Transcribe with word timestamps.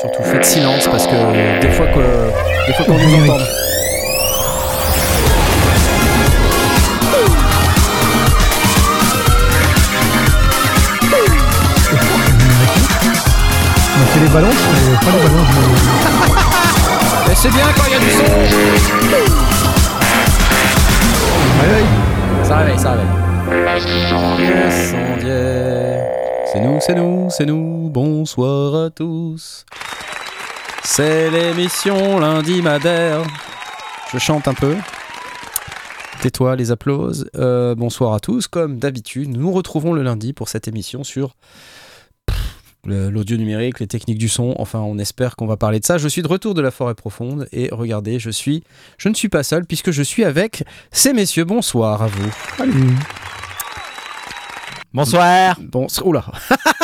Surtout 0.00 0.22
faites 0.22 0.44
silence 0.44 0.86
parce 0.88 1.06
que 1.06 1.60
des 1.60 1.70
fois 1.70 1.86
que 1.86 2.00
des 2.66 2.72
fois 2.74 2.84
qu'on 2.86 2.98
nous 2.98 3.22
entend. 3.30 3.44
On 13.98 14.06
fait 14.12 14.20
les 14.20 14.28
ballons, 14.28 14.48
mais 14.48 14.96
pas 14.98 15.12
les 15.16 15.22
ballons. 15.22 15.44
Mais 17.28 17.34
c'est 17.34 17.50
bien 17.50 17.66
quand 17.74 17.82
il 17.86 17.92
y 17.92 17.96
a 17.96 17.98
du 17.98 18.10
son. 18.10 18.22
mais- 19.10 19.16
Réveil. 21.66 21.86
Ça 22.42 22.56
réveille, 22.58 22.78
ça 22.78 22.90
réveille. 22.92 23.06
C'est 26.52 26.60
nous, 26.60 26.78
c'est 26.80 26.94
nous, 26.94 27.26
c'est 27.30 27.46
nous. 27.46 27.88
Bonsoir 27.90 28.86
à 28.86 28.90
tous. 28.90 29.64
C'est 30.88 31.30
l'émission 31.30 32.20
lundi 32.20 32.62
Madère. 32.62 33.22
Je 34.12 34.18
chante 34.18 34.46
un 34.46 34.54
peu. 34.54 34.76
Tais-toi, 36.22 36.54
les 36.54 36.70
applauses. 36.70 37.28
Euh, 37.34 37.74
bonsoir 37.74 38.14
à 38.14 38.20
tous. 38.20 38.46
Comme 38.46 38.78
d'habitude, 38.78 39.28
nous 39.28 39.40
nous 39.40 39.52
retrouvons 39.52 39.92
le 39.92 40.02
lundi 40.02 40.32
pour 40.32 40.48
cette 40.48 40.68
émission 40.68 41.02
sur 41.04 41.34
l'audio 42.84 43.36
numérique, 43.36 43.80
les 43.80 43.88
techniques 43.88 44.16
du 44.16 44.28
son. 44.28 44.54
Enfin, 44.58 44.78
on 44.78 44.96
espère 44.98 45.34
qu'on 45.34 45.46
va 45.46 45.56
parler 45.56 45.80
de 45.80 45.84
ça. 45.84 45.98
Je 45.98 46.06
suis 46.06 46.22
de 46.22 46.28
retour 46.28 46.54
de 46.54 46.62
la 46.62 46.70
forêt 46.70 46.94
profonde 46.94 47.48
et 47.52 47.68
regardez, 47.72 48.20
je 48.20 48.30
suis, 48.30 48.62
je 48.96 49.08
ne 49.08 49.14
suis 49.14 49.28
pas 49.28 49.42
seul 49.42 49.66
puisque 49.66 49.90
je 49.90 50.04
suis 50.04 50.24
avec 50.24 50.62
ces 50.92 51.12
messieurs. 51.12 51.44
Bonsoir 51.44 52.00
à 52.00 52.06
vous. 52.06 52.32
Salut. 52.56 52.94
Bonsoir. 54.96 55.58
Bon, 55.60 55.86
oula. 56.04 56.24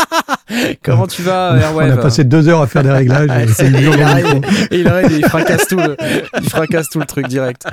Comment 0.84 1.06
tu 1.06 1.22
vas, 1.22 1.52
On 1.52 1.56
a- 1.56 1.60
Airwave 1.62 1.88
On 1.88 1.98
a 1.98 2.02
passé 2.02 2.24
deux 2.24 2.46
heures 2.48 2.60
à 2.60 2.66
faire 2.66 2.82
des 2.82 2.90
réglages. 2.90 3.30
Et 3.60 3.64
il, 3.66 4.02
arrive, 4.02 4.40
il 4.70 4.86
arrive 4.86 5.12
et 5.12 5.16
il 5.16 5.24
fracasse 5.24 5.66
tout 5.66 5.78
le, 5.78 5.96
il 6.42 6.48
fracasse 6.50 6.88
tout 6.90 7.00
le 7.00 7.06
truc 7.06 7.26
direct. 7.26 7.64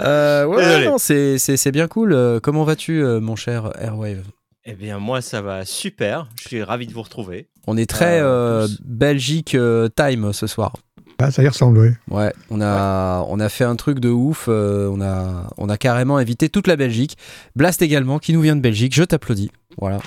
Euh, 0.00 0.44
ouais, 0.44 0.84
non, 0.84 0.98
c'est, 0.98 1.38
c'est, 1.38 1.56
c'est 1.56 1.72
bien 1.72 1.88
cool. 1.88 2.12
Euh, 2.12 2.40
Comment 2.42 2.64
vas-tu, 2.64 3.02
euh, 3.02 3.20
mon 3.20 3.36
cher 3.36 3.70
Airwave 3.80 4.22
Eh 4.66 4.74
bien, 4.74 4.98
moi, 4.98 5.22
ça 5.22 5.40
va 5.40 5.64
super. 5.64 6.28
Je 6.42 6.48
suis 6.48 6.62
ravi 6.62 6.86
de 6.86 6.92
vous 6.92 7.02
retrouver. 7.02 7.48
On 7.66 7.76
est 7.76 7.88
très 7.88 8.20
Euh, 8.20 8.64
euh. 8.64 8.68
Belgique 8.84 9.54
euh, 9.54 9.88
time 9.88 10.32
ce 10.34 10.46
soir. 10.46 10.74
Ah, 11.22 11.30
ça 11.30 11.42
y 11.42 11.48
ressemble, 11.48 11.78
oui. 11.78 11.88
Ouais, 12.10 12.32
on 12.50 12.60
a, 12.60 13.24
on 13.28 13.38
a 13.40 13.48
fait 13.48 13.64
un 13.64 13.76
truc 13.76 14.00
de 14.00 14.08
ouf. 14.08 14.46
euh, 14.48 14.88
on, 14.92 15.00
a, 15.00 15.48
on 15.58 15.68
a 15.68 15.76
carrément 15.76 16.16
invité 16.16 16.48
toute 16.48 16.66
la 16.66 16.76
Belgique. 16.76 17.16
Blast 17.56 17.82
également, 17.82 18.18
qui 18.18 18.32
nous 18.32 18.40
vient 18.40 18.56
de 18.56 18.60
Belgique. 18.62 18.94
Je 18.94 19.04
t'applaudis. 19.04 19.50
Voilà. 19.78 19.98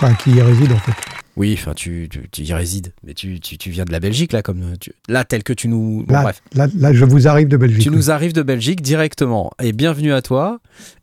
Enfin, 0.00 0.14
qui 0.14 0.30
y 0.30 0.40
réside, 0.42 0.72
en 0.72 0.78
fait. 0.78 0.92
Oui, 1.36 1.56
enfin, 1.56 1.72
tu, 1.72 2.08
tu, 2.10 2.28
tu 2.30 2.42
y 2.42 2.52
résides. 2.52 2.92
Mais 3.04 3.14
tu, 3.14 3.38
tu, 3.38 3.58
tu 3.58 3.70
viens 3.70 3.84
de 3.84 3.92
la 3.92 4.00
Belgique, 4.00 4.32
là, 4.32 4.42
comme 4.42 4.76
tu- 4.80 4.92
là, 5.08 5.24
tel 5.24 5.44
que 5.44 5.52
tu 5.52 5.68
nous. 5.68 6.04
bon, 6.06 6.12
Là, 6.12 6.22
bref. 6.22 6.42
là, 6.54 6.66
là, 6.76 6.92
je 6.92 7.04
vous 7.04 7.28
arrive 7.28 7.46
de 7.46 7.56
Belgique. 7.56 7.82
Tu 7.82 7.90
nous 7.90 8.10
arrives 8.10 8.32
de 8.32 8.42
Belgique 8.42 8.82
directement 8.82 9.52
et 9.62 9.72
bienvenue 9.72 10.12
à 10.12 10.20
toi. 10.20 10.58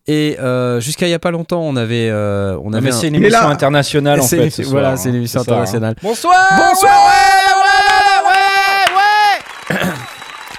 Et 0.08 0.36
euh, 0.42 0.82
jusqu'à 0.82 1.08
il 1.08 1.12
y 1.12 1.14
a 1.14 1.20
pas 1.20 1.32
longtemps, 1.32 1.62
on 1.62 1.78
avait, 1.78 2.10
euh, 2.10 2.58
on 2.62 2.72
Non, 2.72 2.78
avait 2.80 2.90
un- 2.90 2.92
c'est 2.92 3.08
une 3.08 3.16
émission 3.16 3.48
internationale 3.48 4.20
en 4.20 4.24
c'est- 4.24 4.38
fait. 4.38 4.50
ce 4.50 4.64
soir, 4.64 4.72
voilà, 4.74 4.92
hein. 4.92 4.98
c'est 4.98 5.08
une 5.10 5.16
émission 5.16 5.40
C'est 5.40 5.46
ça, 5.46 5.52
hein. 5.52 5.56
internationale. 5.56 5.96
Bonsoir. 6.04 6.36
Bonsoir. 6.58 6.92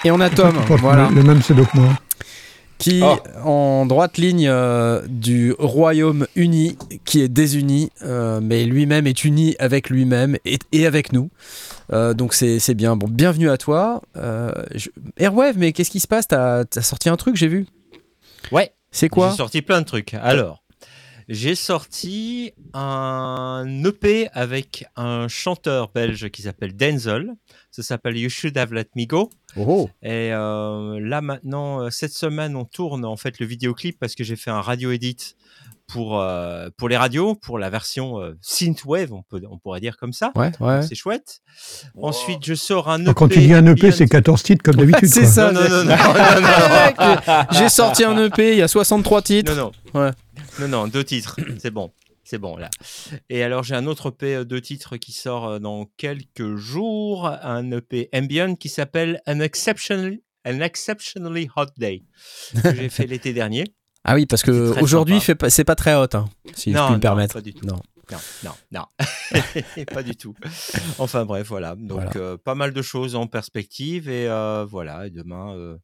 Et 0.07 0.11
on 0.12 0.21
a 0.21 0.31
Tom, 0.31 0.55
voilà, 0.69 1.09
le, 1.09 1.17
le 1.17 1.23
même 1.25 1.41
pseudo 1.41 1.65
que 1.65 1.77
moi. 1.77 1.93
qui 2.79 3.01
Oh. 3.03 3.17
en 3.45 3.87
droite 3.87 4.19
ligne 4.19 4.47
euh, 4.48 5.03
du 5.09 5.53
Royaume-Uni, 5.59 6.77
qui 7.05 7.23
est 7.23 7.29
désuni, 7.29 7.91
euh, 8.03 8.39
mais 8.43 8.65
lui-même 8.67 9.07
est 9.07 9.25
uni 9.25 9.57
avec 9.59 9.91
lui-même 9.91 10.37
et, 10.45 10.59
et 10.73 10.87
avec 10.87 11.13
nous. 11.13 11.31
Euh, 11.93 12.15
donc 12.15 12.35
c'est 12.35 12.59
c'est 12.61 12.75
bien. 12.75 12.95
Bon, 12.97 13.09
bienvenue 13.09 13.51
à 13.51 13.57
toi. 13.57 14.03
Euh, 14.17 14.53
je- 14.75 14.91
Airwave, 15.17 15.57
mais 15.59 15.73
qu'est-ce 15.73 15.91
qui 15.91 16.01
se 16.01 16.07
passe? 16.09 16.29
T'as 16.29 16.65
as 16.77 16.83
sorti 16.83 17.09
un 17.09 17.17
truc, 17.17 17.35
j'ai 17.36 17.48
vu. 17.48 17.67
Ouais. 18.53 18.73
C'est 18.92 19.09
quoi? 19.09 19.30
J'ai 19.30 19.36
sorti 19.39 19.63
plein 19.63 19.80
de 19.80 19.86
trucs. 19.86 20.14
Alors, 20.14 20.63
j'ai 21.29 21.55
sorti 21.55 22.53
un 22.73 23.64
EP 23.85 24.29
avec 24.33 24.87
un 24.97 25.27
chanteur 25.29 25.91
belge 25.92 26.29
qui 26.31 26.42
s'appelle 26.42 26.77
Denzel. 26.77 27.35
Ça 27.70 27.83
s'appelle 27.83 28.17
You 28.17 28.29
Should 28.29 28.57
Have 28.57 28.73
Let 28.73 28.89
Me 28.95 29.07
Go. 29.07 29.31
Oh. 29.57 29.89
Et 30.03 30.33
euh, 30.33 31.01
là 31.01 31.20
maintenant, 31.20 31.83
euh, 31.83 31.91
cette 31.91 32.13
semaine, 32.13 32.55
on 32.55 32.65
tourne 32.65 33.05
en 33.05 33.17
fait 33.17 33.41
le 33.41 33.47
vidéoclip 33.47 33.98
parce 33.98 34.15
que 34.15 34.25
j'ai 34.25 34.36
fait 34.36 34.51
un 34.51 34.61
radio 34.61 34.92
edit 34.92 35.35
pour 35.86 36.20
euh, 36.20 36.69
pour 36.77 36.89
les 36.89 36.97
radios, 36.97 37.35
pour 37.35 37.59
la 37.59 37.70
version 37.70 38.20
euh, 38.20 38.36
synthwave, 38.41 39.13
on 39.13 39.23
peut 39.23 39.41
on 39.51 39.59
pourrait 39.59 39.81
dire 39.81 39.97
comme 39.97 40.13
ça. 40.13 40.33
Ouais, 40.35 40.51
ouais. 40.61 40.83
C'est 40.83 40.95
chouette. 40.95 41.41
Ensuite, 42.01 42.45
je 42.45 42.55
sors 42.55 42.89
un 42.89 43.03
EP. 43.03 43.15
Quand 43.15 43.29
tu 43.29 43.41
dis 43.41 43.55
un 43.55 43.67
EP, 43.67 43.92
c'est 43.92 44.07
14 44.07 44.42
titres 44.42 44.63
comme 44.63 44.77
d'habitude. 44.77 45.09
c'est 45.09 45.27
ça. 45.27 45.53
Non, 45.53 45.61
non, 45.61 45.69
non, 45.69 45.85
non, 45.85 45.97
non, 45.97 46.41
non, 46.41 47.15
non. 47.27 47.45
J'ai 47.53 47.69
sorti 47.69 48.05
un 48.05 48.17
EP, 48.25 48.53
il 48.53 48.59
y 48.59 48.63
a 48.63 48.69
63 48.69 49.23
titres. 49.23 49.55
Non, 49.55 49.73
non. 49.95 50.01
Ouais. 50.01 50.11
Non, 50.61 50.68
non, 50.68 50.89
deux 50.89 51.05
titres. 51.05 51.36
C'est 51.58 51.70
bon. 51.70 51.92
C'est 52.24 52.39
bon, 52.39 52.56
là. 52.56 52.70
Et 53.30 53.44
alors, 53.44 53.62
j'ai 53.62 53.77
un 53.77 53.86
autre 53.86 54.08
EP, 54.08 54.34
euh, 54.34 54.44
deux 54.44 54.61
titres 54.61 54.96
qui 54.96 55.12
sort 55.12 55.46
euh, 55.46 55.58
dans 55.61 55.84
quelques 55.96 56.56
jours. 56.56 57.27
Un 57.28 57.70
EP 57.70 58.08
ambient 58.12 58.56
qui 58.56 58.68
s'appelle 58.68 59.20
An 59.27 59.39
Exceptionally, 59.40 60.22
An 60.44 60.61
Exceptionally 60.61 61.48
Hot 61.56 61.67
Day. 61.77 62.02
Que 62.62 62.74
j'ai 62.74 62.89
fait 62.89 63.06
l'été 63.06 63.33
dernier. 63.33 63.64
Ah 64.02 64.14
oui, 64.14 64.27
parce 64.27 64.42
que 64.42 64.80
aujourd'hui, 64.80 65.20
c'est 65.20 65.64
pas 65.64 65.74
très 65.77 65.94
hot, 65.94 66.06
hein, 66.14 66.27
si 66.55 66.70
je 66.73 66.77
Non, 66.77 66.84
puis 66.86 66.90
me 66.92 66.96
non, 66.96 67.00
permettre. 67.00 67.34
pas 67.34 67.40
du 67.40 67.55
tout. 67.55 67.67
Non. 67.67 67.80
Non, 68.12 68.18
non, 68.44 68.52
non. 68.70 68.84
pas 69.92 70.05
du 70.05 70.14
tout. 70.14 70.33
Enfin, 70.98 71.24
bref, 71.24 71.48
voilà. 71.48 71.74
Donc, 71.74 72.02
Voilà. 72.12 72.17
euh, 72.20 72.36
pas 72.36 72.55
mal 72.55 72.73
de 72.73 72.83
choses 72.83 73.17
en 73.17 73.27
perspective. 73.27 74.08
Et 74.08 74.28
euh, 74.28 74.64
voilà, 74.64 75.08
et 75.08 75.11
demain, 75.11 75.56
euh, 75.56 75.77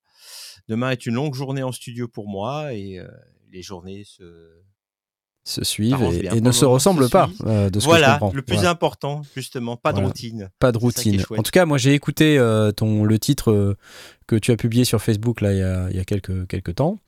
demain 0.68 0.90
est 0.90 1.04
une 1.06 1.14
longue 1.14 1.34
journée 1.34 1.64
en 1.64 1.72
studio 1.72 2.06
pour 2.06 2.28
moi. 2.28 2.72
Et 2.74 3.00
les 3.52 3.62
journées 3.62 4.02
se. 4.04 4.22
Se 5.44 5.64
suivent 5.64 5.96
et, 6.32 6.40
ne 6.40 6.52
se 6.52 6.64
ressemblent 6.64 7.06
se 7.06 7.10
pas, 7.10 7.28
euh, 7.46 7.68
de 7.68 7.80
ce 7.80 7.84
que 7.84 7.90
je 7.92 7.98
Voilà, 7.98 8.12
comprends. 8.12 8.30
le 8.32 8.42
plus 8.42 8.54
Voilà. 8.54 8.70
important, 8.70 9.22
justement, 9.34 9.76
pas 9.76 9.90
de 9.90 9.96
Voilà. 9.96 10.06
routine. 10.06 10.50
Pas 10.60 10.70
de 10.70 10.78
routine. 10.78 11.20
En 11.36 11.42
tout 11.42 11.50
cas, 11.50 11.66
moi, 11.66 11.78
j'ai 11.78 11.94
écouté 11.94 12.38
euh, 12.38 12.70
ton, 12.70 13.02
le 13.02 13.18
titre 13.18 13.50
euh, 13.50 13.76
que 14.28 14.36
tu 14.36 14.52
as 14.52 14.56
publié 14.56 14.84
sur 14.84 15.02
Facebook 15.02 15.40
là, 15.40 15.52
il 15.52 15.58
y 15.58 15.62
a, 15.62 15.88
il 15.90 15.96
y 15.96 15.98
a 15.98 16.04
quelques, 16.04 16.46
quelques 16.46 16.76
temps. 16.76 16.98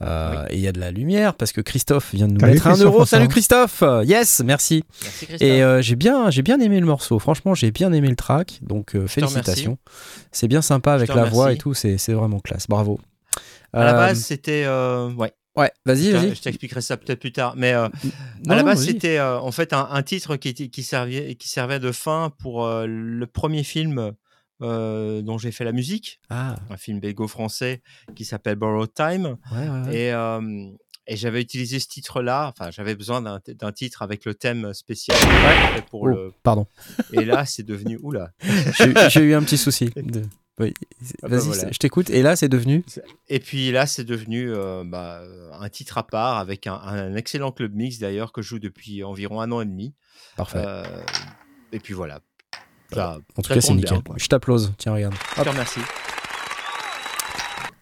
Euh, 0.00 0.46
Et 0.48 0.54
il 0.54 0.60
y 0.62 0.68
a 0.68 0.72
de 0.72 0.80
la 0.80 0.90
lumière 0.90 1.34
parce 1.34 1.52
que 1.52 1.60
Christophe 1.60 2.14
vient 2.14 2.28
de 2.28 2.32
nous 2.32 2.40
Salut, 2.40 2.52
mettre 2.54 2.66
un 2.66 2.70
Christophe, 2.70 2.94
euro. 2.94 3.04
Salut 3.04 3.28
Christophe 3.28 3.84
Yes, 4.06 4.40
merci. 4.42 4.84
Merci 5.02 5.26
Christophe. 5.26 5.46
Et 5.46 5.62
euh, 5.62 5.82
j'ai 5.82 5.94
bien, 5.96 6.30
j'ai 6.30 6.40
bien 6.40 6.58
aimé 6.60 6.80
le 6.80 6.86
morceau. 6.86 7.18
Franchement, 7.18 7.54
j'ai 7.54 7.72
bien 7.72 7.92
aimé 7.92 8.08
le 8.08 8.16
track. 8.16 8.58
Donc 8.62 8.96
euh, 8.96 9.06
félicitations. 9.06 9.76
C'est 10.30 10.48
bien 10.48 10.62
sympa 10.62 10.94
avec 10.94 11.12
la 11.14 11.24
voix 11.26 11.52
et 11.52 11.58
tout. 11.58 11.74
C'est 11.74 11.98
c'est 11.98 12.14
vraiment 12.14 12.40
classe. 12.40 12.68
Bravo. 12.68 12.98
à 13.74 13.84
la 13.84 13.90
Euh, 13.90 13.96
base, 13.98 14.20
c'était. 14.20 14.64
euh, 14.64 15.10
ouais, 15.12 15.34
ouais, 15.56 15.70
vas-y, 15.84 16.10
vas-y. 16.12 16.34
je 16.34 16.42
t'expliquerai 16.42 16.80
ça 16.80 16.96
peut-être 16.96 17.20
plus 17.20 17.32
tard. 17.32 17.54
Mais 17.56 17.72
euh, 17.72 17.88
Non, 18.46 18.52
à 18.54 18.56
la 18.56 18.62
base, 18.62 18.84
c'était 18.84 19.18
euh, 19.18 19.38
en 19.38 19.52
fait 19.52 19.72
un, 19.72 19.88
un 19.90 20.02
titre 20.02 20.36
qui, 20.36 20.82
servait, 20.82 21.34
qui 21.36 21.48
servait 21.48 21.78
de 21.80 21.92
fin 21.92 22.32
pour 22.38 22.64
euh, 22.66 22.86
le 22.86 23.26
premier 23.26 23.64
film 23.64 24.12
dont 24.60 25.38
j'ai 25.38 25.50
fait 25.50 25.64
la 25.64 25.72
musique, 25.72 26.20
Ah, 26.30 26.54
un 26.70 26.76
film 26.76 27.00
belgo-français 27.00 27.82
qui 28.14 28.24
s'appelle 28.24 28.54
Borrowed 28.54 28.94
Time. 28.94 29.36
ouais, 29.52 29.68
ouais, 29.68 29.88
ouais. 29.88 29.96
Et, 29.96 31.12
et 31.12 31.16
j'avais 31.16 31.40
utilisé 31.42 31.80
ce 31.80 31.88
titre-là. 31.88 32.52
Enfin, 32.56 32.70
j'avais 32.70 32.94
besoin 32.94 33.20
d'un 33.22 33.72
titre 33.72 34.02
avec 34.02 34.24
le 34.24 34.34
thème 34.34 34.72
spécial. 34.72 35.18
Pour 35.90 36.02
Oh, 36.02 36.06
le... 36.06 36.32
Pardon. 36.44 36.66
Et 37.12 37.24
là, 37.24 37.44
c'est 37.44 37.64
devenu. 37.64 37.98
Oula. 38.04 38.30
J'ai 38.78 38.94
j'ai 39.10 39.20
eu 39.22 39.34
un 39.34 39.42
petit 39.42 39.58
souci. 39.58 39.90
de- 39.96 40.22
Oui. 40.60 40.74
Ah 41.22 41.28
bah 41.28 41.36
Vas-y, 41.38 41.46
voilà. 41.46 41.70
je 41.72 41.78
t'écoute. 41.78 42.10
Et 42.10 42.22
là, 42.22 42.36
c'est 42.36 42.48
devenu. 42.48 42.84
Et 43.28 43.40
puis 43.40 43.72
là, 43.72 43.86
c'est 43.86 44.04
devenu 44.04 44.52
euh, 44.52 44.84
bah, 44.84 45.22
un 45.58 45.68
titre 45.70 45.96
à 45.98 46.06
part 46.06 46.36
avec 46.38 46.66
un, 46.66 46.74
un 46.74 47.14
excellent 47.16 47.52
club 47.52 47.74
mix 47.74 47.98
d'ailleurs 47.98 48.32
que 48.32 48.42
je 48.42 48.48
joue 48.48 48.58
depuis 48.58 49.02
environ 49.02 49.40
un 49.40 49.50
an 49.50 49.60
et 49.62 49.64
demi. 49.66 49.94
Parfait. 50.36 50.62
Euh, 50.64 50.84
et 51.72 51.78
puis 51.80 51.94
voilà. 51.94 52.20
Ça, 52.92 53.18
en 53.38 53.42
tout 53.42 53.48
ça 53.48 53.54
cas, 53.54 53.60
c'est 53.62 53.72
nickel. 53.74 54.02
bien. 54.02 54.14
Je 54.18 54.26
t'applause. 54.26 54.74
Tiens, 54.76 54.92
regarde. 54.92 55.14
Je 55.36 55.42
te 55.42 55.48
remercie. 55.48 55.80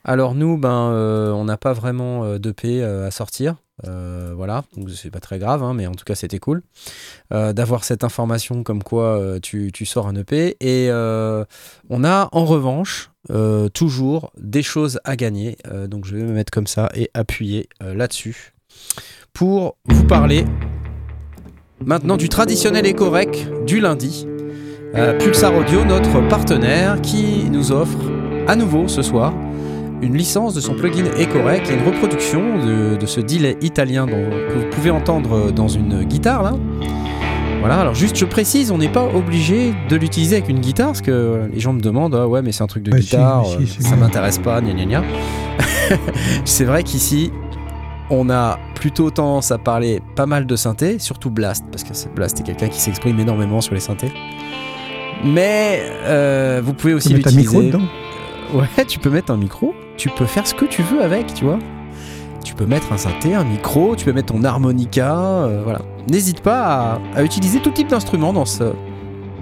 Alors 0.04 0.34
nous, 0.34 0.56
ben, 0.56 0.90
euh, 0.92 1.30
on 1.32 1.44
n'a 1.44 1.56
pas 1.56 1.72
vraiment 1.72 2.24
euh, 2.24 2.38
d'EP 2.38 2.80
euh, 2.82 3.06
à 3.06 3.10
sortir. 3.10 3.56
Euh, 3.86 4.32
voilà, 4.36 4.64
donc 4.76 4.90
c'est 4.90 5.10
pas 5.10 5.20
très 5.20 5.38
grave, 5.38 5.62
hein, 5.62 5.74
mais 5.74 5.86
en 5.86 5.94
tout 5.94 6.04
cas 6.04 6.14
c'était 6.14 6.38
cool 6.38 6.62
euh, 7.32 7.52
d'avoir 7.52 7.84
cette 7.84 8.04
information 8.04 8.62
comme 8.62 8.82
quoi 8.82 9.18
euh, 9.18 9.38
tu, 9.40 9.70
tu 9.72 9.86
sors 9.86 10.06
un 10.06 10.14
EP. 10.16 10.56
Et 10.60 10.90
on 10.90 12.04
a 12.04 12.28
en 12.32 12.44
revanche 12.44 13.10
toujours 13.74 14.32
des 14.38 14.62
choses 14.62 15.00
à 15.04 15.16
gagner. 15.16 15.56
Donc 15.88 16.04
je 16.04 16.16
vais 16.16 16.22
me 16.22 16.32
mettre 16.32 16.50
comme 16.50 16.66
ça 16.66 16.88
et 16.94 17.10
appuyer 17.14 17.68
là-dessus 17.80 18.54
pour 19.32 19.76
vous 19.86 20.04
parler 20.04 20.44
maintenant 21.84 22.16
du 22.16 22.28
traditionnel 22.28 22.86
éco-rec 22.86 23.46
du 23.66 23.80
lundi. 23.80 24.26
Pulsar 25.20 25.54
Audio, 25.54 25.84
notre 25.84 26.26
partenaire, 26.28 27.00
qui 27.00 27.48
nous 27.50 27.72
offre 27.72 27.98
à 28.48 28.56
nouveau 28.56 28.88
ce 28.88 29.02
soir 29.02 29.32
une 30.02 30.16
licence 30.16 30.54
de 30.54 30.60
son 30.60 30.74
plugin 30.74 31.04
EcoRec 31.18 31.68
et 31.70 31.74
une 31.74 31.84
reproduction 31.86 32.58
de, 32.64 32.96
de 32.96 33.06
ce 33.06 33.20
delay 33.20 33.56
italien 33.60 34.06
dont, 34.06 34.30
que 34.30 34.58
vous 34.58 34.70
pouvez 34.70 34.90
entendre 34.90 35.50
dans 35.52 35.68
une 35.68 36.04
guitare 36.04 36.42
là. 36.42 36.52
Voilà, 37.60 37.78
alors 37.80 37.94
juste 37.94 38.16
je 38.16 38.24
précise, 38.24 38.70
on 38.70 38.78
n'est 38.78 38.88
pas 38.88 39.04
obligé 39.14 39.74
de 39.90 39.96
l'utiliser 39.96 40.36
avec 40.36 40.48
une 40.48 40.60
guitare, 40.60 40.86
parce 40.88 41.02
que 41.02 41.42
les 41.52 41.60
gens 41.60 41.74
me 41.74 41.80
demandent, 41.80 42.14
ah 42.14 42.26
ouais 42.26 42.40
mais 42.40 42.52
c'est 42.52 42.62
un 42.62 42.66
truc 42.66 42.82
de 42.82 42.90
Bah 42.90 42.96
si, 42.98 43.02
guitare, 43.04 43.44
si, 43.44 43.66
c'est 43.66 43.82
ça 43.82 43.96
m'intéresse 43.96 44.38
pas, 44.38 44.62
gna 44.62 44.72
gna 44.72 44.86
gna. 44.86 45.02
c'est 46.46 46.64
vrai 46.64 46.82
qu'ici, 46.82 47.30
on 48.08 48.30
a 48.30 48.58
plutôt 48.74 49.10
tendance 49.10 49.50
à 49.50 49.58
parler 49.58 50.00
pas 50.16 50.24
mal 50.24 50.46
de 50.46 50.56
synthé, 50.56 50.98
surtout 50.98 51.28
Blast, 51.30 51.64
parce 51.70 51.84
que 51.84 51.90
Blast 52.14 52.40
est 52.40 52.44
quelqu'un 52.44 52.68
qui 52.68 52.80
s'exprime 52.80 53.20
énormément 53.20 53.60
sur 53.60 53.74
les 53.74 53.80
synthés. 53.80 54.10
Mais 55.22 55.82
euh, 56.04 56.62
vous 56.64 56.72
pouvez 56.72 56.94
Tu 56.94 56.96
aussi 56.96 57.08
peux 57.10 57.16
mettre 57.16 57.28
un 57.28 57.32
micro 57.32 57.60
l'utiliser. 57.60 57.78
dedans? 57.78 57.88
Ouais, 58.54 58.84
tu 58.86 58.98
peux 58.98 59.10
mettre 59.10 59.30
un 59.32 59.36
micro, 59.36 59.74
tu 60.00 60.08
peux 60.08 60.24
faire 60.24 60.46
ce 60.46 60.54
que 60.54 60.64
tu 60.64 60.82
veux 60.82 61.02
avec, 61.02 61.34
tu 61.34 61.44
vois. 61.44 61.58
Tu 62.42 62.54
peux 62.54 62.64
mettre 62.64 62.90
un 62.90 62.96
synthé, 62.96 63.34
un 63.34 63.44
micro, 63.44 63.94
tu 63.96 64.06
peux 64.06 64.14
mettre 64.14 64.32
ton 64.32 64.42
harmonica, 64.44 65.14
euh, 65.14 65.60
voilà. 65.62 65.82
N'hésite 66.08 66.40
pas 66.40 66.98
à, 67.14 67.22
utiliser 67.22 67.60
tout 67.60 67.70
type 67.70 67.88
d'instrument 67.88 68.32
dans, 68.32 68.46
ce, 68.46 68.72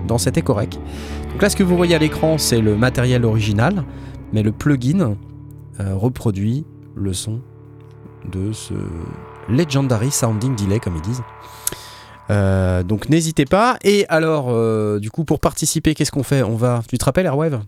dans 0.08 0.18
cet 0.18 0.36
écorec. 0.36 0.76
Donc 1.30 1.40
là, 1.40 1.48
ce 1.48 1.54
que 1.54 1.62
vous 1.62 1.76
voyez 1.76 1.94
à 1.94 1.98
l'écran, 1.98 2.38
c'est 2.38 2.60
le 2.60 2.76
matériel 2.76 3.24
original, 3.24 3.84
mais 4.32 4.42
le 4.42 4.50
plugin 4.50 5.14
euh, 5.78 5.94
reproduit 5.94 6.66
le 6.96 7.12
son 7.12 7.40
de 8.28 8.50
ce 8.50 8.74
Legendary 9.48 10.10
Sounding 10.10 10.56
Delay, 10.56 10.80
comme 10.80 10.96
ils 10.96 11.02
disent. 11.02 11.22
Euh, 12.30 12.82
donc 12.82 13.08
n'hésitez 13.08 13.44
pas. 13.44 13.78
Et 13.84 14.06
alors, 14.08 14.52
du 14.98 15.08
coup, 15.12 15.22
pour 15.22 15.38
participer, 15.38 15.94
qu'est-ce 15.94 16.10
qu'on 16.10 16.24
fait? 16.24 16.42
On 16.42 16.56
va. 16.56 16.82
Tu 16.88 16.98
te 16.98 17.04
rappelles, 17.04 17.26
Airwave? 17.26 17.60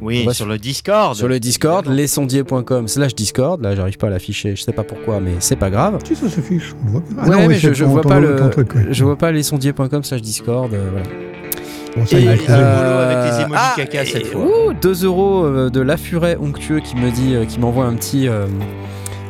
Oui, 0.00 0.26
sur 0.32 0.46
le 0.46 0.58
Discord. 0.58 1.16
sur 1.16 1.28
le 1.28 1.40
Discord, 1.40 1.80
Évidemment. 1.86 1.96
lesondier.com 1.96 2.88
slash 2.88 3.14
Discord. 3.14 3.60
Là, 3.62 3.74
j'arrive 3.74 3.96
pas 3.98 4.06
à 4.06 4.10
l'afficher, 4.10 4.54
je 4.56 4.62
sais 4.62 4.72
pas 4.72 4.84
pourquoi, 4.84 5.20
mais 5.20 5.32
c'est 5.40 5.56
pas 5.56 5.70
grave. 5.70 5.98
Si 6.04 6.14
ça 6.14 6.28
se 6.28 6.40
fiche, 6.40 6.74
on 6.86 6.90
voit 6.90 7.02
pas. 7.02 7.28
ouais, 7.28 7.36
oui, 7.40 7.46
mais 7.48 7.58
je, 7.58 7.84
vois 7.84 8.02
pas 8.02 8.20
le, 8.20 8.50
truc, 8.50 8.74
ouais. 8.74 8.86
je 8.90 9.04
vois 9.04 9.16
pas 9.16 9.32
slash 10.04 10.22
Discord. 10.22 10.72
euh, 10.72 10.88
voilà. 10.92 11.06
Bon, 11.96 12.06
ça, 12.06 12.16
Et, 12.18 12.20
il 12.20 12.24
y 12.24 12.28
a 12.28 12.32
avec 12.32 12.44
trouvé. 12.44 12.58
les 12.58 12.64
bolos 12.64 12.98
avec 13.00 13.32
les 13.32 13.40
emojis 13.44 13.54
ah, 13.60 13.74
caca 13.76 14.04
cette 14.04 14.22
et- 14.22 14.24
fois. 14.26 14.68
ouh, 14.68 14.72
2 14.74 15.04
euros 15.04 15.44
euh, 15.44 15.70
de 15.70 15.80
Lafuret 15.80 16.36
onctueux 16.36 16.80
qui 16.80 16.94
me 16.96 17.10
dit, 17.10 17.34
euh, 17.34 17.44
qui 17.44 17.58
m'envoie 17.58 17.86
un 17.86 17.94
petit, 17.94 18.28
euh, 18.28 18.46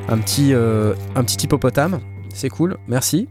un 0.09 0.19
petit, 0.19 0.53
euh, 0.53 0.93
un 1.15 1.23
petit 1.25 1.37
hippopotame. 1.45 2.01
C'est 2.35 2.51
cool, 2.51 2.77
merci. 2.89 3.29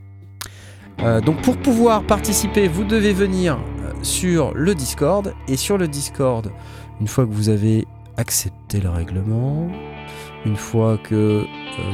Euh, 1.04 1.22
donc 1.22 1.42
pour 1.44 1.58
pouvoir 1.58 2.02
participer, 2.04 2.68
vous 2.68 2.84
devez 2.84 3.14
venir 3.14 3.58
sur 4.02 4.54
le 4.56 4.74
Discord 4.74 5.34
et 5.48 5.58
sur 5.58 5.78
le 5.78 5.88
Discord, 5.88 6.50
une 7.00 7.08
fois 7.08 7.26
que 7.26 7.32
vous 7.32 7.50
avez 7.50 7.86
accepté 8.18 8.80
le 8.80 8.90
règlement, 8.90 9.70
une 10.46 10.56
fois 10.56 10.98
que 10.98 11.16
euh, 11.16 11.44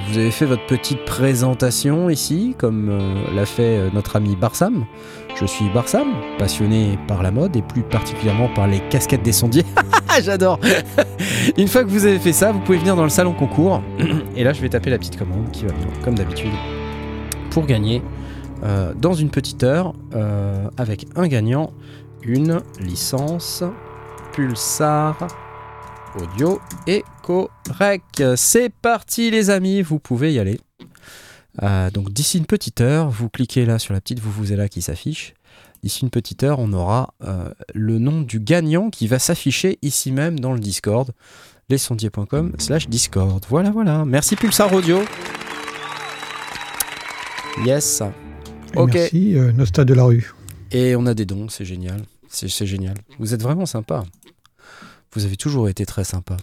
vous 0.07 0.17
avez 0.17 0.31
fait 0.31 0.45
votre 0.45 0.65
petite 0.65 1.03
présentation 1.05 2.09
ici, 2.09 2.55
comme 2.57 2.89
euh, 2.89 3.35
l'a 3.35 3.45
fait 3.45 3.77
euh, 3.77 3.89
notre 3.93 4.15
ami 4.15 4.35
Barsam. 4.35 4.85
Je 5.39 5.45
suis 5.45 5.67
Barsam, 5.69 6.07
passionné 6.37 6.97
par 7.07 7.23
la 7.23 7.31
mode 7.31 7.55
et 7.55 7.61
plus 7.61 7.81
particulièrement 7.81 8.49
par 8.53 8.67
les 8.67 8.79
casquettes 8.89 9.23
des 9.23 9.31
sondiers. 9.31 9.65
J'adore 10.21 10.59
Une 11.57 11.67
fois 11.67 11.83
que 11.83 11.89
vous 11.89 12.05
avez 12.05 12.19
fait 12.19 12.33
ça, 12.33 12.51
vous 12.51 12.59
pouvez 12.59 12.77
venir 12.77 12.95
dans 12.95 13.03
le 13.03 13.09
salon 13.09 13.33
concours. 13.33 13.81
Et 14.35 14.43
là, 14.43 14.53
je 14.53 14.61
vais 14.61 14.69
taper 14.69 14.91
la 14.91 14.99
petite 14.99 15.17
commande 15.17 15.49
qui 15.51 15.65
va 15.65 15.73
bien, 15.73 15.87
comme 16.03 16.15
d'habitude, 16.15 16.51
pour 17.49 17.65
gagner 17.65 18.01
dans 18.95 19.13
une 19.13 19.29
petite 19.29 19.61
heure, 19.63 19.93
avec 20.77 21.05
un 21.17 21.27
gagnant, 21.27 21.73
une 22.21 22.61
licence 22.79 23.61
Pulsar 24.33 25.27
Audio 26.19 26.59
et 26.87 27.03
Correc. 27.21 28.01
C'est 28.35 28.69
parti 28.69 29.29
les 29.29 29.49
amis, 29.49 29.81
vous 29.81 29.99
pouvez 29.99 30.33
y 30.33 30.39
aller. 30.39 30.59
Euh, 31.61 31.91
donc 31.91 32.11
d'ici 32.11 32.39
une 32.39 32.45
petite 32.45 32.81
heure, 32.81 33.09
vous 33.09 33.29
cliquez 33.29 33.65
là 33.65 33.77
sur 33.77 33.93
la 33.93 34.01
petite 34.01 34.19
vous 34.19 34.31
vous 34.31 34.55
là 34.55 34.67
qui 34.69 34.81
s'affiche. 34.81 35.35
D'ici 35.83 36.01
une 36.01 36.09
petite 36.09 36.43
heure, 36.43 36.59
on 36.59 36.73
aura 36.73 37.13
euh, 37.23 37.49
le 37.73 37.99
nom 37.99 38.21
du 38.21 38.39
gagnant 38.39 38.89
qui 38.89 39.07
va 39.07 39.19
s'afficher 39.19 39.77
ici 39.81 40.11
même 40.11 40.39
dans 40.39 40.53
le 40.53 40.59
Discord, 40.59 41.11
lesondiers.com 41.69 42.53
slash 42.57 42.87
Discord. 42.87 43.45
Voilà, 43.49 43.69
voilà. 43.69 44.03
Merci 44.05 44.35
Pulsar 44.35 44.73
Audio. 44.73 45.03
Yes. 47.65 48.01
Et 48.73 48.77
ok. 48.79 48.93
Merci, 48.93 49.37
euh, 49.37 49.51
Nostad 49.51 49.87
de 49.87 49.93
la 49.93 50.05
rue. 50.05 50.33
Et 50.71 50.95
on 50.95 51.05
a 51.05 51.13
des 51.13 51.25
dons, 51.25 51.49
c'est 51.49 51.65
génial. 51.65 52.01
C'est 52.29 52.49
c'est 52.49 52.65
génial. 52.65 52.95
Vous 53.19 53.35
êtes 53.35 53.43
vraiment 53.43 53.67
sympa. 53.67 54.05
Vous 55.13 55.25
avez 55.25 55.37
toujours 55.37 55.69
été 55.69 55.85
très 55.85 56.03
sympa. 56.03 56.37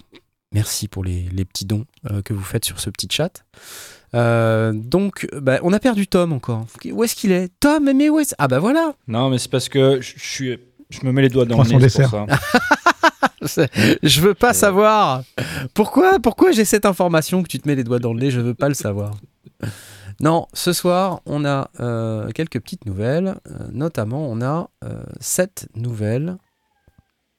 Merci 0.53 0.89
pour 0.89 1.05
les, 1.05 1.29
les 1.33 1.45
petits 1.45 1.65
dons 1.65 1.85
euh, 2.11 2.23
que 2.23 2.33
vous 2.33 2.43
faites 2.43 2.65
sur 2.65 2.81
ce 2.81 2.91
petit 2.91 3.09
chat. 3.11 3.45
Euh, 4.15 4.73
donc, 4.75 5.29
bah, 5.41 5.59
on 5.63 5.73
a 5.73 5.79
perdu 5.79 6.09
Tom 6.09 6.33
encore. 6.33 6.67
Où 6.91 7.05
est-ce 7.05 7.15
qu'il 7.15 7.31
est? 7.31 7.53
Tom, 7.61 7.91
mais 7.95 8.09
où 8.09 8.19
est-ce? 8.19 8.35
Ah 8.39 8.49
bah 8.49 8.59
voilà 8.59 8.95
Non, 9.07 9.31
mais 9.31 9.39
c'est 9.39 9.51
parce 9.51 9.69
que 9.69 10.01
je, 10.01 10.15
je 10.17 10.25
suis, 10.25 10.59
je 10.91 11.05
me 11.05 11.13
mets 11.13 11.23
les 11.23 11.29
doigts 11.29 11.45
dans 11.45 11.63
le 11.63 11.69
nez. 11.69 11.79
pour 11.79 11.91
ça. 11.91 12.27
Je 14.03 14.21
veux 14.21 14.35
pas 14.35 14.53
savoir. 14.53 15.23
Pourquoi 15.73 16.19
Pourquoi 16.21 16.53
j'ai 16.53 16.65
cette 16.67 16.85
information 16.85 17.43
que 17.43 17.49
tu 17.49 17.59
te 17.59 17.67
mets 17.67 17.75
les 17.75 17.85
doigts 17.85 17.99
dans 17.99 18.13
le 18.13 18.21
nez? 18.21 18.31
Je 18.31 18.41
veux 18.41 18.55
pas 18.55 18.69
le 18.69 18.75
savoir. 18.75 19.13
Non, 20.21 20.47
ce 20.53 20.75
soir, 20.75 21.23
on 21.25 21.47
a 21.47 21.71
euh, 21.81 22.31
quelques 22.33 22.61
petites 22.61 22.85
nouvelles. 22.85 23.37
Euh, 23.49 23.69
notamment, 23.73 24.29
on 24.29 24.43
a 24.43 24.69
euh, 24.85 25.03
sept 25.21 25.69
nouvelles. 25.75 26.37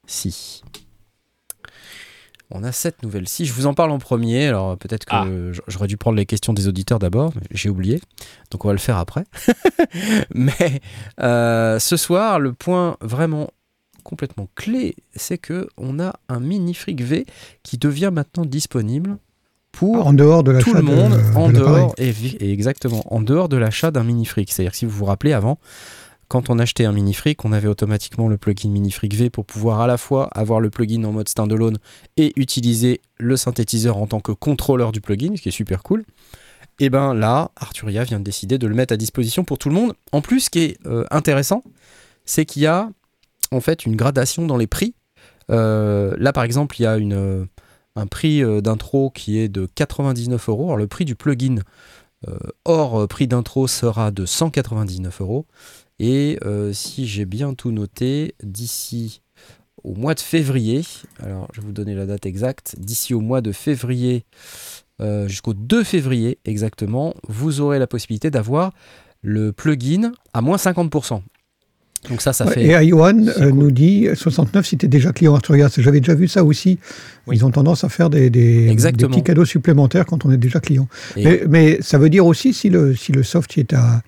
Si. 0.07 0.63
On 2.53 2.63
a 2.63 2.71
sept 2.71 3.01
nouvelles. 3.03 3.27
Si, 3.27 3.45
je 3.45 3.53
vous 3.53 3.65
en 3.65 3.73
parle 3.73 3.91
en 3.91 3.97
premier. 3.99 4.47
Alors, 4.47 4.77
peut-être 4.77 5.05
que 5.05 5.11
Ah. 5.13 5.61
j'aurais 5.67 5.87
dû 5.87 5.97
prendre 5.97 6.17
les 6.17 6.25
questions 6.25 6.53
des 6.53 6.67
auditeurs 6.67 6.99
d'abord. 6.99 7.31
mais 7.35 7.47
J'ai 7.51 7.69
oublié. 7.69 8.01
Donc, 8.51 8.65
on 8.65 8.67
va 8.67 8.73
le 8.73 8.79
faire 8.79 8.97
après. 8.97 9.23
mais 10.33 10.81
euh, 11.21 11.79
ce 11.79 11.97
soir, 11.97 12.39
le 12.39 12.53
point 12.53 12.97
vraiment 13.01 13.49
complètement 14.03 14.47
clé, 14.55 14.95
c'est 15.15 15.37
que 15.37 15.67
on 15.77 15.99
a 15.99 16.13
un 16.27 16.39
mini 16.39 16.73
fric 16.73 17.01
V 17.01 17.25
qui 17.63 17.77
devient 17.77 18.09
maintenant 18.11 18.45
disponible 18.45 19.17
pour 19.71 20.05
En 20.07 20.13
dehors 20.13 20.43
de 20.43 20.59
tout 20.59 20.73
le 20.73 20.81
monde 20.81 21.13
de, 21.13 21.37
en 21.37 21.47
de 21.49 21.53
dehors 21.53 21.93
et, 21.97 22.11
vi- 22.11 22.35
et 22.41 22.51
exactement 22.51 23.03
en 23.13 23.21
dehors 23.21 23.47
de 23.47 23.55
l'achat 23.57 23.91
d'un 23.91 24.03
mini 24.03 24.25
fric. 24.25 24.51
C'est-à-dire 24.51 24.71
que 24.71 24.77
si 24.77 24.85
vous 24.85 24.91
vous 24.91 25.05
rappelez 25.05 25.31
avant, 25.33 25.59
quand 26.31 26.49
on 26.49 26.59
achetait 26.59 26.85
un 26.85 26.93
mini 26.93 27.13
fric, 27.13 27.43
on 27.43 27.51
avait 27.51 27.67
automatiquement 27.67 28.29
le 28.29 28.37
plugin 28.37 28.69
mini 28.69 28.89
fric 28.89 29.13
V 29.13 29.29
pour 29.29 29.43
pouvoir 29.43 29.81
à 29.81 29.87
la 29.87 29.97
fois 29.97 30.29
avoir 30.31 30.61
le 30.61 30.69
plugin 30.69 31.03
en 31.03 31.11
mode 31.11 31.27
standalone 31.27 31.77
et 32.15 32.31
utiliser 32.37 33.01
le 33.17 33.35
synthétiseur 33.35 33.97
en 33.97 34.07
tant 34.07 34.21
que 34.21 34.31
contrôleur 34.31 34.93
du 34.93 35.01
plugin, 35.01 35.35
ce 35.35 35.41
qui 35.41 35.49
est 35.49 35.51
super 35.51 35.83
cool. 35.83 36.05
Et 36.79 36.89
ben 36.89 37.13
là, 37.13 37.51
Arturia 37.57 38.05
vient 38.05 38.17
de 38.17 38.23
décider 38.23 38.57
de 38.57 38.65
le 38.65 38.73
mettre 38.73 38.93
à 38.93 38.97
disposition 38.97 39.43
pour 39.43 39.57
tout 39.57 39.67
le 39.67 39.75
monde. 39.75 39.91
En 40.13 40.21
plus, 40.21 40.39
ce 40.39 40.49
qui 40.49 40.59
est 40.59 40.77
euh, 40.85 41.03
intéressant, 41.11 41.65
c'est 42.23 42.45
qu'il 42.45 42.61
y 42.61 42.65
a 42.65 42.89
en 43.51 43.59
fait 43.59 43.85
une 43.85 43.97
gradation 43.97 44.47
dans 44.47 44.55
les 44.55 44.67
prix. 44.67 44.95
Euh, 45.49 46.15
là, 46.17 46.31
par 46.31 46.45
exemple, 46.45 46.79
il 46.79 46.83
y 46.83 46.85
a 46.85 46.93
un 46.93 48.07
prix 48.07 48.41
euh, 48.41 48.61
d'intro 48.61 49.09
qui 49.09 49.37
est 49.37 49.49
de 49.49 49.67
99 49.75 50.47
euros. 50.47 50.67
Alors, 50.67 50.77
le 50.77 50.87
prix 50.87 51.03
du 51.03 51.15
plugin 51.15 51.57
hors 52.65 53.07
prix 53.07 53.27
d'intro 53.27 53.67
sera 53.67 54.11
de 54.11 54.27
199 54.27 55.21
euros. 55.21 55.47
Et 56.03 56.39
euh, 56.45 56.73
si 56.73 57.05
j'ai 57.05 57.25
bien 57.25 57.53
tout 57.53 57.71
noté, 57.71 58.33
d'ici 58.43 59.21
au 59.83 59.93
mois 59.93 60.15
de 60.15 60.19
février, 60.19 60.81
alors 61.21 61.47
je 61.53 61.61
vais 61.61 61.67
vous 61.67 61.73
donner 61.73 61.93
la 61.93 62.07
date 62.07 62.25
exacte, 62.25 62.73
d'ici 62.79 63.13
au 63.13 63.19
mois 63.21 63.41
de 63.41 63.51
février 63.51 64.25
euh, 64.99 65.27
jusqu'au 65.27 65.53
2 65.53 65.83
février 65.83 66.39
exactement, 66.45 67.13
vous 67.27 67.61
aurez 67.61 67.77
la 67.77 67.85
possibilité 67.85 68.31
d'avoir 68.31 68.73
le 69.21 69.51
plugin 69.51 70.11
à 70.33 70.41
moins 70.41 70.57
50%. 70.57 71.21
Donc 72.09 72.21
ça, 72.23 72.33
ça 72.33 72.45
Ouais, 72.47 72.53
fait... 72.55 72.63
Et 72.83 72.87
Iwan 72.87 73.29
euh, 73.29 73.33
cool. 73.49 73.59
nous 73.59 73.69
dit 73.71 74.07
69 74.11 74.65
si 74.65 74.75
t'es 74.79 74.87
déjà 74.87 75.13
client 75.13 75.35
Arturia. 75.35 75.67
J'avais 75.77 75.99
déjà 75.99 76.15
vu 76.15 76.27
ça 76.27 76.43
aussi. 76.43 76.79
Oui. 77.27 77.35
Ils 77.37 77.45
ont 77.45 77.51
tendance 77.51 77.83
à 77.83 77.89
faire 77.89 78.09
des, 78.09 78.31
des, 78.31 78.63
des 78.65 78.69
Exactement. 78.71 79.11
petits 79.11 79.21
cadeaux 79.23 79.45
supplémentaires 79.45 80.07
quand 80.07 80.25
on 80.25 80.31
est 80.31 80.37
déjà 80.37 80.59
client. 80.59 80.87
Et- 81.15 81.23
Mais, 81.23 81.41
mais 81.47 81.81
ça 81.83 81.99
veut 81.99 82.09
dire 82.09 82.25
aussi 82.25 82.53
si 82.55 82.69
le, 82.71 82.95
si 82.95 83.11
le 83.11 83.21
soft 83.21 83.55
est 83.59 83.73
à, 83.73 84.01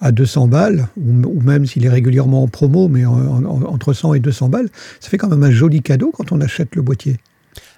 à 0.00 0.12
200 0.12 0.46
balles, 0.48 0.88
ou, 0.96 1.40
même 1.42 1.66
s'il 1.66 1.84
est 1.84 1.88
régulièrement 1.88 2.42
en 2.44 2.48
promo, 2.48 2.88
mais 2.88 3.04
en- 3.04 3.44
en- 3.44 3.62
entre 3.64 3.92
100 3.92 4.14
et 4.14 4.20
200 4.20 4.48
balles, 4.48 4.68
ça 5.00 5.08
fait 5.08 5.18
quand 5.18 5.28
même 5.28 5.42
un 5.42 5.50
joli 5.50 5.82
cadeau 5.82 6.12
quand 6.12 6.30
on 6.32 6.40
achète 6.40 6.74
le 6.76 6.82
boîtier. 6.82 7.16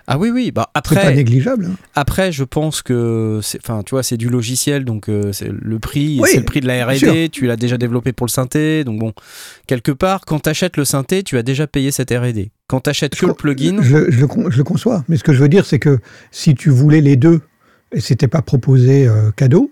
Ah 0.07 0.19
oui, 0.19 0.31
oui, 0.31 0.51
bah 0.51 0.71
C'est 0.75 0.95
pas 0.95 1.01
après, 1.03 1.15
négligeable. 1.15 1.67
hein. 1.71 1.77
après 1.95 2.33
je 2.33 2.43
pense 2.43 2.83
que, 2.83 3.39
c'est- 3.43 3.59
enfin, 3.63 3.83
tu 3.87 3.91
vois, 3.95 4.03
c'est 4.03 4.17
du 4.17 4.29
logiciel, 4.29 4.85
donc 4.85 5.09
euh, 5.09 5.33
c'est 5.33 5.51
le 5.53 5.79
prix, 5.79 6.19
Oui, 6.21 6.29
c'est 6.33 6.39
le 6.39 6.45
prix 6.45 6.61
de 6.61 6.67
la. 6.67 6.85
R&D, 6.85 7.29
tu 7.31 7.47
l'as 7.47 7.57
déjà 7.57 7.79
développé 7.79 8.13
pour 8.13 8.27
le 8.27 8.31
synthé, 8.31 8.83
donc 8.83 8.99
bon, 8.99 9.13
quelque 9.69 9.93
part, 9.93 10.23
quand 10.27 10.41
tu 10.41 10.49
achètes 10.49 10.77
le 10.77 10.85
synthé, 10.85 11.23
tu 11.23 11.39
as 11.39 11.43
déjà 11.45 11.67
payé 11.69 11.93
cette 11.93 12.11
R&D. 12.11 12.51
Quand 12.67 12.81
tu 12.81 12.91
achètes 12.91 13.15
Je 13.15 13.21
que 13.21 13.27
le 13.27 13.35
plugin, 13.35 13.77
Je, 13.83 14.11
je 14.11 14.21
le 14.21 14.27
con- 14.27 14.51
je 14.51 14.59
le 14.59 14.65
conçois. 14.65 15.05
Mais 15.09 15.17
ce 15.17 15.23
que 15.23 15.33
je 15.33 15.41
veux 15.41 15.49
dire, 15.49 15.65
c'est 15.65 15.79
que 15.79 16.01
si 16.33 16.55
tu 16.55 16.71
voulais 16.71 17.01
les 17.03 17.17
deux 17.17 17.41
et 17.93 18.01
c'était 18.01 18.29
pas 18.29 18.43
proposé 18.43 19.07
euh, 19.07 19.31
cadeau, 19.37 19.71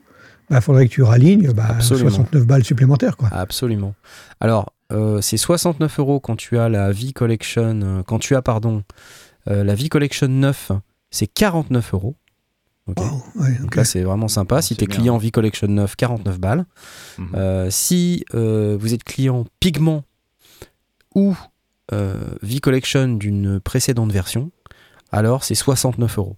bah, 0.50 0.61
faudrait 0.61 0.87
que 0.88 0.93
tu 0.93 1.02
ralignes 1.02 1.52
bah, 1.52 1.67
Absolument. 1.71 2.11
69 2.11 2.47
balles 2.47 2.64
supplémentaires. 2.64 3.17
Quoi. 3.17 3.28
Absolument. 3.33 3.95
Alors, 4.40 4.73
euh, 4.93 5.21
c'est 5.21 5.37
69 5.37 5.99
euros 5.99 6.21
quand 6.21 6.37
tu 6.37 6.59
as 6.59 6.69
la 6.69 6.90
V 6.93 7.12
Collection, 7.12 7.81
euh, 7.83 8.02
quand 8.02 8.19
tu 8.19 8.35
as, 8.37 8.43
pardon, 8.43 8.83
euh, 9.49 9.64
la 9.64 9.75
V 9.75 9.88
Collection 9.88 10.28
9, 10.28 10.73
c'est 11.11 11.26
49 11.26 11.95
euros. 11.95 12.17
ouais, 12.87 13.59
Donc 13.61 13.76
là, 13.76 13.85
c'est 13.85 14.02
vraiment 14.02 14.28
sympa. 14.28 14.62
Si 14.62 14.69
C'est 14.75 14.76
tu 14.76 14.85
es 14.85 14.87
client 14.87 15.19
V-Collection 15.19 15.69
9, 15.69 15.95
49 15.97 16.38
balles. 16.40 16.64
Mhm. 17.19 17.28
Euh, 17.35 17.71
si 17.71 18.25
euh, 18.35 18.76
vous 18.81 18.95
êtes 18.95 19.05
client 19.05 19.45
Pigment 19.61 20.05
ou 21.14 21.37
euh, 21.93 22.14
V-Collection 22.43 23.09
d'une 23.09 23.61
précédente 23.61 24.11
version, 24.12 24.50
alors 25.12 25.45
c'est 25.45 25.55
69 25.55 26.19
euros. 26.19 26.37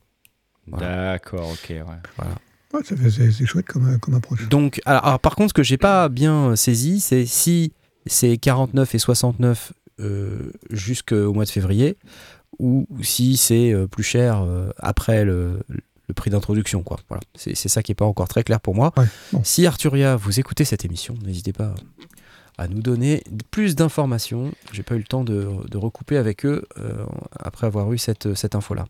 voilà. 0.66 1.12
D'accord, 1.12 1.50
ok. 1.50 1.68
Ouais. 1.70 2.26
Ouais, 2.72 2.80
c'est 2.84 3.46
chouette 3.46 3.66
comme, 3.66 3.98
comme 3.98 4.14
approche. 4.14 4.48
Donc, 4.48 4.80
alors, 4.84 5.04
alors, 5.04 5.20
par 5.20 5.34
contre, 5.34 5.50
ce 5.50 5.54
que 5.54 5.62
j'ai 5.62 5.76
pas 5.78 6.08
bien 6.08 6.54
saisi, 6.56 7.00
c'est 7.00 7.26
si 7.26 7.72
c'est 8.06 8.36
49 8.36 8.94
et 8.94 8.98
69 8.98 9.72
euh, 10.00 10.52
jusqu'au 10.70 11.32
mois 11.32 11.44
de 11.44 11.50
février, 11.50 11.96
ou 12.58 12.86
si 13.02 13.36
c'est 13.36 13.72
euh, 13.72 13.86
plus 13.86 14.02
cher 14.04 14.42
euh, 14.42 14.70
après 14.78 15.24
le, 15.24 15.60
le 15.68 16.14
prix 16.14 16.30
d'introduction. 16.30 16.82
quoi. 16.82 16.98
Voilà. 17.08 17.22
C'est 17.34 17.54
c'est 17.56 17.68
ça 17.68 17.82
qui 17.82 17.92
est 17.92 17.96
pas 17.96 18.04
encore 18.04 18.28
très 18.28 18.44
clair 18.44 18.60
pour 18.60 18.74
moi. 18.74 18.92
Ouais, 18.96 19.06
bon. 19.32 19.42
Si 19.44 19.66
Arturia, 19.66 20.16
vous 20.16 20.38
écoutez 20.40 20.64
cette 20.64 20.84
émission, 20.84 21.14
n'hésitez 21.24 21.52
pas 21.52 21.74
à 22.58 22.68
nous 22.68 22.82
donner 22.82 23.22
plus 23.50 23.74
d'informations. 23.74 24.52
J'ai 24.72 24.82
pas 24.82 24.94
eu 24.94 24.98
le 24.98 25.04
temps 25.04 25.24
de, 25.24 25.48
de 25.68 25.76
recouper 25.78 26.16
avec 26.18 26.44
eux 26.46 26.66
euh, 26.78 27.04
après 27.38 27.66
avoir 27.66 27.92
eu 27.92 27.98
cette, 27.98 28.34
cette 28.34 28.54
info-là. 28.54 28.86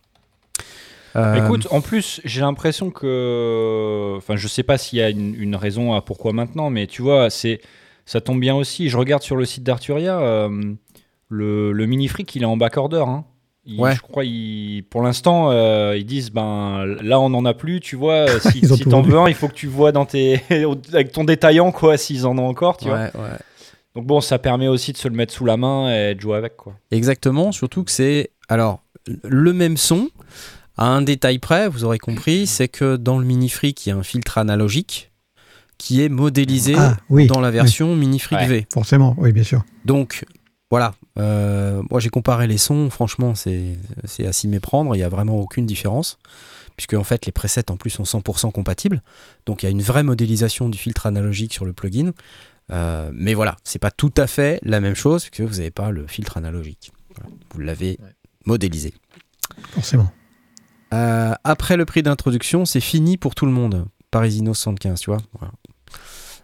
Euh, 1.15 1.35
Écoute, 1.43 1.67
en 1.71 1.81
plus, 1.81 2.21
j'ai 2.25 2.41
l'impression 2.41 2.89
que. 2.91 4.15
Enfin, 4.17 4.35
je 4.35 4.47
sais 4.47 4.63
pas 4.63 4.77
s'il 4.77 4.99
y 4.99 5.01
a 5.01 5.09
une, 5.09 5.35
une 5.35 5.55
raison 5.55 5.93
à 5.93 6.01
pourquoi 6.01 6.33
maintenant, 6.33 6.69
mais 6.69 6.87
tu 6.87 7.01
vois, 7.01 7.29
c'est 7.29 7.61
ça 8.05 8.21
tombe 8.21 8.39
bien 8.39 8.55
aussi. 8.55 8.89
Je 8.89 8.97
regarde 8.97 9.21
sur 9.23 9.35
le 9.35 9.45
site 9.45 9.63
d'Arturia, 9.63 10.19
euh, 10.19 10.73
le, 11.29 11.71
le 11.71 11.85
mini 11.85 12.07
fric, 12.07 12.33
il 12.35 12.43
est 12.43 12.45
en 12.45 12.57
backorder. 12.57 13.03
Hein. 13.07 13.25
Il- 13.65 13.79
Ouais. 13.79 13.93
Je 13.95 14.01
crois, 14.01 14.25
il, 14.25 14.83
pour 14.89 15.03
l'instant, 15.03 15.51
euh, 15.51 15.95
ils 15.95 16.05
disent 16.05 16.31
ben 16.31 16.83
là, 17.01 17.19
on 17.19 17.29
n'en 17.29 17.45
a 17.45 17.53
plus. 17.53 17.79
Tu 17.79 17.95
vois, 17.95 18.25
si, 18.39 18.65
si 18.67 18.85
t'en 18.85 19.01
veux 19.01 19.17
un, 19.19 19.27
il 19.27 19.35
faut 19.35 19.47
que 19.47 19.53
tu 19.53 19.67
vois 19.67 19.91
dans 19.91 20.05
tes, 20.05 20.41
avec 20.93 21.11
ton 21.11 21.23
détaillant, 21.23 21.71
quoi, 21.71 21.97
s'ils 21.97 22.25
en 22.25 22.37
ont 22.37 22.47
encore. 22.47 22.77
Tu 22.77 22.85
vois. 22.87 22.97
ouais. 23.03 23.37
Donc 23.95 24.05
bon, 24.05 24.21
ça 24.21 24.39
permet 24.39 24.67
aussi 24.69 24.93
de 24.93 24.97
se 24.97 25.07
le 25.09 25.15
mettre 25.15 25.33
sous 25.33 25.43
la 25.45 25.57
main 25.57 25.93
et 25.93 26.15
de 26.15 26.19
jouer 26.21 26.37
avec, 26.37 26.55
quoi. 26.55 26.73
Exactement, 26.91 27.51
surtout 27.51 27.83
que 27.83 27.91
c'est 27.91 28.31
alors 28.47 28.79
le 29.23 29.51
même 29.53 29.75
son 29.77 30.09
à 30.77 30.85
un 30.87 31.01
détail 31.01 31.39
près, 31.39 31.67
vous 31.69 31.83
aurez 31.83 31.99
compris, 31.99 32.47
c'est 32.47 32.67
que 32.67 32.95
dans 32.95 33.19
le 33.19 33.25
mini 33.25 33.49
fric, 33.49 33.85
il 33.85 33.89
y 33.89 33.91
a 33.91 33.95
un 33.97 34.03
filtre 34.03 34.37
analogique 34.37 35.11
qui 35.77 36.01
est 36.01 36.09
modélisé 36.09 36.75
Ah, 36.77 36.97
oui, 37.09 37.27
dans 37.27 37.39
la 37.39 37.51
version 37.51 37.95
mini 37.95 38.19
fric 38.19 38.37
Ouais. 38.39 38.47
V. 38.47 38.67
forcément, 38.71 39.15
oui, 39.17 39.31
bien 39.31 39.43
sûr. 39.43 39.63
Donc 39.85 40.25
voilà, 40.69 40.93
euh, 41.17 41.81
moi 41.89 41.99
j'ai 41.99 42.09
comparé 42.09 42.47
les 42.47 42.57
sons, 42.57 42.89
franchement 42.89 43.35
c'est 43.35 43.77
c'est 44.05 44.25
à 44.25 44.31
s'y 44.31 44.47
méprendre, 44.47 44.95
il 44.95 44.99
n'y 44.99 45.03
a 45.03 45.09
vraiment 45.09 45.37
aucune 45.39 45.65
différence, 45.65 46.17
puisque 46.77 46.93
en 46.93 47.03
fait 47.03 47.25
les 47.25 47.31
presets 47.31 47.69
en 47.71 47.77
plus 47.77 47.89
sont 47.89 48.03
100% 48.03 48.51
compatibles, 48.51 49.01
donc 49.45 49.63
il 49.63 49.65
y 49.65 49.67
a 49.67 49.71
une 49.71 49.81
vraie 49.81 50.03
modélisation 50.03 50.69
du 50.69 50.77
filtre 50.77 51.05
analogique 51.07 51.53
sur 51.53 51.65
le 51.65 51.73
plugin, 51.73 52.11
Euh, 52.71 53.09
mais 53.13 53.33
voilà, 53.33 53.57
c'est 53.65 53.79
pas 53.79 53.91
tout 53.91 54.13
à 54.15 54.27
fait 54.27 54.59
la 54.63 54.79
même 54.79 54.95
chose, 54.95 55.25
puisque 55.27 55.41
vous 55.49 55.57
n'avez 55.57 55.71
pas 55.71 55.91
le 55.91 56.07
filtre 56.07 56.37
analogique, 56.37 56.93
Voilà, 57.17 57.29
vous 57.53 57.59
l'avez 57.59 57.97
Ouais. 57.99 58.13
modélisé. 58.45 58.93
Forcément. 59.71 60.09
Euh, 60.93 61.33
après 61.43 61.77
le 61.77 61.85
prix 61.85 62.03
d'introduction, 62.03 62.65
c'est 62.65 62.79
fini 62.81 63.17
pour 63.17 63.35
tout 63.35 63.45
le 63.45 63.51
monde. 63.51 63.85
Parisino 64.11 64.53
75, 64.53 64.99
tu 64.99 65.09
vois. 65.09 65.19
Voilà. 65.39 65.53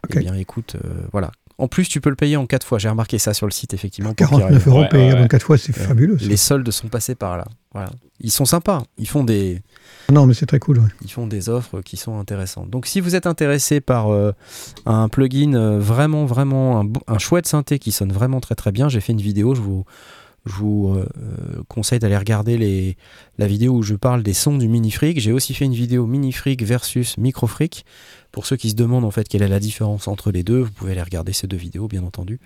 Ok. 0.05 0.13
Eh 0.15 0.19
bien, 0.19 0.33
écoute, 0.35 0.75
euh, 0.83 1.01
voilà. 1.11 1.31
En 1.59 1.67
plus, 1.67 1.89
tu 1.89 2.01
peux 2.01 2.11
le 2.11 2.15
payer 2.15 2.37
en 2.37 2.45
4 2.45 2.65
fois. 2.65 2.77
J'ai 2.77 2.87
remarqué 2.87 3.17
ça 3.17 3.33
sur 3.33 3.47
le 3.47 3.51
site, 3.51 3.73
effectivement. 3.73 4.13
pour 4.13 4.27
qu'il 4.27 4.37
49 4.37 4.51
arrive. 4.51 4.67
euros 4.67 4.81
Ouais, 4.81 4.89
payés 4.89 5.13
ouais, 5.13 5.21
en 5.23 5.27
4 5.27 5.43
fois, 5.43 5.57
c'est 5.57 5.75
Ouais. 5.77 5.83
fabuleux. 5.85 6.17
ça. 6.19 6.25
Les 6.25 6.37
soldes 6.37 6.69
sont 6.69 6.87
passés 6.87 7.15
par 7.15 7.35
là. 7.35 7.45
Voilà. 7.73 7.89
Ils 8.19 8.31
sont 8.31 8.45
sympas. 8.45 8.83
Ils 8.99 9.07
font 9.07 9.23
des, 9.23 9.63
Non, 10.11 10.27
mais 10.27 10.35
c'est 10.35 10.45
très 10.45 10.59
cool. 10.59 10.77
ouais. 10.79 10.87
ils 11.01 11.11
font 11.11 11.25
des 11.25 11.49
offres 11.49 11.81
qui 11.81 11.97
sont 11.97 12.19
intéressantes. 12.19 12.69
Donc, 12.69 12.85
si 12.85 13.01
vous 13.01 13.15
êtes 13.15 13.25
intéressé 13.25 13.81
par 13.81 14.13
euh, 14.13 14.33
un 14.85 15.09
plugin 15.09 15.55
euh, 15.55 15.79
vraiment, 15.79 16.25
vraiment, 16.25 16.79
un, 16.81 16.87
un 17.07 17.17
chouette 17.17 17.47
synthé 17.47 17.79
qui 17.79 17.91
sonne 17.91 18.13
vraiment 18.13 18.39
très, 18.39 18.53
très 18.55 18.71
bien, 18.71 18.87
j'ai 18.87 18.99
fait 19.01 19.13
une 19.13 19.21
vidéo. 19.21 19.55
Je 19.55 19.61
vous, 19.61 19.83
je 20.47 20.53
vous 20.53 20.95
euh, 20.95 21.07
euh, 21.17 21.61
conseille 21.67 21.99
d'aller 21.99 22.17
regarder 22.17 22.57
les, 22.57 22.97
la 23.37 23.47
vidéo 23.47 23.73
où 23.73 23.83
je 23.83 23.95
parle 23.95 24.23
des 24.23 24.33
sons 24.33 24.57
du 24.57 24.67
Mini 24.67 24.91
Freak. 24.91 25.19
J'ai 25.19 25.31
aussi 25.31 25.53
fait 25.53 25.65
une 25.65 25.73
vidéo 25.73 26.05
Mini 26.05 26.31
Freak 26.31 26.63
versus 26.63 27.17
Micro 27.17 27.47
Freak. 27.47 27.85
Pour 28.31 28.45
ceux 28.45 28.55
qui 28.55 28.69
se 28.69 28.75
demandent 28.75 29.05
en 29.05 29.11
fait 29.11 29.27
quelle 29.27 29.41
est 29.41 29.47
la 29.47 29.59
différence 29.59 30.07
entre 30.07 30.31
les 30.31 30.43
deux, 30.43 30.61
vous 30.61 30.71
pouvez 30.71 30.91
aller 30.91 31.01
regarder 31.01 31.33
ces 31.33 31.47
deux 31.47 31.57
vidéos, 31.57 31.87
bien 31.87 32.03
entendu, 32.03 32.39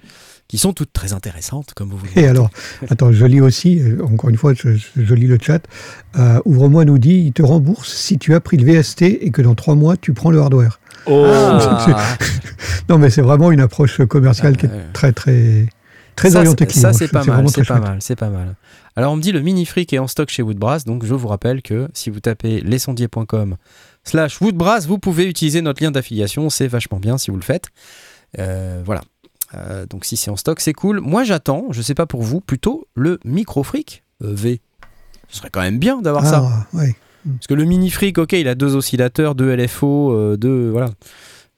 qui 0.47 0.57
sont 0.57 0.73
toutes 0.73 0.93
très 0.93 1.11
intéressantes, 1.11 1.73
comme 1.73 1.89
vous 1.89 1.97
voulez. 1.97 2.11
Et 2.15 2.27
alors, 2.27 2.49
attends, 2.89 3.11
je 3.11 3.25
lis 3.25 3.41
aussi, 3.41 3.79
euh, 3.81 4.01
encore 4.05 4.29
une 4.29 4.37
fois, 4.37 4.53
je, 4.53 5.13
lis 5.13 5.27
le 5.27 5.37
chat. 5.41 5.67
Euh, 6.17 6.39
Ouvre-moi 6.45 6.85
nous 6.85 6.97
dit 6.97 7.23
il 7.25 7.33
te 7.33 7.41
rembourse 7.41 7.91
si 7.93 8.17
tu 8.17 8.35
as 8.35 8.39
pris 8.39 8.57
le 8.57 8.71
VST 8.71 9.01
et 9.01 9.31
que 9.31 9.41
dans 9.41 9.55
3 9.55 9.75
mois, 9.75 9.97
tu 9.97 10.13
prends 10.13 10.31
le 10.31 10.39
hardware. 10.39 10.79
Oh 11.07 11.25
Ah, 11.27 12.17
Non, 12.89 12.97
mais 12.97 13.09
c'est 13.09 13.21
vraiment 13.21 13.51
une 13.51 13.59
approche 13.59 14.05
commerciale 14.05 14.57
qui 14.57 14.67
est 14.67 14.93
très, 14.93 15.11
très, 15.11 15.67
très 16.15 16.31
ça, 16.31 16.39
orientée 16.39 16.65
c'est- 16.69 16.79
ça, 16.79 16.89
client. 16.91 16.97
c'est 16.99 17.07
pas 17.11 17.23
mal, 17.23 17.49
c'est 17.49 17.57
pas 17.61 17.63
chouette. 17.63 17.79
mal, 17.83 17.97
c'est 18.01 18.15
pas 18.15 18.29
mal. 18.29 18.55
Alors 18.95 19.13
on 19.13 19.15
me 19.15 19.21
dit 19.21 19.31
le 19.31 19.39
mini 19.41 19.65
freak 19.65 19.93
est 19.93 19.99
en 19.99 20.07
stock 20.07 20.29
chez 20.29 20.41
Woodbrass, 20.43 20.83
donc 20.85 21.05
je 21.05 21.13
vous 21.13 21.27
rappelle 21.27 21.61
que 21.61 21.87
si 21.93 22.09
vous 22.09 22.19
tapez 22.19 22.59
lesondiers.com 22.61 23.55
slash 24.03 24.41
Woodbrass, 24.41 24.85
vous 24.87 24.97
pouvez 24.99 25.25
utiliser 25.25 25.61
notre 25.61 25.81
lien 25.83 25.91
d'affiliation, 25.91 26.49
c'est 26.49 26.67
vachement 26.67 26.99
bien 26.99 27.17
si 27.17 27.31
vous 27.31 27.37
le 27.37 27.43
faites. 27.43 27.67
Euh, 28.39 28.81
voilà. 28.85 29.01
Euh, 29.55 29.85
donc 29.85 30.05
si 30.05 30.17
c'est 30.17 30.31
en 30.31 30.37
stock, 30.37 30.59
c'est 30.59 30.73
cool. 30.73 30.99
Moi 31.01 31.23
j'attends, 31.23 31.67
je 31.71 31.81
sais 31.81 31.95
pas 31.95 32.05
pour 32.05 32.21
vous, 32.21 32.41
plutôt 32.41 32.87
le 32.95 33.19
micro 33.25 33.63
freak 33.63 34.03
euh, 34.23 34.33
V. 34.33 34.61
Ce 35.29 35.37
serait 35.37 35.49
quand 35.49 35.61
même 35.61 35.79
bien 35.79 36.01
d'avoir 36.01 36.25
ça. 36.25 36.43
Ah, 36.45 36.77
ouais. 36.77 36.95
Parce 37.25 37.47
que 37.47 37.53
le 37.53 37.63
mini 37.65 37.89
freak, 37.91 38.17
ok, 38.17 38.33
il 38.33 38.47
a 38.47 38.55
deux 38.55 38.75
oscillateurs, 38.75 39.35
deux 39.35 39.55
LFO, 39.55 40.11
euh, 40.11 40.37
deux. 40.37 40.69
Voilà. 40.71 40.89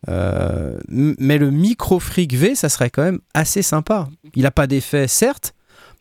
Euh, 0.10 0.78
mais 0.90 1.38
le 1.38 1.50
micro 1.52 2.00
freak 2.00 2.34
V, 2.34 2.56
ça 2.56 2.70
serait 2.70 2.90
quand 2.90 3.04
même 3.04 3.20
assez 3.34 3.62
sympa. 3.62 4.10
Il 4.36 4.44
n'a 4.44 4.52
pas 4.52 4.68
d'effet, 4.68 5.08
certes. 5.08 5.54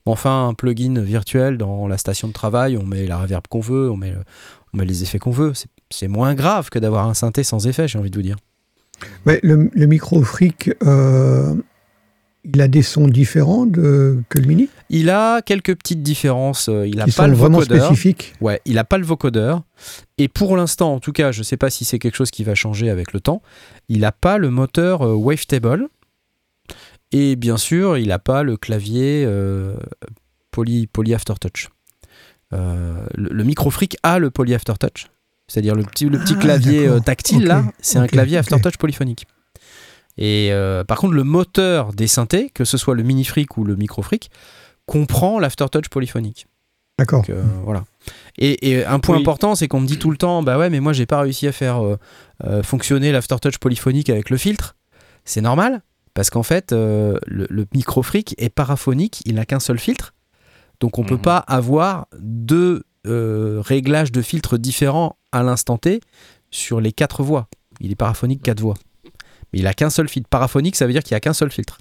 mais 0.06 0.12
Enfin, 0.12 0.48
un 0.48 0.54
plugin 0.54 1.00
virtuel 1.00 1.58
dans 1.58 1.86
la 1.86 1.96
station 1.98 2.26
de 2.28 2.32
travail, 2.32 2.76
on 2.76 2.84
met 2.84 3.06
la 3.06 3.18
reverb 3.18 3.46
qu'on 3.48 3.60
veut, 3.60 3.90
on 3.90 3.96
met, 3.96 4.14
les 4.84 5.02
effets 5.04 5.18
qu'on 5.18 5.30
veut. 5.30 5.54
C'est- 5.54 5.68
C'est 5.90 6.08
moins 6.08 6.34
grave 6.34 6.70
que 6.70 6.78
d'avoir 6.78 7.06
un 7.06 7.14
synthé 7.14 7.44
sans 7.44 7.66
effet, 7.66 7.86
j'ai 7.86 7.98
envie 7.98 8.10
de 8.10 8.16
vous 8.16 8.22
dire. 8.22 8.36
Mais 9.26 9.38
le, 9.42 9.68
le 9.72 9.86
micro 9.86 10.22
fric, 10.22 10.70
euh, 10.84 11.54
il 12.44 12.60
a 12.60 12.68
des 12.68 12.82
sons 12.82 13.06
différents 13.06 13.66
de, 13.66 14.20
que 14.28 14.38
le 14.38 14.46
mini? 14.46 14.68
Il 14.90 15.10
a 15.10 15.42
quelques 15.42 15.76
petites 15.76 16.02
différences. 16.02 16.68
euh, 16.68 16.86
Il 16.86 16.96
n'a 16.96 17.04
qui 17.04 17.12
pas 17.12 17.24
sont 17.24 17.28
le 17.30 17.34
vraiment 17.36 17.58
vocodeur. 17.58 17.86
spécifiques. 17.86 18.34
Ouais, 18.40 18.60
il 18.64 18.74
n'a 18.74 18.84
pas 18.84 18.98
le 18.98 19.04
vocodeur. 19.04 19.62
Et 20.18 20.28
pour 20.28 20.56
l'instant, 20.56 20.92
en 20.94 21.00
tout 21.00 21.12
cas, 21.12 21.30
je 21.32 21.38
ne 21.40 21.44
sais 21.44 21.56
pas 21.56 21.70
si 21.70 21.84
c'est 21.84 21.98
quelque 21.98 22.16
chose 22.16 22.30
qui 22.30 22.42
va 22.44 22.54
changer 22.54 22.90
avec 22.90 23.12
le 23.12 23.20
temps, 23.20 23.42
il 23.88 24.00
n'a 24.00 24.12
pas 24.12 24.38
le 24.38 24.50
moteur 24.50 25.02
euh, 25.06 25.14
Wavetable. 25.14 25.88
Et 27.12 27.36
bien 27.36 27.56
sûr, 27.56 27.98
il 27.98 28.08
n'a 28.08 28.18
pas 28.18 28.42
le 28.42 28.56
clavier 28.56 29.24
euh, 29.26 29.76
Poly, 30.50 30.86
poly 30.86 31.14
Aftertouch. 31.14 31.68
Euh, 32.52 33.06
le, 33.14 33.28
le 33.30 33.44
micro 33.44 33.70
Freak 33.70 33.96
a 34.02 34.18
le 34.18 34.30
Poly 34.30 34.54
Aftertouch. 34.54 35.06
C'est-à-dire 35.48 35.74
le 35.74 35.82
petit, 35.82 36.06
le 36.06 36.18
petit 36.18 36.34
Ah, 36.36 36.40
clavier 36.40 36.88
tactile, 37.04 37.44
là, 37.44 37.64
c'est 37.80 37.98
un 37.98 38.06
clavier. 38.06 38.38
Aftertouch 38.38 38.76
polyphonique. 38.78 39.26
Et 40.18 40.50
euh, 40.52 40.84
par 40.84 40.98
contre, 40.98 41.14
le 41.14 41.24
moteur 41.24 41.92
des 41.92 42.06
synthés, 42.06 42.50
que 42.50 42.64
ce 42.64 42.76
soit 42.76 42.94
le 42.94 43.02
mini 43.02 43.24
Freak 43.24 43.56
ou 43.56 43.64
le 43.64 43.76
micro 43.76 44.02
Freak, 44.02 44.30
comprend 44.86 45.38
l'Aftertouch 45.38 45.88
polyphonique. 45.88 46.46
D'accord. 46.98 47.24
Euh, 47.30 47.42
voilà. 47.64 47.84
Et, 48.38 48.70
et 48.70 48.84
un 48.84 48.98
point 49.00 49.16
Oui. 49.16 49.22
important, 49.22 49.54
c'est 49.54 49.66
qu'on 49.68 49.80
me 49.80 49.86
dit 49.86 49.98
tout 49.98 50.10
le 50.10 50.16
temps, 50.18 50.42
bah 50.42 50.58
ouais, 50.58 50.68
mais 50.70 50.80
moi 50.80 50.92
j'ai 50.92 51.06
pas 51.06 51.20
réussi 51.20 51.46
à 51.48 51.52
faire 51.52 51.82
euh, 51.84 51.96
euh, 52.44 52.62
fonctionner 52.62 53.10
l'aftertouch 53.12 53.58
polyphonique 53.58 54.10
avec 54.10 54.28
le 54.28 54.36
filtre. 54.36 54.76
C'est 55.24 55.40
normal, 55.40 55.82
parce 56.14 56.28
qu'en 56.30 56.42
fait, 56.42 56.72
euh, 56.72 57.16
le, 57.26 57.46
le 57.48 57.66
micro 57.74 58.02
freak 58.02 58.34
est 58.38 58.50
paraphonique, 58.50 59.22
il 59.24 59.36
n'a 59.36 59.46
qu'un 59.46 59.60
seul 59.60 59.78
filtre, 59.78 60.12
donc 60.80 60.98
on 60.98 61.04
peut 61.04 61.14
Mhm. 61.14 61.22
pas 61.22 61.38
avoir 61.38 62.06
deux 62.18 62.82
euh, 63.06 63.60
réglages 63.64 64.12
de 64.12 64.20
filtres 64.22 64.58
différents 64.58 65.16
à 65.32 65.42
l'instant 65.42 65.78
T 65.78 66.00
sur 66.50 66.80
les 66.80 66.92
quatre 66.92 67.22
voix. 67.22 67.48
Il 67.80 67.90
est 67.90 67.96
paraphonique 67.96 68.42
quatre 68.42 68.60
voix, 68.60 68.74
mais 69.52 69.60
il 69.60 69.66
a 69.66 69.74
qu'un 69.74 69.90
seul 69.90 70.08
filtre. 70.08 70.28
Paraphonique, 70.28 70.76
ça 70.76 70.86
veut 70.86 70.92
dire 70.92 71.02
qu'il 71.02 71.12
y 71.12 71.16
a 71.16 71.20
qu'un 71.20 71.32
seul 71.32 71.50
filtre. 71.50 71.78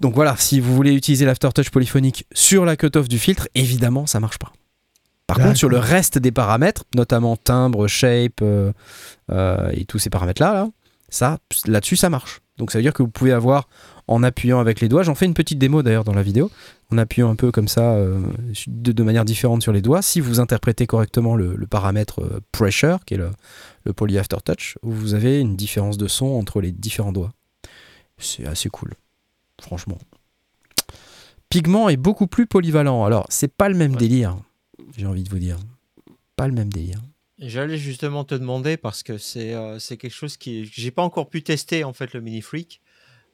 Donc 0.00 0.14
voilà, 0.14 0.36
si 0.36 0.60
vous 0.60 0.74
voulez 0.74 0.94
utiliser 0.94 1.24
l'aftertouch 1.24 1.70
polyphonique 1.70 2.26
sur 2.32 2.64
la 2.64 2.76
cutoff 2.76 3.08
du 3.08 3.18
filtre, 3.18 3.48
évidemment, 3.54 4.06
ça 4.06 4.20
marche 4.20 4.38
pas. 4.38 4.52
Par 5.26 5.38
contre, 5.38 5.58
sur 5.58 5.68
le 5.68 5.78
reste 5.78 6.16
des 6.16 6.32
paramètres, 6.32 6.84
notamment 6.94 7.36
timbre, 7.36 7.86
shape 7.86 8.40
euh, 8.40 8.72
euh, 9.30 9.70
et 9.74 9.84
tous 9.84 9.98
ces 9.98 10.08
paramètres-là, 10.08 10.54
là, 10.54 10.68
ça, 11.10 11.38
là-dessus, 11.66 11.96
ça 11.96 12.08
marche. 12.08 12.40
Donc 12.56 12.72
ça 12.72 12.78
veut 12.78 12.82
dire 12.82 12.94
que 12.94 13.02
vous 13.02 13.10
pouvez 13.10 13.32
avoir, 13.32 13.68
en 14.06 14.22
appuyant 14.22 14.58
avec 14.58 14.80
les 14.80 14.88
doigts, 14.88 15.02
j'en 15.02 15.14
fais 15.14 15.26
une 15.26 15.34
petite 15.34 15.58
démo 15.58 15.82
d'ailleurs 15.82 16.04
dans 16.04 16.14
la 16.14 16.22
vidéo, 16.22 16.50
en 16.90 16.96
appuyant 16.96 17.30
un 17.30 17.34
peu 17.34 17.52
comme 17.52 17.68
ça, 17.68 17.92
euh, 17.92 18.20
de, 18.68 18.90
de 18.90 19.02
manière 19.02 19.26
différente 19.26 19.62
sur 19.62 19.72
les 19.72 19.82
doigts, 19.82 20.00
si 20.00 20.20
vous 20.20 20.40
interprétez 20.40 20.86
correctement 20.86 21.36
le, 21.36 21.54
le 21.56 21.66
paramètre 21.66 22.22
pressure, 22.50 23.04
qui 23.04 23.14
est 23.14 23.18
le, 23.18 23.30
le 23.88 23.94
poly 23.94 24.18
aftertouch, 24.18 24.76
vous 24.82 25.14
avez 25.14 25.40
une 25.40 25.56
différence 25.56 25.96
de 25.96 26.06
son 26.08 26.26
entre 26.26 26.60
les 26.60 26.72
différents 26.72 27.10
doigts. 27.10 27.32
C'est 28.18 28.46
assez 28.46 28.68
cool, 28.68 28.92
franchement. 29.60 29.98
Pigment 31.48 31.88
est 31.88 31.96
beaucoup 31.96 32.26
plus 32.26 32.46
polyvalent. 32.46 33.04
Alors, 33.04 33.26
c'est 33.30 33.52
pas 33.52 33.70
le 33.70 33.74
même 33.74 33.96
délire, 33.96 34.36
j'ai 34.96 35.06
envie 35.06 35.24
de 35.24 35.30
vous 35.30 35.38
dire. 35.38 35.56
Pas 36.36 36.46
le 36.46 36.52
même 36.52 36.70
délire. 36.70 37.00
J'allais 37.38 37.78
justement 37.78 38.24
te 38.24 38.34
demander 38.34 38.76
parce 38.76 39.02
que 39.02 39.16
c'est 39.16 39.54
euh, 39.54 39.78
c'est 39.78 39.96
quelque 39.96 40.14
chose 40.14 40.36
qui 40.36 40.66
j'ai 40.66 40.90
pas 40.90 41.02
encore 41.02 41.30
pu 41.30 41.42
tester 41.42 41.84
en 41.84 41.92
fait 41.92 42.12
le 42.12 42.20
mini 42.20 42.42
freak. 42.42 42.82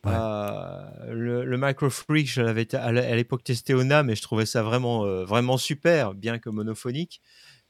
Ouais. 0.05 0.13
Euh, 0.15 1.15
le, 1.15 1.45
le 1.45 1.59
micro 1.59 1.89
freak, 1.91 2.29
je 2.31 2.43
l'avais 2.43 2.73
à 2.75 3.17
l'époque 3.17 3.43
testé 3.43 3.73
au 3.75 3.83
NAM 3.83 4.11
et 4.11 4.15
je 4.15 4.23
trouvais 4.23 4.47
ça 4.47 4.63
vraiment 4.63 5.05
euh, 5.05 5.25
vraiment 5.25 5.57
super, 5.57 6.15
bien 6.15 6.39
que 6.39 6.51
monophonique 6.51 7.23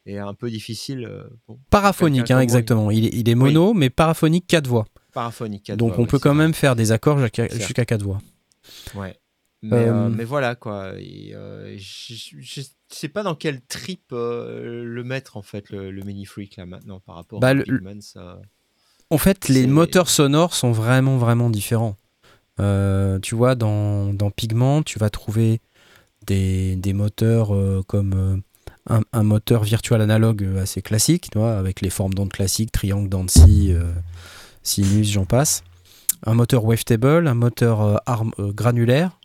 et 0.07 0.19
un 0.19 0.35
peu 0.35 0.51
difficile. 0.51 1.05
euh, 1.11 1.25
bon, 1.49 1.59
Paraphonique, 1.71 2.31
hein, 2.31 2.41
exactement. 2.41 2.91
Il 2.91 3.07
est, 3.07 3.11
il 3.15 3.29
est 3.29 3.35
mono, 3.35 3.75
mais 3.75 3.91
paraphonique 3.91 4.47
4 4.47 4.67
voix. 4.67 4.87
paraphonique. 5.13 5.65
quatre 5.65 5.79
Donc 5.79 5.91
voix, 5.91 5.99
on 6.01 6.03
ouais, 6.03 6.09
peut 6.09 6.19
quand 6.19 6.35
même 6.35 6.55
faire 6.55 6.77
des 6.77 6.93
accords 6.93 7.19
jusqu'à 7.19 7.49
Certes. 7.49 7.61
jusqu'à 7.63 7.85
4 7.85 8.03
voix. 8.03 8.21
Ouais. 8.95 9.17
Mais, 9.63 9.77
euh, 9.89 9.93
Euh, 9.95 10.09
mais 10.11 10.25
voilà 10.25 10.55
quoi. 10.57 10.93
Et, 10.99 11.33
euh, 11.35 11.75
je, 11.79 12.15
je 12.39 12.61
sais 12.91 13.09
pas 13.09 13.23
dans 13.23 13.35
quel 13.35 13.63
trip 13.63 14.03
le 14.13 15.03
mettre 15.05 15.37
en 15.39 15.43
fait 15.43 15.71
le, 15.71 15.91
le 15.91 16.03
mini 16.03 16.27
freak 16.27 16.57
là 16.57 16.67
maintenant 16.67 17.01
par 17.01 17.15
rapport 17.15 17.41
Bah, 17.41 17.49
à 17.49 17.55
le- 17.55 17.63
Pigments. 17.65 18.03
En 19.11 19.19
fait, 19.19 19.49
les 19.49 19.67
moteurs 19.67 20.09
sonores 20.11 20.55
sont 20.55 20.73
vraiment, 20.73 21.17
vraiment 21.19 21.49
différents. 21.51 21.97
Tu 22.59 23.35
vois, 23.35 23.55
dans, 23.55 24.13
dans 24.13 24.31
Pigment, 24.31 24.83
tu 24.83 24.99
vas 24.99 25.09
trouver 25.11 25.61
des, 26.27 26.77
des 26.77 26.93
moteurs 26.93 27.53
comme 27.87 28.43
un, 28.89 29.01
un 29.13 29.23
moteur 29.23 29.63
virtual 29.65 30.01
analogue 30.01 30.43
euh, 30.45 30.63
assez 30.63 30.83
classique, 30.83 31.29
tu 31.33 31.39
vois, 31.39 31.57
avec 31.57 31.81
les 31.81 31.91
formes 31.91 32.15
d'ondes 32.15 32.33
classiques, 32.33 32.73
triangle, 32.73 33.09
Dancy, 33.09 33.73
euh, 33.73 33.93
sinus, 34.63 35.11
j'en 35.11 35.25
passe. 35.25 35.63
Un 36.27 36.35
moteur 36.35 36.65
wavetable, 36.65 37.27
un 37.29 37.35
moteur 37.35 37.81
euh, 37.83 37.97
arm- 38.07 38.33
euh, 38.39 38.53
granulaire. 38.53 39.19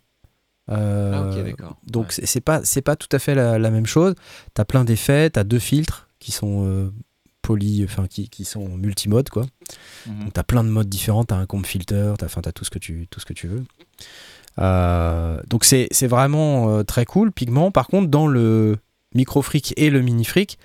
Ah 0.72 1.30
ok 1.32 1.44
d'accord. 1.44 1.78
donc 1.88 2.08
Ouais. 2.10 2.26
c'est 2.26 2.42
pas 2.42 2.64
c'est 2.64 2.84
pas 2.84 2.96
tout 2.96 3.08
à 3.12 3.18
fait 3.18 3.34
la, 3.34 3.58
la 3.58 3.72
même 3.72 3.88
chose. 3.88 4.14
T'as 4.54 4.66
plein 4.66 4.84
d'effets, 4.84 5.32
t'as 5.32 5.44
deux 5.44 5.58
filtres 5.58 6.10
qui 6.20 6.32
sont 6.32 6.92
poly, 7.42 7.84
enfin 7.86 8.06
qui, 8.06 8.30
qui 8.30 8.46
sont 8.46 8.68
multimode 8.78 9.30
quoi. 9.30 9.46
Mhm. 10.06 10.26
Donc 10.26 10.34
t'as 10.34 10.44
plein 10.44 10.64
de 10.64 10.70
modes 10.70 10.88
différents, 10.88 11.24
t'as 11.24 11.38
un 11.38 11.48
comp 11.48 11.66
filter, 11.66 12.14
t'as 12.20 12.28
enfin, 12.28 12.42
t'as 12.42 12.52
tout 12.52 12.66
ce 12.66 12.70
que 12.70 12.78
tu 12.78 13.08
tout 13.10 13.20
ce 13.20 13.26
que 13.26 13.34
tu 13.34 13.48
veux. 13.48 13.64
Euh, 14.60 15.42
donc 15.50 15.64
c'est 15.64 15.88
c'est 15.92 16.08
vraiment 16.08 16.70
euh, 16.70 16.84
très 16.84 17.06
cool. 17.06 17.32
Pigment. 17.32 17.72
Par 17.72 17.88
contre 17.88 18.10
dans 18.10 18.28
le 18.28 18.78
micro 19.16 19.42
freak 19.42 19.74
et 19.78 19.90
le 19.90 20.02
mini 20.02 20.26
freak, 20.26 20.58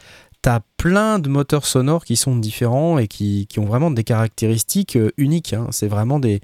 t'as 0.43 0.61
plein 0.77 1.19
de 1.19 1.29
moteurs 1.29 1.65
sonores 1.67 2.05
qui 2.05 2.17
sont 2.17 2.37
différents 2.37 2.99
et 2.99 3.09
qui, 3.09 3.47
qui 3.47 3.59
ont 3.61 3.65
vraiment 3.65 3.91
des 3.91 4.05
caractéristiques 4.05 4.97
euh, 4.97 5.11
uniques. 5.17 5.53
hein. 5.55 5.69
C'est 5.71 5.89
vraiment 5.89 6.19
des 6.19 6.41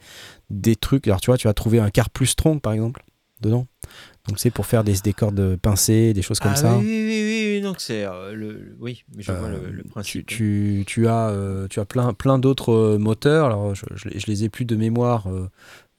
des 0.48 0.74
trucs. 0.76 1.06
Alors 1.06 1.20
tu 1.20 1.26
vois, 1.26 1.36
tu 1.38 1.46
vas 1.46 1.54
trouver 1.54 1.78
un 1.80 1.90
quart 1.90 2.10
plus 2.10 2.26
strong 2.26 2.60
par 2.60 2.72
exemple 2.72 3.02
dedans. 3.40 3.66
Donc 4.28 4.38
c'est 4.38 4.50
pour 4.50 4.66
faire 4.66 4.84
des, 4.84 4.94
des 5.02 5.12
cordes 5.12 5.56
pincées, 5.56 6.12
des 6.12 6.22
choses 6.22 6.38
comme 6.40 6.52
ah, 6.52 6.56
ça. 6.56 6.76
Oui, 6.78 6.84
oui, 6.84 7.22
oui, 7.24 7.54
oui, 7.56 7.60
donc 7.62 7.80
c'est 7.80 8.04
euh, 8.04 8.32
le, 8.34 8.76
oui, 8.78 9.02
je 9.18 9.32
vois 9.32 9.48
Euh, 9.48 9.66
le, 9.66 9.70
le 9.70 9.82
tu, 9.82 9.88
principe. 9.88 10.26
tu, 10.26 10.84
tu 10.86 11.08
as, 11.08 11.28
euh, 11.30 11.66
tu 11.68 11.80
as 11.80 11.84
plein, 11.86 12.12
plein 12.12 12.38
d'autres 12.38 12.72
euh, 12.72 12.98
moteurs. 12.98 13.46
Alors, 13.46 13.74
je, 13.74 13.84
je, 13.94 14.08
les- 14.08 14.18
je 14.20 14.26
les 14.26 14.44
ai 14.44 14.48
plus 14.48 14.64
de 14.66 14.76
mémoire. 14.76 15.26
euh, 15.28 15.48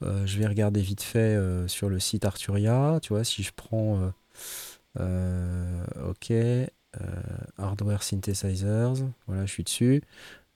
euh, 0.04 0.24
je 0.26 0.38
vais 0.38 0.46
regarder 0.46 0.80
vite 0.80 1.02
fait 1.02 1.18
euh, 1.18 1.66
sur 1.68 1.88
le 1.88 1.98
site 2.00 2.24
Arturia. 2.24 2.98
Tu 3.02 3.12
vois, 3.12 3.24
si 3.24 3.42
je 3.42 3.50
prends. 3.54 4.12
Euh, 5.00 5.84
ok. 6.08 6.30
euh, 6.30 6.76
hardware 7.58 8.02
Synthesizers. 8.02 8.94
Voilà, 9.26 9.46
je 9.46 9.52
suis 9.52 9.64
dessus. 9.64 10.02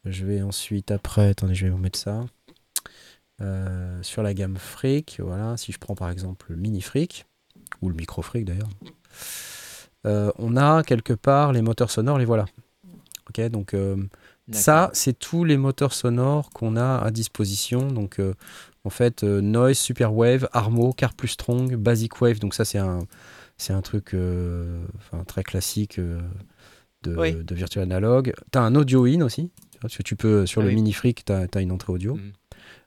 Je 0.04 0.24
vais 0.24 0.42
ensuite, 0.42 0.90
après. 0.90 1.28
Attendez, 1.30 1.54
je 1.54 1.66
vais 1.66 1.70
vous 1.70 1.78
mettre 1.78 1.98
ça. 1.98 2.24
Euh, 3.40 4.02
sur 4.02 4.22
la 4.22 4.34
gamme 4.34 4.56
Freak. 4.56 5.18
Voilà, 5.22 5.56
si 5.56 5.72
je 5.72 5.78
prends 5.78 5.94
par 5.94 6.10
exemple 6.10 6.46
le 6.50 6.56
Mini 6.56 6.80
Freak. 6.80 7.26
Ou 7.82 7.88
le 7.88 7.94
Micro 7.94 8.22
Freak 8.22 8.44
d'ailleurs. 8.44 8.68
euh, 10.06 10.30
on 10.38 10.56
a 10.56 10.82
quelque 10.82 11.12
part 11.12 11.52
les 11.52 11.62
moteurs 11.62 11.90
sonores, 11.90 12.18
les 12.18 12.24
voilà. 12.24 12.44
Ok, 13.28 13.40
donc 13.48 13.74
euh, 13.74 13.96
ça, 14.52 14.90
c'est 14.92 15.18
tous 15.18 15.42
les 15.42 15.56
moteurs 15.56 15.92
sonores 15.92 16.50
qu'on 16.50 16.76
a 16.76 16.98
à 16.98 17.10
disposition. 17.10 17.88
Donc, 17.88 18.20
en 18.84 18.90
fait, 18.90 19.24
Noise, 19.24 19.78
Superwave, 19.78 20.48
Armo, 20.52 20.92
Car 20.92 21.12
Plus 21.14 21.28
Strong, 21.28 21.74
Basic 21.74 22.20
Wave. 22.20 22.38
Donc, 22.38 22.54
ça, 22.54 22.64
c'est 22.64 22.78
un, 22.78 23.00
c'est 23.56 23.72
un 23.72 23.82
truc 23.82 24.14
euh, 24.14 24.84
enfin, 24.96 25.24
très 25.24 25.42
classique 25.42 25.98
euh, 25.98 26.20
de, 27.02 27.14
Oui. 27.16 27.34
de 27.34 27.54
Virtual 27.54 27.82
Analog. 27.84 28.32
Tu 28.52 28.58
as 28.58 28.62
un 28.62 28.74
audio 28.74 29.04
in 29.06 29.20
aussi. 29.22 29.50
Parce 29.80 29.96
que 29.96 30.02
tu 30.02 30.16
peux, 30.16 30.46
sur 30.46 30.62
Ah 30.62 30.64
le 30.64 30.70
oui. 30.70 30.76
Mini 30.76 30.92
Freak, 30.92 31.24
tu 31.24 31.32
as, 31.32 31.60
une 31.60 31.72
entrée 31.72 31.92
audio. 31.92 32.16
Mhm. 32.16 32.32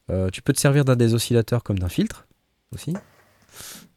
Euh, 0.09 0.29
tu 0.31 0.41
peux 0.41 0.53
te 0.53 0.59
servir 0.59 0.85
d'un 0.85 0.95
des 0.95 1.13
oscillateurs 1.13 1.63
comme 1.63 1.77
d'un 1.77 1.89
filtre 1.89 2.27
aussi. 2.73 2.95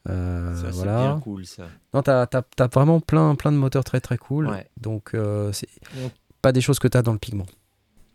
Euh, 0.08 0.54
Ça, 0.54 0.64
c'est 0.66 0.70
voilà. 0.72 0.98
bien 1.12 1.20
cool 1.20 1.46
ça. 1.46 1.68
Non, 1.94 2.02
tu 2.02 2.10
as, 2.10 2.28
vraiment 2.72 3.00
plein, 3.00 3.34
plein 3.34 3.52
de 3.52 3.56
moteurs 3.56 3.84
très 3.84 4.00
très 4.00 4.18
cool. 4.18 4.48
Ouais. 4.48 4.68
Donc, 4.78 5.14
euh, 5.14 5.52
c'est 5.52 5.68
pas 6.42 6.52
des 6.52 6.60
choses 6.60 6.78
que 6.78 6.88
tu 6.88 6.96
as 6.98 7.02
dans 7.02 7.12
le 7.12 7.18
pigment. 7.18 7.46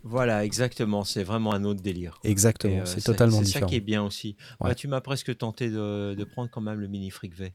Voilà, 0.04 0.46
exactement. 0.46 1.04
C'est 1.04 1.24
vraiment 1.24 1.54
un 1.54 1.64
autre 1.64 1.82
délire. 1.82 2.20
Exactement, 2.24 2.80
euh, 2.82 2.86
c'est 2.86 3.02
totalement 3.02 3.40
C'est 3.40 3.46
différent. 3.46 3.66
ça 3.66 3.70
qui 3.70 3.76
est 3.78 3.82
bien 3.82 4.04
aussi. 4.04 4.36
Ouais. 4.60 4.70
Bah, 4.70 4.76
tu 4.76 4.88
m'as 4.88 5.02
presque 5.02 5.36
tenté 5.38 5.70
de, 5.70 6.14
de 6.14 6.24
prendre 6.24 6.50
quand 6.52 6.62
même 6.62 6.80
le 6.80 6.88
mini 6.88 7.10
Freak 7.10 7.36
V. 7.36 7.54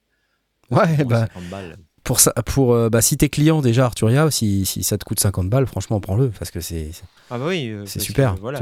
Ouais, 0.70 1.04
bah, 1.04 1.20
50 1.26 1.48
balles. 1.48 1.76
pour 2.04 2.20
ça, 2.20 2.32
pour, 2.46 2.72
euh, 2.72 2.88
bah, 2.88 3.02
si 3.02 3.16
t'es 3.16 3.28
client 3.28 3.60
déjà 3.62 3.84
Arturia, 3.86 4.30
si, 4.30 4.64
si 4.66 4.82
ça 4.82 4.98
te 4.98 5.04
coûte 5.04 5.20
50 5.20 5.48
balles, 5.50 5.66
franchement, 5.66 6.00
prends-le 6.00 6.30
parce 6.30 6.50
que 6.50 6.60
c'est. 6.60 6.90
Ah 7.30 7.38
bah 7.38 7.46
oui, 7.48 7.68
euh, 7.70 7.86
C'est 7.86 8.00
super, 8.00 8.34
que, 8.34 8.40
voilà, 8.40 8.58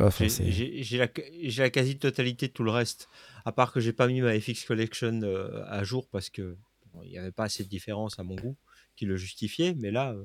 j'ai- 0.83 0.99
la, 0.99 1.71
quasi-totalité 1.71 2.49
de 2.49 2.53
tout 2.53 2.63
le 2.65 2.71
reste. 2.71 3.09
À 3.45 3.53
part 3.53 3.73
que 3.73 3.81
j'ai 3.81 3.93
pas 3.93 4.07
mis 4.07 4.21
ma 4.21 4.39
FX 4.39 4.65
Collection 4.65 5.21
euh, 5.23 5.65
à 5.69 5.83
jour 5.85 6.09
parce 6.11 6.31
que 6.31 6.57
bon, 6.93 7.03
il 7.05 7.11
n'y 7.11 7.19
avait 7.19 7.33
pas 7.33 7.45
assez 7.45 7.65
de 7.65 7.69
différence 7.69 8.19
à 8.19 8.23
mon 8.23 8.35
goût 8.37 8.57
qui 8.97 9.07
le 9.07 9.17
justifiait. 9.17 9.75
Mais 9.75 9.91
là, 9.91 10.13
euh, 10.13 10.25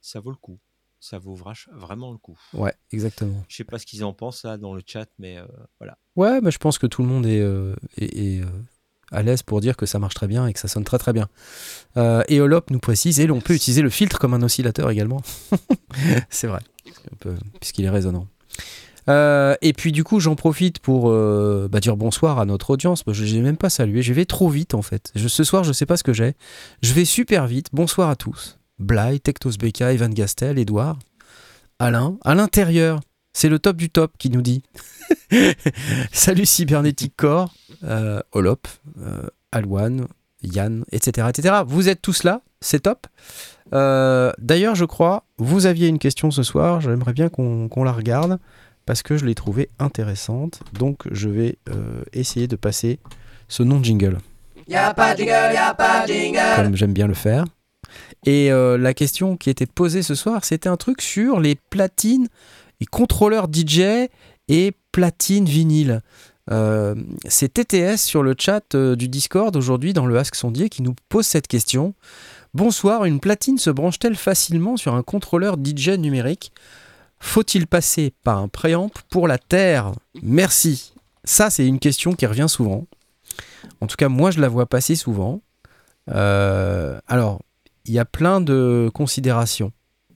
ça 0.00 0.20
vaut 0.20 0.30
le 0.30 0.36
coup. 0.36 0.58
Ça 1.00 1.18
vaut 1.18 1.34
vraiment 1.72 2.12
le 2.12 2.18
coup. 2.18 2.38
Ouais, 2.52 2.74
exactement. 2.92 3.42
Je 3.48 3.56
sais 3.56 3.64
pas 3.64 3.78
ce 3.78 3.86
qu'ils 3.86 4.04
en 4.04 4.12
pensent 4.12 4.44
là 4.44 4.58
dans 4.58 4.74
le 4.74 4.82
chat, 4.86 5.08
mais 5.18 5.38
euh, 5.38 5.46
voilà. 5.78 5.96
Ouais, 6.16 6.40
mais 6.42 6.50
je 6.50 6.58
pense 6.58 6.76
que 6.78 6.86
tout 6.86 7.02
le 7.02 7.08
monde 7.08 7.24
est, 7.26 7.40
est- 7.96 8.18
est, 8.18 8.44
à 9.10 9.22
l'aise 9.22 9.42
pour 9.42 9.60
dire 9.60 9.76
que 9.76 9.86
ça 9.86 9.98
marche 9.98 10.14
très 10.14 10.26
bien 10.26 10.46
et 10.46 10.52
que 10.52 10.58
ça 10.58 10.68
sonne 10.68 10.84
très 10.84 10.98
très 10.98 11.12
bien. 11.12 11.28
Euh, 11.96 12.22
et 12.28 12.38
nous 12.38 12.78
précise, 12.78 13.20
et 13.20 13.30
on 13.30 13.40
peut 13.40 13.54
utiliser 13.54 13.82
le 13.82 13.90
filtre 13.90 14.18
comme 14.18 14.34
un 14.34 14.42
oscillateur 14.42 14.90
également. 14.90 15.22
c'est 16.30 16.46
vrai, 16.46 16.60
puisqu'il 17.60 17.84
est 17.84 17.90
résonnant. 17.90 18.26
Euh, 19.08 19.54
et 19.62 19.72
puis 19.72 19.92
du 19.92 20.04
coup, 20.04 20.20
j'en 20.20 20.36
profite 20.36 20.78
pour 20.78 21.10
euh, 21.10 21.68
bah, 21.70 21.80
dire 21.80 21.96
bonsoir 21.96 22.38
à 22.38 22.44
notre 22.44 22.70
audience. 22.70 23.06
Moi, 23.06 23.14
Je 23.14 23.24
n'ai 23.24 23.40
même 23.40 23.56
pas 23.56 23.70
salué. 23.70 24.02
Je 24.02 24.12
vais 24.12 24.24
trop 24.24 24.48
vite 24.48 24.74
en 24.74 24.82
fait. 24.82 25.12
Ce 25.16 25.44
soir, 25.44 25.64
je 25.64 25.72
sais 25.72 25.86
pas 25.86 25.96
ce 25.96 26.04
que 26.04 26.12
j'ai. 26.12 26.34
Je 26.82 26.92
vais 26.92 27.04
super 27.04 27.46
vite. 27.46 27.68
Bonsoir 27.72 28.10
à 28.10 28.16
tous. 28.16 28.58
Blay, 28.78 29.18
Tectos 29.18 29.56
Beka, 29.58 29.92
Evan 29.92 30.12
Gastel, 30.12 30.58
Edouard, 30.58 30.98
Alain. 31.78 32.18
À 32.24 32.34
l'intérieur, 32.34 33.00
c'est 33.32 33.48
le 33.48 33.58
top 33.58 33.76
du 33.76 33.90
top 33.90 34.12
qui 34.18 34.30
nous 34.30 34.42
dit. 34.42 34.62
Salut 36.12 36.46
Cybernetic 36.46 37.14
Core, 37.16 37.52
euh, 37.84 38.20
Olop, 38.32 38.66
euh, 39.00 39.22
Alwan, 39.52 40.06
Yann, 40.42 40.84
etc., 40.92 41.28
etc. 41.28 41.62
Vous 41.66 41.88
êtes 41.88 42.02
tous 42.02 42.24
là, 42.24 42.42
c'est 42.60 42.80
top. 42.80 43.06
Euh, 43.72 44.32
D'ailleurs, 44.38 44.74
je 44.74 44.84
crois, 44.84 45.24
vous 45.38 45.66
aviez 45.66 45.88
une 45.88 45.98
question 45.98 46.30
ce 46.30 46.42
soir, 46.42 46.80
j'aimerais 46.80 47.12
bien 47.12 47.28
qu'on 47.28 47.84
la 47.84 47.92
regarde 47.92 48.38
parce 48.86 49.02
que 49.02 49.16
je 49.16 49.24
l'ai 49.24 49.34
trouvée 49.34 49.68
intéressante. 49.78 50.62
Donc, 50.72 51.02
je 51.12 51.28
vais 51.28 51.58
essayer 52.12 52.48
de 52.48 52.56
passer 52.56 52.98
ce 53.46 53.62
nom 53.62 53.78
de 53.78 53.84
jingle. 53.84 54.18
Comme 56.56 56.76
j'aime 56.76 56.92
bien 56.92 57.06
le 57.06 57.14
faire. 57.14 57.44
Et 58.26 58.50
la 58.50 58.94
question 58.94 59.36
qui 59.36 59.50
était 59.50 59.66
posée 59.66 60.02
ce 60.02 60.16
soir, 60.16 60.44
c'était 60.44 60.68
un 60.68 60.76
truc 60.76 61.02
sur 61.02 61.38
les 61.38 61.54
platines 61.54 62.26
et 62.80 62.86
contrôleurs 62.86 63.48
DJ 63.52 64.08
et 64.48 64.72
platine 64.92 65.44
vinyle. 65.44 66.02
Euh, 66.50 66.94
c'est 67.28 67.52
TTS 67.52 67.98
sur 67.98 68.22
le 68.22 68.34
chat 68.36 68.74
euh, 68.74 68.96
du 68.96 69.08
Discord 69.08 69.54
aujourd'hui 69.54 69.92
dans 69.92 70.06
le 70.06 70.18
Ask 70.18 70.34
Sondier 70.34 70.68
qui 70.68 70.82
nous 70.82 70.96
pose 71.08 71.26
cette 71.26 71.46
question. 71.46 71.94
Bonsoir, 72.54 73.04
une 73.04 73.20
platine 73.20 73.58
se 73.58 73.70
branche-t-elle 73.70 74.16
facilement 74.16 74.76
sur 74.76 74.94
un 74.94 75.02
contrôleur 75.02 75.56
DJ 75.56 75.90
numérique? 75.90 76.52
Faut-il 77.20 77.66
passer 77.66 78.12
par 78.24 78.38
un 78.38 78.48
préamp 78.48 78.90
pour 79.10 79.28
la 79.28 79.38
Terre? 79.38 79.92
Merci. 80.22 80.92
Ça, 81.22 81.50
c'est 81.50 81.66
une 81.66 81.78
question 81.78 82.14
qui 82.14 82.26
revient 82.26 82.48
souvent. 82.48 82.86
En 83.80 83.86
tout 83.86 83.96
cas, 83.96 84.08
moi, 84.08 84.30
je 84.30 84.40
la 84.40 84.48
vois 84.48 84.66
passer 84.66 84.96
souvent. 84.96 85.42
Euh, 86.08 86.98
alors, 87.06 87.40
il 87.84 87.92
y 87.92 87.98
a 87.98 88.04
plein 88.04 88.40
de 88.40 88.90
considérations 88.92 89.70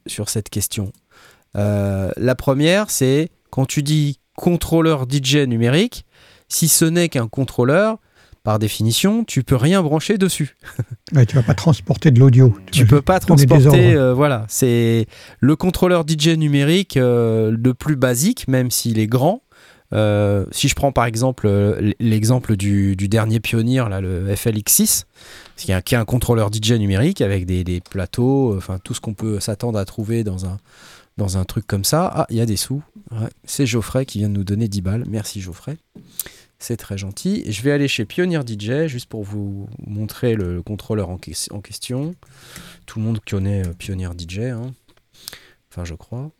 sur 0.07 0.29
cette 0.29 0.49
question. 0.49 0.93
Euh, 1.57 2.11
la 2.17 2.35
première, 2.35 2.91
c'est 2.91 3.31
quand 3.51 3.67
tu 3.67 3.83
dis 3.83 4.19
contrôleur 4.37 5.07
DJ 5.11 5.37
numérique, 5.47 6.05
si 6.49 6.69
ce 6.69 6.85
n'est 6.85 7.09
qu'un 7.09 7.29
contrôleur, 7.29 7.99
par 8.45 8.59
définition, 8.59 9.25
tu 9.25 9.43
peux 9.43 9.57
rien 9.57 9.83
brancher 9.83 10.19
dessus. 10.19 10.57
Ouais, 11.15 11.25
tu 11.25 11.35
vas 11.35 11.43
pas 11.43 11.55
transporter 11.55 12.11
de 12.11 12.21
l'audio. 12.21 12.55
Tu 12.73 12.85
vas 12.85 12.97
peux 12.97 13.03
pas 13.03 13.19
transporter, 13.19 13.95
euh, 13.95 14.13
voilà, 14.13 14.45
c'est 14.49 15.07
le 15.41 15.57
contrôleur 15.57 16.05
DJ 16.07 16.29
numérique 16.37 16.97
euh, 16.97 17.57
le 17.57 17.73
plus 17.73 17.97
basique, 17.97 18.47
même 18.49 18.71
s'il 18.71 18.99
est 18.99 19.07
grand. 19.07 19.43
Euh, 19.93 20.45
si 20.51 20.69
je 20.69 20.75
prends 20.75 20.93
par 20.93 21.05
exemple 21.05 21.49
l'exemple 22.01 22.57
du, 22.57 22.97
du 22.97 23.09
dernier 23.09 23.39
Pioneer, 23.39 23.89
là, 23.89 24.01
le 24.01 24.35
FLX6, 24.35 25.05
qui 25.57 25.71
est 25.71 25.75
un, 25.75 25.81
qui 25.81 25.95
est 25.95 25.99
un 25.99 26.05
contrôleur 26.05 26.51
DJ 26.53 26.73
numérique 26.73 27.21
avec 27.21 27.47
des, 27.47 27.65
des 27.65 27.81
plateaux, 27.81 28.55
enfin 28.57 28.79
tout 28.83 28.93
ce 28.93 29.01
qu'on 29.01 29.15
peut 29.15 29.41
s'attendre 29.41 29.79
à 29.79 29.85
trouver 29.85 30.25
dans 30.25 30.47
un, 30.47 30.59
dans 31.17 31.37
un 31.37 31.45
truc 31.45 31.67
comme 31.67 31.85
ça. 31.85 32.11
Ah, 32.15 32.27
il 32.31 32.37
y 32.37 32.41
a 32.41 32.47
des 32.47 32.57
sous. 32.57 32.83
C'est 33.45 33.67
Geoffrey 33.67 34.07
qui 34.07 34.19
vient 34.19 34.29
de 34.29 34.35
nous 34.35 34.45
donner 34.45 34.69
10 34.69 34.81
balles. 34.83 35.05
Merci 35.09 35.41
Geoffrey. 35.41 35.77
C'est 36.59 36.77
très 36.77 36.97
gentil. 36.97 37.45
Je 37.51 37.63
vais 37.63 37.73
aller 37.73 37.89
chez 37.89 38.05
Pioneer 38.05 38.41
DJ 38.47 38.87
juste 38.87 39.07
pour 39.09 39.23
vous 39.23 39.69
montrer 39.87 40.35
le, 40.35 40.55
le 40.55 40.63
contrôleur 40.63 41.11
en 41.11 41.19
question. 41.19 42.15
Tout 42.87 42.99
le 42.99 43.05
monde 43.05 43.21
connaît 43.29 43.67
euh, 43.67 43.73
Pioneer 43.75 44.11
DJ. 44.19 44.39
hein. 44.41 44.73
Enfin, 45.71 45.85
je 45.85 45.95
crois. 45.95 46.31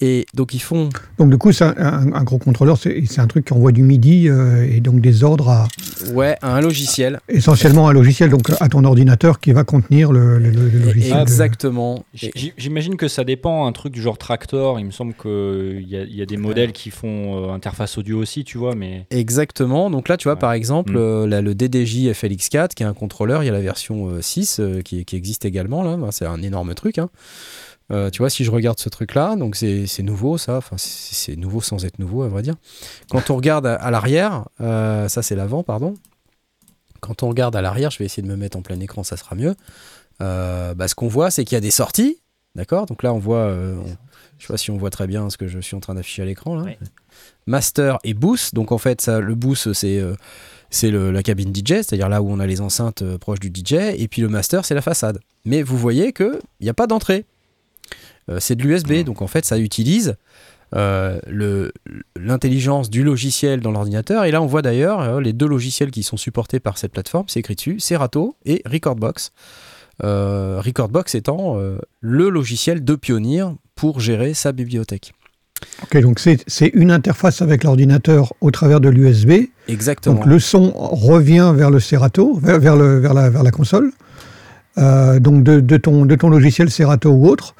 Et 0.00 0.26
donc, 0.34 0.54
ils 0.54 0.58
font. 0.60 0.88
Donc 1.18 1.30
du 1.30 1.38
coup, 1.38 1.52
c'est 1.52 1.64
un, 1.64 1.74
un- 1.76 2.12
un 2.12 2.22
gros 2.24 2.38
contrôleur, 2.38 2.76
c'est 2.78 3.18
un 3.18 3.26
truc 3.26 3.46
qui 3.46 3.52
envoie 3.52 3.72
du 3.72 3.82
MIDI 3.82 4.28
euh, 4.28 4.66
et 4.70 4.80
donc 4.80 5.00
des 5.00 5.24
ordres 5.24 5.48
à 5.48 5.68
Ouais, 6.12 6.36
un 6.42 6.60
logiciel. 6.60 7.20
essentiellement 7.28 7.88
un 7.88 7.92
logiciel, 7.92 8.28
donc 8.30 8.50
à 8.60 8.68
ton 8.68 8.84
ordinateur 8.84 9.40
qui 9.40 9.52
va 9.52 9.64
contenir 9.64 10.12
le, 10.12 10.38
le- 10.38 10.50
le 10.50 10.78
logiciel. 10.78 11.20
Exactement. 11.20 12.04
J'imagine 12.58 12.96
que 12.96 13.08
ça 13.08 13.24
dépend, 13.24 13.66
un 13.66 13.72
truc 13.72 13.92
du 13.92 14.02
genre 14.02 14.18
Tractor, 14.18 14.78
il 14.78 14.86
me 14.86 14.90
semble 14.90 15.14
qu'il 15.14 15.86
y, 15.88 15.96
a- 15.96 16.02
il 16.04 16.14
y 16.14 16.20
a 16.22 16.26
des 16.26 16.36
modèles 16.36 16.72
qui 16.72 16.90
font 16.90 17.48
euh, 17.48 17.52
interface 17.52 17.96
audio 17.98 18.18
aussi, 18.18 18.44
tu 18.44 18.58
vois, 18.58 18.74
mais... 18.74 19.06
Exactement. 19.10 19.90
Donc 19.90 20.08
là, 20.08 20.16
tu 20.16 20.24
vois, 20.24 20.34
Ouais. 20.34 20.38
par 20.40 20.52
exemple, 20.52 20.92
Mm. 20.92 20.96
euh, 20.96 21.26
là, 21.26 21.40
le 21.40 21.54
DDJ 21.54 22.10
FLX4, 22.12 22.68
qui 22.74 22.82
est 22.82 22.86
un 22.86 22.92
contrôleur, 22.94 23.42
il 23.42 23.46
y 23.46 23.48
a 23.48 23.52
la 23.52 23.60
version 23.60 24.08
euh, 24.10 24.20
6 24.20 24.58
euh, 24.60 24.80
qui, 24.82 25.04
qui 25.04 25.16
existe 25.16 25.44
également. 25.44 25.82
là. 25.82 25.96
C'est 26.10 26.26
un 26.26 26.42
énorme 26.42 26.74
truc. 26.74 26.98
hein. 26.98 27.08
Euh, 27.92 28.08
tu 28.10 28.18
vois, 28.18 28.30
si 28.30 28.44
je 28.44 28.50
regarde 28.50 28.78
ce 28.78 28.88
truc-là, 28.88 29.36
donc 29.36 29.56
c'est 29.56 30.02
nouveau, 30.02 30.38
ça. 30.38 30.56
Enfin, 30.56 30.76
c'est 30.78 31.36
nouveau 31.36 31.60
sans 31.60 31.84
être 31.84 31.98
nouveau, 31.98 32.22
à 32.22 32.28
vrai 32.28 32.42
dire. 32.42 32.54
Quand 33.10 33.28
on 33.30 33.36
regarde 33.36 33.66
à, 33.66 33.74
à 33.74 33.90
l'arrière, 33.90 34.46
euh, 34.60 35.08
ça 35.08 35.22
c'est 35.22 35.36
l'avant, 35.36 35.62
pardon. 35.62 35.94
Quand 37.00 37.22
on 37.22 37.28
regarde 37.28 37.54
à 37.56 37.60
l'arrière, 37.62 37.90
je 37.90 37.98
vais 37.98 38.06
essayer 38.06 38.22
de 38.22 38.28
me 38.28 38.36
mettre 38.36 38.56
en 38.56 38.62
plein 38.62 38.80
écran, 38.80 39.04
ça 39.04 39.16
sera 39.18 39.36
mieux. 39.36 39.54
Euh, 40.22 40.72
bah, 40.74 40.88
ce 40.88 40.94
qu'on 40.94 41.08
voit, 41.08 41.30
c'est 41.30 41.44
qu'il 41.44 41.56
y 41.56 41.58
a 41.58 41.60
des 41.60 41.70
sorties. 41.70 42.18
D'accord? 42.54 42.86
Donc 42.86 43.02
là, 43.02 43.12
on 43.12 43.18
voit. 43.18 43.48
on- 43.48 43.84
je 44.38 44.46
sais 44.46 44.52
pas 44.52 44.56
si 44.56 44.70
on 44.70 44.76
voit 44.78 44.90
très 44.90 45.06
bien 45.06 45.28
ce 45.30 45.36
que 45.36 45.46
je 45.46 45.58
suis 45.60 45.76
en 45.76 45.80
train 45.80 45.94
d'afficher 45.94 46.22
à 46.22 46.24
l'écran. 46.24 46.56
là. 46.56 46.62
Ouais. 46.64 46.78
Master 47.46 47.98
et 48.04 48.14
boost. 48.14 48.54
Donc 48.54 48.72
en 48.72 48.78
fait, 48.78 49.00
ça, 49.00 49.20
le 49.20 49.34
boost, 49.34 49.72
c'est 49.74 50.02
c'est 50.70 50.90
la 50.90 51.22
cabine 51.22 51.52
DJ, 51.54 51.82
c'est-à-dire 51.82 52.08
là 52.08 52.20
où 52.22 52.30
on 52.30 52.40
a 52.40 52.46
les 52.46 52.60
enceintes 52.60 53.04
proches 53.18 53.38
du 53.40 53.48
DJ. 53.54 53.74
Et 53.96 54.08
puis 54.08 54.22
le 54.22 54.28
master, 54.28 54.64
c'est 54.64 54.74
la 54.74 54.82
façade. 54.82 55.20
Mais 55.44 55.62
vous 55.62 55.76
voyez 55.78 56.12
qu'il 56.12 56.38
n'y 56.60 56.68
a 56.68 56.74
pas 56.74 56.86
d'entrée. 56.86 57.26
Euh, 58.30 58.38
c'est 58.40 58.56
de 58.56 58.62
l'USB. 58.62 59.04
Donc 59.04 59.22
en 59.22 59.26
fait, 59.26 59.44
ça 59.44 59.58
utilise 59.58 60.16
euh, 60.74 61.20
l'intelligence 62.16 62.90
du 62.90 63.04
logiciel 63.04 63.60
dans 63.60 63.70
l'ordinateur. 63.70 64.24
Et 64.24 64.32
là, 64.32 64.42
on 64.42 64.46
voit 64.46 64.62
d'ailleurs 64.62 65.00
euh, 65.00 65.20
les 65.20 65.32
deux 65.32 65.46
logiciels 65.46 65.92
qui 65.92 66.02
sont 66.02 66.16
supportés 66.16 66.58
par 66.58 66.78
cette 66.78 66.92
plateforme. 66.92 67.26
C'est 67.28 67.40
écrit 67.40 67.54
dessus 67.54 67.78
Serato 67.78 68.36
et 68.44 68.60
Recordbox. 68.66 69.32
Euh, 70.02 70.60
Recordbox 70.60 71.14
étant 71.14 71.60
le 72.00 72.28
logiciel 72.28 72.82
de 72.82 72.94
Pioneer 72.96 73.44
pour 73.76 74.00
gérer 74.00 74.34
sa 74.34 74.50
bibliothèque. 74.50 75.12
Ok, 75.84 75.96
donc 76.02 76.18
c'est 76.18 76.42
c'est 76.48 76.70
une 76.74 76.90
interface 76.90 77.40
avec 77.40 77.62
l'ordinateur 77.62 78.32
au 78.40 78.50
travers 78.50 78.80
de 78.80 78.88
l'USB. 78.88 79.50
Exactement. 79.68 80.16
Donc 80.16 80.26
le 80.26 80.40
son 80.40 80.72
revient 80.72 81.52
vers 81.54 81.70
le 81.70 81.78
Serato, 81.78 82.34
vers, 82.34 82.58
vers 82.58 82.76
le, 82.76 82.98
vers, 82.98 83.14
la, 83.14 83.30
vers 83.30 83.44
la 83.44 83.52
console. 83.52 83.92
Euh, 84.76 85.20
donc 85.20 85.44
de, 85.44 85.60
de 85.60 85.76
ton, 85.76 86.04
de 86.04 86.14
ton 86.16 86.28
logiciel 86.28 86.68
Serato 86.68 87.10
ou 87.10 87.28
autre, 87.28 87.54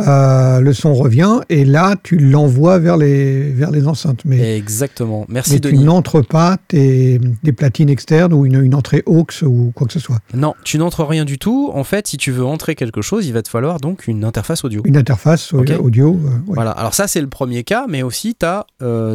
euh, 0.00 0.60
le 0.60 0.72
son 0.72 0.94
revient 0.94 1.40
et 1.48 1.64
là 1.64 1.96
tu 2.02 2.18
l'envoies 2.18 2.78
vers 2.78 2.96
les, 2.96 3.50
vers 3.50 3.70
les 3.70 3.86
enceintes. 3.86 4.22
Mais, 4.24 4.56
Exactement. 4.56 5.26
Merci 5.28 5.54
mais 5.54 5.60
tu 5.60 5.78
n'entres 5.78 6.22
pas 6.22 6.56
tes, 6.68 7.20
des 7.42 7.52
platines 7.52 7.88
externes 7.88 8.32
ou 8.32 8.46
une, 8.46 8.62
une 8.62 8.74
entrée 8.74 9.02
aux 9.06 9.26
ou 9.42 9.72
quoi 9.74 9.86
que 9.86 9.92
ce 9.92 9.98
soit. 9.98 10.18
Non, 10.34 10.54
tu 10.64 10.78
n'entres 10.78 11.04
rien 11.04 11.24
du 11.24 11.38
tout. 11.38 11.70
En 11.74 11.84
fait, 11.84 12.06
si 12.06 12.16
tu 12.16 12.30
veux 12.30 12.44
entrer 12.44 12.74
quelque 12.74 13.02
chose, 13.02 13.26
il 13.26 13.32
va 13.32 13.42
te 13.42 13.48
falloir 13.48 13.80
donc 13.80 14.06
une 14.06 14.24
interface 14.24 14.64
audio. 14.64 14.82
Une 14.84 14.96
interface 14.96 15.52
euh, 15.52 15.58
audio. 15.78 16.14
euh, 16.14 16.28
ouais. 16.28 16.54
Voilà. 16.54 16.70
Alors 16.70 16.94
ça, 16.94 17.08
c'est 17.08 17.20
le 17.20 17.28
premier 17.28 17.64
cas, 17.64 17.86
mais 17.88 18.02
aussi 18.02 18.34
tu 18.34 18.46
as 18.46 18.66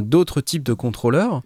d'autres 0.01 0.41
types 0.41 0.63
de 0.63 0.73
contrôleurs. 0.73 1.41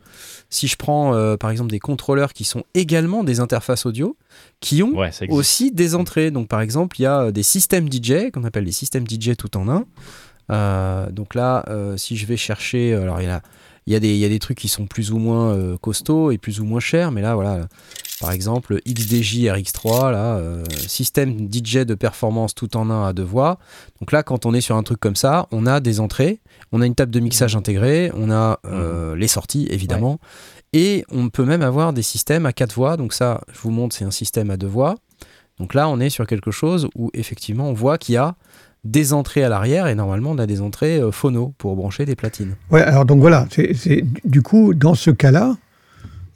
Si 0.50 0.67
je 0.67 0.78
prends 0.78 1.13
euh, 1.13 1.36
par 1.36 1.52
exemple 1.52 1.71
des 1.71 1.80
contrôleurs 1.80 2.34
qui 2.34 2.45
sont 2.45 2.63
également 2.73 3.23
des 3.23 3.39
interfaces 3.39 3.86
audio, 3.86 4.15
qui 4.60 4.84
ont 4.84 4.95
Ouais, 4.97 5.12
aussi 5.30 5.71
des 5.71 5.95
entrées. 5.95 6.32
Donc 6.32 6.47
par 6.47 6.62
exemple, 6.62 7.00
il 7.00 7.04
y 7.04 7.06
a 7.06 7.23
euh, 7.23 7.32
des 7.32 7.43
systèmes 7.43 7.91
DJ 7.91 8.32
qu'on 8.34 8.43
appelle 8.43 8.63
les 8.63 8.71
systèmes 8.71 9.06
DJ 9.08 9.36
tout 9.38 9.56
en 9.58 9.69
un. 9.69 9.86
Euh, 10.52 11.10
donc 11.12 11.36
là, 11.36 11.65
euh, 11.67 11.97
si 11.97 12.15
je 12.15 12.26
vais 12.26 12.38
chercher, 12.38 12.93
alors 12.93 13.21
il 13.21 13.26
y 13.26 13.30
a, 13.30 13.41
il 13.86 13.93
y, 13.93 13.95
a 13.95 14.00
des, 14.00 14.10
il 14.10 14.17
y 14.17 14.26
a 14.26 14.30
des 14.30 14.39
trucs 14.39 14.58
qui 14.58 14.67
sont 14.67 14.86
plus 14.86 15.12
ou 15.12 15.17
moins 15.17 15.54
euh, 15.54 15.78
costauds 15.78 16.32
et 16.32 16.38
plus 16.38 16.60
ou 16.60 16.65
moins 16.65 16.82
chers, 16.82 17.12
mais 17.12 17.21
là 17.21 17.36
voilà, 17.36 17.67
par 18.19 18.32
exemple 18.32 18.82
XDJ 18.86 19.45
RX3, 19.45 20.12
là, 20.12 20.41
système 20.88 21.47
DJ 21.52 21.86
de 21.86 21.95
performance 21.95 22.54
tout 22.54 22.76
en 22.76 22.89
un 22.89 23.08
à 23.08 23.13
deux 23.13 23.23
voix. 23.23 23.60
Donc 24.02 24.12
là, 24.12 24.23
quand 24.23 24.45
on 24.45 24.54
est 24.54 24.62
sur 24.62 24.76
un 24.76 24.84
truc 24.84 25.00
comme 25.00 25.15
ça, 25.15 25.47
on 25.52 25.65
a 25.65 25.80
des 25.80 26.02
entrées, 26.02 26.41
on 26.71 26.82
a 26.82 26.86
une 26.86 26.95
table 26.95 27.12
de 27.12 27.19
mixage 27.21 27.56
intégrée, 27.56 28.12
on 28.13 28.30
a 28.30 28.60
euh, 28.65 29.15
les 29.15 29.28
sorties 29.28 29.67
évidemment, 29.69 30.19
et 30.80 31.04
on 31.10 31.30
peut 31.30 31.44
même 31.44 31.63
avoir 31.63 31.92
des 31.92 32.04
systèmes 32.04 32.46
à 32.46 32.54
quatre 32.54 32.74
voix. 32.76 32.98
Donc 32.98 33.12
ça, 33.13 33.42
je 33.52 33.60
vous 33.63 33.72
montre, 33.72 33.96
c'est 33.96 34.06
un 34.06 34.12
système 34.12 34.52
à 34.52 34.58
deux 34.58 34.68
voix. 34.68 34.94
Donc 35.60 35.74
là, 35.74 35.90
on 35.90 36.00
est 36.00 36.12
sur 36.12 36.28
quelque 36.28 36.52
chose 36.52 36.88
où 36.96 37.10
effectivement, 37.16 37.68
on 37.68 37.74
voit 37.74 37.98
qu'il 37.98 38.13
y 38.13 38.18
a 38.18 38.36
des 38.84 39.12
entrées 39.12 39.44
à 39.44 39.50
l'arrière 39.50 39.88
et 39.88 39.96
normalement, 39.96 40.32
on 40.32 40.38
a 40.38 40.46
des 40.46 40.62
entrées 40.62 41.00
euh, 41.00 41.12
phono 41.12 41.54
pour 41.58 41.76
brancher 41.76 42.06
des 42.06 42.16
platines. 42.16 42.56
Ouais, 42.70 42.84
alors 42.84 43.06
donc 43.06 43.20
voilà, 43.22 43.48
c'est 43.50 43.74
c'est- 43.74 44.04
du 44.24 44.42
coup, 44.44 44.76
dans 44.76 44.94
ce 44.94 45.10
cas-là, 45.10 45.58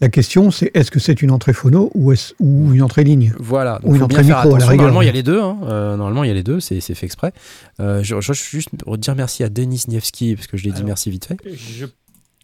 la 0.02 0.10
question 0.10 0.50
c'est 0.50 0.72
est-ce 0.74 0.90
que 0.90 1.00
c'est 1.00 1.22
une 1.22 1.30
entrée 1.30 1.54
phono 1.54 1.92
ou, 1.94 2.12
est 2.12 2.34
ou 2.40 2.74
une 2.74 2.82
entrée 2.82 3.04
ligne? 3.04 3.32
Voilà, 3.40 3.80
Ou 3.84 3.96
une 3.96 4.02
entrée 4.02 4.24
micro, 4.24 4.56
à 4.56 4.60
la 4.60 4.66
Normalement, 4.66 5.04
il 5.04 5.06
y 5.06 5.10
a 5.10 5.12
les 5.14 5.22
deux. 5.22 5.40
hein. 5.40 5.60
Euh, 5.66 5.96
normalement, 5.96 6.24
il 6.24 6.28
y 6.28 6.32
a 6.32 6.34
les 6.34 6.42
deux, 6.44 6.60
c'est 6.60 6.82
c'est 6.82 6.96
fait 6.96 7.06
exprès. 7.06 7.32
Euh, 7.80 8.02
je, 8.02 8.20
je 8.20 8.28
veux 8.30 8.34
juste 8.34 8.70
dire 8.98 9.16
merci 9.16 9.44
à 9.44 9.50
Denis 9.50 9.84
Nievski 9.88 10.36
parce 10.36 10.48
que 10.48 10.58
je 10.58 10.64
l'ai 10.64 10.72
dit 10.72 10.84
merci 10.84 11.12
vite 11.12 11.26
fait. 11.26 11.38
Je, 11.46 11.86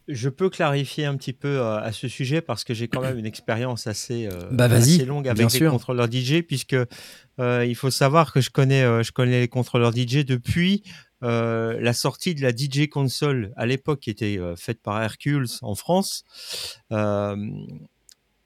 je 0.07 0.29
peux 0.29 0.49
clarifier 0.49 1.05
un 1.05 1.17
petit 1.17 1.33
peu 1.33 1.59
euh, 1.59 1.79
à 1.79 1.91
ce 1.91 2.07
sujet 2.07 2.41
parce 2.41 2.63
que 2.63 2.73
j'ai 2.73 2.87
quand 2.87 3.01
même 3.01 3.17
une 3.17 3.25
expérience 3.25 3.87
assez, 3.87 4.27
euh, 4.27 4.49
Bah, 4.51 4.65
assez 4.65 5.05
longue 5.05 5.27
avec 5.27 5.43
les 5.43 5.49
sûr. 5.49 5.71
contrôleurs 5.71 6.09
DJ 6.11 6.41
puisque 6.41 6.75
euh, 7.39 7.65
il 7.65 7.75
faut 7.75 7.91
savoir 7.91 8.31
que 8.31 8.41
je 8.41 8.49
connais, 8.49 9.03
je 9.03 9.11
connais 9.11 9.39
les 9.41 9.47
contrôleurs 9.47 9.91
DJ 9.91 10.25
depuis 10.25 10.83
la 11.21 11.93
sortie 11.93 12.35
de 12.35 12.41
la 12.41 12.51
DJ 12.51 12.87
console 12.89 13.51
à 13.57 13.65
l'époque 13.65 13.99
qui 14.01 14.09
était 14.09 14.39
faite 14.55 14.81
par 14.81 15.01
Hercules 15.01 15.47
en 15.61 15.75
France. 15.75 16.23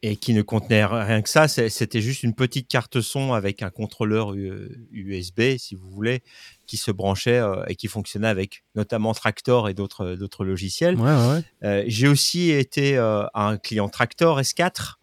Et 0.03 0.15
qui 0.15 0.33
ne 0.33 0.41
contenait 0.41 0.83
rien 0.83 1.21
que 1.21 1.29
ça, 1.29 1.47
c'était 1.47 2.01
juste 2.01 2.23
une 2.23 2.33
petite 2.33 2.67
carte 2.67 3.01
son 3.01 3.33
avec 3.33 3.61
un 3.61 3.69
contrôleur 3.69 4.33
USB, 4.33 5.57
si 5.59 5.75
vous 5.75 5.91
voulez, 5.91 6.23
qui 6.71 6.77
se 6.77 6.89
branchait 6.89 7.37
euh, 7.37 7.65
et 7.67 7.75
qui 7.75 7.89
fonctionnait 7.89 8.29
avec 8.29 8.63
notamment 8.75 9.13
Tractor 9.13 9.67
et 9.67 9.73
d'autres 9.73 10.15
d'autres 10.15 10.45
logiciels. 10.45 10.95
Ouais, 10.95 11.11
ouais, 11.11 11.27
ouais. 11.33 11.43
Euh, 11.65 11.83
J'ai 11.85 12.07
aussi 12.07 12.49
été 12.51 12.95
euh, 12.97 13.25
un 13.33 13.57
client 13.57 13.89
Tractor 13.89 14.39
S4, 14.39 14.93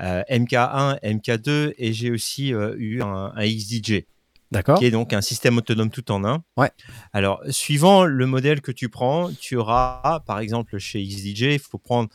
euh, 0.00 0.24
MK1, 0.28 0.98
MK2, 1.00 1.74
et 1.78 1.92
j'ai 1.92 2.10
aussi 2.10 2.52
euh, 2.52 2.74
eu 2.76 3.02
un, 3.02 3.32
un 3.36 3.46
XDJ, 3.46 4.02
D'accord. 4.50 4.80
qui 4.80 4.86
est 4.86 4.90
donc 4.90 5.12
un 5.12 5.20
système 5.20 5.56
autonome 5.58 5.90
tout 5.90 6.10
en 6.10 6.24
un. 6.24 6.42
Ouais. 6.56 6.72
Alors, 7.12 7.40
suivant 7.50 8.04
le 8.04 8.26
modèle 8.26 8.60
que 8.60 8.72
tu 8.72 8.88
prends, 8.88 9.30
tu 9.32 9.54
auras, 9.54 10.24
par 10.26 10.40
exemple, 10.40 10.76
chez 10.78 11.00
XDJ, 11.06 11.42
il 11.42 11.58
faut 11.60 11.78
prendre 11.78 12.08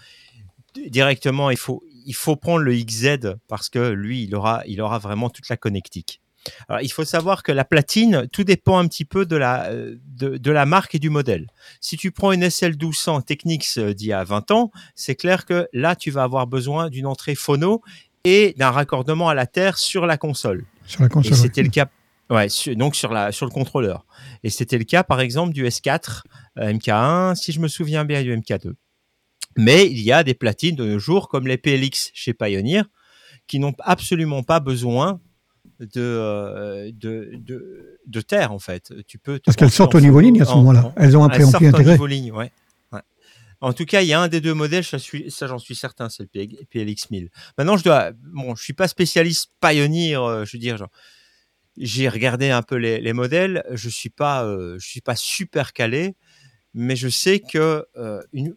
directement, 0.90 1.50
il 1.50 1.56
faut, 1.58 1.82
il 2.06 2.14
faut 2.14 2.36
prendre 2.36 2.60
le 2.60 2.74
XZ 2.76 3.36
parce 3.48 3.70
que 3.70 3.80
lui, 3.88 4.24
il 4.24 4.36
aura, 4.36 4.64
il 4.68 4.82
aura 4.82 5.00
vraiment 5.00 5.30
toute 5.30 5.48
la 5.48 5.56
connectique. 5.56 6.20
Alors, 6.68 6.82
il 6.82 6.92
faut 6.92 7.06
savoir 7.06 7.44
que 7.44 7.52
la 7.52 7.66
platine, 7.66 8.28
tout 8.32 8.44
dépend 8.44 8.78
un 8.80 8.88
petit 8.88 9.06
peu 9.06 9.26
de 9.26 9.36
la, 9.36 9.66
euh, 9.70 9.96
de, 10.06 10.38
de 10.38 10.52
la 10.52 10.66
marque 10.66 10.96
et 10.96 11.00
du 11.00 11.10
modèle. 11.10 11.48
Si 11.82 11.98
tu 11.98 12.12
prends 12.12 12.32
une 12.32 12.44
SL1200 12.44 13.24
Technics 13.24 13.66
euh, 13.78 13.94
d'il 13.94 14.08
y 14.08 14.14
a 14.14 14.24
20 14.24 14.52
ans, 14.52 14.72
c'est 14.96 15.16
clair 15.16 15.46
que 15.46 15.68
là, 15.74 15.96
tu 15.96 16.12
vas 16.12 16.24
avoir 16.24 16.48
besoin 16.48 16.90
d'une 16.90 17.06
entrée 17.06 17.36
phono 17.36 17.82
et 18.24 18.54
d'un 18.58 18.72
raccordement 18.72 19.30
à 19.30 19.34
la 19.34 19.46
terre 19.48 19.78
sur 19.78 20.06
la 20.06 20.18
console. 20.18 20.66
sur 20.86 21.02
la 21.02 21.10
console. 21.10 21.36
c'était 21.36 21.64
le 21.64 21.70
cas, 21.70 21.88
ouais, 22.30 22.50
sur- 22.50 22.76
donc 22.76 22.96
sur 22.96 23.12
la 23.14 23.32
sur 23.32 23.46
le 23.46 23.52
contrôleur. 23.52 24.06
Et 24.44 24.50
c'était 24.50 24.78
le 24.78 24.84
cas, 24.84 25.04
par 25.04 25.22
exemple, 25.22 25.54
du 25.54 25.66
S4, 25.66 26.24
euh, 26.60 26.74
MK1, 26.74 27.36
si 27.36 27.52
je 27.52 27.60
me 27.60 27.68
souviens 27.68 28.04
bien 28.06 28.22
du 28.24 28.36
MK2. 28.36 28.74
Mais 29.58 29.86
il 29.88 30.00
y 30.02 30.12
a 30.12 30.24
des 30.24 30.34
platines 30.34 30.76
de 30.76 30.86
nos 30.86 31.00
jours, 31.00 31.30
comme 31.30 31.48
les 31.48 31.58
PLX 31.58 32.12
chez 32.14 32.34
Pioneer, 32.34 32.84
qui 33.48 33.60
n'ont 33.60 33.74
absolument 33.80 34.44
pas 34.44 34.60
besoin 34.60 35.20
de, 35.80 35.88
euh, 36.02 36.92
de, 36.94 37.32
de, 37.36 38.00
de 38.06 38.22
terre, 38.22 38.52
en 38.52 38.60
fait. 38.60 38.94
Tu 39.08 39.18
peux 39.18 39.40
Parce 39.40 39.56
qu'elles 39.56 39.72
sortent 39.72 39.96
en 39.96 40.00
au 40.00 40.02
niveau 40.02 40.20
ligne 40.20 40.42
à 40.42 40.46
ce 40.46 40.52
en- 40.52 40.58
moment-là. 40.58 40.86
en- 40.88 40.94
Elles 40.98 41.16
ont 41.18 41.24
un 41.24 41.30
préampli 41.30 41.68
intégré. 41.68 41.92
niveau 41.94 42.08
ligne, 42.08 42.32
ouais. 42.32 42.52
Ouais. 42.92 43.02
En 43.62 43.74
tout 43.74 43.86
cas, 43.86 44.02
il 44.02 44.08
y 44.08 44.14
a 44.14 44.20
un 44.22 44.28
des 44.28 44.42
deux 44.42 44.54
modèles, 44.54 44.84
ça, 44.84 44.98
ça, 45.00 45.48
j'en 45.48 45.60
suis 45.60 45.76
certain, 45.76 46.10
c'est 46.10 46.24
le 46.34 46.66
PLX 46.70 47.10
1000. 47.12 47.30
Maintenant, 47.58 47.78
je 47.78 47.84
dois, 47.84 48.12
bon, 48.24 48.56
je 48.56 48.64
suis 48.64 48.74
pas 48.74 48.88
spécialiste 48.88 49.52
Pioneer, 49.62 50.16
euh, 50.18 50.46
je 50.46 50.58
veux 50.58 50.60
dire, 50.62 50.78
genre, 50.78 50.90
j'ai 51.78 52.10
regardé 52.10 52.50
un 52.50 52.64
peu 52.64 52.76
les, 52.76 53.00
les 53.00 53.14
modèles, 53.14 53.64
je 53.72 53.90
suis 53.90 54.10
pas, 54.10 54.44
euh, 54.46 54.78
je 54.80 54.88
suis 54.88 55.02
pas 55.02 55.16
super 55.16 55.74
calé, 55.74 56.16
mais 56.74 56.96
je 56.96 57.08
sais 57.08 57.40
que 57.40 57.86
euh, 57.98 58.22
une, 58.34 58.56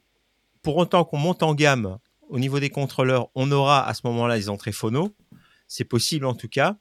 pour 0.63 0.77
autant 0.79 1.05
qu'on 1.05 1.19
monte 1.19 1.43
en 1.43 1.55
gamme 1.55 1.99
au 2.31 2.39
niveau 2.39 2.61
des 2.61 2.71
contrôleurs, 2.71 3.29
on 3.35 3.51
aura 3.53 3.87
à 3.87 3.93
ce 3.93 4.03
moment-là 4.05 4.37
les 4.37 4.49
entrées 4.49 4.73
phono, 4.73 5.15
c'est 5.67 5.85
possible 5.85 6.25
en 6.27 6.35
tout 6.35 6.49
cas. 6.49 6.77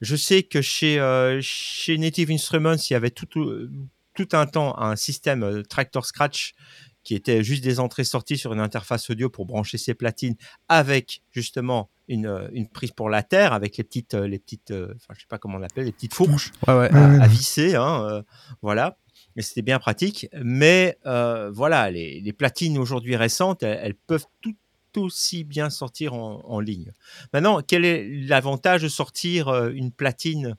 Je 0.00 0.16
sais 0.16 0.42
que 0.42 0.62
chez, 0.62 0.98
euh, 0.98 1.40
chez 1.42 1.98
Native 1.98 2.30
Instruments, 2.30 2.76
il 2.88 2.92
y 2.92 2.96
avait 2.96 3.10
tout, 3.10 3.28
euh, 3.40 3.70
tout 4.14 4.28
un 4.32 4.46
temps 4.46 4.78
un 4.78 4.96
système 4.96 5.42
euh, 5.42 5.62
Tractor 5.62 6.04
Scratch 6.06 6.54
qui 7.02 7.14
était 7.14 7.42
juste 7.42 7.64
des 7.64 7.80
entrées-sorties 7.80 8.36
sur 8.36 8.52
une 8.52 8.60
interface 8.60 9.08
audio 9.08 9.30
pour 9.30 9.46
brancher 9.46 9.78
ses 9.78 9.94
platines 9.94 10.36
avec 10.68 11.22
justement 11.30 11.88
une, 12.08 12.50
une 12.52 12.68
prise 12.68 12.90
pour 12.90 13.08
la 13.08 13.22
terre 13.22 13.54
avec 13.54 13.78
les 13.78 13.84
petites, 13.84 14.12
les 14.12 14.38
petites, 14.38 14.70
enfin 14.70 15.14
je 15.14 15.20
sais 15.20 15.26
pas 15.26 15.38
comment 15.38 15.56
on 15.56 15.62
appelle, 15.62 15.86
les 15.86 15.92
petites 15.92 16.12
fourches 16.12 16.50
Ouais, 16.68 16.74
ouais. 16.74 16.90
à, 16.92 17.22
à 17.22 17.26
visser, 17.26 17.74
hein, 17.74 18.22
voilà. 18.60 18.98
Et 19.36 19.40
c'était 19.40 19.62
bien 19.62 19.78
pratique. 19.78 20.28
Mais 20.44 20.98
voilà, 21.04 21.90
les, 21.90 22.20
les 22.20 22.32
platines 22.34 22.76
aujourd'hui 22.76 23.16
récentes, 23.16 23.62
elles, 23.62 23.80
elles 23.82 23.94
peuvent 23.94 24.26
tout 24.42 24.54
aussi 24.96 25.44
bien 25.44 25.70
sortir 25.70 26.14
en, 26.14 26.42
en 26.44 26.60
ligne. 26.60 26.92
Maintenant, 27.32 27.60
quel 27.62 27.84
est 27.84 28.08
l'avantage 28.26 28.82
de 28.82 28.88
sortir 28.88 29.48
euh, 29.48 29.70
une 29.70 29.92
platine, 29.92 30.56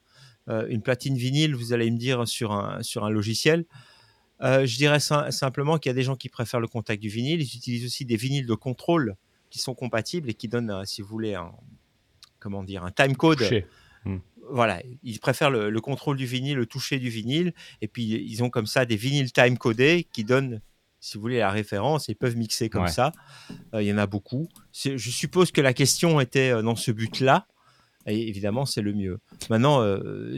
euh, 0.48 0.66
une 0.70 0.82
platine 0.82 1.16
vinyle, 1.16 1.56
vous 1.56 1.74
allez 1.74 1.90
me 1.92 1.98
dire, 1.98 2.28
sur 2.28 2.52
un, 2.52 2.82
sur 2.84 3.04
un 3.04 3.10
logiciel? 3.10 3.66
Euh, 4.42 4.66
Je 4.66 4.78
dirais 4.78 5.00
sim- 5.00 5.30
simplement 5.32 5.78
qu'il 5.78 5.90
y 5.90 5.92
a 5.92 5.96
des 5.96 6.04
gens 6.04 6.16
qui 6.16 6.30
préfèrent 6.30 6.60
le 6.60 6.68
contact 6.68 7.02
du 7.02 7.10
vinyle. 7.10 7.42
Ils 7.42 7.56
utilisent 7.56 7.86
aussi 7.86 8.06
des 8.06 8.16
vinyles 8.16 8.48
de 8.48 8.56
contrôle 8.56 9.16
qui 9.50 9.60
sont 9.60 9.76
compatibles 9.76 10.30
et 10.30 10.34
qui 10.34 10.48
donnent, 10.48 10.86
si 10.86 11.02
vous 11.02 11.08
voulez, 11.10 11.36
un, 11.36 11.52
comment 12.40 12.64
dire, 12.64 12.84
un 12.84 12.92
time 12.92 13.16
code 13.16 13.38
Touché. 13.38 13.66
voilà, 14.50 14.82
ils 15.04 15.20
préfèrent 15.20 15.52
le, 15.52 15.70
le 15.70 15.82
contrôle 15.82 16.18
du 16.18 16.26
vinyle, 16.26 16.58
le 16.58 16.66
toucher 16.66 17.00
du 17.00 17.10
vinyle, 17.10 17.54
et 17.82 17.88
puis 17.88 18.04
ils 18.04 18.44
ont 18.44 18.50
comme 18.50 18.66
ça 18.66 18.86
des 18.86 18.96
vinyles 18.96 19.32
time 19.32 19.58
codés 19.58 20.08
qui 20.12 20.24
donnent, 20.24 20.62
si 21.02 21.18
vous 21.18 21.22
voulez, 21.22 21.40
la 21.40 21.52
référence, 21.52 22.08
et 22.08 22.16
peuvent 22.16 22.38
mixer 22.38 22.70
comme 22.70 22.84
Ouais. 22.84 22.90
ça. 22.92 23.12
Euh, 23.74 23.82
Il 23.82 23.88
y 23.88 23.92
en 23.94 23.98
a 23.98 24.08
beaucoup. 24.08 24.48
Je 24.74 24.98
suppose 24.98 25.52
que 25.52 25.60
la 25.60 25.74
question 25.74 26.22
était 26.22 26.52
euh, 26.52 26.62
dans 26.62 26.78
ce 26.78 26.92
but-là, 26.92 27.48
et 28.06 28.28
évidemment, 28.30 28.66
c'est 28.66 28.82
le 28.82 28.94
mieux. 28.94 29.20
Maintenant, 29.50 29.82
euh, 29.82 30.38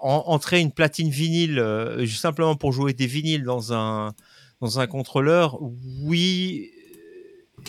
en- 0.00 0.24
entrer 0.26 0.60
une 0.60 0.72
platine 0.72 1.10
vinyle 1.10 1.58
euh, 1.58 2.04
simplement 2.08 2.56
pour 2.56 2.72
jouer 2.72 2.94
des 2.94 3.06
vinyles 3.06 3.44
dans 3.44 3.72
un, 3.72 4.12
dans 4.60 4.80
un 4.80 4.86
contrôleur, 4.86 5.58
oui 6.02 6.70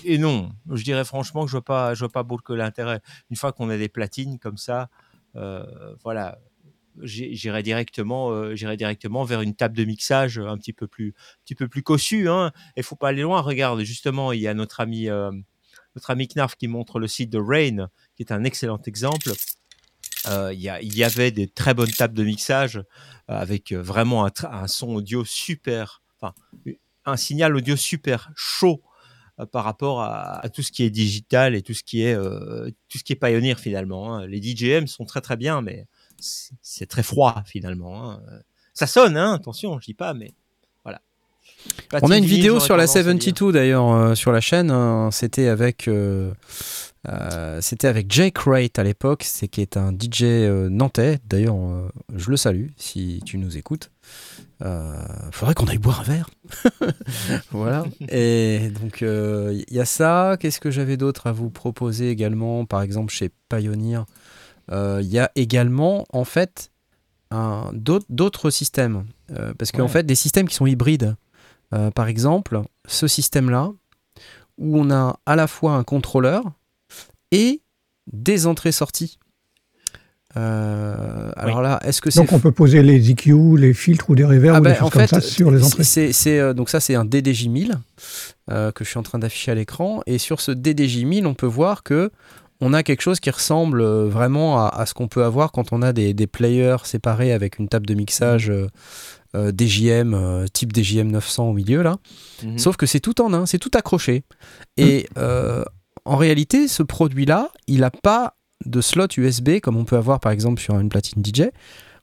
et 0.06 0.18
non. 0.18 0.52
Je 0.72 0.84
dirais 0.84 1.06
franchement 1.06 1.44
que 1.46 1.48
je 1.52 1.54
vois 1.58 1.62
pas, 1.66 1.94
je 1.94 2.00
vois 2.00 2.10
pas 2.12 2.24
beaucoup 2.24 2.56
l'intérêt. 2.56 3.00
Une 3.30 3.36
fois 3.38 3.52
qu'on 3.52 3.70
a 3.70 3.78
des 3.78 3.90
platines 3.90 4.40
comme 4.40 4.58
ça, 4.58 4.90
voilà, 6.04 6.40
j'irai 7.02 7.64
directement, 7.64 8.32
euh, 8.32 8.54
directement 8.76 9.24
vers 9.24 9.42
une 9.42 9.56
table 9.56 9.76
de 9.76 9.84
mixage 9.86 10.38
un 10.40 10.58
petit 10.58 10.74
peu 10.74 10.88
plus, 10.88 11.10
un 11.18 11.42
petit 11.46 11.56
peu 11.56 11.68
plus 11.68 11.84
cossue. 11.84 12.30
Hein. 12.30 12.52
Et 12.76 12.84
faut 12.84 12.96
pas 12.96 13.10
aller 13.10 13.22
loin. 13.24 13.42
Regarde, 13.42 13.82
justement, 13.84 14.32
il 14.32 14.42
y 14.42 14.48
a 14.48 14.54
notre 14.54 14.80
ami, 14.80 15.10
euh, 15.10 15.32
notre 15.96 16.12
ami 16.12 16.28
Knarf 16.28 16.56
qui 16.56 16.68
montre 16.68 17.00
le 17.00 17.08
site 17.08 17.30
de 17.30 17.40
Rain, 17.40 17.90
qui 18.16 18.24
est 18.24 18.32
un 18.32 18.44
excellent 18.44 18.82
exemple. 18.86 19.32
Euh, 20.28 20.52
Il 20.54 20.62
y, 20.62 20.70
a- 20.70 20.82
il 20.82 20.96
y 20.96 21.04
avait 21.04 21.32
des 21.32 21.48
très 21.48 21.74
bonnes 21.74 21.92
tables 21.92 22.14
de 22.14 22.24
mixage 22.24 22.78
euh, 22.78 22.84
avec 23.28 23.72
euh, 23.74 23.82
vraiment 23.82 24.26
un, 24.26 24.68
son 24.68 24.96
audio 24.96 25.26
super, 25.26 26.02
enfin 26.20 26.34
un 27.06 27.18
signal 27.18 27.54
audio 27.56 27.76
super 27.76 28.32
chaud 28.34 28.82
euh, 29.42 29.46
par 29.46 29.66
rapport 29.66 30.02
à, 30.02 30.42
tout 30.54 30.62
ce 30.62 30.72
qui 30.72 30.84
est 30.84 30.90
digital 30.90 31.56
et 31.56 31.62
tout 31.62 31.74
ce 31.74 31.84
qui 31.84 32.04
est 32.04 32.14
euh, 32.14 32.70
tout 32.88 32.98
ce 32.98 33.04
qui 33.04 33.12
est 33.12 33.18
pioneer 33.18 33.56
finalement. 33.60 34.16
hein. 34.16 34.26
Les 34.28 34.42
DJM 34.42 34.88
sont 34.88 35.04
très 35.04 35.20
très 35.20 35.36
bien, 35.36 35.62
mais 35.62 35.88
c'est 36.62 36.86
très 36.88 37.04
froid 37.04 37.44
finalement. 37.46 38.12
hein. 38.12 38.22
Ça 38.74 38.88
sonne, 38.88 39.18
hein, 39.18 39.34
attention, 39.34 39.80
je 39.80 39.86
dis 39.86 39.94
pas, 39.94 40.14
mais 40.14 40.34
voilà. 40.84 41.00
On 42.02 42.10
a 42.12 42.18
une 42.18 42.26
vidéo 42.26 42.60
sur 42.60 42.76
la 42.76 42.86
tendance 42.88 42.98
à 42.98 43.04
dire. 43.04 43.22
72 43.22 43.54
d'ailleurs 43.54 43.92
euh, 43.92 44.16
sur 44.16 44.32
la 44.32 44.42
chaîne. 44.42 44.72
hein. 44.72 45.10
C'était 45.12 45.48
avec 45.48 45.88
euh, 45.88 46.34
euh, 47.08 47.60
c'était 47.62 47.88
avec 47.88 48.12
Jake 48.12 48.40
Wright 48.46 48.80
à 48.80 48.84
l'époque, 48.84 49.24
c'est 49.24 49.48
qui 49.48 49.62
est 49.62 49.78
un 49.78 49.92
DJ 49.92 50.24
euh, 50.24 50.70
nantais. 50.70 51.20
D'ailleurs, 51.26 51.56
euh, 51.58 51.88
je 52.16 52.30
le 52.32 52.38
salue 52.38 52.68
si 52.78 53.22
tu 53.26 53.38
nous 53.38 53.58
écoutes. 53.58 53.92
Faudrait 55.32 55.54
qu'on 55.56 55.68
aille 55.68 55.78
boire 55.78 56.00
un 56.00 56.04
verre. 56.04 56.30
voilà. 57.52 57.86
Et 58.08 58.70
donc 58.82 59.02
il 59.02 59.66
y 59.70 59.80
a 59.80 59.86
ça. 59.86 60.38
Qu'est-ce 60.40 60.62
que 60.62 60.72
j'avais 60.72 60.96
d'autre 60.96 61.28
à 61.28 61.34
vous 61.34 61.50
proposer 61.50 62.10
également? 62.10 62.66
Par 62.66 62.82
exemple 62.82 63.12
chez 63.14 63.30
Pioneer, 63.50 64.06
il 64.72 65.08
y 65.08 65.20
a 65.20 65.32
également 65.36 66.06
en 66.14 66.24
fait 66.24 66.72
d'autres 68.10 68.50
systèmes. 68.50 69.06
Euh, 69.32 69.54
parce 69.58 69.72
qu'en 69.72 69.84
Ouais. 69.84 69.90
fait, 69.90 70.04
des 70.06 70.16
systèmes 70.16 70.48
qui 70.48 70.56
sont 70.56 70.66
hybrides. 70.68 71.16
Euh, 71.74 71.90
par 71.90 72.08
exemple, 72.08 72.62
ce 72.88 73.08
système-là, 73.08 73.72
où 74.60 74.78
on 74.80 74.92
a 74.92 75.18
à 75.26 75.36
la 75.36 75.48
fois 75.48 75.74
un 75.74 75.84
contrôleur 75.84 76.44
et 77.32 77.62
des 78.12 78.46
entrées-sorties. 78.46 79.18
Euh, 80.36 81.32
alors 81.36 81.62
là, 81.62 81.80
est-ce 81.84 82.02
que 82.02 82.10
c'est 82.10 82.20
Donc 82.20 82.32
on 82.34 82.40
peut 82.40 82.52
poser 82.52 82.82
les 82.82 83.12
EQ, 83.12 83.56
les 83.58 83.74
filtres 83.74 84.10
ou 84.10 84.16
des 84.16 84.26
reverbs 84.26 84.56
ah 84.56 84.60
ou 84.60 84.64
ben, 84.64 84.72
des 84.72 84.78
choses 84.80 84.88
en 84.88 84.90
comme 84.90 85.08
ça 85.08 85.22
sur 85.22 85.52
les 85.52 85.64
entrées. 85.64 85.84
c'est, 85.84 86.40
euh, 86.40 86.54
donc 86.54 86.70
ça 86.70 86.80
c'est 86.80 86.96
un 86.96 87.06
DDJ 87.06 87.50
1000 87.50 87.78
euh, 88.50 88.72
que 88.72 88.84
je 88.84 88.90
suis 88.90 88.98
en 88.98 89.04
train 89.04 89.20
d'afficher 89.20 89.52
à 89.52 89.56
l'écran 89.56 90.02
et 90.08 90.18
sur 90.18 90.42
ce 90.42 90.52
DDJ 90.52 91.06
1000 91.06 91.28
on 91.28 91.36
peut 91.36 91.46
voir 91.46 91.84
que 91.84 92.12
on 92.64 92.74
a 92.74 92.82
quelque 92.82 93.02
chose 93.02 93.20
qui 93.20 93.30
ressemble 93.30 93.82
euh, 93.82 94.08
vraiment 94.08 94.66
à, 94.66 94.70
à 94.70 94.86
ce 94.86 94.94
qu'on 94.94 95.08
peut 95.08 95.24
avoir 95.24 95.52
quand 95.52 95.74
on 95.74 95.82
a 95.82 95.92
des, 95.92 96.14
des 96.14 96.28
players 96.28 96.78
séparés 96.86 97.34
avec 97.34 97.60
une 97.60 97.68
table 97.68 97.86
de 97.86 97.94
mixage 97.94 98.50
euh, 98.50 98.68
euh, 99.36 99.52
DJM 99.52 100.14
euh, 100.14 100.46
type 100.48 100.74
DJM 100.76 101.12
900 101.12 101.50
au 101.50 101.54
milieu 101.54 101.82
là. 101.82 101.98
Mhm. 102.44 102.60
Sauf 102.60 102.78
que 102.78 102.86
c'est 102.86 103.00
tout 103.00 103.20
en 103.22 103.34
un, 103.34 103.46
c'est 103.46 103.58
tout 103.58 103.72
accroché. 103.74 104.24
Et 104.78 105.08
euh, 105.18 105.64
en 106.06 106.18
réalité, 106.18 106.68
ce 106.68 106.84
produit-là, 106.84 107.50
il 107.68 107.82
n'a 107.82 107.92
pas 107.92 108.36
de 108.66 108.80
slot 108.80 109.08
USB 109.18 109.60
comme 109.60 109.76
on 109.76 109.86
peut 109.86 109.98
avoir 109.98 110.20
par 110.20 110.32
exemple 110.32 110.62
sur 110.62 110.80
une 110.80 110.90
platine 110.90 111.24
DJ. 111.26 111.50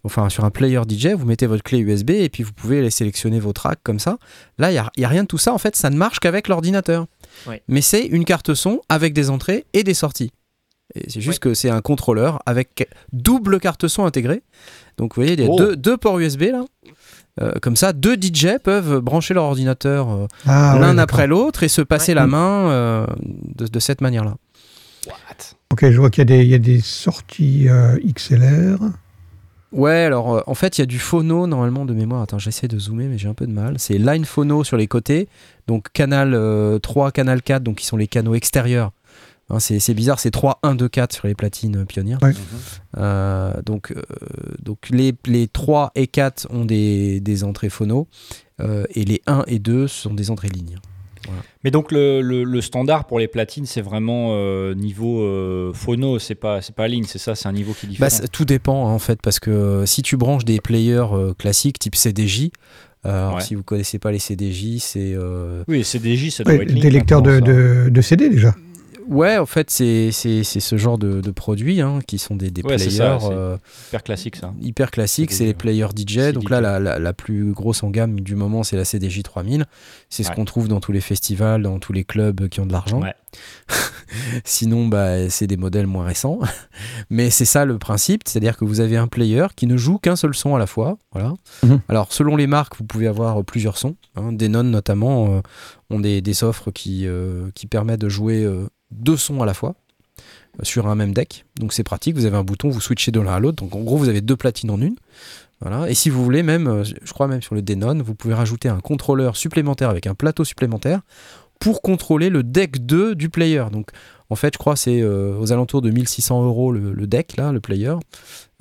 Enfin, 0.02 0.28
sur 0.30 0.44
un 0.44 0.50
player 0.50 0.80
DJ, 0.88 1.08
vous 1.08 1.26
mettez 1.26 1.46
votre 1.46 1.62
clé 1.62 1.78
USB 1.78 2.10
et 2.10 2.28
puis 2.30 2.42
vous 2.42 2.52
pouvez 2.52 2.78
aller 2.78 2.90
sélectionner 2.90 3.38
vos 3.38 3.52
tracks 3.52 3.80
comme 3.84 3.98
ça. 3.98 4.18
Là, 4.58 4.70
il 4.70 4.72
n'y 4.72 4.78
a, 4.78 4.90
y 4.96 5.04
a 5.04 5.08
rien 5.08 5.22
de 5.22 5.28
tout 5.28 5.38
ça. 5.38 5.52
En 5.52 5.58
fait, 5.58 5.76
ça 5.76 5.90
ne 5.90 5.96
marche 5.96 6.20
qu'avec 6.20 6.48
l'ordinateur. 6.48 7.06
Mais 7.68 7.82
c'est 7.82 8.06
une 8.06 8.24
carte 8.24 8.54
son 8.54 8.80
avec 8.88 9.12
des 9.12 9.30
entrées 9.30 9.66
et 9.74 9.84
des 9.84 9.94
sorties. 9.94 10.32
Et 10.94 11.08
c'est 11.08 11.20
juste 11.20 11.38
que 11.38 11.54
c'est 11.54 11.70
un 11.70 11.80
contrôleur 11.80 12.40
avec 12.46 12.88
double 13.12 13.60
carte 13.60 13.86
son 13.88 14.04
intégrée. 14.04 14.42
Donc 14.96 15.14
vous 15.14 15.22
voyez, 15.22 15.34
il 15.34 15.40
y 15.40 15.44
a 15.44 15.48
Oh. 15.50 15.56
deux, 15.56 15.76
deux 15.76 15.96
ports 15.96 16.18
USB 16.18 16.42
là. 16.52 16.64
Euh, 17.40 17.52
comme 17.62 17.76
ça, 17.76 17.92
deux 17.92 18.16
DJ 18.20 18.58
peuvent 18.62 18.98
brancher 18.98 19.34
leur 19.34 19.44
ordinateur 19.44 20.10
euh, 20.10 20.26
Ah, 20.46 20.76
l'un 20.80 20.98
après 20.98 21.26
l'autre 21.28 21.62
et 21.62 21.68
se 21.68 21.80
passer 21.80 22.10
Ouais. 22.12 22.16
la 22.16 22.26
main 22.26 22.70
euh, 22.70 23.06
de, 23.56 23.66
de 23.66 23.78
cette 23.78 24.00
manière-là. 24.00 24.34
Ok, 25.72 25.88
je 25.88 25.96
vois 25.98 26.10
qu'il 26.10 26.20
y, 26.20 26.22
a 26.22 26.36
des- 26.36 26.42
il 26.44 26.50
y 26.50 26.54
a 26.54 26.58
des 26.58 26.80
sorties 26.80 27.68
euh, 27.68 27.96
XLR. 28.04 28.78
Ouais, 29.72 30.02
alors 30.02 30.34
euh, 30.34 30.40
en 30.48 30.54
fait, 30.54 30.76
il 30.78 30.80
y 30.80 30.82
a 30.82 30.86
du 30.86 30.98
phono 30.98 31.46
normalement 31.46 31.84
de 31.84 31.94
mémoire. 31.94 32.22
Attends, 32.22 32.40
j'essaie 32.40 32.66
de 32.66 32.76
zoomer, 32.78 33.06
mais 33.06 33.16
j'ai 33.18 33.28
un 33.28 33.34
peu 33.34 33.46
de 33.46 33.52
mal. 33.52 33.76
C'est 33.78 33.96
line 33.98 34.24
phono 34.24 34.64
sur 34.64 34.76
les 34.76 34.88
côtés, 34.88 35.28
donc 35.68 35.86
canal 35.92 36.34
euh, 36.34 36.80
3, 36.80 37.12
canal 37.12 37.40
4, 37.40 37.62
donc 37.62 37.76
qui 37.76 37.86
sont 37.86 37.96
les 37.96 38.08
canaux 38.08 38.34
extérieurs. 38.34 38.90
Hein, 39.50 39.58
c'est 39.58 39.80
c'est 39.80 39.94
bizarre, 39.94 40.20
c'est 40.20 40.30
3, 40.30 40.60
1, 40.62 40.74
2, 40.76 40.88
4 40.88 41.12
sur 41.12 41.26
les 41.26 41.34
platines 41.34 41.78
euh, 41.78 41.84
pionnières. 41.84 42.18
Ouais. 42.22 42.32
Euh, 42.98 43.52
donc, 43.64 43.90
euh, 43.92 44.02
donc 44.62 44.88
les, 44.90 45.14
les 45.26 45.48
3 45.48 45.92
et 45.94 46.06
4 46.06 46.46
ont 46.50 46.64
des, 46.64 47.20
des 47.20 47.44
entrées 47.44 47.68
phono, 47.70 48.06
euh, 48.60 48.84
et 48.94 49.04
les 49.04 49.22
1 49.26 49.44
et 49.46 49.58
2 49.58 49.86
sont 49.88 50.14
des 50.14 50.30
entrées 50.30 50.48
lignes. 50.48 50.76
Mais 51.62 51.70
donc 51.70 51.92
le, 51.92 52.22
le- 52.22 52.42
le 52.44 52.60
standard 52.60 53.06
pour 53.06 53.18
les 53.20 53.28
platines, 53.28 53.66
c'est 53.66 53.82
vraiment 53.82 54.30
euh, 54.32 54.74
niveau 54.74 55.20
euh, 55.22 55.72
phono, 55.74 56.18
c'est 56.18 56.34
pas 56.34 56.60
c'est 56.62 56.74
pas 56.74 56.88
ligne, 56.88 57.04
c'est 57.04 57.18
ça, 57.18 57.34
c'est 57.36 57.46
un 57.46 57.52
niveau 57.52 57.72
qui 57.72 57.86
est 57.86 57.88
différent. 57.90 58.08
Bah, 58.20 58.28
tout 58.32 58.44
dépend 58.44 58.88
hein, 58.88 58.92
en 58.92 58.98
fait, 58.98 59.20
parce 59.22 59.38
que 59.38 59.50
euh, 59.50 59.86
si 59.86 60.02
tu 60.02 60.16
branches 60.16 60.44
des 60.44 60.60
players 60.60 61.06
euh, 61.12 61.34
classiques 61.34 61.78
type 61.78 61.94
CDJ, 61.94 62.50
alors, 63.04 63.36
Ouais. 63.36 63.40
si 63.42 63.54
vous 63.54 63.62
connaissez 63.62 63.98
pas 63.98 64.12
les 64.12 64.18
CDJ, 64.18 64.78
c'est 64.80 65.12
euh, 65.14 65.62
oui, 65.68 65.84
CDJ, 65.84 66.30
ça 66.30 66.42
doit 66.44 66.54
Ouais, 66.54 66.62
être 66.64 66.70
ligne. 66.70 66.82
des 66.82 66.90
lecteurs 66.90 67.22
de, 67.22 67.38
de, 67.38 67.88
de 67.90 68.00
CD 68.00 68.28
déjà. 68.28 68.54
Ouais, 69.10 69.36
en 69.36 69.44
fait 69.46 69.70
c'est 69.70 70.10
c'est 70.12 70.42
c'est 70.44 70.60
ce 70.60 70.76
genre 70.78 70.96
de, 70.96 71.20
de 71.20 71.30
produits 71.30 71.80
hein, 71.82 71.98
qui 72.06 72.18
sont 72.18 72.34
des, 72.36 72.50
des 72.50 72.62
Ouais, 72.62 72.78
c'est 72.78 72.86
players 72.86 72.96
ça, 72.98 73.18
c'est- 73.20 73.28
euh, 73.32 73.56
Hyper 73.88 74.02
classique 74.02 74.36
ça. 74.36 74.54
hyper 74.60 74.90
classiques, 74.90 75.30
CDJ, 75.32 75.38
c'est 75.38 75.44
les 75.46 75.54
players 75.54 75.88
DJ. 75.94 76.14
CDJ. 76.14 76.32
Donc 76.32 76.48
là, 76.50 76.60
la, 76.60 76.78
la, 76.80 76.98
la 76.98 77.12
plus 77.12 77.52
grosse 77.52 77.82
en 77.82 77.90
gamme 77.90 78.20
du 78.20 78.34
moment, 78.36 78.62
c'est 78.62 78.76
la 78.76 78.84
CDJ 78.84 79.22
3000. 79.22 79.66
C'est 80.08 80.22
ce 80.22 80.30
qu'on 80.30 80.44
trouve 80.44 80.68
dans 80.68 80.80
tous 80.80 80.92
les 80.92 81.00
festivals, 81.00 81.62
dans 81.62 81.78
tous 81.78 81.92
les 81.92 82.04
clubs 82.04 82.48
qui 82.48 82.60
ont 82.60 82.66
de 82.66 82.72
l'argent. 82.72 83.00
Ouais. 83.02 83.14
Sinon, 84.44 84.88
bah, 84.88 85.28
c'est 85.30 85.46
des 85.46 85.56
modèles 85.56 85.86
moins 85.86 86.04
récents. 86.04 86.38
Mais 87.10 87.30
c'est 87.30 87.44
ça 87.44 87.64
le 87.64 87.78
principe, 87.78 88.22
c'est-à-dire 88.26 88.56
que 88.56 88.64
vous 88.64 88.80
avez 88.80 88.96
un 88.96 89.06
player 89.06 89.46
qui 89.54 89.66
ne 89.66 89.76
joue 89.76 89.98
qu'un 89.98 90.16
seul 90.16 90.34
son 90.34 90.56
à 90.56 90.58
la 90.58 90.66
fois. 90.66 90.98
Voilà. 91.12 91.34
Mhm. 91.62 91.80
Alors, 91.88 92.12
selon 92.12 92.36
les 92.36 92.46
marques, 92.46 92.76
vous 92.76 92.84
pouvez 92.84 93.06
avoir 93.06 93.44
plusieurs 93.44 93.78
sons. 93.78 93.96
Hein. 94.16 94.32
Denon, 94.32 94.64
notamment, 94.64 95.36
euh, 95.36 95.40
ont 95.90 96.00
des, 96.00 96.20
des 96.22 96.44
offres 96.44 96.70
qui, 96.70 97.06
euh, 97.06 97.50
qui 97.54 97.66
permettent 97.66 98.00
de 98.00 98.08
jouer 98.08 98.42
euh, 98.44 98.66
deux 98.90 99.16
sons 99.16 99.42
à 99.42 99.46
la 99.46 99.54
fois 99.54 99.74
euh, 100.60 100.64
sur 100.64 100.86
un 100.86 100.94
même 100.94 101.12
deck. 101.12 101.44
Donc, 101.58 101.72
c'est 101.72 101.84
pratique. 101.84 102.16
Vous 102.16 102.26
avez 102.26 102.36
un 102.36 102.44
bouton, 102.44 102.68
vous 102.70 102.80
switchez 102.80 103.10
de 103.12 103.20
l'un 103.20 103.32
à 103.32 103.40
l'autre. 103.40 103.62
Donc, 103.62 103.74
en 103.74 103.80
gros, 103.80 103.96
vous 103.96 104.08
avez 104.08 104.20
deux 104.20 104.36
platines 104.36 104.70
en 104.70 104.80
une. 104.80 104.96
Voilà. 105.60 105.90
Et 105.90 105.94
si 105.94 106.08
vous 106.08 106.24
voulez, 106.24 106.42
même, 106.42 106.66
euh, 106.66 106.84
je 106.84 107.12
crois 107.12 107.28
même 107.28 107.42
sur 107.42 107.54
le 107.54 107.62
Denon, 107.62 108.02
vous 108.02 108.14
pouvez 108.14 108.34
rajouter 108.34 108.68
un 108.68 108.80
contrôleur 108.80 109.36
supplémentaire 109.36 109.90
avec 109.90 110.06
un 110.06 110.14
plateau 110.14 110.44
supplémentaire 110.44 111.02
pour 111.58 111.82
contrôler 111.82 112.30
le 112.30 112.42
deck 112.42 112.84
2 112.84 113.14
du 113.14 113.28
player. 113.28 113.64
Donc 113.70 113.90
En 114.30 114.36
fait, 114.36 114.54
je 114.54 114.58
crois 114.58 114.74
que 114.74 114.80
c'est 114.80 115.00
euh, 115.00 115.36
aux 115.38 115.52
alentours 115.52 115.82
de 115.82 115.90
1600 115.90 116.44
euros 116.44 116.72
le, 116.72 116.92
le 116.92 117.06
deck, 117.06 117.36
là, 117.36 117.52
le 117.52 117.60
player. 117.60 117.94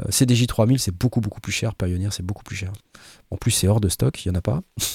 Euh, 0.02 0.06
CDJ 0.10 0.48
3000, 0.48 0.80
c'est 0.80 0.96
beaucoup, 0.96 1.22
beaucoup 1.22 1.42
plus 1.42 1.52
cher. 1.52 1.76
Pioneer, 1.76 2.10
c'est 2.12 2.26
beaucoup 2.26 2.44
plus 2.44 2.56
cher. 2.56 2.72
En 3.32 3.38
plus, 3.38 3.52
c'est 3.52 3.68
hors 3.68 3.80
de 3.80 3.90
stock, 3.90 4.26
il 4.26 4.32
n'y 4.32 4.36
en 4.36 4.40
a 4.40 4.42
pas. 4.42 4.62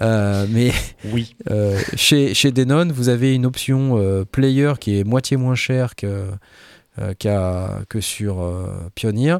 Euh, 0.00 0.46
mais 0.48 0.72
Oui. 1.12 1.36
chez, 1.94 2.34
chez 2.34 2.50
Denon, 2.50 2.88
vous 2.92 3.08
avez 3.08 3.34
une 3.34 3.44
option 3.44 4.24
player 4.30 4.72
qui 4.80 4.98
est 4.98 5.04
moitié 5.04 5.36
moins 5.36 5.54
chère 5.54 5.94
que, 5.96 6.30
sur 8.00 8.90
Pioneer. 8.94 9.38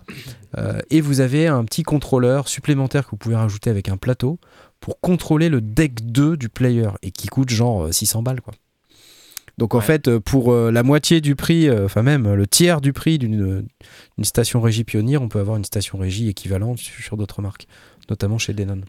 Et 0.91 1.01
vous 1.01 1.21
avez 1.21 1.47
un 1.47 1.65
petit 1.65 1.85
contrôleur 1.85 2.49
supplémentaire 2.49 3.07
que 3.07 3.11
vous 3.13 3.17
pouvez 3.17 3.37
rajouter 3.37 3.71
avec 3.71 3.89
un 3.89 3.97
plateau 3.97 4.39
pour 4.81 5.01
contrôler 5.01 5.49
le 5.49 5.61
deck 5.61 6.07
2 6.07 6.37
du 6.37 6.49
player 6.49 6.89
et 7.03 7.11
qui 7.11 7.29
coûte 7.29 7.51
genre 7.51 7.85
euh, 7.85 7.93
600 7.93 8.23
balles. 8.23 8.41
Quoi. 8.41 8.55
Donc 9.59 9.75
en 9.75 9.79
Ouais. 9.79 9.85
fait, 9.85 10.09
euh, 10.09 10.21
pour 10.21 10.53
euh, 10.53 10.71
la 10.71 10.83
moitié 10.83 11.21
du 11.21 11.37
prix, 11.37 11.69
euh, 11.69 11.85
enfin 11.85 12.03
même 12.03 12.33
le 12.33 12.47
tiers 12.47 12.81
du 12.81 12.93
prix 12.93 13.19
d'une 13.19 13.67
une 14.19 14.25
station 14.25 14.61
régie 14.61 14.85
Pioneer, 14.85 15.19
on 15.21 15.29
peut 15.29 15.41
avoir 15.41 15.57
une 15.57 15.65
station 15.65 15.99
régie 15.99 16.29
équivalente 16.29 16.79
sur, 16.79 17.03
sur 17.03 17.17
d'autres 17.17 17.43
marques, 17.43 17.67
notamment 18.09 18.39
chez 18.39 18.53
Denon. 18.55 18.81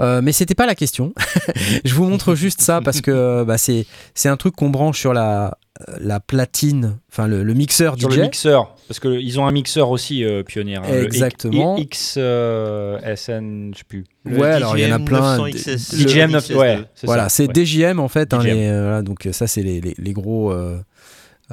Euh, 0.00 0.20
mais 0.22 0.32
c'était 0.32 0.54
pas 0.54 0.66
la 0.66 0.74
question. 0.74 1.12
je 1.84 1.94
vous 1.94 2.04
montre 2.06 2.34
juste 2.34 2.60
ça 2.62 2.80
parce 2.80 3.00
que 3.00 3.10
euh, 3.10 3.44
bah, 3.44 3.58
c'est 3.58 3.86
c'est 4.14 4.28
un 4.28 4.36
truc 4.36 4.56
qu'on 4.56 4.70
branche 4.70 4.98
sur 4.98 5.12
la 5.12 5.58
euh, 5.88 5.96
la 6.00 6.18
platine, 6.20 6.98
enfin 7.10 7.26
le, 7.26 7.42
le 7.44 7.54
mixeur 7.54 7.98
Sur 7.98 8.10
DJ. 8.10 8.16
le 8.16 8.22
mixeur, 8.22 8.74
parce 8.88 9.00
qu'ils 9.00 9.38
ont 9.40 9.46
un 9.46 9.52
mixeur 9.52 9.90
aussi 9.90 10.24
euh, 10.24 10.42
pionnier. 10.42 10.76
hein, 10.76 10.82
le 10.90 11.04
Exactement. 11.04 11.76
X, 11.76 12.14
euh, 12.18 12.98
SN, 13.16 13.72
je 13.74 13.78
sais 13.78 13.84
plus. 13.88 14.04
Le 14.24 14.38
Ouais, 14.38 14.48
alors, 14.48 14.76
il 14.76 14.86
y 14.86 14.92
en 14.92 14.96
a 14.96 14.98
plein. 14.98 15.38
900 15.38 15.44
D- 15.46 15.52
XS, 15.52 15.92
le- 15.92 16.08
DJM, 16.08 16.30
XS2. 16.36 16.54
ouais, 16.56 16.78
c'est 16.94 17.06
Voilà, 17.06 17.24
ça, 17.24 17.28
c'est 17.46 17.56
ouais. 17.56 17.64
DJM 17.64 18.00
en 18.00 18.08
fait. 18.08 18.32
hein, 18.34 18.40
DJM. 18.40 18.46
les, 18.54 18.66
euh, 18.68 18.82
voilà, 18.82 19.02
donc 19.02 19.28
ça 19.32 19.46
c'est 19.46 19.62
les, 19.62 19.80
les, 19.80 19.94
les 19.98 20.12
gros, 20.12 20.52
euh, 20.52 20.78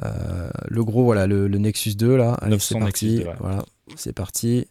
euh, 0.04 0.50
le 0.68 0.84
gros 0.84 1.04
voilà 1.04 1.26
le, 1.26 1.46
le 1.48 1.58
Nexus 1.58 1.94
2 1.94 2.16
là. 2.16 2.34
Allez, 2.40 2.52
900 2.52 2.66
c'est 2.74 2.78
parti. 2.80 3.06
Nexus 3.06 3.22
2, 3.24 3.28
ouais. 3.30 3.36
Voilà, 3.40 3.64
c'est 3.96 4.12
parti. 4.14 4.66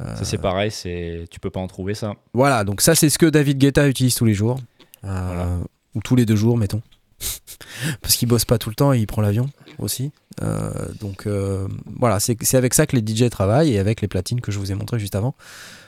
Euh, 0.00 0.16
Ça 0.16 0.24
c'est 0.24 0.38
pareil, 0.38 0.70
c'est 0.70 1.26
tu 1.30 1.40
peux 1.40 1.50
pas 1.50 1.60
en 1.60 1.66
trouver 1.66 1.94
ça. 1.94 2.14
Voilà, 2.32 2.64
donc 2.64 2.80
ça 2.80 2.94
c'est 2.94 3.10
ce 3.10 3.18
que 3.18 3.26
David 3.26 3.58
Guetta 3.58 3.86
utilise 3.88 4.14
tous 4.14 4.24
les 4.24 4.34
jours, 4.34 4.58
Euh, 5.04 5.08
Voilà. 5.26 5.48
ou 5.94 6.00
tous 6.00 6.16
les 6.16 6.24
deux 6.26 6.36
jours 6.36 6.56
mettons, 6.56 6.82
parce 8.02 8.16
qu'il 8.16 8.28
bosse 8.28 8.44
pas 8.44 8.58
tout 8.58 8.68
le 8.70 8.74
temps 8.74 8.92
et 8.92 8.98
il 8.98 9.06
prend 9.06 9.22
l'avion 9.22 9.50
aussi. 9.78 10.10
Euh, 10.42 10.70
donc 11.00 11.26
euh, 11.26 11.68
voilà, 11.98 12.18
c'est 12.20 12.36
c'est 12.42 12.56
avec 12.56 12.72
ça 12.74 12.86
que 12.86 12.96
les 12.96 13.02
DJ 13.06 13.28
travaillent 13.30 13.72
et 13.74 13.78
avec 13.78 14.00
les 14.00 14.08
platines 14.08 14.40
que 14.40 14.52
je 14.52 14.58
vous 14.58 14.72
ai 14.72 14.74
montré 14.74 14.98
juste 14.98 15.14
avant. 15.16 15.34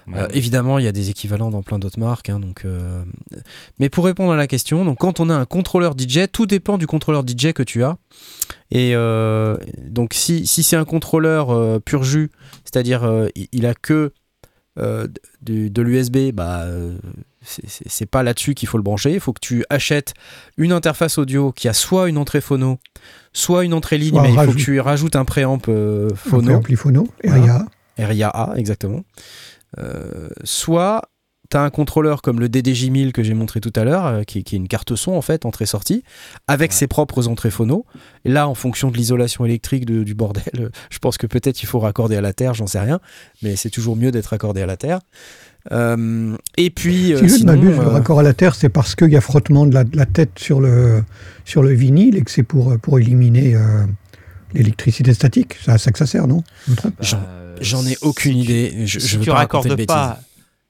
Ouais. 0.09 0.19
Euh, 0.19 0.29
évidemment, 0.33 0.79
il 0.79 0.85
y 0.85 0.89
a 0.89 0.93
des 0.93 1.11
équivalents 1.11 1.51
dans 1.51 1.63
plein 1.63 1.79
d'autres 1.79 1.99
marques. 2.01 2.29
hein, 2.29 2.41
donc, 2.41 2.63
euh, 2.65 3.03
Mais 3.79 3.89
pour 3.89 4.05
répondre 4.05 4.33
à 4.33 4.37
la 4.37 4.47
question, 4.47 4.85
donc 4.85 4.99
quand 4.99 5.21
on 5.21 5.31
a 5.31 5.35
un 5.35 5.45
contrôleur 5.45 5.95
DJ, 5.97 6.27
tout 6.31 6.47
dépend 6.47 6.77
du 6.79 6.87
contrôleur 6.87 7.23
DJ 7.27 7.53
que 7.53 7.63
tu 7.63 7.85
as. 7.85 7.97
Et 8.71 8.93
euh, 8.97 9.57
donc 9.87 10.13
si, 10.15 10.47
si 10.47 10.63
c'est 10.63 10.77
un 10.77 10.85
contrôleur 10.85 11.81
pur 11.83 12.03
jus, 12.05 12.31
c'est-à-dire 12.65 13.29
il, 13.53 13.67
a 13.67 13.75
que 13.75 14.13
du- 15.43 15.71
de 15.71 15.83
l'USB, 15.83 16.33
bah, 16.33 16.65
c'est- 17.43 18.07
pas 18.07 18.23
là-dessus 18.23 18.55
qu'il 18.55 18.69
faut 18.69 18.79
le 18.79 18.83
brancher. 18.83 19.13
Il 19.13 19.21
faut 19.21 19.33
que 19.33 19.41
tu 19.41 19.65
achètes 19.71 20.15
une 20.57 20.73
interface 20.73 21.19
audio 21.19 21.53
qui 21.53 21.69
a 21.69 21.73
soit 21.73 22.09
une 22.09 22.17
entrée 22.19 22.41
phono, 22.41 22.79
soit 23.33 23.65
une 23.65 23.75
entrée 23.75 23.99
ligne, 23.99 24.15
Soit 24.15 24.23
mais 24.23 24.33
il 24.33 24.39
faut 24.47 24.53
que 24.53 24.57
tu 24.57 24.81
rajoutes 24.81 25.17
un 25.17 25.25
préamp 25.25 25.59
euh, 25.69 26.09
Un 26.11 26.15
phono. 26.17 26.43
préampli 26.45 26.77
phono, 26.77 27.07
Voilà. 27.25 27.67
RIA. 27.99 28.07
RIA 28.09 28.29
A, 28.29 28.55
exactement. 28.57 29.05
Euh, 29.79 30.29
soit 30.45 31.03
tu 31.51 31.57
as 31.59 31.63
un 31.63 31.71
contrôleur 31.71 32.23
comme 32.23 32.41
le 32.41 32.49
DDJ 32.49 32.89
1000 32.89 33.13
que 33.13 33.23
j'ai 33.23 33.35
montré 33.35 33.61
tout 33.61 33.73
à 33.77 33.85
l'heure, 33.85 34.07
euh, 34.07 34.23
qui, 34.23 34.43
qui 34.43 34.55
est 34.55 34.59
une 34.59 34.69
carte 34.69 34.95
son 34.97 35.13
en 35.13 35.21
fait, 35.21 35.45
entrée-sortie, 35.45 36.03
avec 36.49 36.71
Ouais. 36.71 36.77
ses 36.77 36.87
propres 36.87 37.29
entrées 37.29 37.51
phono. 37.51 37.85
Et 38.25 38.31
là, 38.31 38.49
en 38.49 38.55
fonction 38.55 38.91
de 38.91 38.97
l'isolation 38.97 39.45
électrique 39.45 39.85
de- 39.85 40.03
du 40.03 40.15
bordel, 40.15 40.45
euh, 40.59 40.69
je 40.91 40.99
pense 40.99 41.19
que 41.19 41.27
peut-être 41.27 41.63
il 41.63 41.67
faut 41.67 41.79
raccorder 41.79 42.17
à 42.17 42.21
la 42.23 42.33
terre, 42.33 42.55
j'en 42.55 42.67
sais 42.67 42.81
rien, 42.81 43.01
mais 43.43 43.57
c'est 43.57 43.69
toujours 43.71 43.97
mieux 43.97 44.11
d'être 44.11 44.27
raccordé 44.29 44.63
à 44.63 44.67
la 44.67 44.79
terre. 44.79 45.01
Euh, 45.73 46.37
et 46.57 46.71
puis, 46.71 47.13
euh, 47.13 47.19
Si 47.19 47.29
je 47.29 47.33
ne 47.35 47.39
sinon, 47.39 47.53
m'abuse, 47.55 47.77
le 47.79 47.87
raccord 47.89 48.19
à 48.21 48.23
la 48.23 48.33
terre, 48.35 48.55
c'est 48.55 48.69
parce 48.71 48.95
qu'il 48.95 49.11
y 49.11 49.17
a 49.17 49.21
frottement 49.21 49.67
de 49.67 49.75
la, 49.75 49.85
de 49.85 49.97
la 49.97 50.07
tête 50.07 50.39
sur 50.39 50.61
le, 50.61 51.05
sur 51.45 51.63
le 51.63 51.73
vinyle 51.73 52.17
et 52.17 52.23
que 52.23 52.31
c'est 52.31 52.43
pour, 52.43 52.79
pour 52.79 52.99
éliminer 52.99 53.55
euh, 53.55 53.85
l'électricité 54.55 55.15
statique. 55.15 55.57
C'est 55.65 55.71
à 55.73 55.79
ça 55.79 55.91
que 55.93 55.99
ça 55.99 56.07
sert, 56.07 56.27
non 56.27 56.43
trompe 56.77 56.95
J'en- 57.61 57.83
ai 57.85 57.91
si 57.95 57.99
aucune 58.03 58.33
tu- 58.33 58.39
idée. 58.39 58.87
Je, 58.87 58.99
si 58.99 59.09
je 59.09 59.19
veux 59.19 59.25
tu 59.25 59.31
pas 59.31 59.37
raccordes 59.37 59.87
pas, 59.87 60.21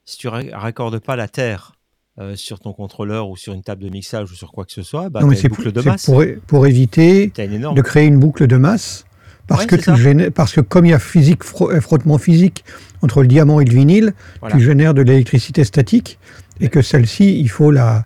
si 0.05 0.17
tu 0.17 0.27
ra- 0.27 0.41
raccordes 0.53 0.99
pas 0.99 1.15
la 1.15 1.27
terre 1.27 1.73
euh, 2.19 2.35
sur 2.35 2.59
ton 2.59 2.73
contrôleur 2.73 3.29
ou 3.29 3.35
sur 3.37 3.53
une 3.53 3.63
table 3.63 3.83
de 3.83 3.89
mixage 3.89 4.31
ou 4.31 4.35
sur 4.35 4.51
quoi 4.51 4.65
que 4.65 4.71
ce 4.71 4.83
soit, 4.83 5.09
bah, 5.09 5.21
Non, 5.21 5.27
mais 5.27 5.35
t'as 5.35 5.41
c'est 5.41 5.47
une 5.47 5.55
boucle 5.55 5.71
de 5.71 5.81
c'est 5.81 5.89
masse. 5.89 6.05
pour, 6.05 6.21
é- 6.23 6.39
pour 6.45 6.67
éviter 6.67 7.27
de 7.35 7.81
créer 7.81 8.05
une 8.05 8.19
boucle 8.19 8.45
de 8.47 8.57
masse. 8.57 9.05
Parce, 9.47 9.61
Ouais, 9.61 9.67
que 9.67 9.75
c'est 9.81 9.93
tu 9.93 9.99
gênes- 10.01 10.29
parce 10.29 10.53
que 10.53 10.61
comme 10.61 10.85
il 10.85 10.91
y 10.91 10.93
a 10.93 10.99
physique, 10.99 11.41
euh, 11.61 11.81
frottement 11.81 12.17
physique 12.17 12.63
entre 13.01 13.21
le 13.23 13.27
diamant 13.27 13.59
et 13.59 13.65
le 13.65 13.73
vinyle, 13.73 14.13
Voilà. 14.39 14.55
tu 14.55 14.61
génères 14.63 14.93
de 14.93 15.01
l'électricité 15.01 15.63
statique 15.65 16.17
et 16.61 16.69
que 16.69 16.81
celle-ci, 16.81 17.39
il 17.39 17.49
faut 17.49 17.71
la, 17.71 18.05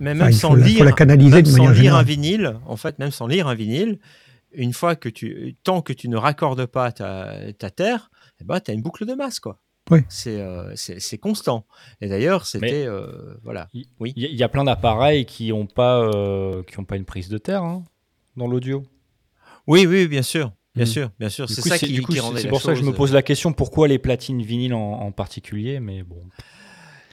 Mais 0.00 0.14
même 0.14 0.30
sans 0.32 0.50
faut 0.50 0.56
la, 0.56 0.66
lire, 0.66 0.78
faut 0.78 0.84
la 0.84 0.92
canaliser 0.92 1.36
même 1.36 1.42
de 1.44 1.48
sans 1.50 1.56
manière 1.64 1.72
lire 1.82 1.94
un 1.96 2.02
vinyle, 2.02 2.56
en 2.66 2.76
fait, 2.76 2.98
même 2.98 3.10
sans 3.12 3.26
lire 3.26 3.46
un 3.48 3.54
vinyle, 3.54 3.98
une 4.52 4.72
fois 4.72 4.96
que 4.96 5.08
tu, 5.08 5.56
tant 5.62 5.82
que 5.82 5.92
tu 5.92 6.08
ne 6.08 6.16
raccordes 6.16 6.66
pas 6.66 6.92
ta, 6.92 7.52
ta 7.52 7.70
terre, 7.70 8.10
eh 8.40 8.44
ben, 8.44 8.60
tu 8.60 8.70
as 8.70 8.74
une 8.74 8.82
boucle 8.82 9.04
de 9.06 9.14
masse, 9.14 9.40
quoi. 9.40 9.60
Oui. 9.90 10.00
C'est 10.10 10.40
euh, 10.40 10.74
constant. 11.20 11.66
Et 12.02 12.08
d'ailleurs, 12.08 12.44
c'était. 12.46 12.84
euh, 12.86 13.34
voilà. 13.42 13.68
Il 13.72 13.86
Oui. 14.00 14.12
y, 14.16 14.24
il 14.26 14.36
y 14.36 14.42
a 14.42 14.48
plein 14.50 14.64
d'appareils 14.64 15.24
qui 15.24 15.48
n'ont 15.48 15.66
pas, 15.66 16.00
euh, 16.02 16.62
qui 16.64 16.78
ont 16.78 16.84
pas 16.84 16.96
une 16.96 17.06
prise 17.06 17.28
de 17.30 17.38
terre 17.38 17.62
hein, 17.62 17.84
dans 18.36 18.46
l'audio. 18.46 18.84
Oui, 19.66 19.86
oui, 19.86 20.06
bien 20.06 20.22
sûr. 20.22 20.52
Bien 20.74 20.84
Mm. 20.84 20.88
sûr, 20.88 21.10
bien 21.18 21.28
sûr. 21.30 21.48
C'est 21.48 21.62
ça 21.62 21.78
qui, 21.78 21.92
du 21.92 22.02
coup, 22.02 22.12
qui 22.12 22.18
c'est- 22.18 22.24
rendait 22.24 22.38
c'est 22.40 22.44
la 22.44 22.50
pour 22.50 22.60
ça 22.60 22.72
que 22.74 22.78
je 22.78 22.84
me 22.84 22.92
pose 22.92 23.12
la 23.14 23.22
question 23.22 23.52
pourquoi 23.54 23.88
les 23.88 23.98
platines 23.98 24.42
vinyles 24.42 24.74
en, 24.74 24.92
en 25.00 25.10
particulier, 25.12 25.80
mais 25.80 26.02
bon. 26.02 26.22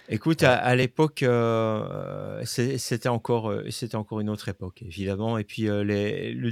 Écoute, 0.09 0.43
à, 0.43 0.53
à 0.55 0.75
l'époque, 0.75 1.23
euh, 1.23 2.39
c'était 2.45 3.09
encore, 3.09 3.49
euh, 3.49 3.69
c'était 3.71 3.95
encore 3.95 4.19
une 4.19 4.29
autre 4.29 4.49
époque, 4.49 4.83
évidemment. 4.83 5.37
Et 5.39 5.43
puis, 5.43 5.67
euh, 5.67 5.83
les, 5.83 6.31
le 6.31 6.49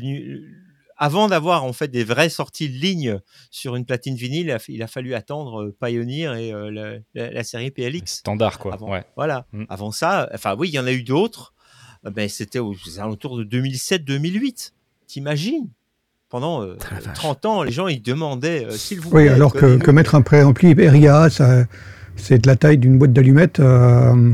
avant 1.04 1.28
d'avoir 1.28 1.64
en 1.66 1.74
fait 1.74 1.90
des 1.90 2.04
vraies 2.04 2.30
sorties 2.30 2.70
de 2.70 2.76
ligne 2.78 3.20
sur 3.52 3.76
une 3.76 3.86
platine 3.86 4.16
vinyle, 4.16 4.46
il 4.48 4.52
a, 4.52 4.60
il 4.70 4.84
a 4.84 4.88
fallu 4.88 5.14
attendre 5.16 5.64
euh, 5.64 5.76
Pioneer 5.82 6.34
et 6.40 6.54
euh, 6.54 6.72
la, 6.72 6.94
la- 7.14 7.32
la 7.32 7.44
série 7.44 7.72
PLX. 7.72 8.20
Standard 8.20 8.58
quoi. 8.60 8.74
Avant. 8.74 8.92
Ouais. 8.92 9.04
Voilà. 9.16 9.46
Mm. 9.52 9.64
Avant 9.70 9.92
ça, 9.92 10.30
enfin 10.34 10.56
oui, 10.58 10.70
il 10.70 10.74
y 10.76 10.80
en 10.80 10.86
a 10.88 10.92
eu 10.92 11.04
d'autres. 11.04 11.54
Euh, 12.06 12.10
Ben, 12.12 12.28
c'était 12.30 12.60
aux 12.60 12.76
alentours 12.98 13.38
de 13.38 13.44
2007-2008. 13.44 14.72
T'imagines? 15.08 15.70
Pendant 16.30 16.64
euh, 16.64 16.78
Ah. 16.92 17.12
30 17.14 17.46
ans, 17.46 17.64
les 17.64 17.72
gens 17.72 17.88
ils 17.88 18.02
demandaient 18.02 18.66
euh, 18.66 18.72
s'il 18.72 19.00
vous 19.00 19.10
Oui, 19.12 19.26
plaît. 19.26 19.30
alors 19.34 19.54
que, 19.54 19.92
mettre 19.92 20.16
un 20.16 20.22
préampli 20.22 20.74
RIA, 20.74 21.30
ça, 21.30 21.66
c'est 22.16 22.40
de 22.40 22.48
la 22.48 22.56
taille 22.56 22.78
d'une 22.80 22.98
boîte 22.98 23.14
d'allumettes. 23.14 23.60
euh, 23.60 24.34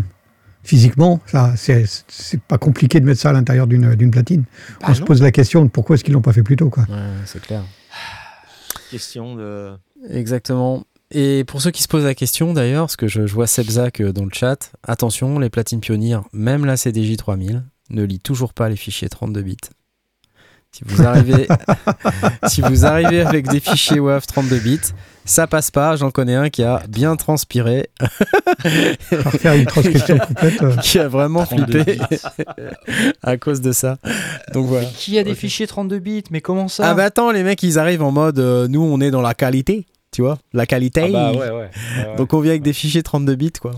physiquement, 0.70 1.20
ça, 1.26 1.54
c'est, 1.56 1.86
c'est 2.08 2.40
pas 2.40 2.60
compliqué 2.60 3.00
de 3.00 3.06
mettre 3.06 3.20
ça 3.20 3.32
à 3.32 3.34
l'intérieur 3.34 3.66
d'une, 3.66 3.96
d'une 3.96 4.12
platine. 4.12 4.44
Bah 4.80 4.90
On 4.90 4.94
se 4.94 5.02
pose 5.02 5.20
la 5.20 5.32
question 5.32 5.66
de 5.66 5.70
pourquoi 5.70 5.96
est-ce 5.96 6.04
qu'ils 6.04 6.14
l'ont 6.14 6.22
pas 6.22 6.32
fait 6.32 6.44
plus 6.44 6.58
tôt, 6.58 6.70
quoi. 6.70 6.84
Ouais, 6.84 6.96
c'est 7.26 7.42
clair. 7.42 7.64
question 8.92 9.36
de. 9.36 9.72
Exactement. 10.12 10.84
Et 11.10 11.44
pour 11.44 11.64
ceux 11.64 11.72
qui 11.72 11.82
se 11.82 11.88
posent 11.88 12.06
la 12.06 12.14
question 12.14 12.54
d'ailleurs, 12.54 12.84
parce 12.84 12.98
que 12.98 13.08
je, 13.08 13.26
je 13.26 13.34
vois 13.34 13.48
Sebzak 13.48 14.00
euh, 14.00 14.14
dans 14.14 14.26
le 14.26 14.30
chat, 14.32 14.72
attention, 14.84 15.40
les 15.40 15.50
platines 15.50 15.80
Pioneer, 15.80 16.20
même 16.34 16.66
la 16.66 16.78
CDJ 16.78 17.18
3000, 17.18 17.64
ne 17.90 18.04
lit 18.04 18.20
toujours 18.20 18.54
pas 18.54 18.70
les 18.70 18.76
fichiers 18.76 19.10
32 19.10 19.42
bits. 19.42 19.58
Si 20.72 20.84
vous 20.86 21.02
arrivez, 21.02 21.48
si 22.48 22.62
vous 22.62 22.86
arrivez 22.86 23.22
avec 23.22 23.48
des 23.48 23.60
fichiers 23.60 24.00
WAV 24.00 24.28
32 24.28 24.60
bits, 24.60 24.80
ça 25.30 25.48
passe 25.48 25.72
pas. 25.72 25.96
J'en 25.96 26.12
connais 26.12 26.36
un 26.36 26.50
qui 26.50 26.64
a 26.64 26.82
bien 26.90 27.16
transpiré, 27.16 27.90
Faire 28.62 29.32
faire 29.34 29.54
une 29.54 29.66
transcription 29.66 30.18
complète. 30.28 30.62
euh, 30.62 30.76
qui 30.78 31.00
a 31.00 31.08
vraiment 31.08 31.46
32 31.46 31.84
flippé 31.84 32.00
à 33.24 33.38
cause 33.38 33.62
de 33.62 33.72
ça. 33.72 33.98
Donc 34.54 34.66
voilà. 34.66 34.86
Mais 34.88 34.94
qui 34.94 35.18
a 35.20 35.24
des 35.24 35.36
fichiers 35.36 35.68
32 35.68 36.00
bits 36.00 36.24
Mais 36.32 36.42
comment 36.42 36.68
ça 36.68 36.90
Ah 36.90 36.94
bah 36.94 37.06
attends, 37.06 37.32
les 37.32 37.44
mecs, 37.44 37.62
ils 37.64 37.80
arrivent 37.80 38.04
en 38.04 38.12
mode, 38.12 38.40
euh, 38.40 38.68
nous, 38.68 38.82
on 38.82 39.00
est 39.02 39.12
dans 39.12 39.22
la 39.22 39.34
qualité, 39.34 39.86
tu 40.12 40.22
vois, 40.22 40.38
la 40.54 40.66
qualité. 40.66 41.04
Ah 41.06 41.08
bah 41.12 41.32
ouais, 41.32 41.38
ouais. 41.38 41.50
ouais, 41.50 41.52
ouais. 41.52 42.16
Donc 42.18 42.34
on 42.34 42.40
vient 42.40 42.52
avec 42.52 42.64
des 42.64 42.74
fichiers 42.74 43.04
32 43.04 43.36
bits, 43.36 43.52
quoi. 43.62 43.72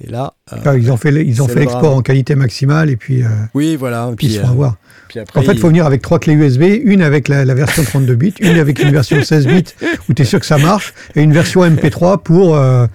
Et 0.00 0.08
là, 0.08 0.34
euh, 0.52 0.56
ah, 0.64 0.76
ils 0.76 0.92
ont 0.92 0.96
fait, 0.96 1.10
ils 1.26 1.42
ont 1.42 1.48
fait 1.48 1.54
le 1.56 1.60
l'export 1.62 1.94
en 1.96 2.02
qualité 2.02 2.36
maximale 2.36 2.88
et 2.88 2.96
puis, 2.96 3.24
euh, 3.24 3.28
oui, 3.54 3.74
voilà. 3.74 4.12
puis 4.16 4.28
ils 4.28 4.34
se 4.34 4.38
euh, 4.38 4.42
font 4.42 4.50
avoir. 4.50 4.76
puis 5.08 5.18
après, 5.18 5.40
En 5.40 5.42
fait, 5.42 5.54
il 5.54 5.58
faut 5.58 5.66
venir 5.66 5.86
avec 5.86 6.02
trois 6.02 6.20
clés 6.20 6.34
USB, 6.34 6.62
une 6.84 7.02
avec 7.02 7.26
la, 7.26 7.44
la 7.44 7.54
version 7.54 7.82
32 7.82 8.14
bits, 8.14 8.34
une 8.38 8.58
avec 8.58 8.78
une 8.80 8.92
version 8.92 9.20
16 9.24 9.46
bits 9.48 9.64
où 10.08 10.14
tu 10.14 10.22
es 10.22 10.24
sûr 10.24 10.38
que 10.38 10.46
ça 10.46 10.56
marche, 10.58 10.94
et 11.16 11.22
une 11.22 11.32
version 11.32 11.64
MP3 11.68 12.22
pour 12.22 12.54
euh, 12.54 12.86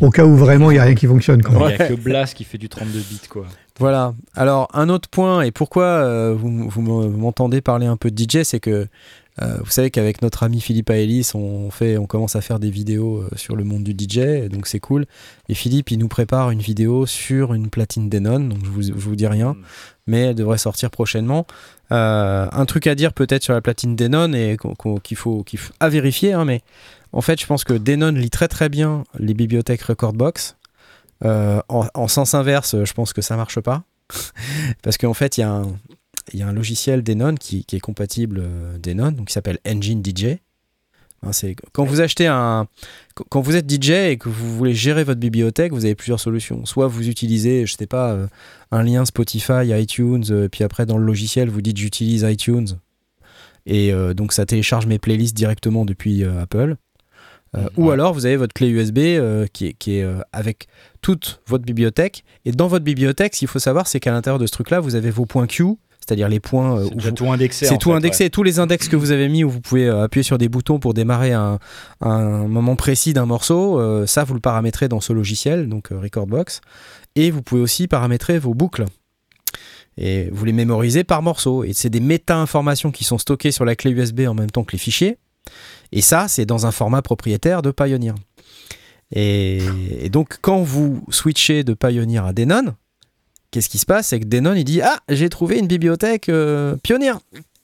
au 0.00 0.10
cas 0.10 0.24
où 0.24 0.34
vraiment 0.34 0.72
il 0.72 0.74
n'y 0.74 0.80
a 0.80 0.84
rien 0.84 0.96
qui 0.96 1.06
fonctionne. 1.06 1.40
Il 1.48 1.56
n'y 1.56 1.62
Ouais. 1.62 1.80
a 1.80 1.86
que 1.88 1.94
Blast 1.94 2.34
qui 2.34 2.42
fait 2.42 2.58
du 2.58 2.68
32 2.68 2.98
bits 2.98 3.20
quoi. 3.28 3.46
Voilà. 3.78 4.12
Alors, 4.34 4.68
un 4.74 4.88
autre 4.88 5.08
point, 5.08 5.42
et 5.42 5.52
pourquoi 5.52 5.84
euh, 5.84 6.34
vous 6.36 6.50
m'entendez 6.50 7.60
parler 7.60 7.86
un 7.86 7.96
peu 7.96 8.10
de 8.10 8.20
DJ, 8.22 8.42
c'est 8.42 8.60
que 8.60 8.88
Euh, 9.42 9.56
vous 9.64 9.70
savez 9.70 9.90
qu'avec 9.90 10.20
notre 10.22 10.42
ami 10.42 10.60
Philippe 10.60 10.90
Aélis, 10.90 11.30
on, 11.34 11.70
fait, 11.70 11.96
on 11.96 12.06
commence 12.06 12.36
à 12.36 12.40
faire 12.42 12.58
des 12.58 12.70
vidéos 12.70 13.18
euh, 13.22 13.28
sur 13.36 13.56
le 13.56 13.64
monde 13.64 13.82
du 13.84 13.92
DJ, 13.92 14.48
donc 14.50 14.66
c'est 14.66 14.80
cool. 14.80 15.06
Et 15.48 15.54
Philippe, 15.54 15.90
il 15.90 15.98
nous 15.98 16.08
prépare 16.08 16.50
une 16.50 16.60
vidéo 16.60 17.06
sur 17.06 17.54
une 17.54 17.70
platine 17.70 18.08
Denon, 18.10 18.40
donc 18.40 18.58
je 18.64 18.70
vous, 18.70 18.82
je 18.82 18.92
vous 18.92 19.16
dis 19.16 19.26
rien, 19.26 19.54
Mm. 19.54 19.62
mais 20.06 20.20
elle 20.26 20.34
devrait 20.34 20.58
sortir 20.58 20.90
prochainement. 20.90 21.46
Euh, 21.92 22.48
un 22.52 22.66
truc 22.66 22.86
à 22.86 22.94
dire 22.94 23.12
peut-être 23.12 23.42
sur 23.42 23.54
la 23.54 23.60
platine 23.60 23.96
Denon 23.96 24.32
et 24.34 24.56
qu'il 25.02 25.16
faut, 25.16 25.42
qu'il 25.42 25.58
faut 25.58 25.72
à 25.80 25.88
vérifier, 25.88 26.32
hein, 26.34 26.44
mais 26.44 26.60
en 27.12 27.20
fait, 27.22 27.40
je 27.40 27.46
pense 27.46 27.64
que 27.64 27.72
Denon 27.72 28.12
lit 28.12 28.30
très 28.30 28.46
très 28.48 28.68
bien 28.68 29.04
les 29.18 29.34
bibliothèques 29.34 29.82
Recordbox. 29.82 30.56
Euh, 31.24 31.60
en, 31.68 31.86
en 31.94 32.08
sens 32.08 32.34
inverse, 32.34 32.76
je 32.84 32.92
pense 32.92 33.12
que 33.12 33.20
ça 33.22 33.36
marche 33.36 33.60
pas. 33.60 33.82
Parce 34.82 34.96
qu'en 34.98 35.12
fait, 35.14 35.36
il 35.38 35.40
y, 35.40 35.44
a 35.44 35.50
un- 35.50 35.76
il 36.32 36.38
y 36.38 36.42
a 36.42 36.48
un 36.48 36.52
logiciel 36.52 37.02
Denon 37.02 37.34
qui, 37.34 37.64
qui 37.64 37.76
est 37.76 37.80
compatible 37.80 38.40
euh, 38.42 38.78
Denon, 38.78 39.12
donc 39.12 39.28
qui 39.28 39.32
s'appelle 39.32 39.58
Engine 39.66 40.02
DJ. 40.04 40.38
Hein, 41.22 41.32
c'est 41.32 41.54
quand 41.72 41.84
vous 41.84 42.00
achetez 42.00 42.26
un, 42.26 42.66
quand 43.28 43.40
vous 43.40 43.54
êtes 43.54 43.70
DJ 43.70 43.90
et 43.90 44.16
que 44.16 44.28
vous 44.28 44.56
voulez 44.56 44.74
gérer 44.74 45.04
votre 45.04 45.20
bibliothèque, 45.20 45.72
vous 45.72 45.84
avez 45.84 45.94
plusieurs 45.94 46.20
solutions. 46.20 46.64
Soit 46.64 46.86
vous 46.86 47.08
utilisez, 47.08 47.66
je 47.66 47.74
sais 47.76 47.86
pas, 47.86 48.12
euh, 48.12 48.26
un 48.70 48.82
lien 48.82 49.04
Spotify, 49.04 49.68
iTunes, 49.68 50.24
euh, 50.30 50.48
puis 50.48 50.64
après 50.64 50.86
dans 50.86 50.96
le 50.96 51.04
logiciel 51.04 51.50
vous 51.50 51.60
dites 51.60 51.76
j'utilise 51.76 52.22
iTunes 52.22 52.78
et 53.66 53.92
euh, 53.92 54.14
donc 54.14 54.32
ça 54.32 54.46
télécharge 54.46 54.86
mes 54.86 54.98
playlists 54.98 55.36
directement 55.36 55.84
depuis 55.84 56.24
euh, 56.24 56.42
Apple. 56.42 56.76
Euh, 57.56 57.68
Ou 57.76 57.90
alors 57.90 58.14
vous 58.14 58.26
avez 58.26 58.36
votre 58.36 58.54
clé 58.54 58.68
USB 58.68 58.98
qui 59.52 59.66
est, 59.66 59.72
qui 59.72 59.96
est 59.96 60.06
avec 60.32 60.68
toute 61.00 61.40
votre 61.48 61.64
bibliothèque. 61.64 62.24
Et 62.44 62.52
dans 62.52 62.68
votre 62.68 62.84
bibliothèque, 62.84 63.34
ce 63.34 63.40
qu'il 63.40 63.48
faut 63.48 63.58
savoir, 63.58 63.88
c'est 63.88 63.98
qu'à 63.98 64.12
l'intérieur 64.12 64.38
de 64.38 64.46
ce 64.46 64.52
truc-là, 64.52 64.78
vous 64.78 64.94
avez 64.94 65.10
vos 65.10 65.26
points 65.26 65.48
Q, 65.48 65.64
c'est-à-dire 66.10 66.28
les 66.28 66.40
points 66.40 66.80
euh, 66.80 66.88
C'est 66.98 67.14
tout 67.14 67.30
indexé. 67.30 67.66
c'est 67.66 67.78
tout 67.78 67.90
fait, 67.90 67.96
indexé. 67.96 68.30
Tous 68.30 68.42
les 68.42 68.58
index 68.58 68.88
que 68.88 68.96
vous 68.96 69.12
avez 69.12 69.28
mis 69.28 69.44
où 69.44 69.50
vous 69.50 69.60
pouvez 69.60 69.86
euh, 69.86 70.02
appuyer 70.02 70.24
sur 70.24 70.38
des 70.38 70.48
boutons 70.48 70.80
pour 70.80 70.92
démarrer 70.92 71.32
un, 71.32 71.60
un 72.00 72.48
moment 72.48 72.74
précis 72.74 73.12
d'un 73.12 73.26
morceau, 73.26 73.78
euh, 73.78 74.08
ça 74.08 74.24
vous 74.24 74.34
le 74.34 74.40
paramétrez 74.40 74.88
dans 74.88 75.00
ce 75.00 75.12
logiciel, 75.12 75.68
donc 75.68 75.92
euh, 75.92 76.00
Recordbox. 76.00 76.62
Et 77.14 77.30
vous 77.30 77.42
pouvez 77.42 77.60
aussi 77.60 77.86
paramétrer 77.86 78.40
vos 78.40 78.54
boucles. 78.54 78.86
Et 79.96 80.30
vous 80.32 80.44
les 80.44 80.52
mémorisez 80.52 81.04
par 81.04 81.22
morceau. 81.22 81.62
Et 81.62 81.74
c'est 81.74 81.90
des 81.90 82.00
méta-informations 82.00 82.90
qui 82.90 83.04
sont 83.04 83.18
stockées 83.18 83.52
sur 83.52 83.64
la 83.64 83.76
clé 83.76 83.92
USB 83.92 84.22
en 84.26 84.34
même 84.34 84.50
temps 84.50 84.64
que 84.64 84.72
les 84.72 84.78
fichiers. 84.78 85.16
Et 85.92 86.00
ça, 86.00 86.26
c'est 86.26 86.44
dans 86.44 86.66
un 86.66 86.72
format 86.72 87.02
propriétaire 87.02 87.62
de 87.62 87.70
Pioneer. 87.70 88.14
Et, 89.12 89.60
et 90.00 90.08
donc, 90.08 90.38
quand 90.40 90.62
vous 90.62 91.04
switchez 91.10 91.62
de 91.62 91.74
Pioneer 91.74 92.26
à 92.26 92.32
Denon, 92.32 92.74
qu'est-ce 93.50 93.68
qui 93.68 93.78
se 93.78 93.86
passe? 93.86 94.08
C'est 94.08 94.20
que 94.20 94.26
Denon, 94.26 94.54
il 94.54 94.64
dit 94.64 94.80
Ah, 94.82 94.98
j'ai 95.08 95.28
trouvé 95.28 95.58
une 95.58 95.66
bibliothèque 95.66 96.28
euh, 96.28 96.76
Pioneer. 96.82 97.14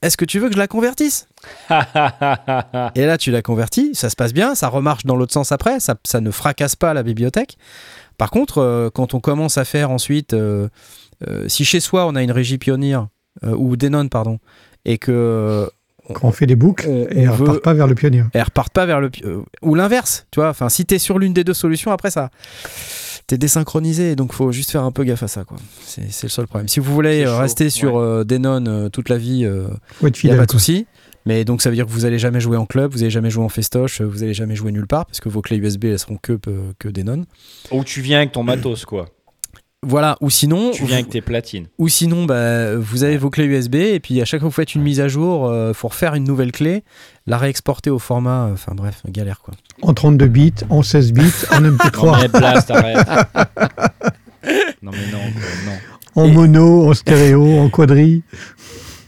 Est-ce 0.03 0.17
que 0.17 0.25
tu 0.27 0.39
veux 0.39 0.49
que 0.49 0.55
je 0.55 0.59
la 0.59 0.69
convertisse? 0.69 1.27
Et 1.71 3.07
là, 3.07 3.17
tu 3.19 3.31
la 3.31 3.43
convertis, 3.43 3.95
ça 3.95 4.11
se 4.11 4.17
passe 4.17 4.33
bien, 4.33 4.55
ça 4.55 4.69
remarche 4.69 5.05
dans 5.07 5.17
l'autre 5.17 5.33
sens 5.33 5.53
après, 5.53 5.81
ça, 5.81 5.95
ça 6.05 6.21
ne 6.21 6.31
fracasse 6.31 6.77
pas 6.77 6.93
la 6.95 7.03
bibliothèque. 7.03 7.57
Par 8.19 8.31
contre, 8.31 8.59
euh, 8.59 8.91
quand 8.93 9.15
on 9.15 9.21
commence 9.21 9.59
à 9.59 9.65
faire 9.65 9.91
ensuite, 9.91 10.33
euh, 10.35 10.69
euh, 11.27 11.49
si 11.49 11.65
chez 11.65 11.81
soi 11.81 12.07
on 12.07 12.15
a 12.15 12.23
une 12.23 12.31
régie 12.31 12.59
Pioneer, 12.59 12.99
euh, 13.45 13.55
ou 13.57 13.77
Denon, 13.77 14.09
pardon, 14.09 14.39
et 14.85 14.99
que 14.99 15.69
Quand 16.15 16.29
on 16.29 16.33
fait 16.33 16.47
des 16.47 16.57
boucles, 16.57 16.87
on, 16.89 17.07
et 17.11 17.29
on 17.29 17.33
on 17.33 17.35
veut- 17.37 17.45
repart 17.49 17.63
pas 17.65 17.75
vers 17.75 17.87
le 17.87 17.95
pionnier. 17.95 18.23
elles 18.35 18.43
repartent 18.43 18.73
pas 18.73 18.87
vers 18.87 19.01
le 19.01 19.11
euh, 19.25 19.43
ou 19.63 19.75
l'inverse 19.75 20.27
tu 20.31 20.41
vois 20.41 20.51
enfin 20.51 20.69
si 20.69 20.85
t'es 20.87 20.99
sur 21.01 21.19
l'une 21.19 21.33
des 21.33 21.43
deux 21.43 21.53
solutions 21.55 21.91
après 21.91 22.11
ça 22.11 22.31
t'es 23.27 23.39
désynchronisé 23.39 24.15
donc 24.17 24.33
faut 24.33 24.53
juste 24.53 24.71
faire 24.71 24.85
un 24.85 24.93
peu 24.93 25.05
gaffe 25.05 25.23
à 25.23 25.29
ça 25.29 25.45
quoi. 25.45 25.57
C'est 25.85 26.11
c'est 26.13 26.27
le 26.27 26.31
seul 26.31 26.47
problème. 26.47 26.69
Si 26.69 26.81
vous 26.81 26.93
voulez 26.95 27.25
euh, 27.25 27.35
chaud, 27.35 27.39
rester 27.41 27.71
sur 27.71 27.97
euh, 27.99 28.25
Denon 28.25 28.65
euh, 28.67 28.89
toute 28.89 29.09
la 29.09 29.19
vie 29.19 29.45
euh, 29.45 29.69
il 30.03 30.11
n'y 30.25 30.31
a 30.31 30.37
pas 30.37 30.47
de 30.47 30.51
souci. 30.53 30.87
Mais 31.25 31.45
donc 31.45 31.61
ça 31.61 31.71
veut 31.71 31.75
dire 31.75 31.87
que 31.87 31.91
vous 31.91 32.05
allez 32.05 32.21
jamais 32.21 32.39
jouer 32.41 32.57
en 32.57 32.67
club 32.67 32.93
vous 32.93 33.03
allez 33.03 33.11
jamais 33.11 33.31
jouer 33.31 33.45
en 33.45 33.49
festoche 33.49 34.01
euh, 34.01 34.05
vous 34.05 34.23
allez 34.23 34.35
jamais 34.35 34.55
jouer 34.55 34.71
nulle 34.71 34.87
part 34.87 35.07
parce 35.07 35.19
que 35.21 35.29
vos 35.29 35.43
clés 35.43 35.57
USB 35.57 35.87
elles 35.87 35.99
seront 35.99 36.19
que 36.23 36.35
euh, 36.47 36.73
que 36.79 36.89
Denon 36.89 37.25
Ou 37.73 37.83
tu 37.83 38.01
viens 38.01 38.19
avec 38.19 38.31
ton 38.33 38.45
matos, 38.45 38.85
quoi. 38.85 39.09
Voilà 39.87 40.17
ou 40.21 40.31
sinon 40.31 40.71
Tu 40.73 40.85
viens 40.85 40.97
avec 40.97 41.09
tes 41.11 41.21
platines. 41.21 41.67
ou 41.79 41.89
sinon 41.89 42.25
bah, 42.27 42.77
vous 42.77 43.05
avez 43.05 43.17
vos 43.17 43.31
clés 43.31 43.45
USB 43.45 43.77
et 43.77 44.01
puis 44.01 44.21
à 44.21 44.25
chaque 44.25 44.41
fois 44.41 44.49
que 44.49 44.53
vous 44.53 44.57
faites 44.57 44.75
une 44.75 44.83
mise 44.83 45.01
à 45.01 45.09
jour 45.09 45.47
euh, 45.47 45.73
faut 45.73 45.89
refaire 45.89 46.15
une 46.15 46.25
nouvelle 46.25 46.53
clé 46.53 46.83
la 47.27 47.39
réexporter 47.39 47.91
au 47.91 47.99
format 47.99 48.47
euh, 48.47 48.53
enfin 48.55 48.73
bref 48.75 49.03
galère 49.09 49.41
quoi 49.41 49.55
En 49.83 49.95
32 49.95 50.27
bits, 50.27 50.53
en 50.71 50.83
16 50.83 51.13
bits, 51.13 51.23
en 51.53 51.61
Non 51.61 51.71
MP3, 51.71 52.21
mais 52.23 52.29
blast, 52.29 52.71
arrête. 52.71 53.07
non 54.83 54.91
mais 54.93 55.13
non, 55.13 55.19
quoi, 55.33 55.43
non. 55.67 56.23
en 56.23 56.25
Et- 56.27 56.33
mono, 56.33 56.91
en 56.91 56.95
stéréo, 56.95 57.59
en 57.59 57.69
quadri. 57.69 58.23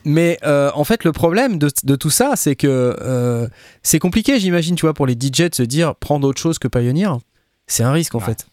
Mais 0.04 0.38
euh, 0.44 0.70
en 0.74 0.84
fait, 0.84 1.04
le 1.04 1.12
problème 1.12 1.58
de, 1.58 1.68
de 1.84 1.96
tout 1.96 2.08
ça, 2.10 2.32
c'est 2.34 2.56
que 2.56 2.66
euh, 3.00 3.46
c'est 3.82 3.98
compliqué, 3.98 4.38
j'imagine, 4.40 4.74
tu 4.74 4.82
vois, 4.86 4.94
pour 4.94 5.06
les 5.06 5.12
DJ 5.14 5.50
de 5.50 5.54
se 5.54 5.62
dire 5.62 5.94
prendre 5.96 6.26
autre 6.26 6.40
chose 6.40 6.58
que 6.58 6.66
Pioneer. 6.68 7.10
C'est 7.66 7.82
un 7.82 7.92
risque, 7.92 8.14
en 8.14 8.18
Ouais. 8.20 8.24
fait. 8.26 8.46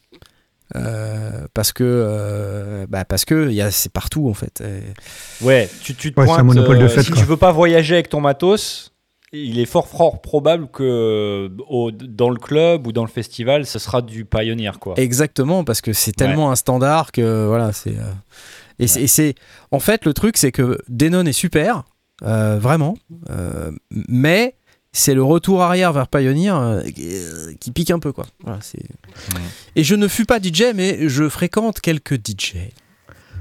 Euh, 0.75 1.45
parce 1.53 1.71
que 1.73 1.83
euh, 1.85 2.87
bah 2.89 3.05
parce 3.05 3.23
que 3.23 3.51
y 3.51 3.61
a 3.61 3.69
c'est 3.69 3.91
partout 3.91 4.27
en 4.27 4.33
fait 4.33 4.61
Et- 4.61 5.43
Ouais, 5.45 5.69
tu, 5.83 5.93
tu 5.93 6.11
te 6.11 6.19
Ouais, 6.19 6.25
c'est 6.25 6.31
un 6.33 6.35
pointes, 6.37 6.47
monopole 6.55 6.79
de 6.79 6.85
euh, 6.85 6.89
fait, 6.89 7.03
si 7.03 7.11
quoi. 7.11 7.21
tu 7.21 7.27
veux 7.27 7.37
pas 7.37 7.51
voyager 7.51 7.93
avec 7.93 8.09
ton 8.09 8.19
matos, 8.19 8.91
il 9.31 9.59
est 9.59 9.65
fort 9.65 9.87
fort 9.87 10.21
probable 10.21 10.67
que 10.69 11.51
au- 11.69 11.91
dans 11.91 12.29
le 12.31 12.37
club 12.37 12.87
ou 12.87 12.91
dans 12.91 13.03
le 13.03 13.09
festival, 13.11 13.67
ce 13.67 13.77
sera 13.77 14.01
du 14.01 14.25
Pioneer 14.25 14.71
quoi. 14.79 14.95
exactement 14.97 15.63
parce 15.63 15.81
que 15.81 15.93
c'est 15.93 16.13
tellement 16.13 16.49
un 16.51 16.55
standard 16.55 17.11
que 17.11 17.45
voilà 17.45 17.71
c'est 17.71 17.97
euh, 17.99 18.11
et 18.79 18.87
c'est- 18.87 19.03
et 19.03 19.07
c'est 19.07 19.35
en 19.71 19.79
fait 19.79 20.03
le 20.05 20.13
truc 20.13 20.35
c'est 20.35 20.51
que 20.51 20.79
Denon 20.89 21.25
est 21.27 21.31
super 21.33 21.83
euh, 22.23 22.57
vraiment 22.59 22.95
euh, 23.29 23.71
mais 23.91 24.55
c'est 24.97 25.13
le 25.13 25.23
retour 25.23 25.61
arrière 25.61 25.91
vers 25.93 26.07
Pioneer 26.07 26.53
euh, 26.55 26.81
qui 27.59 27.71
pique 27.71 27.91
un 27.91 27.99
peu 27.99 28.11
quoi 28.11 28.25
voilà 28.43 28.59
c'est 28.61 28.79
et 29.75 29.83
je 29.83 29.95
ne 29.95 30.07
fus 30.07 30.25
pas 30.25 30.39
DJ 30.39 30.73
mais 30.73 31.09
je 31.09 31.27
fréquente 31.29 31.81
quelques 31.81 32.15
DJ 32.15 32.55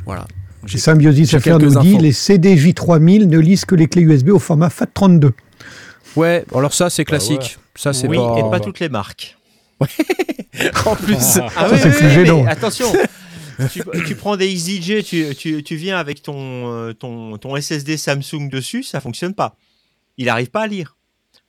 voilà 0.05 0.27
J'ai- 0.67 0.79
Symbiosis 0.79 1.31
j'ai 1.31 1.39
FR 1.41 1.59
nous 1.59 1.81
dit 1.81 1.97
les 1.99 2.13
CD 2.13 2.57
J3000 2.57 3.27
ne 3.29 3.39
lisent 3.39 3.65
que 3.65 3.75
les 3.75 3.87
clés 3.89 4.03
USB 4.03 4.31
au 4.31 4.39
format 4.39 4.69
FAT32. 4.69 5.31
ouais 6.17 6.45
alors 6.55 6.75
ça 6.75 6.91
c'est 6.91 7.03
Bah 7.05 7.13
ouais. 7.13 7.19
classique 7.19 7.59
ça 7.77 7.93
c'est 7.93 8.09
oui, 8.09 8.17
pas, 8.17 8.37
et 8.39 8.51
pas 8.51 8.61
toutes 8.61 8.81
les 8.81 8.89
marques. 8.89 9.37
en 10.87 10.95
plus 10.97 11.39
Ah 11.57 11.69
Ça, 11.69 11.79
c'est 11.79 11.91
plus 11.91 12.11
gênant. 12.11 12.45
mais 12.45 12.51
attention, 12.51 12.87
tu, 13.73 13.83
tu 14.07 14.15
prends 14.15 14.37
des 14.37 14.47
EasyJ, 14.47 15.03
tu, 15.05 15.35
tu, 15.35 15.63
tu 15.65 15.75
viens 15.77 15.97
avec 15.99 16.23
ton, 16.23 16.73
euh, 16.73 16.93
ton, 16.93 17.37
ton 17.39 17.61
SSD 17.61 17.97
Samsung 17.97 18.49
dessus, 18.51 18.85
ça 18.85 19.01
fonctionne 19.01 19.35
pas. 19.35 19.57
Il 20.17 20.27
n'arrive 20.27 20.51
pas 20.51 20.63
à 20.63 20.67
lire. 20.69 20.97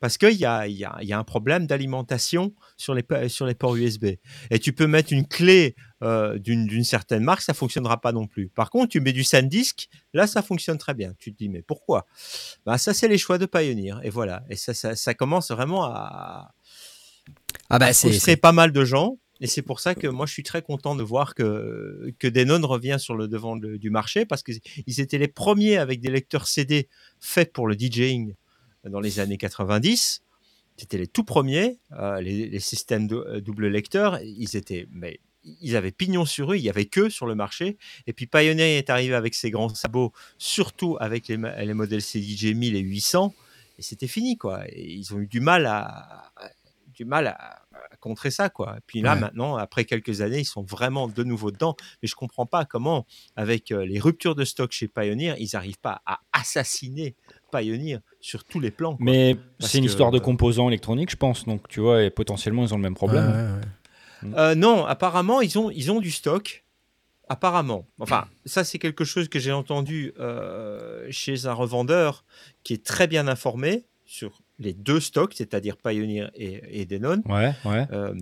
Parce 0.01 0.17
qu'il 0.17 0.33
y 0.33 0.45
a, 0.45 0.67
il 0.67 0.75
y, 0.75 0.83
a, 0.85 0.97
il 1.01 1.07
y 1.07 1.13
a 1.13 1.17
un 1.17 1.23
problème 1.23 1.65
d'alimentation 1.67 2.53
sur 2.77 2.93
les, 2.93 3.01
po- 3.01 3.27
sur 3.29 3.45
les 3.45 3.55
ports 3.55 3.75
USB. 3.75 4.05
Et 4.51 4.59
tu 4.59 4.73
peux 4.73 4.87
mettre 4.87 5.13
une 5.13 5.25
clé 5.27 5.75
euh, 6.03 6.37
d'une 6.37 6.83
certaine 6.83 7.23
marque, 7.23 7.41
ça 7.41 7.53
fonctionnera 7.53 7.99
pas 8.01 8.11
non 8.11 8.27
plus. 8.27 8.49
Par 8.49 8.69
contre, 8.69 8.89
tu 8.89 8.99
mets 8.99 9.13
du 9.13 9.23
SanDisk, 9.23 9.87
là, 10.13 10.27
ça 10.27 10.41
fonctionne 10.43 10.77
très 10.77 10.93
bien. 10.93 11.13
Tu 11.17 11.31
te 11.33 11.37
dis, 11.37 11.49
mais 11.49 11.61
pourquoi? 11.61 12.05
Bah, 12.65 12.77
Ça, 12.77 12.93
c'est 12.93 13.07
les 13.07 13.17
choix 13.17 13.37
de 13.37 13.45
Pioneer. 13.45 13.95
Et 14.03 14.09
voilà. 14.09 14.43
Et 14.49 14.55
ça, 14.57 14.73
ça, 14.73 14.95
ça 14.95 15.13
commence 15.13 15.49
vraiment 15.51 15.85
à, 15.85 16.53
ah 17.69 17.79
bah 17.79 17.93
c'est 17.93 18.37
pas 18.37 18.51
mal 18.51 18.71
de 18.71 18.83
gens. 18.85 19.17
Et 19.41 19.47
c'est 19.47 19.61
pour 19.61 19.79
ça 19.81 19.95
que 19.95 20.07
moi, 20.07 20.25
je 20.25 20.31
suis 20.31 20.43
très 20.43 20.61
content 20.61 20.95
de 20.95 21.03
voir 21.03 21.35
que, 21.35 22.13
que 22.19 22.27
Denon 22.27 22.65
revient 22.67 22.95
sur 22.99 23.15
le 23.15 23.27
devant 23.27 23.57
de- 23.57 23.75
du 23.75 23.89
marché 23.89 24.25
parce 24.25 24.43
qu'ils 24.43 24.61
étaient 24.99 25.17
les 25.17 25.27
premiers 25.27 25.77
avec 25.77 25.99
des 25.99 26.09
lecteurs 26.09 26.47
CD 26.47 26.87
faits 27.19 27.51
pour 27.51 27.67
le 27.67 27.75
DJing 27.77 28.33
dans 28.89 28.99
les 28.99 29.19
années 29.19 29.37
90. 29.37 30.21
C'était 30.77 30.97
les 30.97 31.07
tout 31.07 31.23
premiers, 31.23 31.79
euh, 31.93 32.19
les, 32.21 32.49
les 32.49 32.59
systèmes 32.59 33.07
de, 33.07 33.15
euh, 33.15 33.41
double 33.41 33.67
lecteur. 33.67 34.19
Ils 34.21 34.55
étaient, 34.57 34.87
mais 34.91 35.19
ils 35.61 35.75
avaient 35.75 35.91
pignon 35.91 36.25
sur 36.25 36.51
eux, 36.51 36.57
il 36.57 36.63
y 36.63 36.69
avait 36.69 36.85
que 36.85 37.07
sur 37.09 37.27
le 37.27 37.35
marché. 37.35 37.77
Et 38.07 38.13
puis 38.13 38.25
Pioneer 38.27 38.77
est 38.77 38.89
arrivé 38.89 39.13
avec 39.15 39.35
ses 39.35 39.51
grands 39.51 39.69
sabots, 39.69 40.11
surtout 40.37 40.97
avec 40.99 41.27
les, 41.29 41.37
modèles 41.73 42.01
CDJ 42.01 42.53
1000 42.55 42.75
et 42.75 42.79
800. 42.79 43.33
Et 43.77 43.81
c'était 43.81 44.07
fini, 44.07 44.37
quoi. 44.37 44.63
Et 44.69 44.91
ils 44.93 45.13
ont 45.13 45.19
eu 45.19 45.27
du 45.27 45.39
mal 45.39 45.65
à, 45.65 46.31
à- 46.35 46.49
du 46.93 47.03
mal 47.03 47.27
à, 47.27 47.61
à 47.91 47.97
contrer 47.99 48.31
ça, 48.31 48.49
quoi. 48.49 48.75
Et 48.77 48.81
puis 48.87 49.01
là, 49.01 49.15
Ouais. 49.15 49.19
maintenant, 49.19 49.57
après 49.57 49.83
quelques 49.83 50.21
années, 50.21 50.39
ils 50.39 50.45
sont 50.45 50.63
vraiment 50.63 51.09
de 51.09 51.23
nouveau 51.25 51.51
dedans. 51.51 51.75
Mais 52.01 52.07
je 52.07 52.15
comprends 52.15 52.45
pas 52.45 52.63
comment, 52.63 53.05
avec 53.35 53.71
euh, 53.73 53.85
les 53.85 53.99
ruptures 53.99 54.33
de 54.33 54.45
stock 54.45 54.71
chez 54.71 54.87
Pioneer, 54.87 55.35
ils 55.37 55.49
n'arrivent 55.53 55.79
pas 55.79 56.01
à 56.05 56.21
assassiner 56.31 57.15
Pioneer 57.59 57.99
sur 58.21 58.43
tous 58.43 58.59
les 58.59 58.71
plans. 58.71 58.95
quoi. 58.97 59.05
Mais 59.05 59.35
c'est 59.59 59.77
une 59.77 59.85
que- 59.85 59.89
histoire 59.89 60.11
de 60.11 60.19
composants 60.19 60.67
électroniques, 60.69 61.11
je 61.11 61.15
pense. 61.17 61.45
Donc 61.45 61.67
tu 61.67 61.79
vois, 61.79 62.03
et 62.03 62.09
potentiellement 62.09 62.63
ils 62.63 62.73
ont 62.73 62.77
le 62.77 62.83
même 62.83 62.95
problème. 62.95 63.25
Ouais, 63.25 64.29
ouais, 64.29 64.31
ouais. 64.33 64.39
Euh, 64.39 64.55
non, 64.55 64.85
apparemment, 64.85 65.41
ils 65.41 65.57
ont, 65.59 65.69
ils 65.69 65.91
ont 65.91 65.99
du 65.99 66.11
stock. 66.11 66.63
Apparemment. 67.27 67.87
Enfin, 67.97 68.27
ça, 68.45 68.63
c'est 68.63 68.77
quelque 68.77 69.03
chose 69.03 69.29
que 69.29 69.39
j'ai 69.39 69.51
entendu 69.51 70.13
euh, 70.19 71.07
chez 71.09 71.47
un 71.47 71.53
revendeur 71.53 72.23
qui 72.63 72.73
est 72.73 72.85
très 72.85 73.07
bien 73.07 73.27
informé 73.27 73.85
sur 74.05 74.41
les 74.59 74.73
deux 74.73 74.99
stocks, 74.99 75.33
c'est-à-dire 75.33 75.75
Pioneer 75.77 76.29
et, 76.35 76.81
et 76.81 76.85
Denon. 76.85 77.23
Ouais, 77.25 77.51
ouais. 77.65 77.87
Euh, 77.91 78.13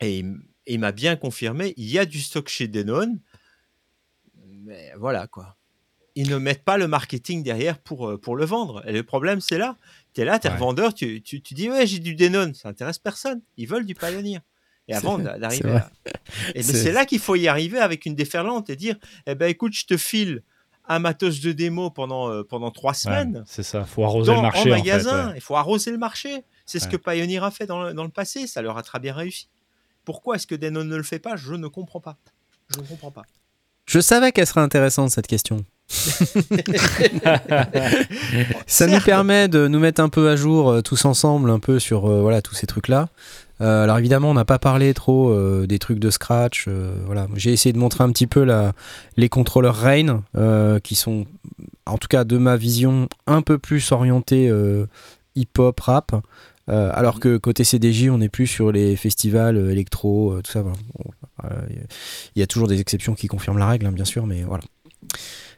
et 0.00 0.18
il- 0.18 0.36
il 0.66 0.80
m'a 0.80 0.90
bien 0.90 1.14
confirmé, 1.14 1.74
il 1.76 1.88
y 1.88 1.96
a 1.98 2.04
du 2.06 2.20
stock 2.20 2.48
chez 2.48 2.66
Denon. 2.66 3.18
Mais 4.64 4.92
voilà, 4.98 5.26
quoi. 5.26 5.56
Ils 6.18 6.28
ne 6.28 6.36
mettent 6.36 6.64
pas 6.64 6.78
le 6.78 6.88
marketing 6.88 7.44
derrière 7.44 7.78
pour, 7.78 8.08
euh, 8.08 8.18
pour 8.18 8.34
le 8.34 8.44
vendre. 8.44 8.82
Et 8.88 8.92
le 8.92 9.04
problème, 9.04 9.40
c'est 9.40 9.56
là. 9.56 9.76
Tu 10.14 10.22
es 10.22 10.24
là, 10.24 10.40
tu 10.40 10.48
es 10.48 10.50
revendeur, 10.50 10.92
tu, 10.92 11.22
tu, 11.22 11.40
tu, 11.40 11.54
dis, 11.54 11.70
ouais, 11.70 11.86
j'ai 11.86 12.00
du 12.00 12.16
Denon. 12.16 12.54
Ça 12.54 12.70
intéresse 12.70 12.98
personne. 12.98 13.40
Ils 13.56 13.68
veulent 13.68 13.86
du 13.86 13.94
Pioneer. 13.94 14.40
Et 14.88 14.94
avant 14.94 15.18
d'arriver 15.18 15.74
là. 15.74 15.90
Et 16.56 16.64
c'est 16.64 16.90
là 16.90 17.04
qu'il 17.04 17.20
faut 17.20 17.36
y 17.36 17.46
arriver 17.46 17.78
avec 17.78 18.04
une 18.04 18.16
déferlante 18.16 18.68
et 18.68 18.74
dire, 18.74 18.96
eh 19.28 19.36
ben, 19.36 19.46
écoute, 19.46 19.74
je 19.74 19.86
te 19.86 19.96
file 19.96 20.42
un 20.88 20.98
matos 20.98 21.40
de 21.40 21.52
démo 21.52 21.90
pendant, 21.90 22.32
euh, 22.32 22.42
pendant 22.42 22.72
trois 22.72 22.94
semaines. 22.94 23.44
c'est 23.46 23.62
ça, 23.62 23.80
il 23.80 23.86
faut 23.86 24.02
arroser 24.02 24.34
le 24.34 24.40
marché. 24.40 24.72
En 24.72 24.76
magasin, 24.76 25.32
il 25.36 25.40
faut 25.40 25.54
arroser 25.54 25.92
le 25.92 25.98
marché. 25.98 26.42
C'est 26.66 26.80
ce 26.80 26.88
que 26.88 26.96
Pioneer 26.96 27.44
a 27.44 27.52
fait 27.52 27.66
dans 27.66 27.84
le, 27.84 27.94
dans 27.94 28.02
le, 28.02 28.10
passé, 28.10 28.48
ça 28.48 28.60
leur 28.60 28.76
a 28.76 28.82
très 28.82 28.98
bien 28.98 29.14
réussi. 29.14 29.48
Pourquoi 30.04 30.34
est-ce 30.34 30.48
que 30.48 30.56
Denon 30.56 30.82
ne 30.82 30.96
le 30.96 31.04
fait 31.04 31.20
pas? 31.20 31.36
Je 31.36 31.54
ne 31.54 31.68
comprends 31.68 32.00
pas. 32.00 32.16
Je 32.74 32.80
ne 32.80 32.86
comprends 32.86 33.12
pas. 33.12 33.24
Je 33.88 34.00
savais 34.00 34.32
qu'elle 34.32 34.46
serait 34.46 34.60
intéressante 34.60 35.10
cette 35.10 35.26
question. 35.26 35.64
ça 38.66 38.86
nous 38.86 39.00
permet 39.00 39.48
de 39.48 39.66
nous 39.66 39.78
mettre 39.78 40.02
un 40.02 40.10
peu 40.10 40.28
à 40.28 40.36
jour 40.36 40.70
euh, 40.70 40.82
tous 40.82 41.06
ensemble, 41.06 41.48
un 41.48 41.58
peu 41.58 41.78
sur 41.78 42.04
euh, 42.04 42.20
voilà 42.20 42.42
tous 42.42 42.54
ces 42.54 42.66
trucs-là. 42.66 43.08
Euh, 43.62 43.84
alors 43.84 43.96
évidemment, 43.96 44.30
on 44.30 44.34
n'a 44.34 44.44
pas 44.44 44.58
parlé 44.58 44.92
trop 44.92 45.34
des 45.66 45.78
trucs 45.78 46.00
de 46.00 46.10
Scratch. 46.10 46.68
voilà, 47.06 47.28
j'ai 47.34 47.54
essayé 47.54 47.72
de 47.72 47.78
montrer 47.78 48.04
un 48.04 48.12
petit 48.12 48.26
peu 48.26 48.44
la, 48.44 48.74
les 49.16 49.30
contrôleurs 49.30 49.76
Rain, 49.76 50.22
qui 50.84 50.94
sont, 50.94 51.24
en 51.86 51.96
tout 51.96 52.08
cas 52.08 52.24
de 52.24 52.36
ma 52.36 52.58
vision, 52.58 53.08
un 53.26 53.40
peu 53.40 53.56
plus 53.56 53.90
orientés 53.90 54.52
hip-hop, 55.34 55.80
rap. 55.80 56.12
Alors 56.68 57.20
que 57.20 57.36
côté 57.36 57.64
CDJ, 57.64 58.08
on 58.10 58.20
est 58.20 58.28
plus 58.28 58.46
sur 58.46 58.72
les 58.72 58.96
festivals 58.96 59.56
électro, 59.70 60.40
tout 60.42 60.52
ça. 60.52 60.62
Il 62.36 62.40
y 62.40 62.42
a 62.42 62.46
toujours 62.46 62.68
des 62.68 62.80
exceptions 62.80 63.14
qui 63.14 63.26
confirment 63.26 63.58
la 63.58 63.66
règle, 63.66 63.86
hein, 63.86 63.92
bien 63.92 64.04
sûr, 64.04 64.26
mais 64.26 64.42
voilà. 64.42 64.64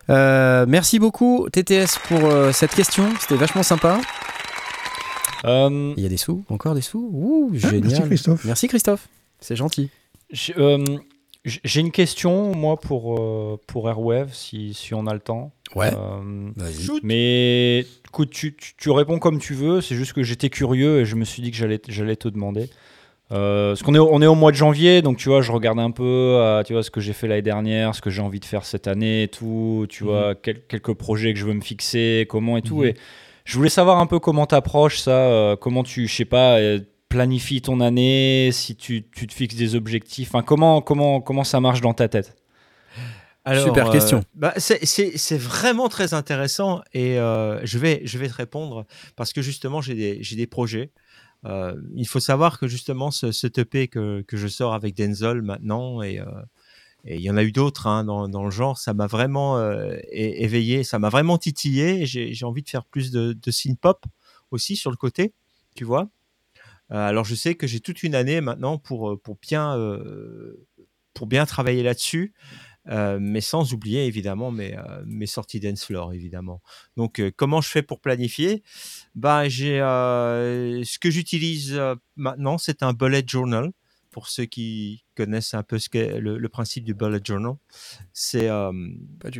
Euh, 0.09 0.67
merci 0.69 0.99
beaucoup 0.99 1.49
TTS 1.51 1.99
pour 2.09 2.25
euh, 2.25 2.53
cette 2.53 2.75
question, 2.75 3.09
c'était 3.21 3.37
vachement 3.37 3.63
sympa. 3.63 4.01
Euh, 5.45 5.95
Il 5.97 6.03
y 6.03 6.07
a 6.07 6.09
des 6.09 6.17
sous, 6.17 6.45
encore 6.49 6.75
des 6.75 6.81
sous? 6.81 7.11
Ouh, 7.13 7.51
ah, 7.55 7.57
génial. 7.71 7.83
Merci 7.83 8.03
Christophe. 8.03 8.45
Merci 8.45 8.69
Christophe, 8.69 9.09
c'est 9.39 9.57
gentil. 9.57 9.91
J'ai 10.33 11.81
une 11.81 11.93
question, 11.93 12.55
moi, 12.55 12.79
pour, 12.79 13.61
pour 13.67 13.89
Airwave, 13.89 14.35
si, 14.35 14.75
si 14.75 14.95
on 14.95 15.07
a 15.07 15.15
le 15.15 15.21
temps. 15.21 15.53
Ouais. 15.75 15.93
mais 17.03 17.87
écoute, 18.11 18.31
tu, 18.31 18.57
tu, 18.57 18.75
tu, 18.77 18.91
réponds 18.91 19.19
comme 19.19 19.39
tu 19.39 19.55
veux, 19.55 19.81
c'est 19.81 19.95
juste 19.95 20.13
que 20.13 20.23
j'étais 20.23 20.51
curieux 20.51 21.01
et 21.01 21.05
je 21.05 21.15
me 21.15 21.25
suis 21.25 21.43
dit 21.43 21.51
que 21.51 21.57
j'allais 21.57 22.17
te 22.17 22.29
demander. 22.29 22.69
Euh, 23.33 23.71
parce 23.71 23.83
qu'on 23.83 23.95
est, 23.95 23.99
on 23.99 24.21
est 24.21 24.27
au 24.27 24.35
mois 24.35 24.51
de 24.51 24.57
janvier, 24.57 25.03
donc 25.03 25.17
tu 25.17 25.29
vois, 25.29 25.41
je 25.41 25.53
regarde 25.53 25.79
un 25.79 25.93
peu, 25.93 26.03
euh, 26.03 26.65
tu 26.65 26.73
vois, 26.73 26.83
ce 26.83 26.91
que 26.91 27.01
j'ai 27.01 27.13
fait 27.13 27.29
l'année 27.29 27.43
dernière, 27.43 27.95
ce 27.95 28.01
que 28.01 28.11
j'ai 28.11 28.23
envie 28.23 28.41
de 28.41 28.45
faire 28.45 28.65
cette 28.65 28.89
année 28.89 29.23
et 29.23 29.29
tout, 29.29 29.87
tu 29.89 30.03
vois, 30.03 30.31
mhm. 30.31 30.57
quelques 30.69 30.95
projets 30.95 31.33
que 31.33 31.39
je 31.39 31.47
veux 31.47 31.55
me 31.55 31.61
fixer, 31.61 32.27
comment 32.29 32.57
et 32.57 32.63
tout. 32.63 32.79
Mhm. 32.79 32.87
Et 32.87 32.95
je 33.45 33.57
voulais 33.57 33.71
savoir 33.71 34.01
un 34.01 34.07
peu 34.07 34.19
comment 34.19 34.47
t'approches 34.47 34.99
ça, 34.99 35.13
euh, 35.13 35.55
comment 35.55 35.85
tu, 35.85 36.09
je 36.09 36.15
sais 36.15 36.25
pas, 36.25 36.59
planifies 37.09 37.63
ton 37.63 37.81
année, 37.81 38.51
si 38.53 38.75
tu, 38.75 39.05
tu, 39.15 39.29
te 39.29 39.33
fixes 39.33 39.55
des 39.55 39.77
objectifs, 39.77 40.31
enfin, 40.35 40.43
comment, 40.43 40.81
comment, 40.81 41.21
comment 41.21 41.45
ça 41.45 41.61
marche 41.61 41.81
dans 41.81 41.95
ta 41.95 42.09
tête? 42.09 42.35
Alors, 43.45 43.65
Super 43.65 43.91
question. 43.91 44.23
Bah, 44.35 44.53
c'est 44.59 45.39
vraiment 45.39 45.89
très 45.89 46.13
intéressant 46.15 46.83
et 46.93 47.15
je, 47.17 47.79
vais, 47.79 48.03
je 48.05 48.19
vais 48.19 48.29
te 48.29 48.35
répondre 48.35 48.87
parce 49.17 49.33
que 49.33 49.41
justement 49.43 49.81
j'ai 49.81 49.95
des, 49.95 50.21
des 50.37 50.47
projets. 50.47 50.93
Euh, 51.47 51.81
il 51.95 52.07
faut 52.07 52.21
savoir 52.21 52.59
que 52.59 52.69
justement 52.69 53.11
ce, 53.11 53.33
ce 53.33 53.47
EP 53.47 53.89
que, 53.89 54.23
que, 54.23 54.37
je 54.37 54.47
sors 54.47 54.75
avec 54.75 54.95
Denzel 54.95 55.41
maintenant 55.41 56.03
et, 56.03 56.21
euh, 56.21 56.27
et 57.05 57.17
il 57.17 57.23
y 57.23 57.31
en 57.31 57.37
a 57.39 57.43
eu 57.43 57.51
d'autres 57.53 57.87
hein, 57.87 58.05
dans, 58.05 58.29
dans, 58.29 58.45
le 58.45 58.51
genre, 58.51 58.77
ça 58.77 58.93
m'a 58.93 59.07
vraiment 59.07 59.57
euh, 59.57 59.97
éveillé, 60.13 60.85
ça 60.85 60.99
m'a 60.99 61.09
vraiment 61.09 61.39
titillé. 61.39 62.05
J'ai 62.05 62.45
envie 62.45 62.63
de 62.63 62.69
faire 62.69 62.85
plus 62.85 63.11
de, 63.11 63.33
de 63.33 63.51
synth-pop 63.51 64.05
aussi 64.51 64.77
sur 64.77 64.91
le 64.91 64.99
côté, 64.99 65.33
tu 65.75 65.85
vois. 65.85 66.11
alors 66.91 67.25
je 67.25 67.35
sais 67.35 67.55
que 67.55 67.67
j'ai 67.67 67.81
toute 67.81 68.03
une 68.03 68.15
année 68.15 68.43
maintenant 68.43 68.77
pour, 68.77 69.19
pour, 69.23 69.37
bien, 69.41 69.79
pour 71.15 71.27
bien 71.27 71.47
travailler 71.47 71.83
là-dessus. 71.83 72.35
Euh, 72.89 73.19
mais 73.21 73.43
sans 73.43 73.75
oublier 73.75 74.07
évidemment 74.07 74.51
mes, 74.51 74.77
euh, 74.77 75.03
mes 75.05 75.27
sorties 75.27 75.61
dance 75.61 75.85
floor 75.85 76.15
évidemment. 76.15 76.63
Donc 76.97 77.21
euh, 77.21 77.31
comment 77.35 77.61
je 77.61 77.69
fais 77.69 77.83
pour 77.83 78.01
planifier? 78.01 78.63
Bah 79.15 79.49
j'ai 79.49 79.79
ce 79.79 80.99
que 80.99 81.11
j'utilise 81.11 81.79
maintenant, 82.17 82.59
c'est 82.59 82.83
un 82.83 82.93
bullet 82.93 83.23
journal 83.27 83.71
pour 84.11 84.29
ceux 84.29 84.47
qui 84.47 85.05
connaissent 85.15 85.55
un 85.55 85.63
peu 85.63 85.79
ce 85.79 85.89
qu'est 85.89 86.21
le, 86.21 86.49
principe 86.49 86.85
du 86.85 86.95
bullet 86.95 87.21
journal. 87.23 87.55
C'est 88.13 88.49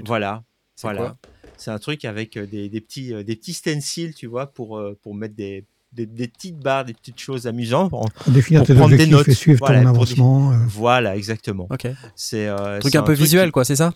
voilà, 0.05 0.45
voilà. 0.83 1.17
C'est 1.57 1.71
un 1.71 1.79
truc 1.79 2.05
avec 2.05 2.39
des, 2.39 2.69
des 2.69 2.81
petits 2.81 3.13
des 3.25 3.37
petits 3.37 3.55
stencils, 3.55 4.15
tu 4.15 4.27
vois, 4.27 4.53
pour 4.53 4.83
pour 5.01 5.15
mettre 5.15 5.35
des 5.35 5.65
des, 5.93 6.29
petites 6.29 6.59
barres, 6.59 6.85
des 6.85 6.95
petites 6.95 7.19
choses 7.19 7.47
amusantes. 7.47 7.91
Pour, 7.91 8.09
définir 8.29 8.65
tes 8.65 8.73
objectifs 8.73 9.09
des 9.09 9.13
notes. 9.13 9.29
et 9.29 9.35
suivre 9.35 9.67
ton 9.67 9.87
avancement. 9.87 10.53
Euh. 10.53 10.57
Voilà, 10.69 11.17
exactement. 11.17 11.69
C'est 12.15 12.47
euh, 12.47 12.77
un 12.77 12.79
truc 12.79 12.95
un 12.95 13.03
peu 13.03 13.13
visuel, 13.13 13.51
quoi, 13.51 13.65
c'est 13.65 13.77
ça? 13.77 13.93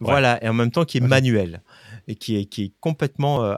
Voilà, 0.00 0.42
et 0.44 0.48
en 0.48 0.52
même 0.52 0.72
temps 0.72 0.84
qui 0.84 0.98
est 0.98 1.00
manuel 1.00 1.62
et 2.08 2.16
qui 2.16 2.36
est, 2.36 2.46
qui 2.46 2.64
est 2.64 2.72
complètement 2.80 3.44
euh, 3.44 3.54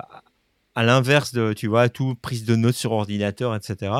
à 0.75 0.83
l'inverse 0.83 1.33
de, 1.33 1.55
tu 1.55 1.68
vois, 1.68 1.89
tout 1.89 2.14
prise 2.20 2.45
de 2.45 2.55
notes 2.55 2.75
sur 2.75 2.93
ordinateur, 2.93 3.55
etc. 3.55 3.93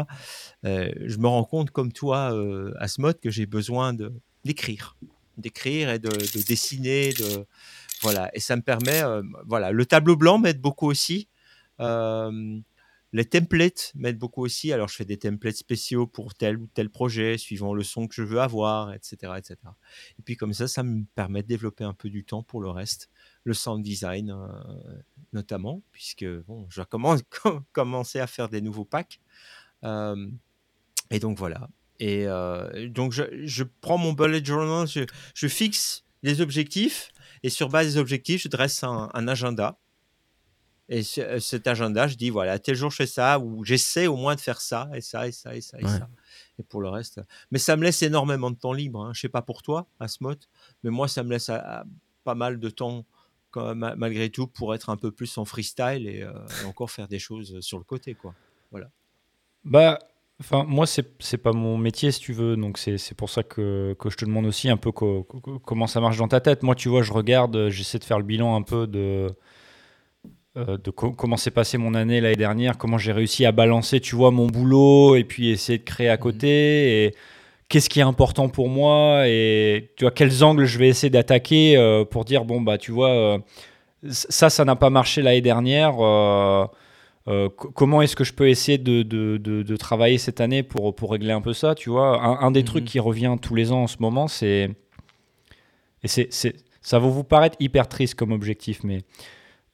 je 0.63 1.17
me 1.19 1.27
rends 1.27 1.45
compte, 1.45 1.71
comme 1.71 1.93
toi, 1.93 2.37
à 2.79 2.89
ce 2.89 3.01
mode, 3.01 3.19
que 3.21 3.31
j'ai 3.31 3.47
besoin 3.47 3.93
de 3.95 4.13
d'écrire, 4.45 4.97
d'écrire 5.39 5.89
et 5.89 5.99
de, 5.99 6.11
de, 6.11 6.47
dessiner, 6.47 7.15
de 7.15 7.47
voilà. 8.03 8.31
Et 8.35 8.41
ça 8.41 8.57
me 8.57 8.63
permet, 8.63 9.03
voilà, 9.47 9.71
le 9.71 9.87
tableau 9.87 10.17
blanc 10.17 10.37
m'aide 10.39 10.61
beaucoup 10.61 10.91
aussi. 10.91 11.29
Euh, 11.81 12.59
les 13.15 13.25
templates 13.25 13.93
m'aident 13.95 14.19
beaucoup 14.19 14.43
aussi. 14.43 14.73
Alors, 14.73 14.89
je 14.89 14.97
fais 14.97 15.05
des 15.05 15.17
templates 15.17 15.55
spéciaux 15.55 16.05
pour 16.09 16.35
tel 16.35 16.59
ou 16.59 16.67
tel 16.67 16.91
projet, 16.91 17.39
suivant 17.39 17.73
le 17.73 17.85
son 17.85 18.09
que 18.09 18.15
je 18.17 18.25
veux 18.25 18.41
avoir, 18.41 18.93
etc. 18.93 19.35
etc. 19.39 19.57
Et 20.19 20.23
puis, 20.23 20.37
comme 20.37 20.53
ça, 20.53 20.67
ça 20.67 20.83
me 20.83 21.05
permet 21.15 21.43
de 21.43 21.47
développer 21.47 21.85
un 21.85 21.95
peu 21.95 22.11
du 22.11 22.25
temps 22.25 22.43
pour 22.43 22.61
le 22.61 22.71
reste. 22.71 23.11
Le 23.45 23.55
sound 23.55 23.85
design, 23.85 24.33
euh, 24.33 24.49
notamment, 25.33 25.81
puisque 25.93 26.27
bon, 26.27 26.67
je 26.71 26.81
vais 26.81 26.87
commencer 27.73 28.19
à 28.19 28.27
faire 28.27 28.49
des 28.49 28.61
nouveaux 28.61 28.85
packs. 28.85 29.21
Euh, 29.85 30.29
et 31.13 31.21
donc, 31.21 31.39
voilà. 31.39 31.69
Et 32.01 32.27
euh, 32.27 32.89
donc, 32.89 33.13
je, 33.13 33.63
prends 33.81 33.97
mon 33.97 34.13
bullet 34.13 34.45
journal, 34.45 34.89
je, 34.89 35.47
fixe 35.47 36.05
les 36.25 36.41
objectifs. 36.41 37.13
Et 37.45 37.49
sur 37.49 37.69
base 37.69 37.87
des 37.87 37.97
objectifs, 37.97 38.43
je 38.43 38.49
dresse 38.49 38.83
un 38.83 39.29
agenda 39.29 39.79
et 40.89 41.03
euh, 41.19 41.41
cet 41.41 41.67
agenda, 41.67 42.07
je 42.07 42.17
dis 42.17 42.31
voilà, 42.31 42.59
tel 42.59 42.75
jour 42.75 42.91
je 42.91 42.97
fais 42.97 43.07
ça, 43.07 43.39
ou 43.39 43.65
j'essaie 43.65 44.07
au 44.07 44.17
moins 44.17 44.35
de 44.35 44.41
faire 44.41 44.61
ça, 44.61 44.91
et 44.95 45.01
ça, 45.01 45.27
et 45.27 45.33
ça, 45.33 45.57
et 45.57 45.61
ça, 45.61 45.79
et 45.81 45.87
ça. 45.87 46.09
Et 46.59 46.63
pour 46.63 46.81
le 46.81 46.89
reste. 46.89 47.21
Mais 47.51 47.59
ça 47.59 47.77
me 47.77 47.83
laisse 47.83 48.03
énormément 48.03 48.51
de 48.51 48.57
temps 48.57 48.73
libre. 48.73 49.03
Hein. 49.03 49.13
Je 49.15 49.21
sais 49.21 49.29
pas 49.29 49.43
pour 49.43 49.63
toi, 49.63 49.87
Asmot, 49.99 50.37
mais 50.83 50.91
moi, 50.91 51.09
ça 51.09 51.23
me 51.23 51.31
laisse 51.31 51.51
pas 52.23 52.35
mal 52.35 52.61
de 52.61 52.71
temps, 52.71 53.05
quand, 53.51 53.75
malgré 53.75 54.31
tout, 54.31 54.47
pour 54.47 54.75
être 54.75 54.91
un 54.91 54.97
peu 54.97 55.11
plus 55.11 55.39
en 55.39 55.45
freestyle 55.45 56.07
et, 56.07 56.23
euh, 56.23 56.33
encore 56.67 56.91
faire 56.91 57.09
des 57.09 57.19
choses 57.19 57.61
sur 57.61 57.79
le 57.79 57.85
côté. 57.85 58.15
quoi. 58.15 58.35
Voilà. 58.71 58.91
Bah. 59.65 59.99
Enfin, 60.41 60.65
moi, 60.65 60.85
c'est 60.85 61.39
pas 61.39 61.53
mon 61.53 61.79
métier, 61.79 62.11
si 62.11 62.19
tu 62.19 62.33
veux. 62.33 62.57
Donc, 62.57 62.77
c'est 62.77 63.15
pour 63.17 63.31
ça 63.31 63.45
que, 63.45 63.95
que, 64.01 64.11
je 64.11 64.17
te 64.17 64.25
demande 64.25 64.47
aussi 64.47 64.69
un 64.69 64.77
peu 64.77 64.91
comment 64.91 65.87
ça 65.87 66.01
marche 66.01 66.17
dans 66.17 66.27
ta 66.27 66.41
tête. 66.41 66.65
Moi, 66.65 66.75
tu 66.75 66.89
vois, 66.89 67.03
je 67.03 67.13
regarde, 67.13 67.69
j'essaie 67.69 68.01
de 68.01 68.05
faire 68.05 68.19
le 68.19 68.25
bilan 68.25 68.57
un 68.57 68.63
peu 68.63 68.89
de, 68.89 69.29
euh, 70.57 70.79
de 70.79 70.93
comment 70.93 71.37
s'est 71.37 71.51
passé 71.51 71.79
mon 71.79 71.95
année 71.95 72.21
l'année 72.21 72.37
dernière, 72.37 72.79
comment 72.79 72.97
j'ai 72.97 73.11
réussi 73.11 73.45
à 73.45 73.51
balancer, 73.51 73.99
tu 73.99 74.15
vois, 74.15 74.31
mon 74.31 74.47
boulot 74.47 75.17
et 75.17 75.25
puis 75.25 75.51
essayer 75.51 75.79
de 75.79 75.83
créer 75.83 76.09
à 76.09 76.17
côté 76.17 77.07
et 77.07 77.15
qu'est-ce 77.69 77.91
qui 77.91 77.99
est 77.99 78.05
important 78.05 78.49
pour 78.49 78.69
moi 78.69 79.27
et 79.27 79.91
tu 79.97 80.05
vois 80.05 80.13
quels 80.13 80.45
angles 80.45 80.65
je 80.65 80.79
vais 80.79 80.87
essayer 80.87 81.11
d'attaquer 81.11 81.77
euh, 81.77 82.05
pour 82.05 82.25
dire 82.25 82.45
bon 82.45 82.61
bah 82.61 82.79
tu 82.79 82.93
vois 82.93 83.11
euh, 83.11 83.39
ça 84.09 84.49
ça 84.49 84.65
n'a 84.65 84.77
pas 84.77 84.91
marché 84.91 85.23
l'année 85.23 85.41
dernière 85.41 85.95
comment 87.75 88.03
est-ce 88.03 88.15
que 88.15 88.23
je 88.23 88.33
peux 88.33 88.49
essayer 88.49 88.79
de, 88.79 89.03
de, 89.03 89.39
de, 89.39 89.77
travailler 89.77 90.19
cette 90.19 90.41
année 90.41 90.63
pour, 90.63 90.95
pour 90.95 91.11
régler 91.11 91.33
un 91.33 91.41
peu 91.41 91.53
ça 91.53 91.75
tu 91.75 91.91
vois? 91.91 92.23
Un, 92.23 92.53
des 92.53 92.63
trucs 92.63 92.85
mhm. 92.85 92.89
qui 92.91 93.01
revient 93.01 93.37
tous 93.43 93.57
les 93.57 93.73
ans 93.73 93.83
en 93.83 93.87
ce 93.89 93.97
moment 93.99 94.29
c'est 94.29 94.71
et 96.05 96.09
c'est 96.09 96.29
ça 96.81 97.01
va 97.01 97.09
vous 97.09 97.25
paraître 97.25 97.57
hyper 97.59 97.89
triste 97.89 98.15
comme 98.15 98.31
objectif 98.31 98.85
mais 98.85 99.01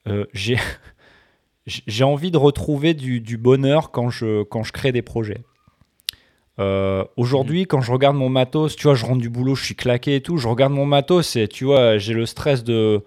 euh, 0.08 0.26
j'ai 1.66 2.04
envie 2.04 2.30
de 2.30 2.38
retrouver 2.38 2.94
du, 2.94 3.36
bonheur 3.36 3.90
quand 3.90 4.10
je, 4.10 4.42
quand 4.42 4.62
je 4.62 4.72
crée 4.72 4.92
des 4.92 5.02
projets. 5.02 5.42
Euh, 6.58 7.04
aujourd'hui, 7.16 7.66
quand 7.66 7.80
je 7.80 7.90
regarde 7.90 8.16
mon 8.16 8.28
matos, 8.28 8.76
tu 8.76 8.84
vois, 8.84 8.94
je 8.94 9.06
rentre 9.06 9.20
du 9.20 9.30
boulot, 9.30 9.54
je 9.54 9.64
suis 9.64 9.76
claqué 9.76 10.16
et 10.16 10.20
tout, 10.20 10.36
je 10.36 10.46
regarde 10.48 10.72
mon 10.72 10.84
matos 10.84 11.36
et 11.36 11.48
tu 11.48 11.64
vois, 11.64 11.98
j'ai 11.98 12.12
le 12.12 12.26
stress 12.26 12.64
de. 12.64 13.02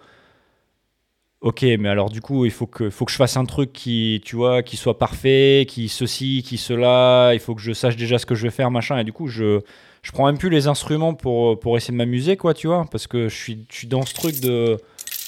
Ok, 1.41 1.61
mais 1.61 1.89
alors 1.89 2.09
du 2.09 2.21
coup, 2.21 2.45
il 2.45 2.51
faut 2.51 2.67
que, 2.67 2.89
faut 2.89 3.03
que 3.03 3.11
je 3.11 3.17
fasse 3.17 3.35
un 3.35 3.43
truc 3.43 3.73
qui, 3.73 4.21
tu 4.23 4.37
vois, 4.37 4.63
qui 4.63 4.77
soit 4.77 4.97
parfait, 4.97 5.65
qui 5.67 5.89
ceci, 5.89 6.41
qui 6.41 6.57
cela, 6.57 7.31
il 7.33 7.39
faut 7.39 7.53
que 7.53 7.61
je 7.61 7.73
sache 7.73 7.97
déjà 7.97 8.17
ce 8.17 8.25
que 8.25 8.33
je 8.33 8.43
vais 8.43 8.49
faire, 8.49 8.71
machin. 8.71 8.97
Et 8.97 9.03
du 9.03 9.11
coup, 9.11 9.27
je, 9.27 9.59
je 10.03 10.11
prends 10.13 10.25
même 10.25 10.37
plus 10.37 10.49
les 10.49 10.67
instruments 10.67 11.13
pour, 11.13 11.59
pour 11.59 11.75
essayer 11.75 11.91
de 11.91 11.97
m'amuser, 11.97 12.37
quoi, 12.37 12.53
tu 12.53 12.67
vois, 12.67 12.85
parce 12.89 13.07
que 13.07 13.27
je 13.27 13.35
suis, 13.35 13.65
je 13.69 13.75
suis 13.75 13.87
dans 13.87 14.05
ce 14.05 14.13
truc 14.13 14.39
de 14.39 14.77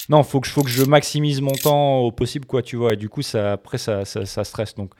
non, 0.08 0.22
faut 0.22 0.40
que, 0.40 0.48
faut 0.48 0.62
que 0.62 0.70
je 0.70 0.84
maximise 0.84 1.40
mon 1.40 1.52
temps 1.52 1.98
au 1.98 2.12
possible, 2.12 2.46
quoi, 2.46 2.62
tu 2.62 2.76
vois. 2.76 2.92
Et 2.92 2.96
du 2.96 3.08
coup, 3.08 3.22
ça, 3.22 3.52
après, 3.52 3.78
ça, 3.78 4.04
ça, 4.04 4.24
ça 4.26 4.44
stresse. 4.44 4.74
Donc, 4.74 4.92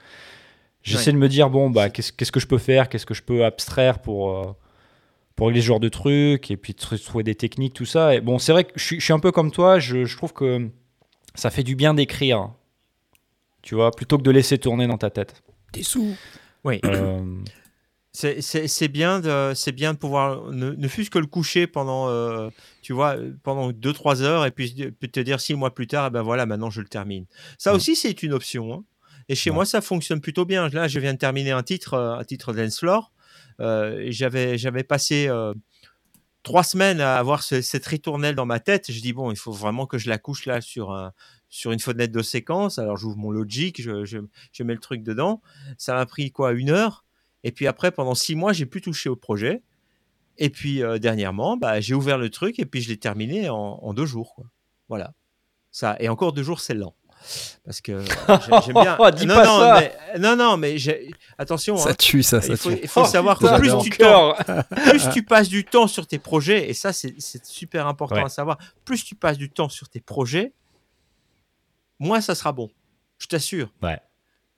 j'essaie 0.83 1.07
Ouais. 1.07 1.13
de 1.13 1.17
me 1.17 1.29
dire, 1.29 1.49
bon, 1.49 1.69
bah, 1.69 1.89
qu'est-ce 1.89 2.11
qu'est-ce 2.11 2.31
que 2.31 2.39
je 2.39 2.47
peux 2.47 2.57
faire 2.57 2.89
Qu'est-ce 2.89 3.05
que 3.05 3.13
je 3.13 3.23
peux 3.23 3.45
abstraire 3.45 3.99
pour, 3.99 4.31
euh, 4.31 4.53
pour 5.35 5.47
régler 5.47 5.61
ce 5.61 5.67
genre 5.67 5.79
de 5.79 5.89
trucs 5.89 6.51
Et 6.51 6.57
puis, 6.57 6.73
tr- 6.73 7.01
trouver 7.03 7.23
des 7.23 7.35
techniques, 7.35 7.73
tout 7.73 7.85
ça. 7.85 8.15
Et 8.15 8.21
bon, 8.21 8.37
c'est 8.39 8.51
vrai 8.51 8.63
que 8.65 8.71
je 8.75 8.83
suis, 8.83 8.99
je 8.99 9.05
suis 9.05 9.13
un 9.13 9.19
peu 9.19 9.31
comme 9.31 9.51
toi. 9.51 9.79
Je, 9.79 10.05
je 10.05 10.17
trouve 10.17 10.33
que 10.33 10.69
ça 11.35 11.49
fait 11.49 11.63
du 11.63 11.75
bien 11.75 11.93
d'écrire. 11.93 12.49
Tu 13.61 13.75
vois, 13.75 13.91
plutôt 13.91 14.17
que 14.17 14.23
de 14.23 14.31
laisser 14.31 14.57
tourner 14.57 14.87
dans 14.87 14.97
ta 14.97 15.09
tête. 15.09 15.41
Des 15.73 15.83
sous. 15.83 16.15
Oui. 16.63 16.79
Euh, 16.85 17.21
C'est- 18.19 18.87
bien, 18.87 19.19
de, 19.19 19.71
bien 19.71 19.93
de 19.93 19.97
pouvoir, 19.99 20.51
ne, 20.51 20.71
ne 20.71 20.87
fût-ce 20.87 21.09
que 21.11 21.19
le 21.19 21.27
coucher 21.27 21.67
pendant, 21.67 22.09
euh, 22.09 22.49
tu 22.81 22.93
vois, 22.93 23.15
pendant 23.43 23.71
2-3 23.71 24.21
heures 24.23 24.45
et 24.45 24.51
puis, 24.51 24.73
puis 24.99 25.09
te 25.11 25.19
dire 25.19 25.39
six 25.39 25.53
mois 25.53 25.73
plus 25.75 25.85
tard, 25.87 26.07
eh 26.07 26.09
ben 26.09 26.23
voilà, 26.23 26.45
maintenant 26.47 26.69
je 26.71 26.81
le 26.81 26.87
termine. 26.87 27.25
Ça 27.59 27.71
Ouais. 27.71 27.75
aussi, 27.77 27.95
c'est 27.95 28.23
une 28.23 28.33
option. 28.33 28.73
hein. 28.73 28.83
Et 29.29 29.35
chez 29.35 29.49
Ouais. 29.51 29.55
moi, 29.55 29.65
ça 29.65 29.81
fonctionne 29.81 30.19
plutôt 30.21 30.45
bien. 30.45 30.67
Là, 30.69 30.87
je 30.87 30.99
viens 30.99 31.13
de 31.13 31.19
terminer 31.19 31.51
un 31.51 31.61
titre, 31.63 31.93
euh, 31.93 32.17
un 32.17 32.23
titre 32.23 32.53
dance 32.53 32.79
floor. 32.79 33.11
Euh, 33.59 34.05
J'avais 34.09 34.57
j'avais 34.57 34.83
passé 34.83 35.27
euh, 35.27 35.53
trois 36.43 36.63
semaines 36.63 37.01
à 37.01 37.17
avoir 37.17 37.43
ce- 37.43 37.61
cette 37.61 37.85
ritournelle 37.85 38.35
dans 38.35 38.45
ma 38.45 38.59
tête. 38.59 38.91
Je 38.91 39.01
dis, 39.01 39.13
bon, 39.13 39.31
il 39.31 39.37
faut 39.37 39.51
vraiment 39.51 39.85
que 39.85 39.97
je 39.97 40.09
la 40.09 40.17
couche 40.17 40.45
là 40.45 40.61
sur, 40.61 40.91
un, 40.91 41.11
sur 41.49 41.71
une 41.71 41.79
fenêtre 41.79 42.13
de 42.13 42.21
séquence. 42.23 42.79
Alors, 42.79 42.97
j'ouvre 42.97 43.17
mon 43.17 43.31
Logic, 43.31 43.79
je, 43.81 44.05
je, 44.05 44.19
je 44.53 44.63
mets 44.63 44.73
le 44.73 44.79
truc 44.79 45.03
dedans. 45.03 45.41
Ça 45.77 45.93
m'a 45.93 46.05
pris 46.05 46.31
quoi, 46.31 46.53
une 46.53 46.69
heure? 46.69 47.03
Et 47.43 47.51
puis 47.51 47.67
après, 47.67 47.91
pendant 47.91 48.15
six 48.15 48.35
mois, 48.35 48.53
j'ai 48.53 48.65
plus 48.65 48.81
touché 48.81 49.09
au 49.09 49.15
projet. 49.15 49.61
Et 50.37 50.49
puis 50.49 50.83
euh, 50.83 50.99
dernièrement, 50.99 51.57
bah, 51.57 51.79
j'ai 51.81 51.93
ouvert 51.95 52.17
le 52.17 52.29
truc 52.29 52.59
et 52.59 52.65
puis 52.65 52.81
je 52.81 52.89
l'ai 52.89 52.97
terminé 52.97 53.49
en, 53.49 53.55
en 53.57 53.93
deux 53.93 54.05
jours. 54.05 54.35
Quoi. 54.35 54.45
Voilà. 54.89 55.13
Ça. 55.71 55.95
Et 55.99 56.09
encore 56.09 56.31
deux 56.33 56.43
jours, 56.43 56.59
c'est 56.59 56.73
lent. 56.75 56.93
Parce 57.65 57.81
que 57.81 57.91
euh, 57.93 58.03
j'ai- 58.05 58.65
j'aime 58.67 58.73
bien. 58.83 59.11
Dis 59.11 59.25
non, 59.25 59.33
pas 59.35 59.45
non, 59.45 59.59
ça. 59.59 59.79
Mais, 59.81 60.19
non, 60.19 60.35
non, 60.35 60.55
mais 60.57 60.75
attention. 61.39 61.75
Ça 61.77 61.89
hein, 61.89 61.93
tue, 61.97 62.21
ça, 62.21 62.39
ça 62.41 62.49
il 62.53 62.57
faut, 62.57 62.69
tue. 62.71 62.79
il 62.83 62.87
faut 62.87 63.01
Oh, 63.01 63.05
savoir 63.05 63.39
que 63.39 63.57
plus 63.59 63.71
tu, 63.83 63.89
cœur. 63.89 64.35
plus 64.89 65.09
tu 65.11 65.23
passes 65.23 65.49
du 65.49 65.65
temps 65.65 65.87
sur 65.87 66.05
tes 66.05 66.19
projets, 66.19 66.69
et 66.69 66.73
ça, 66.75 66.93
c'est 66.93 67.15
super 67.43 67.87
important 67.87 68.17
Ouais. 68.17 68.23
à 68.25 68.29
savoir, 68.29 68.59
plus 68.85 69.03
tu 69.03 69.15
passes 69.15 69.37
du 69.39 69.49
temps 69.49 69.67
sur 69.69 69.89
tes 69.89 69.99
projets, 69.99 70.53
moins 71.99 72.21
ça 72.21 72.35
sera 72.35 72.51
bon. 72.51 72.69
Je 73.17 73.25
t'assure. 73.25 73.73
Ouais. 73.81 73.99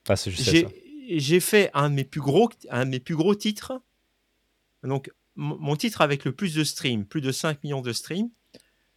Ah, 0.10 0.16
c'est 0.18 0.30
juste 0.32 0.44
ça. 0.44 0.68
J'ai 1.18 1.40
fait 1.40 1.72
un 1.74 1.90
de 1.90 1.96
mes 1.96 2.04
plus 2.04 2.22
gros, 2.22 2.50
un 2.70 2.86
de 2.86 2.92
mes 2.92 3.00
plus 3.00 3.16
gros 3.16 3.34
titres. 3.36 3.82
Donc, 4.84 5.12
mon 5.36 5.76
titre 5.76 6.02
avec 6.02 6.24
le 6.26 6.32
plus 6.34 6.54
de 6.54 6.64
streams, 6.64 7.06
plus 7.06 7.22
de 7.22 7.32
5 7.32 7.64
millions 7.64 7.82
de 7.82 7.94
streams, 7.94 8.30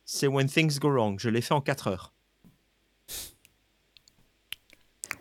c'est 0.05 0.27
When 0.27 0.49
Things 0.49 0.79
Go 0.79 0.91
Wrong. 0.91 1.19
Je 1.19 1.29
l'ai 1.29 1.41
fait 1.41 1.55
en 1.55 1.61
4 1.61 1.87
heures. 1.89 2.13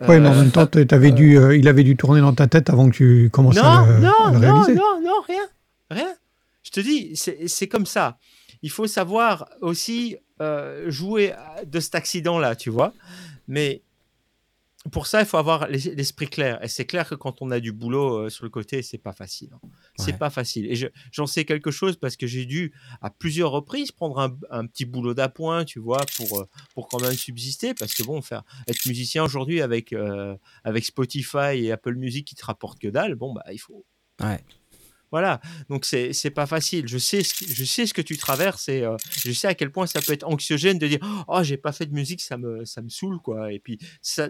Oui, 0.01 0.19
mais 0.19 0.27
en 0.29 0.33
Euh, 0.33 0.41
même 0.41 0.51
temps, 0.51 0.65
t'avais 0.65 1.11
dû, 1.11 1.37
euh, 1.37 1.55
il 1.55 1.67
avait 1.67 1.83
dû 1.83 1.95
tourner 1.95 2.21
dans 2.21 2.33
ta 2.33 2.47
tête 2.47 2.69
avant 2.69 2.89
que 2.89 2.95
tu 2.95 3.29
commences 3.31 3.55
non, 3.55 3.63
à 3.63 3.85
le, 3.87 3.99
non, 3.99 4.13
à 4.25 4.31
le 4.31 4.39
non, 4.39 4.53
réaliser. 4.53 4.73
non, 4.75 5.01
non, 5.01 5.21
rien, 5.27 5.47
rien. 5.91 6.15
Je 6.63 6.71
te 6.71 6.79
dis, 6.79 7.15
c'est 7.15 7.67
comme 7.67 7.85
ça. 7.85 8.17
Il 8.63 8.69
faut 8.71 8.87
savoir 8.87 9.47
aussi 9.61 10.17
euh, 10.41 10.89
jouer 10.89 11.33
de 11.65 11.79
cet 11.79 11.95
accident-là, 11.95 12.55
tu 12.55 12.69
vois. 12.71 12.93
Mais 13.47 13.81
pour 14.91 15.05
ça, 15.05 15.19
il 15.19 15.27
faut 15.27 15.37
avoir 15.37 15.67
l'es- 15.67 15.93
l'esprit 15.95 16.27
clair. 16.27 16.63
Et 16.63 16.67
c'est 16.67 16.85
clair 16.85 17.07
que 17.07 17.13
quand 17.13 17.41
on 17.43 17.51
a 17.51 17.59
du 17.59 17.71
boulot 17.71 18.25
euh, 18.25 18.29
sur 18.29 18.45
le 18.45 18.49
côté, 18.49 18.81
c'est 18.81 18.97
pas 18.97 19.13
facile. 19.13 19.49
hein. 19.53 19.59
C'est 19.97 20.13
Ouais. 20.13 20.17
pas 20.17 20.29
facile. 20.31 20.65
Et 20.71 20.75
je- 20.75 20.87
j'en 21.11 21.27
sais 21.27 21.45
quelque 21.45 21.69
chose 21.69 21.97
parce 21.97 22.15
que 22.17 22.25
j'ai 22.25 22.45
dû 22.45 22.73
à 23.01 23.11
plusieurs 23.11 23.51
reprises 23.51 23.91
prendre 23.91 24.17
un, 24.19 24.35
un 24.49 24.65
petit 24.65 24.85
boulot 24.85 25.13
d'appoint, 25.13 25.65
tu 25.65 25.79
vois, 25.79 26.03
pour, 26.17 26.39
euh, 26.39 26.47
pour 26.73 26.87
quand 26.87 26.99
même 27.01 27.13
subsister. 27.13 27.75
Parce 27.75 27.93
que 27.93 28.01
bon, 28.03 28.21
faire 28.23 28.43
être 28.67 28.83
musicien 28.87 29.23
aujourd'hui 29.23 29.61
avec, 29.61 29.93
euh, 29.93 30.35
avec 30.63 30.83
Spotify 30.85 31.53
et 31.57 31.71
Apple 31.71 31.93
Music 31.95 32.25
qui 32.25 32.33
te 32.35 32.43
rapportent 32.45 32.79
que 32.79 32.87
dalle, 32.87 33.13
bon, 33.15 33.33
bah, 33.33 33.43
il 33.51 33.59
faut. 33.59 33.85
Ouais. 34.21 34.39
Voilà, 35.11 35.41
donc 35.69 35.83
c'est 35.83 36.13
c'est 36.13 36.29
pas 36.31 36.45
facile. 36.45 36.87
Je 36.87 36.97
sais 36.97 37.21
ce 37.21 37.33
que, 37.33 37.45
je 37.53 37.65
sais 37.65 37.85
ce 37.85 37.93
que 37.93 38.01
tu 38.01 38.15
traverses 38.17 38.69
et 38.69 38.83
euh, 38.83 38.95
je 39.25 39.33
sais 39.33 39.47
à 39.49 39.53
quel 39.55 39.69
point 39.69 39.85
ça 39.85 40.01
peut 40.01 40.13
être 40.13 40.25
anxiogène 40.25 40.79
de 40.79 40.87
dire 40.87 40.99
oh 41.27 41.43
j'ai 41.43 41.57
pas 41.57 41.73
fait 41.73 41.85
de 41.85 41.93
musique, 41.93 42.21
ça 42.21 42.37
me 42.37 42.63
ça 42.63 42.81
me 42.81 42.87
saoule 42.87 43.19
quoi. 43.19 43.51
Et 43.51 43.59
puis 43.59 43.77
ça 44.01 44.29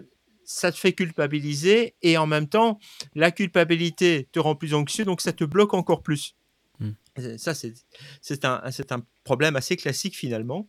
ça 0.52 0.70
te 0.70 0.78
fait 0.78 0.92
culpabiliser 0.92 1.94
et 2.02 2.16
en 2.16 2.26
même 2.26 2.48
temps 2.48 2.78
la 3.14 3.30
culpabilité 3.30 4.28
te 4.32 4.38
rend 4.38 4.54
plus 4.54 4.74
anxieux 4.74 5.04
donc 5.04 5.20
ça 5.20 5.32
te 5.32 5.44
bloque 5.44 5.74
encore 5.74 6.02
plus. 6.02 6.36
Mm. 6.78 6.90
Et 7.16 7.38
Ça 7.38 7.54
c'est 7.54 7.74
c'est 8.20 8.44
un 8.44 8.62
c'est 8.70 8.92
un 8.92 9.02
problème 9.24 9.56
assez 9.56 9.76
classique 9.76 10.16
finalement. 10.16 10.68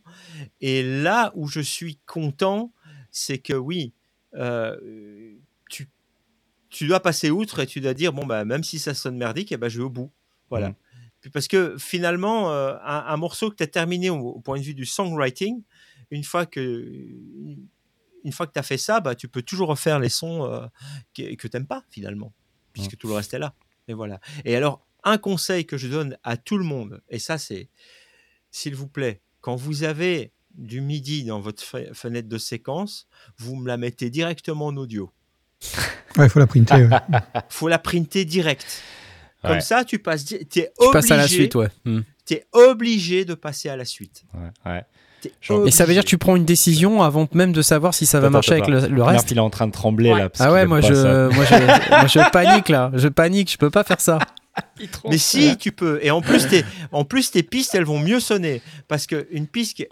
Et 0.60 0.82
là 0.82 1.32
où 1.34 1.48
je 1.48 1.60
suis 1.60 1.98
content, 2.06 2.72
c'est 3.10 3.38
que 3.38 3.54
oui, 3.54 3.92
euh, 4.34 4.76
tu 5.70 5.88
tu 6.70 6.86
dois 6.86 7.00
passer 7.00 7.30
outre 7.30 7.60
et 7.60 7.66
tu 7.66 7.80
dois 7.80 7.94
dire 7.94 8.12
bon 8.12 8.26
bah 8.26 8.44
même 8.44 8.64
si 8.64 8.78
ça 8.78 8.94
sonne 8.94 9.16
merdique, 9.16 9.52
eh 9.52 9.56
ben, 9.56 9.68
je 9.68 9.78
vais 9.78 9.84
au 9.84 9.90
bout. 9.90 10.12
Voilà. 10.50 10.74
Puis 11.20 11.30
Parce 11.30 11.48
que 11.48 11.76
finalement, 11.78 12.52
euh, 12.52 12.74
un, 12.84 13.04
un 13.06 13.16
morceau 13.16 13.50
que 13.50 13.56
tu 13.56 13.62
as 13.62 13.66
terminé 13.66 14.10
au, 14.10 14.18
au 14.18 14.40
point 14.40 14.58
de 14.58 14.62
vue 14.62 14.74
du 14.74 14.84
songwriting, 14.84 15.62
une 16.10 16.22
fois 16.22 16.44
que 16.44 16.86
une 18.24 18.32
fois 18.32 18.46
que 18.46 18.52
tu 18.52 18.58
as 18.58 18.62
fait 18.62 18.78
ça, 18.78 19.00
bah, 19.00 19.14
tu 19.14 19.28
peux 19.28 19.42
toujours 19.42 19.68
refaire 19.68 19.98
les 20.00 20.08
sons 20.08 20.44
euh, 20.44 20.66
que, 21.14 21.34
que 21.34 21.48
tu 21.48 21.56
n'aimes 21.56 21.66
pas 21.66 21.84
finalement, 21.90 22.32
puisque 22.72 22.96
tout 22.96 23.06
le 23.08 23.14
reste 23.14 23.34
est 23.34 23.38
là. 23.38 23.54
Et 23.88 23.92
voilà. 23.94 24.18
Et 24.44 24.56
alors, 24.56 24.84
un 25.04 25.18
conseil 25.18 25.66
que 25.66 25.76
je 25.76 25.88
donne 25.88 26.16
à 26.24 26.36
tout 26.36 26.56
le 26.58 26.64
monde, 26.64 27.02
et 27.10 27.18
ça 27.18 27.36
c'est, 27.38 27.68
s'il 28.50 28.74
vous 28.74 28.88
plaît, 28.88 29.20
quand 29.40 29.56
vous 29.56 29.84
avez 29.84 30.32
du 30.54 30.80
MIDI 30.80 31.24
dans 31.24 31.40
votre 31.40 31.62
fe- 31.62 31.92
fenêtre 31.92 32.28
de 32.28 32.38
séquence, 32.38 33.06
vous 33.38 33.56
me 33.56 33.66
la 33.68 33.76
mettez 33.76 34.08
directement 34.10 34.66
en 34.66 34.76
audio. 34.76 35.10
Ouais, 36.16 36.26
il 36.26 36.30
faut 36.30 36.38
la 36.38 36.46
printer. 36.46 36.84
ouais. 36.84 36.98
faut 37.48 37.66
la 37.66 37.80
printer 37.80 38.24
direct. 38.24 38.80
Comme 39.42 39.60
ça, 39.60 39.84
tu 39.84 39.98
passes, 39.98 40.24
Tu 40.24 40.36
obligé, 40.36 40.68
passes 40.92 41.10
à 41.10 41.16
la 41.16 41.26
suite, 41.26 41.56
ouais. 41.56 41.68
Hmm. 41.84 42.02
t'es 42.24 42.46
obligé 42.52 43.24
de 43.24 43.34
passer 43.34 43.68
à 43.68 43.76
la 43.76 43.84
suite. 43.84 44.24
Ouais, 44.32 44.50
ouais. 44.64 44.84
Et 45.66 45.70
ça 45.70 45.84
veut 45.84 45.92
dire 45.92 46.02
que 46.04 46.08
tu 46.08 46.18
prends 46.18 46.36
une 46.36 46.44
décision 46.44 47.02
avant 47.02 47.28
même 47.34 47.52
de 47.52 47.62
savoir 47.62 47.94
si 47.94 48.06
ça 48.06 48.20
va 48.20 48.30
marcher 48.30 48.54
attends, 48.54 48.72
avec 48.72 48.82
le, 48.82 48.88
le 48.88 48.96
Merde, 48.96 49.08
reste. 49.10 49.30
il 49.30 49.36
est 49.36 49.40
en 49.40 49.50
train 49.50 49.66
de 49.66 49.72
trembler 49.72 50.12
Ouais. 50.12 50.18
là. 50.20 50.28
parce 50.28 50.40
Ah 50.40 50.52
ouais, 50.52 50.66
moi 50.66 50.80
je, 50.80 50.92
moi, 51.34 51.44
je, 51.44 51.90
moi 51.90 52.06
je 52.06 52.30
panique 52.30 52.68
là. 52.68 52.90
Je 52.94 53.08
panique, 53.08 53.50
je 53.52 53.58
peux 53.58 53.70
pas 53.70 53.84
faire 53.84 54.00
ça. 54.00 54.18
Mais 55.10 55.18
si, 55.18 55.56
tu 55.56 55.72
peux. 55.72 55.98
Et 56.02 56.10
en 56.12 56.20
plus, 56.20 56.46
tes, 56.46 56.64
en 56.92 57.04
plus, 57.04 57.30
tes 57.32 57.42
pistes, 57.42 57.74
elles 57.74 57.84
vont 57.84 57.98
mieux 57.98 58.20
sonner. 58.20 58.62
Parce 58.86 59.06
qu'une 59.06 59.46
piste. 59.48 59.76
qui- 59.76 59.86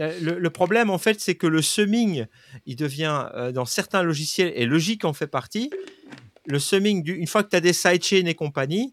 euh, 0.00 0.12
Le, 0.20 0.38
le 0.40 0.50
problème, 0.50 0.90
en 0.90 0.98
fait, 0.98 1.20
c'est 1.20 1.36
que 1.36 1.46
le 1.46 1.62
summing, 1.62 2.26
il 2.66 2.74
devient, 2.76 3.26
euh, 3.34 3.52
dans 3.52 3.64
certains 3.64 4.02
logiciels, 4.02 4.52
et 4.56 4.66
Logic 4.66 5.04
en 5.04 5.12
fait 5.12 5.28
partie, 5.28 5.70
le 6.46 6.58
summing, 6.58 7.02
du- 7.04 7.14
une 7.14 7.26
fois 7.28 7.44
que 7.44 7.50
tu 7.50 7.56
as 7.56 7.60
des 7.60 7.72
sidechains 7.72 8.26
et 8.26 8.34
compagnie, 8.34 8.92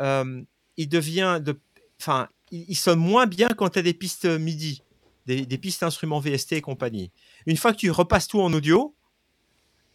euh, 0.00 0.42
il 0.76 0.88
devient 0.88 1.40
de. 1.40 1.58
Enfin, 2.00 2.28
il, 2.50 2.64
il 2.68 2.74
sonne 2.76 2.98
moins 2.98 3.26
bien 3.26 3.48
quand 3.48 3.68
tu 3.70 3.78
as 3.78 3.82
des 3.82 3.94
pistes 3.94 4.24
MIDI, 4.26 4.82
des, 5.26 5.46
des 5.46 5.58
pistes 5.58 5.82
instruments 5.82 6.20
VST 6.20 6.52
et 6.54 6.60
compagnie. 6.60 7.10
Une 7.46 7.56
fois 7.56 7.72
que 7.72 7.78
tu 7.78 7.90
repasses 7.90 8.28
tout 8.28 8.40
en 8.40 8.52
audio, 8.52 8.94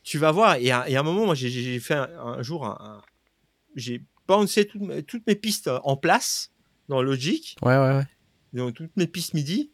tu 0.04 0.18
vas 0.18 0.32
voir. 0.32 0.56
Et 0.56 0.72
à, 0.72 0.90
et 0.90 0.96
à 0.96 1.00
un 1.00 1.04
moment, 1.04 1.26
moi, 1.26 1.36
j'ai- 1.36 1.80
fait 1.80 1.94
un, 1.96 2.10
un 2.20 2.42
jour 2.44 2.66
un- 2.66 2.78
un, 2.80 3.02
j'ai 3.76 4.04
bouncé 4.28 4.66
toutes 4.66 4.82
mes, 4.82 5.04
toutes 5.04 5.26
mes 5.28 5.36
pistes 5.36 5.70
en 5.84 5.98
place 5.98 6.52
dans 6.90 7.02
Logic, 7.02 7.56
Ouais, 7.62 7.78
ouais, 7.78 7.98
ouais. 7.98 8.08
donc 8.54 8.74
toutes 8.76 8.96
mes 8.98 9.08
pistes 9.08 9.34
MIDI. 9.34 9.72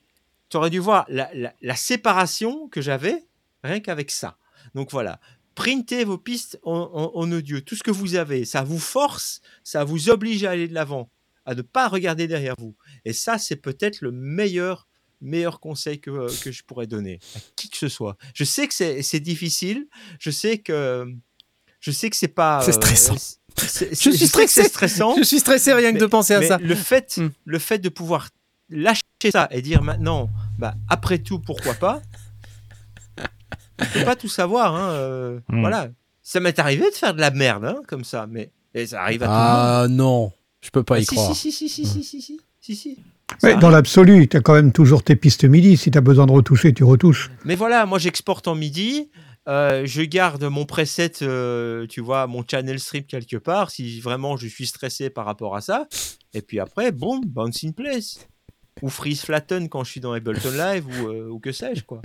Tu 0.49 0.57
aurais 0.57 0.69
dû 0.69 0.79
voir 0.79 1.05
la, 1.09 1.29
la- 1.33 1.53
la 1.61 1.75
séparation 1.75 2.67
que 2.69 2.81
j'avais 2.81 3.25
rien 3.63 3.79
qu'avec 3.79 4.09
ça. 4.11 4.37
Donc 4.75 4.91
voilà, 4.91 5.19
printez 5.55 6.03
vos 6.05 6.17
pistes 6.17 6.59
en, 6.63 6.73
en- 6.93 7.11
en 7.15 7.31
audio, 7.31 7.59
tout 7.61 7.75
ce 7.75 7.83
que 7.83 7.91
vous 7.91 8.15
avez. 8.15 8.45
Ça 8.45 8.63
vous 8.63 8.79
force, 8.79 9.41
ça 9.63 9.83
vous 9.83 10.09
oblige 10.09 10.43
à 10.45 10.51
aller 10.51 10.67
de 10.67 10.73
l'avant, 10.73 11.09
à 11.49 11.55
ne 11.55 11.61
pas 11.61 11.87
regarder 11.87 12.27
derrière 12.27 12.55
vous. 12.57 12.75
Et 13.05 13.13
ça, 13.13 13.37
c'est 13.37 13.55
peut-être 13.57 14.01
le 14.01 14.11
meilleur 14.11 14.87
meilleur 15.21 15.59
conseil 15.59 15.99
que, 15.99 16.09
euh, 16.11 16.29
que 16.43 16.49
je 16.51 16.63
pourrais 16.63 16.87
donner 16.87 17.19
à 17.35 17.39
qui 17.57 17.69
que 17.69 17.75
ce 17.77 17.89
soit. 17.89 18.15
Je 18.33 18.45
sais 18.45 18.67
que 18.69 18.73
c'est 18.73 19.01
c'est 19.01 19.19
difficile, 19.19 19.87
je 20.17 20.31
sais 20.31 20.59
que 20.59 21.05
je 21.81 21.91
sais 21.91 22.09
que 22.09 22.15
c'est 22.15 22.29
pas 22.29 22.61
C'est 22.63 22.71
stressant. 22.71 23.15
c'est- 23.57 23.89
Je 23.93 24.11
suis 24.11 24.27
stressé. 24.27 24.63
stressant. 24.63 25.15
Je 25.17 25.23
suis 25.23 25.39
stressé 25.39 25.73
rien 25.73 25.91
que 25.93 25.97
de 25.99 26.05
penser 26.05 26.35
à 26.35 26.39
Mais 26.39 26.47
ça. 26.47 26.57
Le 26.59 26.75
fait, 26.75 27.17
Hmm. 27.17 27.29
le 27.45 27.59
fait 27.59 27.79
de 27.79 27.89
pouvoir 27.89 28.29
lâcher 28.69 29.01
ça 29.31 29.47
et 29.51 29.61
dire 29.61 29.81
maintenant, 29.83 30.29
bah, 30.57 30.75
après 30.87 31.17
tout, 31.19 31.39
pourquoi 31.39 31.73
pas 31.73 32.01
On 33.81 33.85
peut 33.93 34.05
pas 34.05 34.15
tout 34.15 34.29
savoir. 34.29 34.75
Hein, 34.75 34.89
euh, 34.91 35.39
Hmm. 35.49 35.61
Voilà. 35.61 35.89
Ça 36.21 36.39
m'est 36.39 36.59
arrivé 36.59 36.89
de 36.91 36.95
faire 36.95 37.13
de 37.13 37.19
la 37.21 37.31
merde 37.31 37.65
hein, 37.65 37.81
comme 37.87 38.03
ça, 38.03 38.27
mais 38.27 38.51
et 38.75 38.85
ça 38.87 39.01
arrive 39.01 39.23
à 39.23 39.25
tout 39.25 39.31
le 39.31 39.37
monde. 39.37 39.47
Ah 39.47 39.87
non, 39.89 40.31
je 40.61 40.69
peux 40.71 40.83
pas 40.83 40.95
ah, 40.95 40.99
y 40.99 41.05
si, 41.05 41.15
croire. 41.15 41.35
Si, 41.35 41.51
si, 41.51 41.69
si, 41.69 41.85
si, 41.85 42.03
si, 42.03 42.21
si, 42.21 42.39
si, 42.59 42.75
si. 42.75 42.97
Mais 43.43 43.55
dans 43.55 43.69
l'absolu, 43.69 44.27
tu 44.27 44.37
as 44.37 44.41
quand 44.41 44.53
même 44.53 44.71
toujours 44.71 45.03
tes 45.03 45.15
pistes 45.15 45.45
MIDI. 45.45 45.77
Si 45.77 45.91
tu 45.91 45.97
as 45.97 46.01
besoin 46.01 46.25
de 46.25 46.31
retoucher, 46.31 46.73
tu 46.73 46.83
retouches. 46.83 47.31
Mais 47.45 47.55
voilà, 47.55 47.85
moi 47.85 47.99
j'exporte 47.99 48.47
en 48.47 48.55
MIDI. 48.55 49.09
Euh, 49.47 49.83
je 49.85 50.01
garde 50.03 50.43
mon 50.43 50.65
preset, 50.65 51.23
euh, 51.23 51.87
tu 51.87 52.01
vois, 52.01 52.27
mon 52.27 52.43
channel 52.49 52.79
strip 52.79 53.07
quelque 53.07 53.37
part, 53.37 53.71
si 53.71 53.99
vraiment 53.99 54.37
je 54.37 54.47
suis 54.47 54.67
stressé 54.67 55.09
par 55.09 55.25
rapport 55.25 55.55
à 55.55 55.61
ça. 55.61 55.87
Et 56.33 56.41
puis 56.41 56.59
après, 56.59 56.91
boum, 56.91 57.21
bounce 57.25 57.63
in 57.63 57.71
place. 57.71 58.27
Ou 58.81 58.89
freeze 58.89 59.21
flatten 59.21 59.67
quand 59.67 59.83
je 59.83 59.91
suis 59.91 60.01
dans 60.01 60.13
Ableton 60.13 60.51
Live, 60.51 60.85
ou, 60.87 61.07
euh, 61.07 61.39
que 61.41 61.51
sais-je, 61.51 61.83
quoi. 61.83 62.01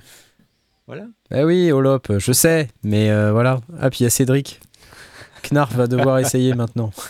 Voilà. 0.87 1.07
Eh 1.31 1.45
oui, 1.45 1.71
Olop, 1.73 2.19
je 2.19 2.33
sais, 2.33 2.69
mais 2.83 3.09
voilà. 3.31 3.61
Ah, 3.79 3.91
puis 3.91 4.01
il 4.01 4.03
y 4.05 4.07
a 4.07 4.11
Cédric 4.11 4.61
Knarf 5.51 5.75
va 5.75 5.87
devoir 5.87 6.19
essayer 6.19 6.55
maintenant. 6.55 6.91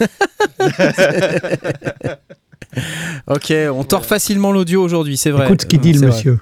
ok, 3.28 3.52
on 3.72 3.84
tord 3.84 4.04
facilement 4.04 4.52
l'audio 4.52 4.82
aujourd'hui, 4.82 5.16
c'est 5.16 5.30
vrai. 5.30 5.46
Écoute 5.46 5.62
ce 5.62 5.66
qu'il 5.66 5.80
dit, 5.80 5.92
le 5.92 6.06
monsieur. 6.08 6.38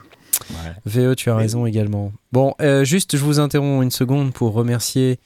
VE, 0.84 1.14
tu 1.14 1.30
as 1.30 1.36
raison 1.36 1.66
également. 1.66 2.12
Bon, 2.32 2.54
euh, 2.60 2.84
juste, 2.84 3.16
je 3.16 3.22
vous 3.22 3.38
interromps 3.38 3.82
une 3.84 3.90
seconde 3.90 4.32
pour 4.32 4.52
remercier 4.52 5.18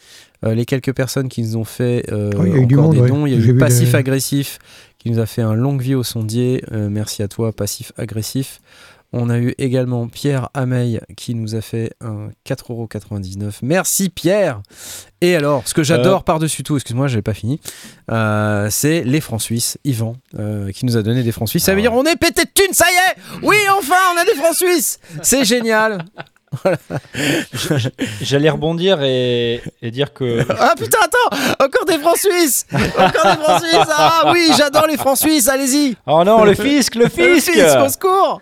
euh, 0.44 0.54
les 0.54 0.64
quelques 0.66 0.92
personnes 0.92 1.28
qui 1.28 1.42
nous 1.42 1.56
ont 1.56 1.64
fait 1.64 2.04
euh, 2.12 2.30
Oh, 2.38 2.42
il 2.44 2.52
y 2.52 2.54
a 2.54 2.58
eu 2.58 2.66
du 2.66 2.74
encore 2.74 2.86
monde, 2.88 2.94
des 2.96 3.00
ouais. 3.02 3.08
dons. 3.08 3.26
Il 3.26 3.32
y 3.32 3.36
a 3.36 3.38
eu 3.38 3.56
Passif 3.56 3.90
des- 3.92 3.96
Agressif 3.96 4.58
qui 4.98 5.10
nous 5.10 5.18
a 5.18 5.26
fait 5.26 5.42
un 5.42 5.54
longue 5.54 5.80
vie 5.80 5.94
au 5.94 6.02
sondier. 6.02 6.62
Euh, 6.72 6.88
merci 6.90 7.22
à 7.22 7.28
toi, 7.28 7.52
Passif 7.52 7.92
Agressif. 7.96 8.60
On 9.18 9.30
a 9.30 9.38
eu 9.38 9.54
également 9.56 10.08
Pierre 10.08 10.50
Ameil 10.52 11.00
qui 11.16 11.34
nous 11.34 11.54
a 11.54 11.62
fait 11.62 11.94
un 12.02 12.28
4,99€. 12.46 13.60
Merci 13.62 14.10
Pierre 14.10 14.60
Et 15.22 15.34
alors, 15.34 15.66
ce 15.66 15.72
que 15.72 15.82
j'adore 15.82 16.22
par-dessus 16.22 16.62
tout, 16.62 16.76
excuse-moi, 16.76 17.08
j'ai 17.08 17.22
pas 17.22 17.32
fini, 17.32 17.58
euh, 18.10 18.68
c'est 18.70 19.04
les 19.04 19.22
francs 19.22 19.40
suisses. 19.40 19.78
Yvan 19.84 20.16
euh, 20.38 20.70
qui 20.70 20.84
nous 20.84 20.98
a 20.98 21.02
donné 21.02 21.22
des 21.22 21.32
francs 21.32 21.48
suisses. 21.48 21.64
Ça 21.64 21.72
veut 21.72 21.78
Ah 21.78 21.82
dire 21.82 21.94
on 21.94 22.04
est 22.04 22.16
pété 22.16 22.44
de 22.44 22.50
thunes, 22.52 22.74
ça 22.74 22.84
y 22.90 22.94
est 22.94 23.42
Oui, 23.42 23.56
enfin, 23.78 23.94
on 24.14 24.20
a 24.20 24.24
des 24.26 24.34
francs 24.34 24.54
suisses 24.54 24.98
C'est 25.22 25.44
génial 25.44 26.04
J'allais 28.22 28.50
rebondir 28.50 29.02
et, 29.02 29.60
et 29.82 29.90
dire 29.90 30.12
que 30.12 30.44
Ah 30.58 30.74
putain, 30.76 30.98
attends 31.02 31.64
Encore 31.64 31.84
des 31.86 31.98
francs 31.98 32.16
suisses 32.18 32.66
Encore 32.72 33.36
des 33.36 33.42
francs 33.42 33.62
suisses 33.64 33.88
Ah 33.96 34.30
oui, 34.32 34.50
j'adore 34.56 34.86
les 34.86 34.96
francs 34.96 35.18
suisses, 35.18 35.48
allez-y. 35.48 35.96
Oh 36.06 36.22
non, 36.24 36.44
le 36.44 36.54
fisc, 36.54 36.94
le 36.94 37.04
Le 37.04 37.08
fisc. 37.10 37.50
fisc, 37.52 37.76
au 37.84 37.88
secours. 37.88 38.40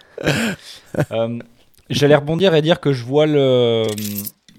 Euh, 1.13 1.39
J'allais 1.91 2.15
rebondir 2.17 2.55
et 2.55 2.63
dire 2.63 2.81
que 2.81 2.93
je 2.93 3.05
vois 3.05 3.27
le, 3.27 3.85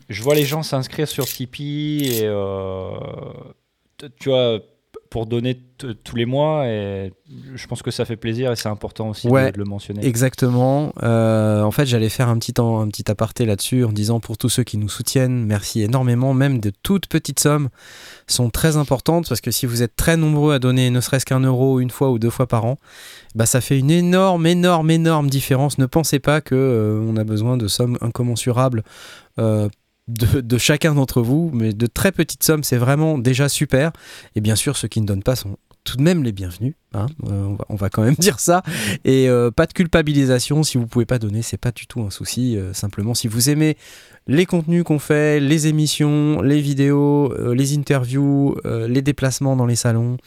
je 0.10 0.22
vois 0.24 0.36
les 0.36 0.46
gens 0.46 0.62
s'inscrire 0.64 1.08
sur 1.08 1.26
Tipeee 1.26 2.20
et 2.20 2.26
euh, 2.26 2.90
tu 4.20 4.30
vois 4.30 4.60
pour 5.16 5.28
donner 5.28 5.58
tous 6.04 6.16
les 6.18 6.26
mois 6.26 6.68
et 6.68 7.14
je 7.56 7.68
pense 7.68 7.82
que 7.82 7.90
ça 7.90 8.04
fait 8.04 8.18
plaisir 8.18 8.52
et 8.52 8.58
c'est 8.58 8.68
important 8.68 9.08
aussi 9.12 9.30
Ouais. 9.30 9.46
de, 9.46 9.52
de 9.54 9.60
le 9.60 9.64
mentionner. 9.64 10.06
Exactement. 10.06 10.92
Euh, 11.04 11.62
en 11.62 11.72
fait, 11.72 11.86
j'allais 11.86 12.10
faire 12.10 12.28
un 12.28 12.38
petit, 12.38 12.52
temps, 12.52 12.82
un 12.82 12.90
petit 12.90 13.10
aparté 13.10 13.46
là-dessus 13.46 13.86
en 13.86 13.94
disant 13.94 14.20
pour 14.20 14.38
tous 14.38 14.50
ceux 14.50 14.64
qui 14.66 14.78
nous 14.78 14.90
soutiennent, 14.90 15.46
merci 15.46 15.82
énormément. 15.84 16.34
Même 16.34 16.60
de 16.60 16.70
toutes 16.84 17.08
petites 17.08 17.40
sommes 17.40 17.70
sont 18.28 18.50
très 18.50 18.76
importantes 18.76 19.30
parce 19.30 19.40
que 19.40 19.52
si 19.52 19.66
vous 19.66 19.84
êtes 19.84 19.96
très 19.96 20.18
nombreux 20.18 20.54
à 20.54 20.60
donner 20.60 20.90
ne 20.90 21.00
serait-ce 21.00 21.26
qu'un 21.26 21.40
euro 21.40 21.80
une 21.80 21.92
fois 21.92 22.12
ou 22.12 22.20
deux 22.20 22.30
fois 22.30 22.48
par 22.48 22.66
an, 22.66 22.78
bah, 23.36 23.46
ça 23.46 23.62
fait 23.62 23.80
une 23.80 23.92
énorme, 23.92 24.46
énorme, 24.48 24.92
énorme 24.92 25.30
différence. 25.30 25.78
Ne 25.78 25.86
pensez 25.86 26.20
pas 26.20 26.42
que 26.42 26.56
euh, 26.56 27.00
on 27.10 27.16
a 27.16 27.24
besoin 27.24 27.56
de 27.56 27.70
sommes 27.70 27.98
incommensurables. 28.02 28.84
euh, 29.40 29.70
de, 30.08 30.58
chacun 30.58 30.94
d'entre 30.94 31.22
vous, 31.22 31.50
mais 31.54 31.74
de 31.74 31.88
très 31.88 32.12
petites 32.12 32.44
sommes, 32.44 32.64
c'est 32.64 32.78
vraiment 32.78 33.18
déjà 33.18 33.50
super. 33.50 33.92
Et 34.36 34.42
bien 34.42 34.56
sûr, 34.56 34.78
ceux 34.78 34.88
qui 34.88 35.02
ne 35.02 35.06
donnent 35.06 35.24
pas 35.24 35.36
sont 35.36 35.58
tout 35.84 35.98
de 35.98 36.02
même 36.02 36.24
les 36.24 36.32
bienvenus. 36.32 36.74
hein. 36.94 37.06
Euh, 37.26 37.56
on, 37.70 37.76
va, 37.76 37.90
quand 37.90 38.04
même 38.04 38.16
dire 38.20 38.40
ça. 38.40 38.64
Et 39.04 39.30
euh, 39.30 39.52
pas 39.52 39.68
de 39.68 39.74
culpabilisation 39.74 40.64
si 40.64 40.78
vous 40.78 40.88
pouvez 40.88 41.06
pas 41.06 41.20
donner, 41.20 41.42
c'est 41.42 41.58
pas 41.58 41.72
du 41.72 41.88
tout 41.88 42.02
un 42.02 42.10
souci. 42.10 42.58
Euh, 42.58 42.74
simplement, 42.74 43.14
si 43.14 43.28
vous 43.28 43.50
aimez 43.50 43.78
les 44.28 44.46
contenus 44.46 44.84
qu'on 44.84 45.00
fait, 45.00 45.40
les 45.40 45.68
émissions, 45.68 46.42
les 46.42 46.60
vidéos, 46.60 47.32
les 47.54 47.78
interviews, 47.78 48.56
les 48.66 49.04
déplacements 49.04 49.56
dans 49.56 49.68
les 49.68 49.76
salons 49.76 50.18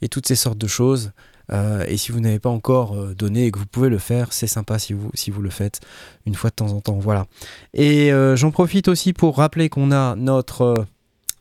et 0.00 0.08
toutes 0.08 0.26
ces 0.26 0.36
sortes 0.36 0.56
de 0.56 0.66
choses. 0.66 1.12
Euh, 1.52 1.84
et 1.88 1.96
si 1.96 2.12
vous 2.12 2.20
n'avez 2.20 2.38
pas 2.38 2.50
encore 2.50 2.94
euh, 2.94 3.14
donné 3.14 3.46
et 3.46 3.50
que 3.50 3.58
vous 3.58 3.66
pouvez 3.66 3.88
le 3.88 3.98
faire, 3.98 4.28
c'est 4.32 4.46
sympa 4.46 4.78
si 4.78 4.92
vous, 4.92 5.10
si 5.14 5.30
vous 5.30 5.42
le 5.42 5.50
faites 5.50 5.80
une 6.26 6.34
fois 6.34 6.50
de 6.50 6.54
temps 6.56 6.72
en 6.72 6.80
temps. 6.80 6.98
Voilà. 7.00 7.26
Et 7.74 8.12
euh, 8.12 8.36
j'en 8.36 8.50
profite 8.50 8.88
aussi 8.88 9.12
pour 9.12 9.36
rappeler 9.36 9.68
qu'on 9.68 9.90
a 9.92 10.14
notre 10.16 10.62
euh, 10.62 10.74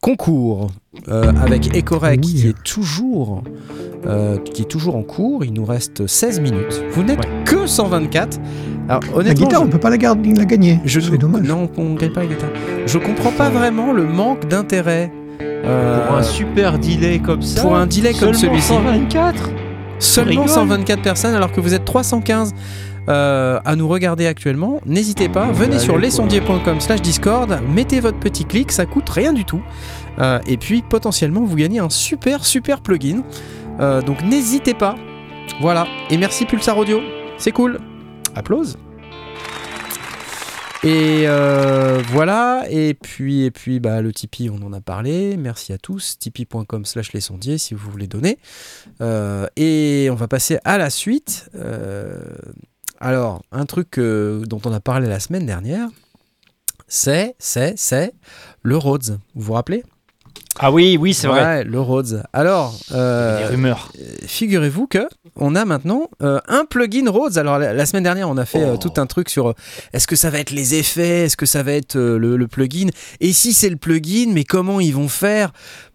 concours 0.01 0.71
euh, 1.09 1.31
avec 1.41 1.75
Ecorec 1.75 2.19
Oui. 2.23 2.33
qui 2.33 2.47
est 2.47 2.63
toujours 2.63 3.43
euh, 4.07 4.37
qui 4.39 4.63
est 4.63 4.65
toujours 4.65 4.95
en 4.95 5.03
cours. 5.03 5.45
Il 5.45 5.53
nous 5.53 5.65
reste 5.65 6.07
16 6.07 6.39
minutes. 6.39 6.83
Vous 6.91 7.03
n'êtes 7.03 7.21
que 7.45 7.67
124. 7.67 8.39
Alors 8.89 9.01
La 9.03 9.15
honnêtement, 9.15 9.45
guitare, 9.45 9.61
je- 9.61 9.67
on 9.67 9.69
peut 9.69 9.79
pas 9.79 9.91
la, 9.91 9.97
garder, 9.97 10.33
la 10.33 10.45
gagner. 10.45 10.79
je 10.85 10.99
c'est 10.99 11.11
ne- 11.11 11.17
dommage. 11.17 11.47
Non, 11.47 11.69
on 11.77 11.93
gagne 11.93 12.11
pas 12.11 12.21
la 12.21 12.27
guitare. 12.27 12.49
Je 12.87 12.97
comprends 12.97 13.31
pas 13.31 13.49
vraiment 13.51 13.93
le 13.93 14.05
manque 14.07 14.47
d'intérêt. 14.47 15.11
euh, 15.39 16.07
Pour 16.07 16.15
un 16.17 16.23
super 16.23 16.79
delay 16.79 17.19
comme 17.19 17.43
ça. 17.43 17.61
pour 17.61 17.75
un 17.75 17.85
delay 17.85 18.13
comme 18.13 18.33
celui-ci. 18.33 18.67
124 18.69 19.49
Seulement 20.01 20.41
rigoles 20.41 20.49
124 20.49 21.01
personnes 21.01 21.35
alors 21.35 21.51
que 21.51 21.61
vous 21.61 21.73
êtes 21.73 21.85
315 21.85 22.53
euh, 23.09 23.59
à 23.63 23.75
nous 23.75 23.87
regarder 23.87 24.27
actuellement. 24.27 24.81
N'hésitez 24.85 25.29
pas, 25.29 25.51
venez 25.51 25.79
sur 25.79 25.97
lesondiers.com 25.97 26.79
slash 26.79 27.01
discord, 27.01 27.59
mettez 27.67 27.99
votre 27.99 28.19
petit 28.19 28.45
clic, 28.45 28.71
ça 28.71 28.85
coûte 28.85 29.09
rien 29.09 29.33
du 29.33 29.45
tout. 29.45 29.61
Euh, 30.19 30.39
et 30.47 30.57
puis 30.57 30.81
potentiellement 30.81 31.43
vous 31.43 31.55
gagnez 31.55 31.79
un 31.79 31.89
super 31.89 32.45
super 32.45 32.81
plugin. 32.81 33.23
Euh, 33.79 34.01
donc 34.01 34.21
n'hésitez 34.23 34.73
pas. 34.73 34.95
Voilà. 35.61 35.87
Et 36.09 36.17
merci 36.17 36.45
Pulsar 36.45 36.77
Audio. 36.77 36.99
C'est 37.37 37.51
cool. 37.51 37.79
Applause. 38.35 38.77
Et 40.83 41.25
euh, 41.27 42.01
voilà, 42.07 42.65
et 42.71 42.95
puis, 42.95 43.43
et 43.43 43.51
puis 43.51 43.79
bah, 43.79 44.01
le 44.01 44.11
Tipeee, 44.11 44.49
on 44.49 44.65
en 44.65 44.73
a 44.73 44.81
parlé. 44.81 45.37
Merci 45.37 45.73
à 45.73 45.77
tous. 45.77 46.17
Tipeee.com 46.17 46.85
slash 46.85 47.13
les 47.13 47.21
sondiers 47.21 47.59
si 47.59 47.75
vous 47.75 47.91
voulez 47.91 48.07
donner. 48.07 48.39
Euh, 48.99 49.45
et 49.57 50.09
on 50.11 50.15
va 50.15 50.27
passer 50.27 50.57
à 50.63 50.79
la 50.79 50.89
suite. 50.89 51.51
Euh, 51.53 52.19
alors, 52.99 53.43
un 53.51 53.65
truc 53.67 53.99
dont 53.99 54.61
on 54.65 54.73
a 54.73 54.79
parlé 54.79 55.07
la 55.07 55.19
semaine 55.19 55.45
dernière, 55.45 55.87
c'est, 56.87 57.35
c'est, 57.37 57.75
c'est 57.77 58.13
le 58.63 58.75
Rhodes. 58.75 59.19
Vous 59.35 59.41
vous 59.43 59.53
rappelez? 59.53 59.83
Ah 60.59 60.71
oui, 60.71 60.97
oui, 60.99 61.13
c'est 61.13 61.27
vrai. 61.27 61.41
Ouais, 61.43 61.63
le 61.63 61.79
Rhodes. 61.79 62.23
Alors, 62.33 62.75
euh, 62.91 63.47
rumeurs. 63.49 63.91
figurez-vous 64.25 64.85
que 64.87 65.07
on 65.35 65.55
a 65.55 65.65
maintenant 65.65 66.09
euh, 66.21 66.39
un 66.47 66.65
plugin 66.65 67.09
Rhodes. 67.09 67.37
Alors 67.37 67.57
la, 67.57 67.73
la 67.73 67.85
semaine 67.85 68.03
dernière, 68.03 68.29
on 68.29 68.37
a 68.37 68.45
fait 68.45 68.61
euh, 68.63 68.73
Oh. 68.73 68.77
tout 68.77 68.93
un 68.99 69.05
truc 69.05 69.29
sur 69.29 69.49
euh, 69.49 69.53
est-ce 69.93 70.07
que 70.07 70.15
ça 70.15 70.29
va 70.29 70.39
être 70.39 70.51
les 70.51 70.75
effets, 70.75 71.23
est-ce 71.25 71.37
que 71.37 71.45
ça 71.45 71.63
va 71.63 71.71
être 71.73 71.95
euh, 71.95 72.17
le, 72.17 72.37
le 72.37 72.47
plugin, 72.47 72.87
et 73.21 73.31
si 73.33 73.53
c'est 73.53 73.69
le 73.69 73.77
plugin, 73.77 74.31
mais 74.33 74.43
comment 74.43 74.79
ils 74.79 74.93
vont 74.93 75.07
faire 75.09 75.51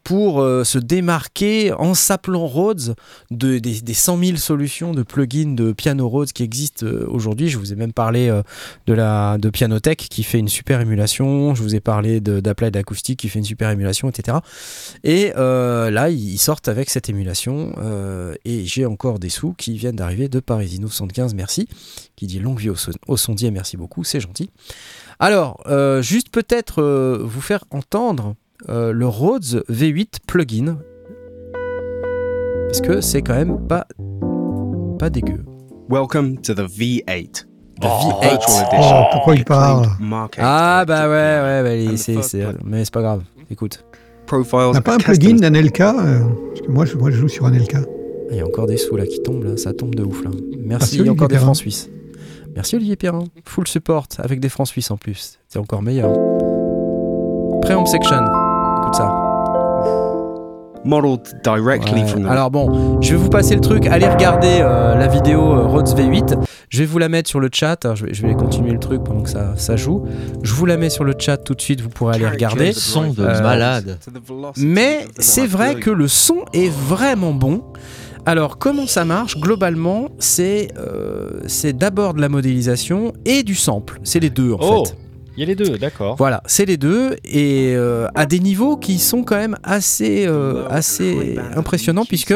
pour 0.07 0.41
euh, 0.41 0.63
se 0.63 0.79
démarquer 0.79 1.73
en 1.73 1.93
s'appelant 1.95 2.47
Rhodes 2.47 2.95
de, 3.33 3.59
des, 3.59 3.81
des 3.81 3.95
100 3.95 4.19
000 4.19 4.37
solutions 4.37 4.93
de 4.93 5.03
plugins 5.03 5.57
de 5.57 5.73
piano 5.73 6.09
Rhodes 6.09 6.31
qui 6.31 6.45
existent 6.45 6.87
euh, 6.87 7.05
aujourd'hui. 7.09 7.49
Je 7.49 7.59
vous 7.59 7.73
ai 7.73 7.77
même 7.77 7.93
parlé 7.93 8.29
euh, 8.29 8.43
de 8.87 8.95
la 8.95 9.37
de 9.39 9.51
Pianotech 9.51 9.99
qui 10.09 10.23
fait 10.23 10.39
une 10.39 10.49
super 10.49 10.81
émulation. 10.81 11.57
Je 11.57 11.63
vous 11.65 11.75
ai 11.75 11.81
parlé 11.81 12.21
d'Applied 12.21 12.77
Acoustic 12.77 13.19
qui 13.19 13.29
fait 13.29 13.41
une 13.41 13.45
super 13.45 13.69
émulation, 13.71 14.09
etc. 14.09 14.39
Et 15.03 15.33
là, 15.35 16.09
ils 16.09 16.39
sortent 16.39 16.69
avec 16.69 16.89
cette 16.89 17.09
émulation. 17.09 17.73
et 18.45 18.65
j'ai 18.65 18.87
encore 18.87 19.19
des 19.19 19.29
sous 19.29 19.55
qui 19.55 19.77
viennent 19.77 19.97
d'arriver 19.97 20.29
de 20.29 20.39
Parisino 20.39 20.87
75, 20.87 21.35
merci. 21.35 21.69
Qui 22.15 22.29
dit 22.29 22.39
longue 22.39 22.61
vie 22.61 22.71
au, 22.71 22.77
au 23.09 23.17
sondier, 23.17 23.51
merci 23.51 23.77
beaucoup, 23.77 24.05
c'est 24.05 24.21
gentil. 24.21 24.51
Alors, 25.19 25.61
juste 26.01 26.29
peut-être 26.31 26.81
vous 27.23 27.41
faire 27.41 27.65
entendre 27.71 28.37
euh, 28.69 28.93
le 28.93 29.07
Rhodes 29.07 29.65
V8 29.71 30.19
plugin. 30.27 30.79
Parce 32.69 32.81
que 32.81 33.01
c'est 33.01 33.23
quand 33.23 33.35
même 33.35 33.59
pas, 33.67 33.87
pas 34.99 35.11
dégueu. 35.11 35.45
Welcome 35.89 36.39
to 36.41 36.53
the 36.55 36.61
V8. 36.69 37.47
The 37.81 37.85
Oh, 37.85 37.87
V8. 37.87 38.23
Virtual 38.23 38.67
Oh, 38.73 38.75
Edition. 38.75 39.05
pourquoi 39.13 39.35
il 39.37 39.45
parle 39.45 39.87
Ah 40.39 40.85
bah 40.87 41.09
ouais, 41.09 41.63
ouais, 41.63 41.87
bah, 41.91 41.97
c'est, 41.97 42.23
c'est- 42.23 42.47
mais 42.65 42.85
c'est 42.85 42.93
pas 42.95 43.03
grave. 43.03 43.23
Écoute, 43.51 43.85
Profiles. 44.27 44.73
N'a 44.73 44.81
pas 44.81 44.95
un 44.95 44.99
plugin 44.99 45.37
d'Anelka 45.37 45.95
euh, 46.05 46.21
Parce 46.49 46.67
que 46.67 46.71
moi 46.73 46.85
je, 46.85 46.97
moi, 46.97 47.11
je 47.11 47.17
joue 47.17 47.29
sur 47.29 47.47
Anelka. 47.47 47.79
il 48.31 48.37
y 48.39 48.41
a 48.41 48.47
encore 48.47 48.67
des 48.67 48.77
sous 48.79 48.97
là 48.97 49.07
qui 49.07 49.23
tombent, 49.23 49.45
là, 49.45 49.57
ça 49.57 49.73
tombe 49.73 49.95
de 49.95 50.03
ouf 50.03 50.25
là. 50.25 50.31
Merci, 50.33 50.67
Merci, 50.67 50.97
il 50.99 51.07
y 51.07 51.09
a 51.09 51.13
encore 51.13 51.29
des 51.29 51.37
francs 51.39 51.57
suisses. 51.57 51.89
Merci 52.57 52.75
Olivier 52.77 52.97
Perrin. 52.97 53.25
Full 53.45 53.69
support 53.69 54.07
avec 54.19 54.41
des 54.41 54.49
francs 54.49 54.67
suisses 54.67 54.91
en 54.91 54.97
plus. 54.97 55.39
C'est 55.47 55.59
encore 55.59 55.83
meilleur. 55.83 56.13
Préhome 57.61 57.87
section. 57.87 58.25
Écoute 58.87 58.95
ça. 58.95 59.13
Modeled 60.85 61.21
directly 61.43 62.03
Ouais. 62.03 62.07
from 62.07 62.23
the 62.23 62.27
Alors 62.29 62.53
bon, 62.53 63.01
je 63.01 63.11
vais 63.11 63.17
vous 63.17 63.29
passer 63.31 63.57
le 63.57 63.61
truc. 63.61 63.87
Allez 63.89 64.07
regarder 64.07 64.59
euh, 64.61 64.95
la 64.95 65.09
vidéo 65.09 65.41
euh, 65.41 65.67
Rhodes 65.67 65.89
V8. 65.89 66.37
Je 66.69 66.79
vais 66.79 66.85
vous 66.85 66.99
la 66.99 67.09
mettre 67.09 67.29
sur 67.29 67.41
le 67.41 67.49
chat. 67.53 67.85
Alors, 67.85 67.97
je, 67.97 68.07
vais, 68.07 68.15
je 68.15 68.25
vais 68.25 68.35
continuer 68.35 68.71
le 68.71 68.79
truc 68.79 69.03
pendant 69.03 69.23
que 69.23 69.31
ça, 69.31 69.55
ça 69.57 69.75
joue. 69.75 70.05
Je 70.45 70.53
vous 70.55 70.65
la 70.67 70.77
mets 70.77 70.89
sur 70.91 71.03
le 71.03 71.15
chat 71.19 71.37
tout 71.39 71.55
de 71.55 71.61
suite. 71.61 71.81
Vous 71.81 71.89
pourrez 71.89 72.15
aller 72.15 72.29
regarder. 72.29 72.73
Son 72.73 73.11
de 73.13 73.25
Euh, 73.25 73.43
malade. 73.43 73.99
Mais 74.59 75.01
c'est 75.19 75.47
vrai 75.49 75.75
que 75.75 75.91
le 75.91 76.07
son 76.07 76.45
est 76.53 76.71
vraiment 76.73 77.33
bon. 77.33 77.65
Alors 78.25 78.59
comment 78.59 78.87
ça 78.87 79.05
marche? 79.05 79.37
Globalement, 79.41 80.11
c'est 80.21 80.69
euh, 80.79 81.41
c'est 81.49 81.77
d'abord 81.77 82.15
de 82.15 82.21
la 82.21 82.29
modélisation 82.29 83.13
et 83.25 83.43
du 83.43 83.57
sample. 83.57 83.99
C'est 84.05 84.21
les 84.21 84.31
deux 84.31 84.53
en 84.53 84.59
Oh. 84.61 84.85
fait. 84.85 84.97
Il 85.37 85.41
y 85.41 85.43
a 85.43 85.47
les 85.47 85.55
deux, 85.55 85.77
d'accord. 85.77 86.17
Voilà, 86.17 86.43
c'est 86.47 86.65
les 86.65 86.79
deux 86.79 87.17
et 87.25 87.75
euh, 87.75 88.09
à 88.15 88.25
des 88.25 88.41
niveaux 88.41 88.77
qui 88.77 88.99
sont 88.99 89.23
quand 89.23 89.37
même 89.37 89.57
assez, 89.63 90.27
euh, 90.27 90.67
assez 90.71 91.37
impressionnants 91.55 92.07
puisque 92.07 92.35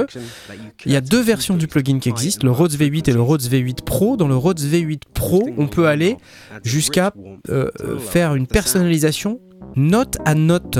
il 0.85 0.93
y 0.93 0.97
a 0.97 1.01
deux 1.01 1.23
versions 1.23 1.57
du 1.57 1.67
plugin 1.67 1.99
qui 1.99 2.11
existent, 2.11 2.47
le 2.47 2.53
Rhodes 2.53 2.73
V8 2.73 3.09
et 3.09 3.13
le 3.13 3.23
Rhodes 3.23 3.43
V8 3.43 3.83
Pro. 3.85 4.17
Dans 4.17 4.29
le 4.29 4.37
Rhodes 4.37 4.61
V8 4.61 5.01
Pro, 5.15 5.49
on 5.57 5.67
peut 5.67 5.87
aller 5.87 6.17
jusqu'à 6.63 7.13
euh, 7.49 7.71
faire 7.99 8.35
une 8.35 8.47
personnalisation 8.47 9.41
note 9.77 10.19
à 10.25 10.35
note. 10.35 10.79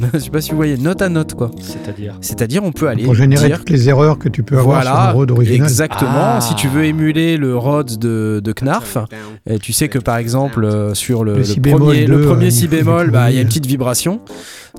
Je 0.14 0.18
sais 0.18 0.30
pas 0.30 0.40
si 0.40 0.50
vous 0.50 0.56
voyez, 0.56 0.76
note 0.76 1.02
à 1.02 1.08
note 1.08 1.34
quoi. 1.34 1.50
C'est-à-dire 1.60 2.16
C'est-à-dire 2.20 2.64
on 2.64 2.72
peut 2.72 2.88
aller 2.88 3.04
Pour 3.04 3.14
générer 3.14 3.48
dire 3.48 3.58
toutes 3.58 3.70
les 3.70 3.88
erreurs 3.88 4.18
que 4.18 4.28
tu 4.28 4.42
peux 4.42 4.58
avoir 4.58 4.82
sur 4.82 4.90
voilà, 4.90 5.10
le 5.10 5.16
Rode 5.16 5.30
original. 5.30 5.68
exactement. 5.68 6.10
Ah. 6.14 6.40
Si 6.40 6.54
tu 6.54 6.68
veux 6.68 6.84
émuler 6.84 7.36
le 7.36 7.56
Rhodes 7.56 7.98
de, 7.98 8.40
de 8.42 8.52
Knarf, 8.52 8.98
et 9.46 9.58
tu 9.58 9.72
sais 9.72 9.88
que 9.88 9.98
par 9.98 10.16
exemple 10.16 10.64
euh, 10.64 10.94
sur 10.94 11.24
le, 11.24 11.42
premier, 11.62 12.06
le 12.06 12.22
premier 12.22 12.46
euh, 12.46 12.50
si 12.50 12.68
bémol, 12.68 13.10
bah, 13.10 13.30
il 13.30 13.36
y 13.36 13.38
a 13.38 13.42
une 13.42 13.48
petite 13.48 13.66
vibration. 13.66 14.20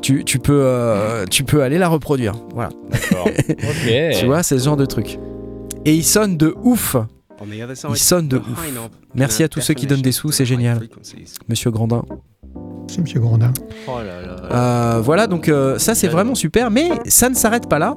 Tu, 0.02 0.24
tu 0.24 0.40
peux, 0.40 0.62
euh, 0.64 1.26
tu 1.30 1.44
peux 1.44 1.62
aller 1.62 1.78
la 1.78 1.88
reproduire. 1.88 2.34
Voilà. 2.54 2.70
D'accord. 2.90 3.28
ok. 3.50 4.18
Tu 4.20 4.26
vois, 4.26 4.42
c'est 4.44 4.58
ce 4.58 4.66
genre 4.66 4.78
de 4.78 4.86
truc. 4.86 5.20
Et 5.86 5.94
il 5.94 6.04
sonne 6.04 6.38
de 6.38 6.56
ouf, 6.64 6.96
il 7.90 7.98
sonne 7.98 8.28
de 8.28 8.38
ouf. 8.38 8.72
Merci 9.16 9.44
à 9.44 9.48
tous 9.50 9.62
ceux 9.62 9.74
qui 9.74 9.88
donnent 9.88 10.02
des 10.02 10.12
sous, 10.12 10.32
c'est 10.32 10.46
génial. 10.46 10.88
Monsieur 11.48 11.72
Grandin. 11.72 12.04
C'est 12.94 13.00
Monsieur 13.00 13.22
Grandin. 13.22 13.54
Oh 13.88 14.00
là 14.00 14.22
là. 14.22 14.96
Euh, 14.98 15.02
voilà, 15.02 15.28
donc 15.28 15.48
euh, 15.48 15.80
ça 15.80 15.96
c'est 15.96 16.10
vraiment 16.10 16.36
super, 16.36 16.70
mais 16.72 16.90
ça 17.06 17.30
ne 17.30 17.36
s'arrête 17.36 17.70
pas 17.70 17.80
là, 17.80 17.96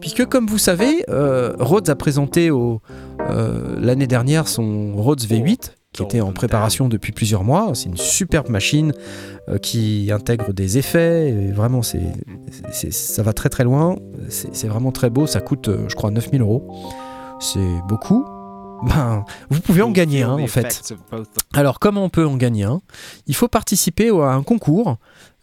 puisque 0.00 0.24
comme 0.24 0.46
vous 0.46 0.56
savez, 0.56 1.04
euh, 1.10 1.52
Rhodes 1.58 1.90
a 1.90 1.94
présenté 1.94 2.50
au, 2.50 2.80
euh, 3.28 3.76
l'année 3.78 4.06
dernière 4.06 4.48
son 4.48 4.94
Rhodes 4.96 5.20
V8, 5.20 5.72
qui 5.92 6.02
était 6.02 6.20
en 6.22 6.32
préparation 6.32 6.88
depuis 6.88 7.12
plusieurs 7.12 7.44
mois. 7.44 7.72
C'est 7.74 7.90
une 7.90 7.96
superbe 7.98 8.48
machine 8.48 8.92
euh, 9.50 9.58
qui 9.58 10.10
intègre 10.10 10.54
des 10.54 10.78
effets, 10.78 11.28
et 11.28 11.52
vraiment 11.52 11.82
c'est, 11.82 12.00
c'est- 12.72 12.92
ça 12.92 13.22
va 13.22 13.34
très 13.34 13.50
très 13.50 13.64
loin, 13.64 13.96
c'est, 14.30 14.54
c'est 14.54 14.68
vraiment 14.68 14.90
très 14.92 15.10
beau, 15.10 15.26
ça 15.26 15.40
coûte 15.42 15.68
euh, 15.68 15.84
je 15.88 15.94
crois 15.96 16.10
9000 16.10 16.40
euros, 16.40 16.66
c'est 17.40 17.58
beaucoup. 17.88 18.24
Ben, 18.82 19.24
vous 19.50 19.60
pouvez 19.60 19.82
en 19.82 19.90
gagner 19.90 20.22
un 20.22 20.32
en 20.32 20.46
fait. 20.46 20.94
Alors, 21.52 21.78
comment 21.78 22.04
on 22.04 22.08
peut 22.08 22.26
en 22.26 22.36
gagner 22.36 22.64
un? 22.64 22.80
Il 23.26 23.34
faut 23.34 23.48
participer 23.48 24.08
à 24.08 24.32
un 24.32 24.42
concours 24.42 24.96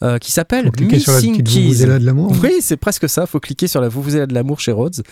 euh, 0.03 0.17
qui 0.17 0.31
s'appelle 0.31 0.71
Missing 0.79 1.43
Keys. 1.43 1.85
là 1.85 1.99
de 1.99 2.05
l'amour. 2.05 2.33
Oui, 2.41 2.57
c'est 2.61 2.77
presque 2.77 3.07
ça. 3.09 3.21
Il 3.21 3.27
faut 3.27 3.39
cliquer 3.39 3.67
sur 3.67 3.81
la 3.81 3.89
Vuvuzela 3.89 4.25
de 4.25 4.33
l'amour 4.33 4.59
chez 4.59 4.71
Rhodes. 4.71 5.03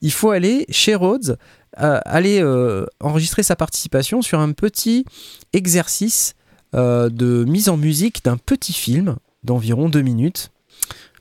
Il 0.00 0.12
faut 0.12 0.30
aller 0.30 0.66
chez 0.70 0.94
Rhodes, 0.94 1.38
euh, 1.80 2.00
aller 2.04 2.40
euh, 2.42 2.86
enregistrer 3.00 3.42
sa 3.42 3.56
participation 3.56 4.22
sur 4.22 4.40
un 4.40 4.52
petit 4.52 5.04
exercice 5.52 6.34
euh, 6.74 7.08
de 7.10 7.44
mise 7.44 7.68
en 7.68 7.76
musique 7.76 8.24
d'un 8.24 8.36
petit 8.36 8.72
film 8.72 9.16
d'environ 9.42 9.88
deux 9.88 10.02
minutes 10.02 10.50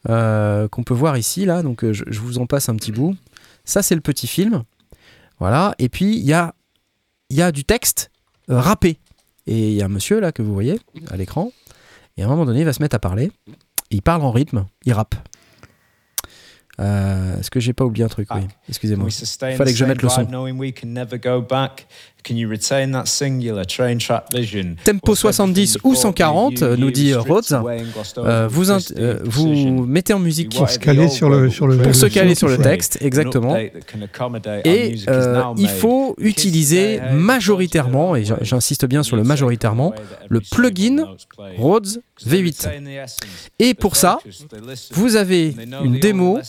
euh, 0.09 0.67
qu'on 0.69 0.83
peut 0.83 0.93
voir 0.93 1.17
ici. 1.17 1.45
Là, 1.45 1.61
donc 1.61 1.83
je, 1.91 2.03
je 2.07 2.19
vous 2.19 2.37
en 2.37 2.45
passe 2.45 2.69
un 2.69 2.75
petit 2.75 2.91
bout. 2.91 3.15
Ça, 3.65 3.81
c'est 3.81 3.95
le 3.95 4.01
petit 4.01 4.27
film. 4.27 4.63
Voilà. 5.39 5.75
Et 5.79 5.89
puis 5.89 6.15
il 6.15 6.25
y 6.25 6.33
a, 6.33 6.53
il 7.29 7.37
y 7.37 7.41
a 7.41 7.51
du 7.51 7.63
texte 7.65 8.11
rappé. 8.47 8.99
Et 9.45 9.71
il 9.71 9.73
y 9.73 9.81
a 9.81 9.85
un 9.85 9.89
monsieur 9.89 10.19
là 10.19 10.31
que 10.31 10.41
vous 10.41 10.53
voyez 10.53 10.79
à 11.09 11.17
l'écran. 11.17 11.51
Et 12.17 12.23
à 12.23 12.25
un 12.25 12.29
moment 12.29 12.45
donné, 12.45 12.59
il 12.61 12.65
va 12.65 12.73
se 12.73 12.81
mettre 12.81 12.95
à 12.95 12.99
parler. 12.99 13.31
Et 13.91 13.95
il 13.95 14.01
parle 14.01 14.21
en 14.21 14.31
rythme, 14.31 14.65
il 14.85 14.93
rappe. 14.93 15.15
Euh, 16.79 17.39
Est-ce 17.39 17.51
que 17.51 17.59
j'ai 17.59 17.73
pas 17.73 17.85
oublié 17.85 18.03
un 18.03 18.07
truc? 18.09 18.27
Oui, 18.33 18.41
excusez-moi. 18.67 19.07
Fallait 19.39 19.55
Fallait 19.57 19.71
que 19.71 19.77
je 19.77 19.85
mette 19.85 20.01
le 20.01 20.09
son. 20.09 20.25
Tempo 24.83 25.13
70 25.15 25.79
ou 25.83 25.93
140, 25.95 26.61
nous 26.61 26.91
dit 26.91 27.13
Rhodes. 27.13 27.61
Euh, 28.17 28.47
vous, 28.49 28.71
euh, 28.71 29.19
vous 29.23 29.85
mettez 29.85 30.13
en 30.13 30.19
musique 30.19 30.55
Pour 30.55 30.69
se 30.69 30.79
caler 30.79 31.09
sur 31.09 31.29
le- 31.29 31.49
sur 31.49 31.67
le- 31.67 31.77
pour 31.77 31.93
se 31.95 32.05
le 32.05 32.11
caler 32.11 32.35
son, 32.35 32.39
sur 32.39 32.47
le 32.47 32.57
texte, 32.63 32.97
exactement. 33.01 33.55
Et 34.65 34.95
euh, 35.09 35.43
il 35.57 35.67
faut 35.69 36.15
utiliser 36.17 36.99
majoritairement, 37.13 38.15
et 38.15 38.23
j'insiste 38.41 38.85
bien 38.85 39.03
sur 39.03 39.15
le 39.17 39.23
majoritairement, 39.23 39.93
le 40.29 40.39
plugin 40.39 41.05
Rhodes 41.57 42.01
V8. 42.25 42.67
Et 43.59 43.73
pour 43.73 43.95
ça, 43.95 44.19
vous 44.93 45.15
avez 45.15 45.53
une 45.83 45.99
démo 45.99 46.39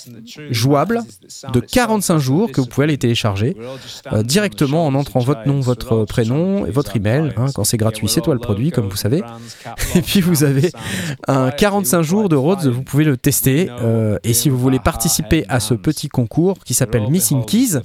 jouable 0.51 1.01
de 1.53 1.61
45 1.61 2.19
jours 2.19 2.53
que 2.53 2.61
vous 2.61 2.67
pouvez 2.67 2.85
aller 2.85 2.99
télécharger 2.99 3.57
euh, 4.13 4.23
directement 4.23 4.87
en 4.87 4.95
entrant 4.95 5.21
votre 5.21 5.47
nom, 5.49 5.61
votre 5.65 6.05
prénom 6.05 6.67
et 6.67 6.71
votre 6.71 6.97
email. 6.97 7.33
hein. 7.37 7.47
quand 7.55 7.65
c'est 7.65 7.77
gratuit, 7.77 8.09
c'est 8.09 8.21
toi 8.21 8.35
le 8.35 8.41
produit, 8.41 8.71
comme 8.71 8.89
vous 8.89 8.97
savez. 8.97 9.23
Et 9.95 10.03
puis 10.03 10.21
vous 10.21 10.45
avez 10.45 10.71
un 11.27 11.51
45 11.51 12.03
jours 12.03 12.29
de 12.29 12.37
Rhodes, 12.37 12.67
vous 12.67 12.83
pouvez 12.83 13.05
le 13.05 13.17
tester. 13.17 13.69
euh, 13.83 14.19
et 14.23 14.35
si 14.35 14.49
vous 14.49 14.59
voulez 14.59 14.79
participer 14.79 15.45
à 15.49 15.61
ce 15.61 15.75
petit 15.75 16.09
concours 16.09 16.59
qui 16.65 16.75
s'appelle 16.75 17.09
Missing 17.09 17.45
Keys, 17.45 17.81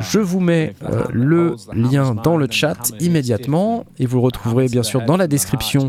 je 0.00 0.18
vous 0.20 0.40
mets 0.40 0.74
euh, 0.84 1.04
le 1.12 1.56
lien 1.74 2.14
dans 2.14 2.36
le 2.36 2.46
chat 2.50 2.92
immédiatement 3.00 3.84
et 3.98 4.06
vous 4.06 4.16
le 4.18 4.22
retrouverez 4.22 4.68
bien 4.68 4.82
sûr 4.82 5.02
dans 5.04 5.16
la 5.16 5.26
description 5.26 5.88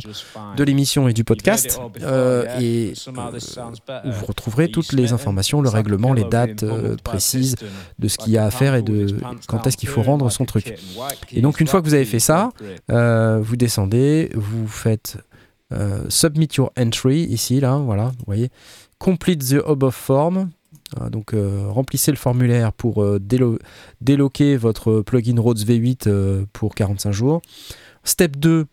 de 0.58 0.64
l'émission 0.64 1.08
et 1.08 1.14
du 1.14 1.24
podcast. 1.24 1.80
Euh, 2.02 2.46
et 2.60 2.94
euh, 3.08 4.12
vous 4.12 4.26
retrouverez 4.26 4.70
toutes 4.70 4.94
les 4.94 5.14
informations, 5.14 5.62
le 5.62 5.70
règlement, 5.70 6.14
les 6.14 6.24
dates 6.24 6.64
euh, 6.64 6.96
précises 7.04 7.56
de 8.00 8.08
ce 8.08 8.18
qu'il 8.18 8.34
y 8.34 8.38
a 8.38 8.46
à 8.46 8.52
faire 8.52 8.76
et 8.76 8.82
de 8.82 9.18
quand 9.48 9.68
est-ce 9.68 9.78
qu'il 9.78 9.90
faut 9.90 10.02
rendre 10.02 10.30
son 10.32 10.46
truc. 10.46 10.76
Et 11.34 11.42
donc 11.42 11.60
une 11.60 11.68
fois 11.68 11.82
que 11.82 11.88
vous 11.88 11.94
avez 11.94 12.06
fait 12.06 12.20
ça, 12.20 12.52
euh, 12.92 13.40
vous 13.42 13.56
descendez, 13.58 14.30
vous 14.36 14.68
faites 14.68 15.18
euh, 15.74 16.06
Submit 16.10 16.48
your 16.58 16.72
entry 16.80 17.22
ici, 17.24 17.60
là, 17.60 17.78
voilà, 17.78 18.06
vous 18.20 18.24
voyez. 18.26 18.50
Complete 19.00 19.44
the 19.50 19.62
above 19.68 19.94
form. 19.94 20.50
Ah, 21.00 21.10
donc 21.10 21.34
euh, 21.34 21.66
remplissez 21.70 22.12
le 22.12 22.18
formulaire 22.18 22.72
pour 22.72 23.04
euh, 23.04 23.20
délo- 23.20 23.60
déloquer 24.00 24.56
votre 24.56 25.02
plugin 25.02 25.38
Rhodes 25.40 25.60
V8 25.60 26.08
euh, 26.08 26.46
pour 26.54 26.76
45 26.76 27.12
jours. 27.12 27.42
Step 28.06 28.38
2, 28.38 28.66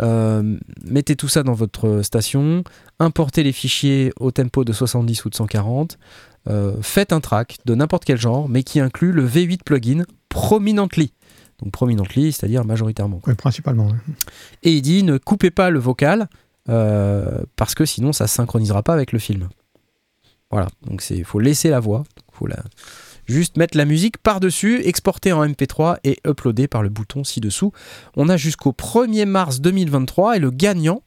euh, 0.00 0.58
mettez 0.84 1.14
tout 1.14 1.28
ça 1.28 1.44
dans 1.44 1.52
votre 1.52 2.02
station, 2.02 2.64
importez 2.98 3.44
les 3.44 3.52
fichiers 3.52 4.12
au 4.18 4.32
tempo 4.32 4.64
de 4.64 4.72
70 4.72 5.24
ou 5.24 5.30
de 5.30 5.36
140, 5.36 5.98
euh, 6.48 6.74
faites 6.82 7.12
un 7.12 7.20
track 7.20 7.58
de 7.64 7.76
n'importe 7.76 8.04
quel 8.04 8.18
genre, 8.18 8.48
mais 8.48 8.64
qui 8.64 8.80
inclut 8.80 9.12
le 9.12 9.24
V8 9.24 9.60
plugin 9.64 10.02
prominently. 10.28 11.12
Donc 11.62 11.72
prominently, 11.72 12.32
c'est-à-dire 12.32 12.64
majoritairement. 12.64 13.20
Oui, 13.26 13.34
principalement. 13.34 13.88
Et 14.62 14.72
il 14.72 14.82
dit 14.82 15.02
ne 15.02 15.16
coupez 15.18 15.50
pas 15.50 15.70
le 15.70 15.78
vocal 15.78 16.28
euh, 16.68 17.40
parce 17.56 17.74
que 17.74 17.84
sinon 17.84 18.12
ça 18.12 18.26
synchronisera 18.26 18.82
pas 18.82 18.92
avec 18.92 19.12
le 19.12 19.18
film. 19.18 19.48
Voilà, 20.50 20.68
donc 20.86 21.00
c'est 21.00 21.16
il 21.16 21.24
faut 21.24 21.38
laisser 21.38 21.70
la 21.70 21.80
voix, 21.80 22.02
faut 22.30 22.46
la 22.46 22.62
juste 23.26 23.56
mettre 23.56 23.78
la 23.78 23.84
musique 23.84 24.18
par-dessus, 24.18 24.82
exporter 24.84 25.32
en 25.32 25.46
MP3 25.46 25.98
et 26.04 26.18
uploader 26.26 26.68
par 26.68 26.82
le 26.82 26.88
bouton 26.88 27.24
ci-dessous. 27.24 27.72
On 28.16 28.28
a 28.28 28.36
jusqu'au 28.36 28.72
1er 28.72 29.24
mars 29.26 29.60
2023 29.60 30.36
et 30.36 30.38
le 30.40 30.50
gagnant 30.50 31.02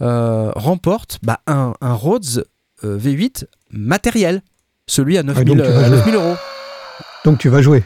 euh, 0.00 0.50
remporte 0.56 1.18
bah, 1.22 1.40
un, 1.46 1.74
un 1.80 1.92
Rhodes 1.92 2.46
euh, 2.84 2.98
V8 2.98 3.44
matériel, 3.70 4.42
celui 4.86 5.18
à 5.18 5.22
9000 5.22 5.56
donc 5.56 5.66
tu 5.66 5.72
vas 5.72 5.78
euh, 5.78 5.84
à 5.84 5.88
jouer. 5.88 5.96
9000 5.96 6.14
euros. 6.14 6.36
Donc 7.24 7.38
tu 7.38 7.48
vas 7.48 7.62
jouer. 7.62 7.82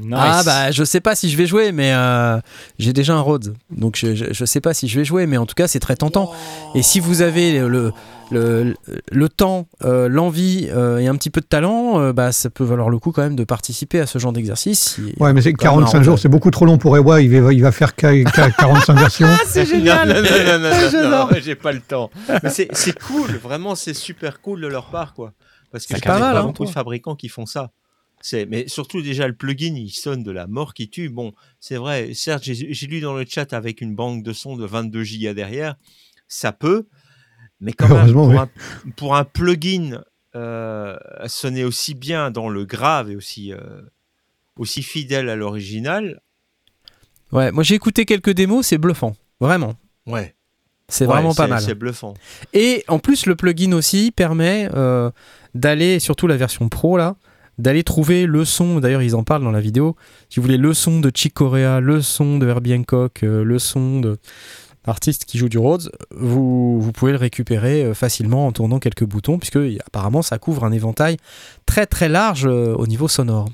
Nice. 0.00 0.14
Ah 0.16 0.42
bah 0.44 0.70
je 0.70 0.84
sais 0.84 1.00
pas 1.00 1.16
si 1.16 1.28
je 1.28 1.36
vais 1.36 1.46
jouer 1.46 1.72
mais 1.72 1.92
euh, 1.92 2.38
j'ai 2.78 2.92
déjà 2.92 3.14
un 3.14 3.20
Rhodes 3.20 3.54
donc 3.70 3.96
je, 3.96 4.14
je, 4.14 4.26
je 4.30 4.44
sais 4.44 4.60
pas 4.60 4.72
si 4.72 4.86
je 4.86 4.98
vais 4.98 5.04
jouer 5.04 5.26
mais 5.26 5.36
en 5.38 5.44
tout 5.46 5.54
cas 5.56 5.66
c'est 5.66 5.80
très 5.80 5.96
tentant 5.96 6.32
et 6.76 6.82
si 6.82 7.00
vous 7.00 7.20
avez 7.20 7.58
le, 7.60 7.92
le, 8.30 8.74
le 9.10 9.28
temps, 9.28 9.66
euh, 9.84 10.08
l'envie 10.08 10.68
euh, 10.70 10.98
et 10.98 11.08
un 11.08 11.16
petit 11.16 11.30
peu 11.30 11.40
de 11.40 11.46
talent 11.46 11.98
euh, 12.00 12.12
bah 12.12 12.30
ça 12.30 12.48
peut 12.48 12.62
valoir 12.64 12.90
le 12.90 12.98
coup 12.98 13.10
quand 13.10 13.22
même 13.22 13.34
de 13.36 13.42
participer 13.44 13.98
à 14.00 14.06
ce 14.06 14.18
genre 14.20 14.32
d'exercice 14.32 14.94
si- 14.96 15.14
Ouais, 15.18 15.32
mais 15.32 15.42
c'est 15.42 15.52
Quand 15.52 15.64
même 15.76 15.80
45 15.80 15.92
marrant, 15.98 16.04
jours, 16.04 16.18
c'est 16.18 16.28
beaucoup 16.28 16.50
trop 16.52 16.64
long 16.64 16.78
pour 16.78 16.96
Ewa. 16.96 17.20
Il 17.20 17.40
va, 17.40 17.52
il 17.52 17.62
va 17.62 17.72
faire 17.72 17.96
qu- 17.96 18.24
qu- 18.24 18.52
45 18.58 18.94
versions. 18.98 19.26
c'est 19.46 19.64
Non, 19.78 19.94
non, 20.06 20.14
non, 20.14 20.58
non, 20.60 20.92
non, 20.92 21.10
non, 21.10 21.28
j'ai 21.42 21.54
pas 21.56 21.72
le 21.72 21.80
temps. 21.80 22.10
Mais 22.42 22.50
c'est 22.50 22.68
c'est 22.72 22.96
cool, 22.98 23.30
vraiment, 23.42 23.74
c'est 23.74 23.94
super 23.94 24.40
cool 24.40 24.60
de 24.60 24.66
leur 24.68 24.90
part, 24.90 25.14
quoi. 25.14 25.32
Parce 25.72 25.84
que 25.86 25.94
C'est 25.94 26.00
je 26.00 26.04
pas 26.08 26.18
mal, 26.18 26.34
pas 26.34 26.40
hein. 26.40 26.44
beaucoup 26.44 26.64
de 26.64 26.70
fabricants 26.70 27.14
qui 27.16 27.28
font 27.28 27.46
ça. 27.46 27.70
C'est, 28.20 28.46
mais 28.46 28.66
surtout 28.68 29.00
déjà 29.00 29.28
le 29.28 29.34
plugin, 29.34 29.74
il 29.76 29.90
sonne 29.90 30.22
de 30.22 30.30
la 30.32 30.46
mort 30.46 30.74
qui 30.74 30.90
tue. 30.90 31.08
Bon, 31.08 31.32
c'est 31.60 31.76
vrai. 31.76 32.12
Certes, 32.14 32.42
j'ai 32.44 32.72
j'ai 32.72 32.86
lu 32.86 33.00
dans 33.00 33.14
le 33.14 33.24
chat 33.28 33.52
avec 33.52 33.80
une 33.80 33.94
banque 33.94 34.22
de 34.22 34.32
sons 34.32 34.56
de 34.56 34.66
22 34.66 35.02
gigas 35.04 35.34
derrière, 35.34 35.76
ça 36.26 36.52
peut, 36.52 36.86
mais 37.60 37.72
quand 37.72 37.88
même 37.88 37.98
Heureusement, 37.98 38.24
pour, 38.26 38.30
oui. 38.30 38.38
un, 38.38 38.90
pour 38.96 39.16
un 39.16 39.24
plugin 39.24 40.02
euh, 40.34 40.96
sonner 41.26 41.64
aussi 41.64 41.94
bien 41.94 42.30
dans 42.30 42.48
le 42.48 42.64
grave 42.64 43.10
et 43.10 43.16
aussi 43.16 43.52
euh, 43.52 43.58
aussi 44.56 44.82
fidèle 44.82 45.28
à 45.28 45.36
l'original. 45.36 46.20
ouais 47.32 47.50
moi 47.50 47.62
j'ai 47.62 47.74
écouté 47.76 48.04
quelques 48.04 48.30
démos 48.30 48.66
c'est 48.66 48.78
bluffant 48.78 49.14
vraiment 49.40 49.74
Ouais, 50.06 50.34
c'est 50.88 51.04
vraiment 51.04 51.34
pas 51.34 51.46
mal 51.46 51.60
C'est 51.60 51.74
bluffant. 51.74 52.14
Et 52.54 52.82
en 52.88 52.98
plus, 52.98 53.26
le 53.26 53.36
plugin 53.36 53.72
aussi 53.72 54.10
permet 54.10 54.70
euh, 54.74 55.10
d'aller, 55.54 56.00
surtout 56.00 56.26
la 56.26 56.36
version 56.38 56.68
pro 56.70 56.96
là, 56.96 57.16
d'aller 57.58 57.82
trouver 57.82 58.26
le 58.26 58.44
son. 58.44 58.80
D'ailleurs, 58.80 59.02
ils 59.02 59.14
en 59.14 59.24
parlent 59.24 59.44
dans 59.44 59.50
la 59.50 59.60
vidéo. 59.60 59.96
Si 60.28 60.40
vous 60.40 60.44
voulez 60.44 60.58
le 60.58 60.72
son 60.74 61.00
de 61.00 61.10
Chick 61.14 61.34
Corea, 61.34 61.80
le 61.80 62.00
son 62.00 62.38
de 62.38 62.46
Herbie 62.46 62.74
Hancock, 62.74 63.22
euh, 63.22 63.44
le 63.44 63.58
son 63.58 64.00
de 64.00 64.18
artiste 64.86 65.26
qui 65.26 65.36
joue 65.36 65.48
du 65.48 65.58
Rhodes, 65.58 65.92
vous, 66.10 66.80
vous 66.80 66.92
pouvez 66.92 67.12
le 67.12 67.18
récupérer 67.18 67.84
euh, 67.84 67.94
facilement 67.94 68.46
en 68.46 68.52
tournant 68.52 68.78
quelques 68.78 69.04
boutons, 69.04 69.38
puisque 69.38 69.58
apparemment 69.86 70.22
ça 70.22 70.38
couvre 70.38 70.64
un 70.64 70.72
éventail 70.72 71.18
très 71.66 71.86
très 71.86 72.08
large 72.08 72.46
euh, 72.46 72.74
au 72.74 72.86
niveau 72.86 73.06
sonore. 73.06 73.48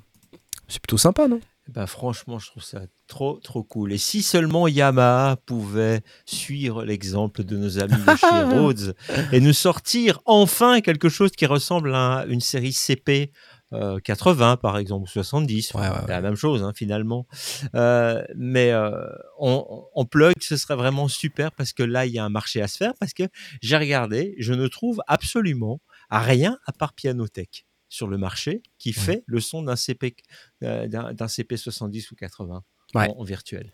C'est 0.69 0.81
plutôt 0.81 0.99
sympa, 0.99 1.27
non? 1.29 1.41
Ben, 1.69 1.87
franchement, 1.87 2.39
je 2.39 2.51
trouve 2.51 2.63
ça 2.63 2.83
trop, 3.07 3.41
trop 3.43 3.63
cool. 3.63 3.93
Et 3.93 3.99
si 3.99 4.23
seulement 4.23 4.69
Yamaha 4.69 5.37
pouvait 5.47 6.03
suivre 6.27 6.85
l'exemple 6.85 7.43
de 7.43 7.57
nos 7.57 7.79
amis 7.79 8.03
de 8.07 8.17
chez 8.17 8.43
Rhodes 8.55 8.95
et 9.33 9.41
nous 9.41 9.55
sortir 9.55 10.21
enfin 10.27 10.83
quelque 10.83 11.09
chose 11.09 11.31
qui 11.31 11.47
ressemble 11.47 11.95
à 11.95 12.27
une 12.29 12.43
série 12.43 12.75
CP 12.75 13.33
euh, 13.75 13.99
80, 13.99 14.57
par 14.59 14.79
exemple, 14.79 15.05
ou 15.05 15.07
70, 15.13 15.75
Ouais, 15.75 15.81
ouais, 15.81 15.89
c'est 16.03 16.09
la 16.09 16.21
même 16.21 16.37
chose 16.37 16.63
hein, 16.63 16.73
finalement. 16.75 17.27
Euh, 17.75 18.25
mais 18.37 18.73
euh, 18.73 18.93
on, 19.39 19.85
on 19.95 20.05
plug, 20.07 20.35
ce 20.41 20.57
serait 20.57 20.77
vraiment 20.77 21.09
super 21.09 21.53
parce 21.53 21.73
que 21.73 21.83
là, 21.83 22.07
il 22.07 22.13
y 22.13 22.19
a 22.19 22.25
un 22.25 22.29
marché 22.31 22.63
à 22.63 22.69
se 22.69 22.77
faire. 22.77 22.93
Parce 23.01 23.13
que 23.13 23.25
j'ai 23.61 23.77
regardé, 23.77 24.35
je 24.39 24.55
ne 24.55 24.67
trouve 24.69 25.03
absolument 25.07 25.81
rien 26.11 26.59
à 26.67 26.73
part 26.73 26.93
Pianotech 26.95 27.67
sur 27.89 28.07
le 28.09 28.19
marché 28.19 28.63
qui 28.79 28.93
fait 28.93 29.23
le 29.27 29.41
son 29.41 29.63
d'un 29.63 29.77
CP, 29.77 30.17
euh, 30.63 30.87
d'un 30.89 31.29
CP 31.29 31.57
70 31.57 32.11
ou 32.11 32.15
80 32.17 32.63
Ouais. 32.95 33.09
en, 33.09 33.21
en 33.21 33.25
virtuel. 33.25 33.73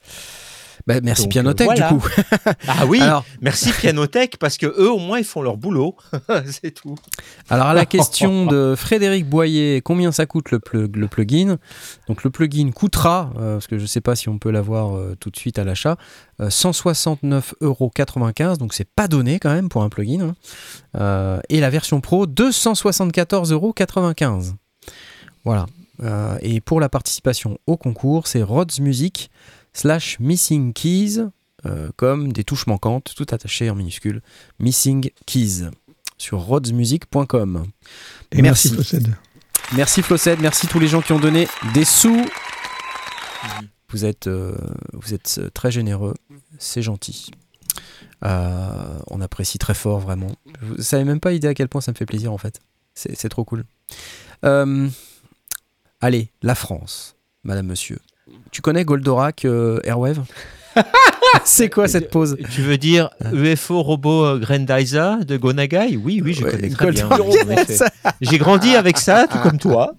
Bah, 0.87 1.01
Merci 1.03 1.23
Donc, 1.23 1.33
Pianotech 1.33 1.67
voilà. 1.67 1.89
du 1.93 1.99
coup. 1.99 2.09
Ah 2.69 2.87
oui, 2.87 3.01
Alors, 3.01 3.25
merci 3.41 3.71
Pianotech 3.73 4.37
parce 4.39 4.57
que 4.57 4.67
eux 4.67 4.91
au 4.91 4.99
moins 4.99 5.19
ils 5.19 5.25
font 5.25 5.43
leur 5.43 5.57
boulot, 5.57 5.97
c'est 6.47 6.71
tout. 6.73 6.97
Alors 7.49 7.67
à 7.67 7.75
la 7.75 7.87
question 7.87 8.47
de 8.47 8.75
Frédéric 8.77 9.29
Boyer, 9.29 9.81
combien 9.83 10.13
ça 10.13 10.27
coûte 10.27 10.51
le, 10.51 10.59
plug- 10.59 10.97
le 10.97 11.09
plugin? 11.09 11.59
Donc 12.09 12.25
le 12.25 12.31
plugin 12.31 12.71
coûtera, 12.71 13.33
euh, 13.39 13.55
parce 13.55 13.67
que 13.67 13.77
je 13.79 13.83
ne 13.83 13.87
sais 13.89 14.01
pas 14.01 14.17
si 14.17 14.29
on 14.29 14.39
peut 14.39 14.51
l'avoir 14.51 14.97
euh, 14.97 15.17
tout 15.21 15.31
de 15.31 15.37
suite 15.37 15.59
à 15.59 15.65
l'achat, 15.65 15.97
euh, 16.41 16.49
169,95 16.49 17.53
euros. 17.61 17.91
Donc 18.57 18.75
c'est 18.75 18.89
pas 18.89 19.09
donné 19.09 19.39
quand 19.39 19.53
même 19.53 19.69
pour 19.69 19.83
un 19.83 19.89
plugin. 19.89 20.21
hein. 20.21 20.35
Euh, 20.97 21.41
et 21.49 21.61
la 21.61 21.71
version 21.71 22.01
pro, 22.01 22.27
274,95 22.27 23.53
euros. 23.53 23.75
Voilà. 25.45 25.67
Et 26.41 26.61
pour 26.63 26.81
la 26.81 26.89
participation 26.89 27.59
au 27.67 27.77
concours, 27.77 28.27
c'est 28.27 28.43
Rhodes 28.43 28.73
Music 28.81 29.31
slash 29.73 30.19
Missing 30.21 30.73
Keys, 30.73 31.19
euh, 31.67 31.91
comme 31.97 32.33
des 32.33 32.45
touches 32.45 32.67
manquantes, 32.67 33.13
tout 33.17 33.27
attaché 33.31 33.71
en 33.71 33.75
minuscule, 33.75 34.23
Missing 34.59 35.11
Keys 35.27 35.71
sur 36.19 36.41
rhodesmusic.com. 36.41 37.67
Et 38.33 38.43
merci, 38.43 38.69
Merci. 38.69 38.77
Possède. 38.77 39.17
Merci 39.77 40.03
Flossed, 40.03 40.41
merci 40.41 40.67
tous 40.67 40.81
les 40.81 40.89
gens 40.89 41.01
qui 41.01 41.13
ont 41.13 41.21
donné 41.21 41.47
des 41.75 41.85
sous. 41.85 42.27
Vous 43.91 44.05
êtes, 44.05 44.27
euh, 44.27 44.57
vous 44.93 45.15
êtes 45.15 45.37
euh, 45.39 45.51
très 45.51 45.71
généreux, 45.71 46.15
c'est 46.59 46.83
gentil. 46.83 47.31
Euh, 48.25 48.99
on 49.09 49.21
apprécie 49.21 49.59
très 49.59 49.75
fort, 49.75 50.01
vraiment. 50.01 50.33
Vous 50.61 50.83
savez 50.83 51.05
même 51.05 51.21
pas 51.21 51.33
idée 51.33 51.49
à 51.49 51.55
quel 51.55 51.69
point 51.69 51.81
ça 51.81 51.93
me 51.93 51.97
fait 51.97 52.07
plaisir 52.07 52.33
en 52.33 52.39
fait. 52.39 52.61
C'est 52.95 53.17
c'est 53.17 53.29
trop 53.29 53.45
cool. 53.45 53.65
Euh, 54.45 54.89
allez, 56.01 56.31
la 56.43 56.55
France, 56.55 57.17
madame, 57.45 57.67
monsieur. 57.67 57.99
Tu 58.51 58.63
connais 58.63 58.85
Goldorak 58.85 59.45
euh, 59.45 59.79
Airwave 59.85 60.21
C'est 61.45 61.69
quoi 61.69 61.89
cette 61.89 62.11
pause 62.11 62.37
Tu 62.55 62.63
veux 62.63 62.79
dire 62.79 63.11
UFO 63.33 63.83
robot 63.83 64.39
Grandizer 64.39 65.25
de 65.25 65.37
Gonagai 65.37 65.97
Oui, 66.03 66.21
oui, 66.25 66.33
je 66.35 66.45
Ouais, 66.45 66.51
connais 66.53 66.69
très 66.71 66.91
bien. 66.93 67.09
J'ai 68.21 68.39
grandi 68.39 68.75
avec 68.75 68.99
ça, 68.99 69.27
tout 69.29 69.39
comme 69.39 69.59
toi. 69.59 69.93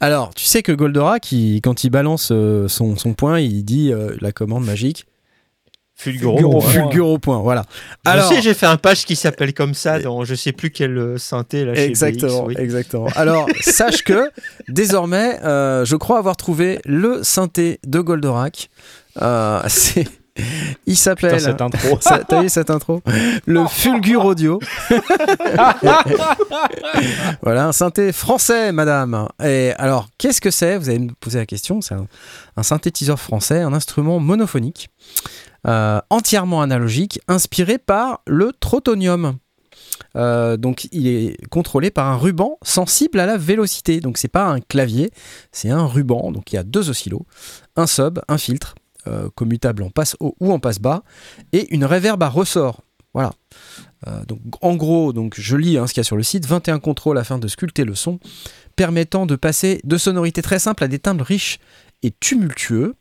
Alors, 0.00 0.34
tu 0.34 0.44
sais 0.44 0.62
que 0.62 0.72
Goldorak, 0.72 1.32
il- 1.32 1.60
quand 1.62 1.84
il 1.84 1.90
balance 1.90 2.30
euh, 2.32 2.68
son, 2.68 2.96
son 2.96 3.14
point, 3.14 3.40
il 3.40 3.64
dit 3.64 3.92
euh, 3.92 4.14
la 4.20 4.32
commande 4.32 4.64
magique 4.64 5.06
Fulguro. 6.04 6.36
Fulguro. 6.38 6.60
ouais. 6.62 6.72
Fulgure 6.72 7.08
au 7.08 7.18
point. 7.18 7.38
Voilà. 7.38 7.64
Je 8.04 8.10
Alors, 8.10 8.28
sais, 8.28 8.42
j'ai 8.42 8.54
fait 8.54 8.66
un 8.66 8.76
page 8.76 9.04
qui 9.04 9.16
s'appelle 9.16 9.54
comme 9.54 9.74
ça 9.74 9.98
dans 9.98 10.24
je 10.24 10.34
sais 10.34 10.52
plus 10.52 10.70
quelle 10.70 11.18
synthé 11.18 11.64
là 11.64 11.74
chez 11.74 11.84
exactement, 11.86 12.42
BX, 12.42 12.46
oui. 12.48 12.54
exactement. 12.58 13.06
Alors, 13.16 13.46
sache 13.60 14.02
que 14.02 14.30
désormais, 14.68 15.38
euh, 15.44 15.84
je 15.84 15.96
crois 15.96 16.18
avoir 16.18 16.36
trouvé 16.36 16.78
le 16.84 17.22
synthé 17.22 17.80
de 17.86 18.00
Goldorak. 18.00 18.68
Euh, 19.22 19.60
c'est, 19.68 20.06
il 20.86 20.94
Putain, 20.94 20.94
s'appelle. 20.96 21.40
cette 21.40 21.60
intro. 21.60 21.98
T'as 22.28 22.42
vu 22.42 22.48
cette 22.48 22.68
intro? 22.70 23.00
Le 23.46 23.66
Fulgure 23.68 24.24
Audio. 24.24 24.58
voilà, 27.42 27.66
un 27.68 27.72
synthé 27.72 28.12
français, 28.12 28.72
madame. 28.72 29.28
Et 29.42 29.72
alors, 29.78 30.08
qu'est-ce 30.18 30.40
que 30.40 30.50
c'est? 30.50 30.76
Vous 30.78 30.88
allez 30.88 30.98
me 30.98 31.12
poser 31.20 31.38
la 31.38 31.46
question. 31.46 31.80
C'est 31.80 31.94
un, 31.94 32.06
un 32.56 32.62
synthétiseur 32.62 33.18
français, 33.20 33.60
un 33.60 33.72
instrument 33.72 34.18
monophonique, 34.18 34.88
euh, 35.66 36.00
entièrement 36.10 36.60
analogique, 36.60 37.20
inspiré 37.28 37.78
par 37.78 38.20
le 38.26 38.52
trotonium. 38.52 39.38
Euh, 40.16 40.56
donc, 40.56 40.88
il 40.92 41.06
est 41.06 41.36
contrôlé 41.48 41.90
par 41.90 42.08
un 42.08 42.16
ruban 42.16 42.58
sensible 42.62 43.18
à 43.18 43.26
la 43.26 43.36
vélocité. 43.38 44.00
Donc, 44.00 44.18
c'est 44.18 44.28
pas 44.28 44.46
un 44.46 44.60
clavier, 44.60 45.10
c'est 45.52 45.70
un 45.70 45.86
ruban. 45.86 46.32
Donc, 46.32 46.52
il 46.52 46.56
y 46.56 46.58
a 46.58 46.64
deux 46.64 46.90
oscillos, 46.90 47.26
un 47.76 47.86
sub, 47.86 48.20
un 48.28 48.38
filtre, 48.38 48.74
euh, 49.06 49.28
commutable 49.34 49.82
en 49.82 49.90
passe 49.90 50.16
haut 50.20 50.36
ou 50.40 50.52
en 50.52 50.58
passe 50.58 50.80
bas, 50.80 51.02
et 51.52 51.72
une 51.74 51.84
réverb 51.84 52.22
à 52.22 52.28
ressort. 52.28 52.82
Voilà. 53.14 53.32
Donc, 54.28 54.40
en 54.60 54.76
gros, 54.76 55.14
donc, 55.14 55.34
je 55.38 55.56
lis 55.56 55.78
hein, 55.78 55.86
ce 55.86 55.94
qu'il 55.94 56.00
y 56.00 56.02
a 56.02 56.04
sur 56.04 56.18
le 56.18 56.22
site 56.22 56.44
21 56.44 56.78
contrôles 56.78 57.16
afin 57.16 57.38
de 57.38 57.48
sculpter 57.48 57.84
le 57.84 57.94
son, 57.94 58.18
permettant 58.76 59.24
de 59.24 59.34
passer 59.34 59.80
de 59.82 59.96
sonorités 59.96 60.42
très 60.42 60.58
simples 60.58 60.84
à 60.84 60.88
des 60.88 60.98
timbres 60.98 61.24
riches 61.24 61.58
et 62.02 62.10
tumultueux. 62.10 62.96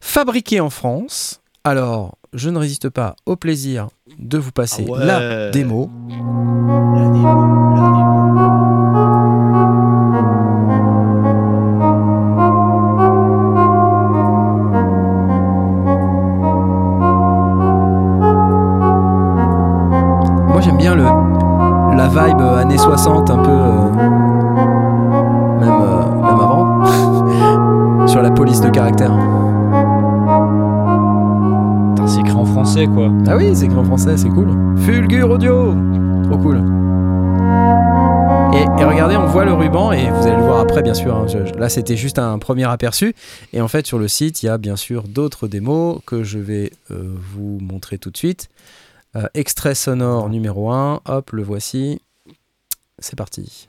Fabriqué 0.00 0.60
en 0.60 0.70
France. 0.70 1.42
Alors, 1.70 2.16
je 2.32 2.48
ne 2.48 2.58
résiste 2.58 2.90
pas 2.90 3.16
au 3.26 3.34
plaisir 3.34 3.88
de 4.20 4.38
vous 4.38 4.52
passer 4.52 4.84
Ah 4.88 4.92
ouais. 4.92 5.04
la 5.04 5.50
démo. 5.50 5.90
La 6.08 7.08
démo, 7.08 7.74
la 7.74 7.80
démo. 7.80 9.26
Moi, 20.48 20.60
j'aime 20.60 20.76
bien 20.76 20.94
le, 20.94 21.04
la 21.96 22.08
vibe 22.08 22.40
années 22.40 22.78
60, 22.78 23.30
un 23.30 23.36
peu. 23.38 23.50
euh, 23.50 23.90
même, 25.60 25.82
euh, 25.82 26.22
même 26.22 26.40
avant. 26.40 26.86
sur 28.06 28.22
la 28.22 28.30
police 28.30 28.60
de 28.60 28.68
caractère. 28.70 29.12
Ah 33.28 33.36
oui, 33.36 33.54
c'est 33.54 33.66
écrit 33.66 33.78
en 33.78 33.84
français, 33.84 34.16
c'est 34.16 34.28
cool. 34.28 34.48
Fulgure 34.78 35.30
audio 35.30 35.74
Trop 36.24 36.38
cool. 36.38 36.56
Et, 38.54 38.84
regardez, 38.84 39.16
on 39.16 39.26
voit 39.26 39.44
le 39.44 39.52
ruban, 39.52 39.92
et 39.92 40.10
vous 40.10 40.26
allez 40.26 40.36
le 40.36 40.42
voir 40.42 40.60
après, 40.60 40.82
bien 40.82 40.94
sûr. 40.94 41.14
hein, 41.14 41.26
là, 41.58 41.68
c'était 41.68 41.96
juste 41.96 42.18
un 42.18 42.38
premier 42.38 42.64
aperçu. 42.64 43.14
Et 43.52 43.60
en 43.60 43.68
fait, 43.68 43.86
sur 43.86 43.98
le 43.98 44.08
site, 44.08 44.42
il 44.42 44.46
y 44.46 44.48
a 44.48 44.58
bien 44.58 44.76
sûr 44.76 45.04
d'autres 45.04 45.46
démos 45.46 46.00
que 46.06 46.24
je 46.24 46.38
vais 46.38 46.72
euh, 46.90 47.14
vous 47.34 47.58
montrer 47.60 47.98
tout 47.98 48.10
de 48.10 48.16
suite. 48.16 48.48
Euh, 49.14 49.26
extrait 49.34 49.74
sonore 49.74 50.28
numéro 50.28 50.70
1, 50.70 51.00
hop, 51.06 51.30
le 51.32 51.42
voici. 51.42 52.00
C'est 52.98 53.16
parti. 53.16 53.68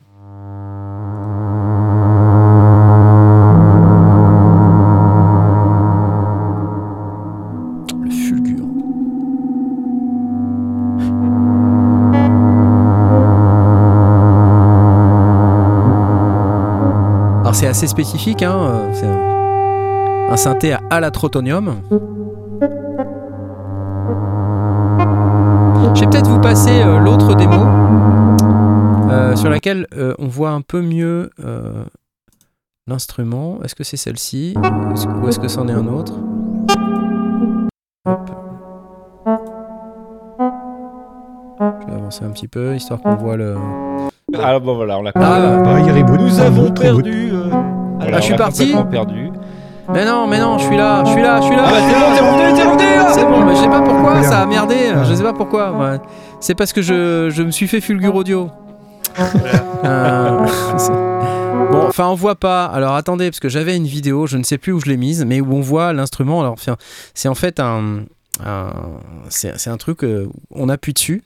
C'est 17.68 17.72
assez 17.72 17.88
spécifique, 17.88 18.44
hein, 18.44 18.90
c'est 18.94 19.06
un, 19.08 20.30
un 20.32 20.38
synthé 20.38 20.72
à, 20.72 20.80
à 20.90 21.02
la 21.02 21.12
trotonium. 21.12 21.82
Je 25.94 26.00
vais 26.00 26.08
peut-être 26.10 26.30
vous 26.30 26.40
passer 26.40 26.82
euh, 26.82 27.00
l'autre 27.00 27.36
démo 27.36 27.66
euh, 29.12 29.36
sur 29.36 29.50
laquelle 29.50 29.86
euh, 29.98 30.14
on 30.18 30.28
voit 30.28 30.52
un 30.52 30.62
peu 30.62 30.82
mieux 30.82 31.30
euh, 31.44 31.84
l'instrument. 32.88 33.58
Est-ce 33.66 33.76
que 33.76 33.84
c'est 33.84 33.98
celle-ci? 33.98 34.54
Ou 35.22 35.28
est-ce 35.28 35.38
que- 35.40 35.50
c'en 35.50 35.68
est 35.68 35.74
un 35.74 35.88
autre? 35.88 36.14
Hop. 38.06 38.32
Je 41.82 41.88
vais 41.92 41.98
avancer 41.98 42.24
un 42.24 42.30
petit 42.30 42.48
peu 42.48 42.76
histoire 42.76 43.02
qu'on 43.02 43.16
voit 43.16 43.36
le. 43.36 43.56
Ah, 44.38 44.60
bon, 44.60 44.76
voilà, 44.76 45.00
on 45.00 45.02
l'a 45.02 45.12
Ah, 45.16 45.62
Bah. 45.64 45.80
Nous 46.18 46.40
avons 46.40 46.72
perdu. 46.72 47.27
Voilà, 48.08 48.20
je 48.20 48.26
suis 48.26 48.36
parti. 48.36 48.74
perdu. 48.92 49.30
Mais 49.94 50.04
non, 50.06 50.28
mais 50.28 50.40
non, 50.40 50.58
je 50.58 50.66
suis 50.66 50.76
là, 50.76 51.04
je 51.06 51.12
suis 51.12 51.22
là, 51.22 51.40
je 51.40 51.46
suis 51.46 51.56
là. 51.56 51.64
Ah 51.66 51.72
bah, 51.72 51.78
t'es 51.80 51.94
bon, 51.94 52.14
t'es 52.14 52.22
revenu, 52.22 52.54
t'es 52.58 52.64
revenu, 52.64 52.96
là 52.98 53.14
C'est 53.14 53.24
bon, 53.26 53.46
mais 53.46 53.56
je 53.56 53.62
sais 53.62 53.70
pas 53.70 53.82
pourquoi, 53.82 54.22
ça 54.24 54.42
a 54.42 54.46
merdé. 54.46 54.76
Ouais. 54.76 55.06
Je 55.06 55.14
sais 55.14 55.24
pas 55.24 55.34
pourquoi. 55.34 55.72
ouais. 55.72 55.98
C'est 56.42 56.56
parce 56.56 56.74
que 56.74 56.82
je, 56.82 57.30
je 57.30 57.42
me 57.44 57.52
suis 57.52 57.68
fait 57.68 57.80
fulgure 57.80 58.14
audio. 58.16 58.50
Euh, 59.86 60.46
bon, 61.72 61.86
enfin, 61.88 62.08
on 62.08 62.16
voit 62.16 62.36
pas. 62.36 62.66
Alors 62.66 62.96
attendez, 62.96 63.30
parce 63.30 63.40
que 63.40 63.50
j'avais 63.50 63.76
une 63.78 63.88
vidéo, 63.88 64.28
je 64.28 64.38
ne 64.38 64.44
sais 64.44 64.58
plus 64.58 64.72
où 64.74 64.80
je 64.80 64.86
l'ai 64.88 64.98
mise, 64.98 65.24
mais 65.26 65.40
où 65.42 65.54
on 65.54 65.62
voit 65.62 65.94
l'instrument. 65.94 66.42
Alors, 66.42 66.56
c'est 67.14 67.30
en 67.30 67.36
fait 67.36 67.60
un, 67.60 68.02
un- 68.46 68.74
c'est 69.30 69.70
un 69.70 69.78
truc, 69.78 70.04
euh, 70.04 70.28
on 70.52 70.70
appuie 70.70 70.94
dessus 70.94 71.24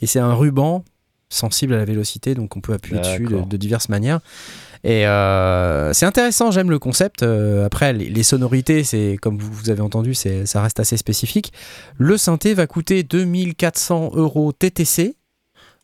et 0.00 0.06
c'est 0.06 0.20
un 0.20 0.34
ruban 0.34 0.84
sensible 1.30 1.74
à 1.74 1.76
la 1.78 1.84
vélocité, 1.84 2.34
donc 2.34 2.56
on 2.56 2.60
peut 2.60 2.72
appuyer 2.72 3.00
dessus 3.00 3.26
de 3.48 3.56
diverses 3.56 3.88
manières. 3.88 4.20
Et 4.84 5.06
euh, 5.06 5.92
c'est 5.92 6.06
intéressant, 6.06 6.50
j'aime 6.50 6.70
le 6.70 6.78
concept. 6.78 7.22
Euh, 7.22 7.66
après, 7.66 7.92
les, 7.92 8.22
sonorités, 8.22 8.84
c'est 8.84 9.16
comme 9.20 9.38
vous, 9.38 9.70
avez 9.70 9.80
entendu, 9.80 10.14
ça 10.14 10.62
reste 10.62 10.80
assez 10.80 10.96
spécifique. 10.96 11.52
Le 11.96 12.16
synthé 12.16 12.54
va 12.54 12.66
coûter 12.66 13.02
2400 13.02 14.12
euros 14.14 14.52
TTC 14.52 15.16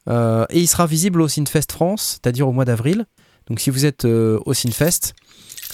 euh, 0.09 0.45
et 0.51 0.61
il 0.61 0.67
sera 0.67 0.87
visible 0.87 1.21
au 1.21 1.29
Synfest 1.29 1.73
France, 1.73 2.21
c'est-à-dire 2.23 2.49
au 2.49 2.53
mois 2.53 2.65
d'avril. 2.65 3.07
Donc 3.49 3.61
si 3.61 3.71
vous 3.71 3.85
êtes 3.85 4.05
au 4.05 4.55
Synfest 4.55 5.15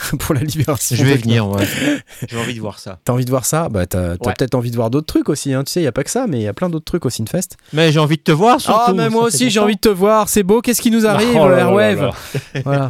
pour 0.18 0.34
la 0.34 0.40
libération, 0.42 0.96
Je 0.96 1.04
vais 1.04 1.16
venir, 1.16 1.48
ouais. 1.48 1.64
J'ai 2.28 2.36
envie 2.38 2.54
de 2.54 2.60
voir 2.60 2.78
ça. 2.78 2.98
T'as 3.04 3.12
envie 3.12 3.24
de 3.24 3.30
voir 3.30 3.44
ça? 3.44 3.68
Bah 3.68 3.86
t'as 3.86 4.16
t'as 4.16 4.28
Ouais. 4.28 4.34
peut-être 4.36 4.54
envie 4.54 4.70
de 4.70 4.76
voir 4.76 4.90
d'autres 4.90 5.06
trucs 5.06 5.28
aussi, 5.28 5.52
hein. 5.54 5.64
tu 5.64 5.72
sais, 5.72 5.80
il 5.80 5.84
y 5.84 5.88
a 5.88 5.92
pas 5.92 6.04
que 6.04 6.10
ça, 6.10 6.26
mais 6.26 6.38
il 6.38 6.42
y 6.42 6.48
a 6.48 6.54
plein 6.54 6.68
d'autres 6.70 6.84
trucs 6.84 7.06
au 7.06 7.10
Synfest. 7.10 7.56
Mais 7.72 7.92
j'ai 7.92 7.98
envie 8.00 8.16
de 8.16 8.22
te 8.22 8.32
voir 8.32 8.60
surtout. 8.60 8.80
Ah 8.86 8.92
mais 8.92 9.08
moi 9.10 9.24
aussi 9.24 9.50
j'ai 9.50 9.60
envie 9.60 9.76
de 9.76 9.80
te 9.80 9.88
voir, 9.88 10.28
c'est 10.28 10.42
beau, 10.42 10.60
qu'est-ce 10.60 10.82
qui 10.82 10.90
nous 10.90 11.06
arrive 11.06 11.36
Oh 11.36 11.48
là 11.48 11.58
Airwave 11.60 12.00
là. 12.02 12.12
Voilà. 12.64 12.88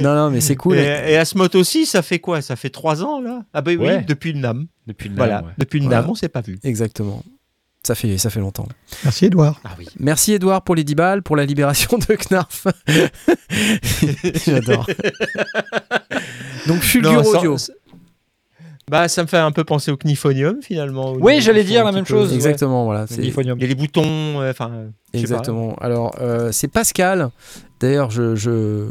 Non 0.00 0.14
non 0.14 0.30
mais 0.30 0.40
c'est 0.40 0.56
cool. 0.56 0.76
Et, 0.78 1.12
et 1.12 1.56
aussi, 1.56 1.86
ça 1.86 2.02
fait 2.02 2.18
quoi? 2.18 2.40
Ça 2.40 2.56
fait 2.56 2.70
trois 2.70 3.04
ans 3.04 3.20
là? 3.20 3.42
Ah 3.52 3.60
bah 3.60 3.72
oui, 3.72 3.76
Ouais. 3.76 4.02
depuis 4.02 4.32
le 4.32 4.38
NAM. 4.40 4.66
Depuis 4.86 5.08
le 5.08 5.14
Voilà, 5.16 5.36
NAM, 5.36 5.44
ouais. 5.46 5.52
depuis 5.58 5.78
le 5.80 5.86
Voilà. 5.86 6.00
NAM, 6.02 6.10
on 6.10 6.14
s'est 6.14 6.28
pas 6.28 6.40
vu. 6.40 6.58
Exactement. 6.64 7.22
Ça 7.86 7.94
fait, 7.94 8.16
ça 8.18 8.30
fait 8.30 8.40
longtemps. 8.40 8.66
Merci 9.04 9.26
Edouard. 9.26 9.60
Ah 9.64 9.70
oui. 9.78 9.86
Merci 10.00 10.32
Edouard 10.32 10.62
pour 10.62 10.74
les 10.74 10.84
10 10.84 10.94
balles, 10.94 11.22
pour 11.22 11.36
la 11.36 11.44
libération 11.44 11.98
de 11.98 12.16
Knarf. 12.16 12.66
J'adore. 14.46 14.86
Donc 16.66 16.80
Fulgur 16.80 17.12
Non, 17.12 17.24
sans- 17.24 17.38
Audio. 17.38 17.56
Bah 18.90 19.08
ça 19.08 19.22
me 19.22 19.26
fait 19.28 19.38
un 19.38 19.50
peu 19.50 19.64
penser 19.64 19.90
au 19.90 19.96
Knifonium 19.96 20.60
finalement. 20.62 21.14
Oui, 21.14 21.40
j'allais 21.40 21.64
dire 21.64 21.84
la 21.84 21.92
même 21.92 22.04
peu- 22.04 22.10
chose. 22.10 22.28
ouais. 22.30 22.34
Exactement, 22.36 22.84
voilà. 22.84 23.06
Il 23.18 23.24
y 23.24 23.30
a 23.64 23.66
les 23.66 23.74
boutons, 23.74 24.46
enfin. 24.48 24.70
euh, 24.72 24.88
pas. 25.12 25.18
Exactement. 25.18 25.74
Alors, 25.80 26.14
euh, 26.20 26.52
c'est 26.52 26.68
Pascal. 26.68 27.30
D'ailleurs, 27.80 28.10
je, 28.10 28.34
je, 28.34 28.88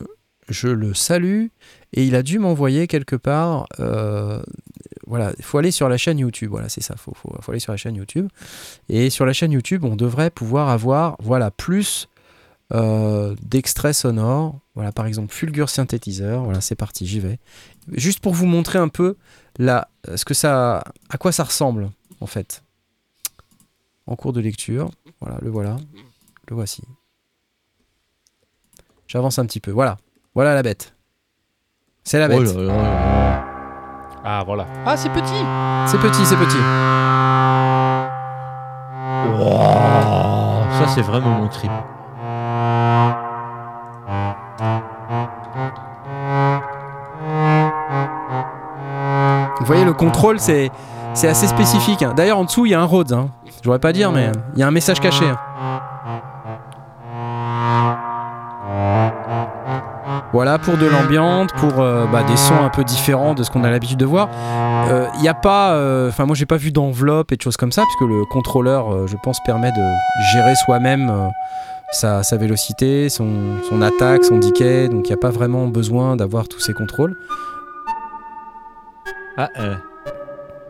je 0.49 0.67
le 0.67 0.93
salue. 0.95 1.47
Et 1.95 2.03
il 2.05 2.15
a 2.15 2.23
dû 2.23 2.39
m'envoyer 2.39 2.87
quelque 2.87 3.15
part. 3.15 3.67
euh, 3.79 4.41
voilà, 5.07 5.33
il 5.37 5.43
faut 5.43 5.57
aller 5.57 5.71
sur 5.71 5.89
la 5.89 5.97
chaîne 5.97 6.19
YouTube. 6.19 6.49
Voilà, 6.51 6.69
c'est 6.69 6.81
ça. 6.81 6.95
Il 6.97 6.99
faut, 6.99 7.13
faut, 7.13 7.35
faut 7.41 7.51
aller 7.51 7.59
sur 7.59 7.71
la 7.71 7.77
chaîne 7.77 7.95
YouTube. 7.95 8.27
Et 8.89 9.09
sur 9.09 9.25
la 9.25 9.33
chaîne 9.33 9.51
YouTube, 9.51 9.83
on 9.83 9.95
devrait 9.95 10.29
pouvoir 10.29 10.69
avoir 10.69 11.15
voilà, 11.19 11.51
plus 11.51 12.07
euh, 12.73 13.35
d'extraits 13.41 13.95
sonores. 13.95 14.59
Voilà, 14.75 14.91
par 14.91 15.05
exemple, 15.05 15.33
Fulgur 15.33 15.69
synthétiseur. 15.69 16.43
Voilà, 16.43 16.61
c'est 16.61 16.75
parti, 16.75 17.05
j'y 17.05 17.19
vais. 17.19 17.39
Juste 17.91 18.19
pour 18.19 18.33
vous 18.33 18.45
montrer 18.45 18.79
un 18.79 18.89
peu 18.89 19.17
la, 19.57 19.89
ce 20.15 20.25
que 20.25 20.33
ça, 20.33 20.83
à 21.09 21.17
quoi 21.17 21.31
ça 21.31 21.43
ressemble, 21.43 21.91
en 22.21 22.27
fait. 22.27 22.63
En 24.07 24.15
cours 24.15 24.33
de 24.33 24.41
lecture. 24.41 24.91
Voilà, 25.21 25.37
le 25.41 25.49
voilà. 25.49 25.77
Le 26.49 26.55
voici. 26.55 26.83
J'avance 29.07 29.39
un 29.39 29.45
petit 29.45 29.59
peu. 29.59 29.71
Voilà. 29.71 29.97
Voilà 30.35 30.55
la 30.55 30.63
bête. 30.63 30.95
C'est 32.03 32.19
la 32.19 32.27
bête. 32.27 32.39
Oh 32.39 32.57
là 32.57 32.63
là 32.63 32.73
là. 32.73 33.52
Ah 34.25 34.43
voilà. 34.45 34.65
Ah 34.85 34.95
c'est 34.95 35.09
petit. 35.09 35.45
C'est 35.85 35.99
petit, 35.99 36.25
c'est 36.25 36.37
petit. 36.37 36.57
Wow, 39.37 40.63
ça 40.79 40.87
c'est 40.87 41.01
vraiment 41.01 41.29
mon 41.31 41.47
trip. 41.47 41.71
Vous 49.59 49.65
voyez, 49.65 49.85
le 49.85 49.93
contrôle, 49.93 50.39
c'est 50.39 50.71
c'est 51.13 51.27
assez 51.27 51.47
spécifique. 51.47 52.01
hein. 52.01 52.13
D'ailleurs, 52.15 52.39
en 52.39 52.43
dessous, 52.43 52.65
il 52.65 52.71
y 52.71 52.73
a 52.75 52.81
un 52.81 52.85
Rhodes. 52.85 53.13
Hein. 53.13 53.27
Je 53.45 53.61
pourrais 53.61 53.79
pas 53.79 53.93
dire, 53.93 54.11
mais 54.11 54.31
il 54.55 54.59
y 54.59 54.63
a 54.63 54.67
un 54.67 54.71
message 54.71 54.99
caché. 54.99 55.25
Voilà 60.33 60.57
pour 60.57 60.77
de 60.77 60.87
l'ambiance, 60.87 61.51
pour 61.57 61.79
euh, 61.79 62.05
bah, 62.11 62.23
des 62.23 62.35
sons 62.37 62.63
un 62.63 62.69
peu 62.69 62.83
différents 62.83 63.35
de 63.35 63.43
ce 63.43 63.51
qu'on 63.51 63.63
a 63.63 63.69
l'habitude 63.69 63.99
de 63.99 64.05
voir. 64.05 64.29
Euh, 64.89 65.05
Il 65.15 65.21
n'y 65.21 65.29
a 65.29 65.35
pas, 65.35 65.73
euh, 65.73 66.09
enfin 66.09 66.25
moi 66.25 66.35
j'ai 66.35 66.47
pas 66.47 66.57
vu 66.57 66.71
d'enveloppe 66.71 67.31
et 67.31 67.35
de 67.37 67.41
choses 67.41 67.55
comme 67.55 67.71
ça, 67.71 67.83
puisque 67.83 68.09
le 68.09 68.25
contrôleur, 68.25 68.91
euh, 68.91 69.05
je 69.07 69.15
pense, 69.23 69.37
permet 69.45 69.71
de 69.71 69.93
gérer 70.33 70.55
soi-même 70.55 71.09
euh, 71.11 71.27
sa, 71.91 72.23
sa 72.23 72.37
vélocité, 72.37 73.09
son, 73.09 73.27
son 73.69 73.81
attaque, 73.83 74.23
son 74.25 74.39
decay, 74.39 74.89
donc 74.89 75.05
il 75.07 75.11
n'y 75.11 75.13
a 75.13 75.17
pas 75.17 75.29
vraiment 75.29 75.67
besoin 75.67 76.15
d'avoir 76.15 76.47
tous 76.47 76.59
ces 76.59 76.73
contrôles. 76.73 77.15
Ah, 79.37 79.49
euh, 79.59 79.75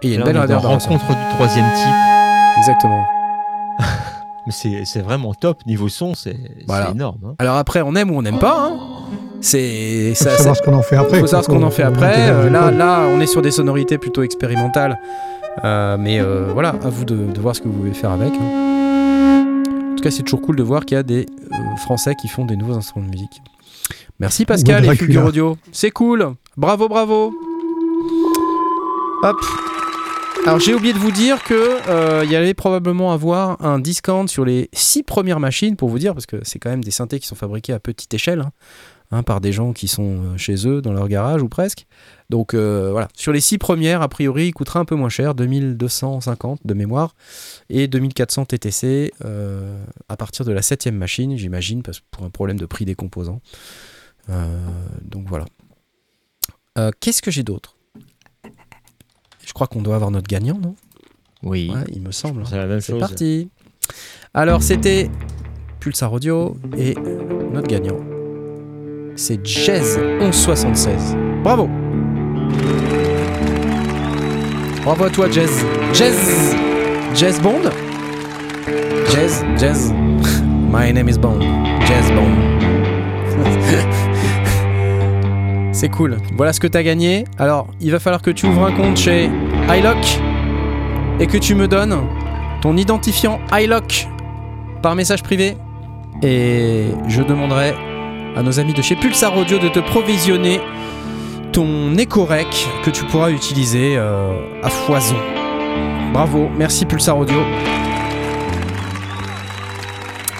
Et 0.01 0.07
il 0.07 0.09
y 0.11 0.15
a 0.15 0.17
une 0.19 0.25
belle 0.25 0.37
rencontre 0.55 1.07
du 1.07 1.35
troisième 1.35 1.65
type. 1.73 2.57
Exactement. 2.57 3.05
Mais 4.45 4.51
c'est 4.85 5.01
vraiment 5.01 5.33
top 5.33 5.65
niveau 5.65 5.87
son, 5.87 6.15
c'est 6.15 6.31
c'est 6.33 6.65
Voilà. 6.67 6.89
énorme. 6.89 7.17
hein. 7.25 7.35
Alors 7.39 7.55
après, 7.55 7.81
on 7.81 7.95
aime 7.95 8.11
ou 8.11 8.17
on 8.17 8.21
n'aime 8.21 8.39
pas. 8.39 8.57
Hein. 8.59 8.77
C'est 9.43 10.09
Il 10.09 10.15
faut 10.15 10.23
ça. 10.23 10.29
ça- 10.31 10.37
savoir 10.37 10.55
ce 10.57 10.61
qu'on 10.61 10.73
en 10.73 10.81
fait 10.81 10.95
après. 10.95 11.19
faut 11.19 11.27
savoir 11.27 11.43
ce 11.43 11.49
qu'on 11.49 11.63
en 11.63 11.69
fait 11.69 11.83
après. 11.83 12.29
Euh, 12.31 12.49
là, 12.49 12.71
là, 12.71 13.01
on 13.13 13.19
est 13.19 13.27
sur 13.27 13.41
des 13.41 13.51
sonorités 13.51 13.97
plutôt 13.97 14.23
expérimentales. 14.23 14.97
Euh, 15.63 15.97
mais 15.99 16.19
euh, 16.19 16.47
voilà, 16.53 16.69
à 16.83 16.89
vous 16.89 17.05
de, 17.05 17.15
de 17.15 17.39
voir 17.41 17.55
ce 17.55 17.61
que 17.61 17.67
vous 17.67 17.77
voulez 17.77 17.93
faire 17.93 18.11
avec. 18.11 18.33
hein. 18.33 19.53
En 19.91 19.95
tout 19.95 20.03
cas, 20.03 20.09
c'est 20.11 20.23
toujours 20.23 20.41
cool 20.41 20.55
de 20.55 20.63
voir 20.63 20.85
qu'il 20.85 20.95
y 20.95 20.99
a 20.99 21.03
des 21.03 21.25
euh, 21.51 21.55
Français 21.77 22.15
qui 22.15 22.27
font 22.27 22.45
des 22.45 22.55
nouveaux 22.55 22.73
instruments 22.73 23.05
de 23.05 23.11
musique. 23.11 23.41
Merci 24.19 24.45
Pascal 24.45 24.85
et. 24.85 24.95
Fulgur 24.95 25.25
Audio. 25.25 25.57
C'est 25.71 25.91
cool. 25.91 26.33
Bravo, 26.57 26.87
bravo. 26.87 27.33
Hop. 29.23 29.37
Alors 30.45 30.59
j'ai 30.59 30.73
oublié 30.73 30.93
de 30.93 30.99
vous 30.99 31.11
dire 31.11 31.41
que 31.43 31.53
euh, 31.89 32.25
y 32.25 32.35
allait 32.35 32.53
probablement 32.53 33.13
avoir 33.13 33.63
un 33.63 33.79
discount 33.79 34.27
sur 34.27 34.43
les 34.43 34.69
six 34.73 35.01
premières 35.01 35.39
machines 35.39 35.77
pour 35.77 35.87
vous 35.87 35.99
dire 35.99 36.13
parce 36.13 36.25
que 36.25 36.35
c'est 36.43 36.59
quand 36.59 36.69
même 36.69 36.83
des 36.83 36.91
synthés 36.91 37.19
qui 37.19 37.27
sont 37.27 37.35
fabriqués 37.35 37.71
à 37.71 37.79
petite 37.79 38.13
échelle 38.13 38.41
hein, 38.41 38.51
hein, 39.13 39.23
par 39.23 39.39
des 39.41 39.51
gens 39.51 39.73
qui 39.73 39.87
sont 39.87 40.03
euh, 40.33 40.37
chez 40.37 40.67
eux 40.67 40.81
dans 40.81 40.91
leur 40.93 41.07
garage 41.07 41.41
ou 41.41 41.49
presque. 41.49 41.85
Donc 42.29 42.53
euh, 42.53 42.89
voilà, 42.91 43.07
sur 43.15 43.31
les 43.31 43.41
six 43.41 43.57
premières 43.57 44.01
a 44.01 44.07
priori 44.09 44.47
il 44.47 44.53
coûtera 44.53 44.79
un 44.79 44.85
peu 44.85 44.95
moins 44.95 45.09
cher, 45.09 45.35
2250 45.35 46.61
de 46.65 46.73
mémoire 46.73 47.15
et 47.69 47.87
2400 47.87 48.45
TTC 48.45 49.13
euh, 49.23 49.83
à 50.09 50.17
partir 50.17 50.45
de 50.45 50.51
la 50.51 50.61
septième 50.61 50.95
machine 50.95 51.37
j'imagine 51.37 51.83
parce 51.83 51.99
pour 52.11 52.23
un 52.25 52.29
problème 52.29 52.57
de 52.59 52.65
prix 52.65 52.85
des 52.85 52.95
composants. 52.95 53.41
Euh, 54.29 54.47
donc 55.03 55.27
voilà. 55.27 55.45
Qu'est-ce 56.99 57.21
que 57.21 57.29
j'ai 57.29 57.43
d'autre? 57.43 57.77
Je 59.45 59.53
crois 59.53 59.67
qu'on 59.67 59.81
doit 59.83 59.95
avoir 59.95 60.09
notre 60.09 60.27
gagnant, 60.27 60.57
non? 60.59 60.75
Oui, 61.43 61.69
Ouais, 61.71 61.83
il 61.93 62.01
me 62.01 62.11
semble. 62.11 62.47
c'est 62.47 62.57
la 62.57 62.65
même 62.65 62.81
C'est 62.81 62.97
parti. 62.97 63.49
Alors, 64.33 64.63
c'était 64.63 65.11
Pulsar 65.79 66.11
Audio 66.11 66.57
et 66.77 66.95
notre 66.95 67.67
gagnant, 67.67 67.99
c'est 69.15 69.45
Jazz 69.45 69.99
1176. 70.19 71.15
Bravo. 71.43 71.69
Bravo 74.83 75.03
à 75.03 75.09
toi, 75.09 75.29
Jazz. 75.31 75.63
Jazz. 75.93 76.55
Jazz 77.13 77.39
Bond. 77.41 77.69
Jazz. 79.11 79.45
Jazz. 79.57 79.91
My 80.71 80.91
name 80.91 81.09
is 81.09 81.17
Bond. 81.17 81.41
Jazz 81.85 82.11
Bond. 82.11 82.33
C'est 85.71 85.89
cool. 85.89 86.17
Voilà 86.35 86.53
ce 86.53 86.59
que 86.59 86.67
tu 86.67 86.77
as 86.77 86.83
gagné. 86.83 87.25
Alors, 87.37 87.67
il 87.81 87.91
va 87.91 87.99
falloir 87.99 88.21
que 88.21 88.31
tu 88.31 88.45
ouvres 88.45 88.65
un 88.65 88.71
compte 88.71 88.97
chez 88.97 89.29
iLock 89.69 90.19
et 91.19 91.27
que 91.27 91.37
tu 91.37 91.55
me 91.55 91.67
donnes 91.67 91.97
ton 92.61 92.77
identifiant 92.77 93.39
iLock 93.53 94.07
par 94.81 94.95
message 94.95 95.23
privé. 95.23 95.55
Et 96.21 96.85
je 97.07 97.21
demanderai 97.21 97.73
à 98.35 98.41
nos 98.41 98.59
amis 98.59 98.73
de 98.73 98.81
chez 98.81 98.95
Pulsar 98.95 99.37
Audio 99.37 99.59
de 99.59 99.69
te 99.69 99.79
provisionner 99.79 100.59
ton 101.51 101.95
Ecorec 101.97 102.67
que 102.83 102.89
tu 102.89 103.05
pourras 103.05 103.29
utiliser 103.29 103.95
euh, 103.95 104.61
à 104.63 104.69
foison. 104.69 105.17
Bravo, 106.13 106.49
merci 106.49 106.85
Pulsar 106.85 107.17
Audio. 107.17 107.37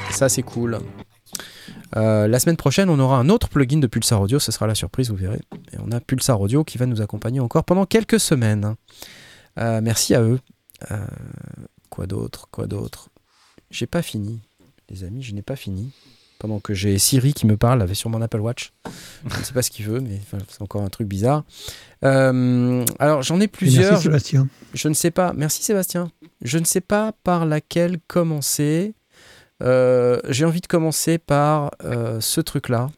Ça 0.10 0.28
c'est 0.28 0.42
cool. 0.42 0.80
Euh, 1.96 2.28
la 2.28 2.40
semaine 2.40 2.58
prochaine, 2.58 2.90
on 2.90 2.98
aura 3.00 3.18
un 3.18 3.30
autre 3.30 3.50
plugin 3.50 3.78
de 3.78 3.86
Pulsar 3.86 4.22
Audio, 4.22 4.40
ce 4.40 4.52
sera 4.52 4.66
la 4.66 4.74
surprise, 4.74 5.12
vous 5.12 5.16
verrez. 5.16 5.42
Et 5.72 5.78
on 5.80 5.92
a 5.92 6.00
Pulsar 6.00 6.42
Audio 6.42 6.64
qui 6.64 6.80
va 6.80 6.88
nous 6.88 7.02
accompagner 7.02 7.40
encore 7.40 7.64
pendant 7.64 7.86
quelques 7.86 8.20
semaines. 8.20 8.76
Euh, 9.60 9.82
merci 9.84 10.16
à 10.16 10.22
eux. 10.22 10.40
Quoi 11.90 12.08
d'autre 12.08 12.48
Quoi 12.50 12.66
d'autre? 12.66 13.10
J'ai 13.70 13.86
pas 13.86 14.02
fini, 14.02 14.42
les 14.90 15.04
amis, 15.04 15.22
je 15.22 15.34
n'ai 15.34 15.44
pas 15.44 15.56
fini. 15.56 15.92
Pendant 16.44 16.60
que 16.60 16.74
j'ai 16.74 17.00
Siri 17.00 17.34
qui 17.34 17.48
me 17.48 17.56
parle 17.56 17.82
avec 17.82 17.96
sur 17.96 18.10
mon 18.10 18.22
Apple 18.22 18.42
Watch. 18.42 18.74
Je 19.30 19.40
ne 19.40 19.44
sais 19.46 19.54
pas 19.54 19.62
ce 19.62 19.72
qu'il 19.72 19.86
veut, 19.86 20.02
mais 20.02 20.20
enfin, 20.22 20.44
c'est 20.50 20.62
encore 20.62 20.82
un 20.82 20.90
truc 20.90 21.08
bizarre. 21.08 21.46
Euh, 22.04 22.84
alors 23.00 23.22
j'en 23.22 23.40
ai 23.40 23.48
plusieurs. 23.48 23.92
Merci 23.92 24.04
Je- 24.04 24.10
Sébastien. 24.10 24.48
je 24.74 24.88
ne 24.90 24.94
sais 24.94 25.10
pas. 25.12 25.32
Merci 25.38 25.64
Sébastien. 25.64 26.12
Je 26.42 26.58
ne 26.58 26.66
sais 26.66 26.82
pas 26.82 27.14
par 27.24 27.46
laquelle 27.46 27.98
commencer. 28.08 28.94
Euh, 29.62 30.20
J'ai 30.28 30.44
envie 30.44 30.60
de 30.60 30.68
commencer 30.68 31.18
par 31.18 31.72
euh, 31.86 32.20
ce 32.20 32.42
truc-là. 32.42 32.90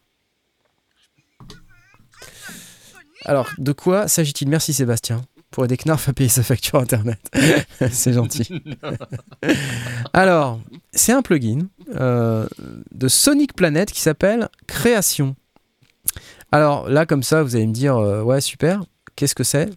Alors, 3.26 3.49
de 3.59 3.72
quoi 3.73 4.07
s'agit-il? 4.07 4.49
Merci 4.49 4.73
Sébastien 4.73 5.22
pour 5.51 5.65
aider 5.65 5.77
Knarf 5.77 6.09
à 6.09 6.13
payer 6.13 6.30
sa 6.30 6.41
facture 6.43 6.80
internet. 6.80 7.19
c'est 7.91 8.13
gentil. 8.13 8.61
Alors, 10.13 10.59
c'est 10.91 11.13
un 11.13 11.22
plugin 11.22 11.67
euh, 11.95 12.48
de 12.91 13.07
Sonic 13.07 13.53
Planet 13.56 13.91
qui 13.91 14.02
s'appelle 14.02 14.49
Création. 14.68 15.36
Alors 16.52 16.90
là, 16.90 17.06
comme 17.06 17.24
ça, 17.24 17.44
vous 17.44 17.56
allez 17.56 17.68
me 17.68 17.74
dire, 17.74 17.98
euh, 17.98 18.22
ouais, 18.22 18.41
super, 18.41 18.84
qu'est-ce 19.16 19.36
que 19.36 19.44
c'est? 19.44 19.70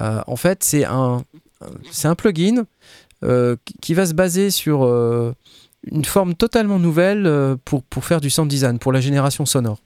Euh, 0.00 0.20
En 0.26 0.36
fait, 0.36 0.64
c'est 0.64 0.84
un, 0.84 1.22
un 2.04 2.14
plugin 2.14 2.64
qui- 3.80 3.94
va 3.94 4.06
se 4.06 4.14
baser 4.14 4.50
sur 4.50 4.84
une 5.90 6.04
forme 6.04 6.34
totalement 6.34 6.78
nouvelle 6.78 7.56
pour, 7.64 7.82
pour 7.82 8.04
faire 8.04 8.20
du 8.20 8.30
sound 8.30 8.48
design, 8.48 8.78
pour 8.78 8.92
la 8.92 9.00
génération 9.00 9.44
sonore. 9.46 9.78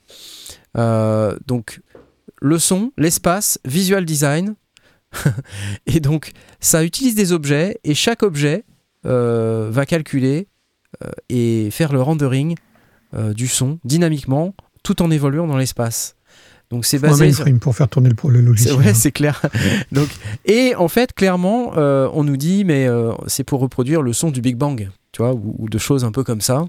Donc, 0.74 1.80
le 2.40 2.58
son, 2.58 2.92
l'espace, 2.98 3.58
visual 3.64 4.04
design. 4.04 4.54
et 5.86 6.00
donc, 6.00 6.32
ça 6.60 6.84
utilise 6.84 7.14
des 7.14 7.32
objets 7.32 7.78
et 7.84 7.94
chaque 7.94 8.22
objet 8.22 8.64
va 9.04 9.86
calculer 9.86 10.46
et 11.28 11.70
faire 11.70 11.92
le 11.92 12.02
rendering 12.02 12.56
euh, 13.14 13.32
du 13.32 13.46
son 13.46 13.78
dynamiquement 13.84 14.54
tout 14.82 15.02
en 15.02 15.10
évoluant 15.10 15.46
dans 15.46 15.56
l'espace. 15.56 16.16
Donc, 16.70 16.86
c'est 16.86 16.98
basé 16.98 17.32
sur... 17.32 17.44
pour 17.60 17.76
faire 17.76 17.88
tourner 17.88 18.08
le, 18.08 18.30
le 18.30 18.40
logiciel. 18.40 18.76
ouais, 18.76 18.88
hein. 18.88 18.94
c'est 18.94 19.12
clair. 19.12 19.42
Donc, 19.92 20.08
et 20.46 20.74
en 20.74 20.88
fait, 20.88 21.12
clairement, 21.12 21.76
euh, 21.76 22.08
on 22.14 22.24
nous 22.24 22.38
dit, 22.38 22.64
mais 22.64 22.86
euh, 22.86 23.12
c'est 23.26 23.44
pour 23.44 23.60
reproduire 23.60 24.00
le 24.00 24.14
son 24.14 24.30
du 24.30 24.40
Big 24.40 24.56
Bang, 24.56 24.88
tu 25.12 25.20
vois, 25.20 25.34
ou, 25.34 25.54
ou 25.58 25.68
de 25.68 25.76
choses 25.76 26.04
un 26.04 26.12
peu 26.12 26.24
comme 26.24 26.40
ça. 26.40 26.64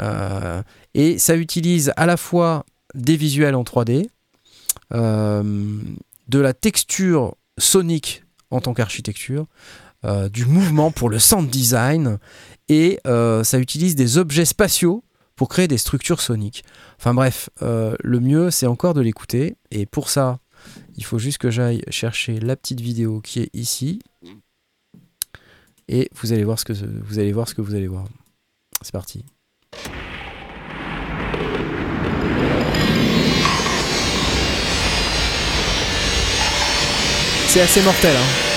Euh, 0.00 0.62
et 0.94 1.18
ça 1.18 1.36
utilise 1.36 1.92
à 1.96 2.06
la 2.06 2.16
fois 2.16 2.64
des 2.94 3.16
visuels 3.16 3.54
en 3.54 3.62
3D, 3.62 4.06
euh, 4.92 5.78
de 6.28 6.38
la 6.38 6.52
texture 6.52 7.34
sonique 7.58 8.24
en 8.50 8.60
tant 8.60 8.74
qu'architecture, 8.74 9.46
euh, 10.04 10.28
du 10.28 10.46
mouvement 10.46 10.90
pour 10.90 11.10
le 11.10 11.18
sound 11.18 11.48
design, 11.48 12.18
et 12.68 12.98
euh, 13.06 13.44
ça 13.44 13.58
utilise 13.58 13.94
des 13.94 14.18
objets 14.18 14.44
spatiaux 14.44 15.04
pour 15.36 15.48
créer 15.48 15.68
des 15.68 15.78
structures 15.78 16.20
soniques. 16.20 16.64
Enfin 16.98 17.14
bref, 17.14 17.50
euh, 17.62 17.96
le 18.00 18.20
mieux 18.20 18.50
c'est 18.50 18.66
encore 18.66 18.94
de 18.94 19.00
l'écouter, 19.00 19.56
et 19.70 19.86
pour 19.86 20.08
ça, 20.08 20.38
il 20.96 21.04
faut 21.04 21.18
juste 21.18 21.38
que 21.38 21.50
j'aille 21.50 21.82
chercher 21.88 22.38
la 22.40 22.56
petite 22.56 22.80
vidéo 22.80 23.20
qui 23.20 23.40
est 23.40 23.50
ici, 23.52 24.00
et 25.88 26.08
vous 26.20 26.32
allez 26.32 26.44
voir 26.44 26.58
ce 26.58 26.64
que 26.64 26.72
vous 26.72 27.18
allez 27.18 27.32
voir 27.32 27.48
ce 27.48 27.54
que 27.54 27.62
vous 27.62 27.74
allez 27.74 27.88
voir. 27.88 28.04
C'est 28.82 28.92
parti. 28.92 29.24
C'est 37.48 37.60
assez 37.60 37.82
mortel. 37.82 38.16
Hein. 38.16 38.51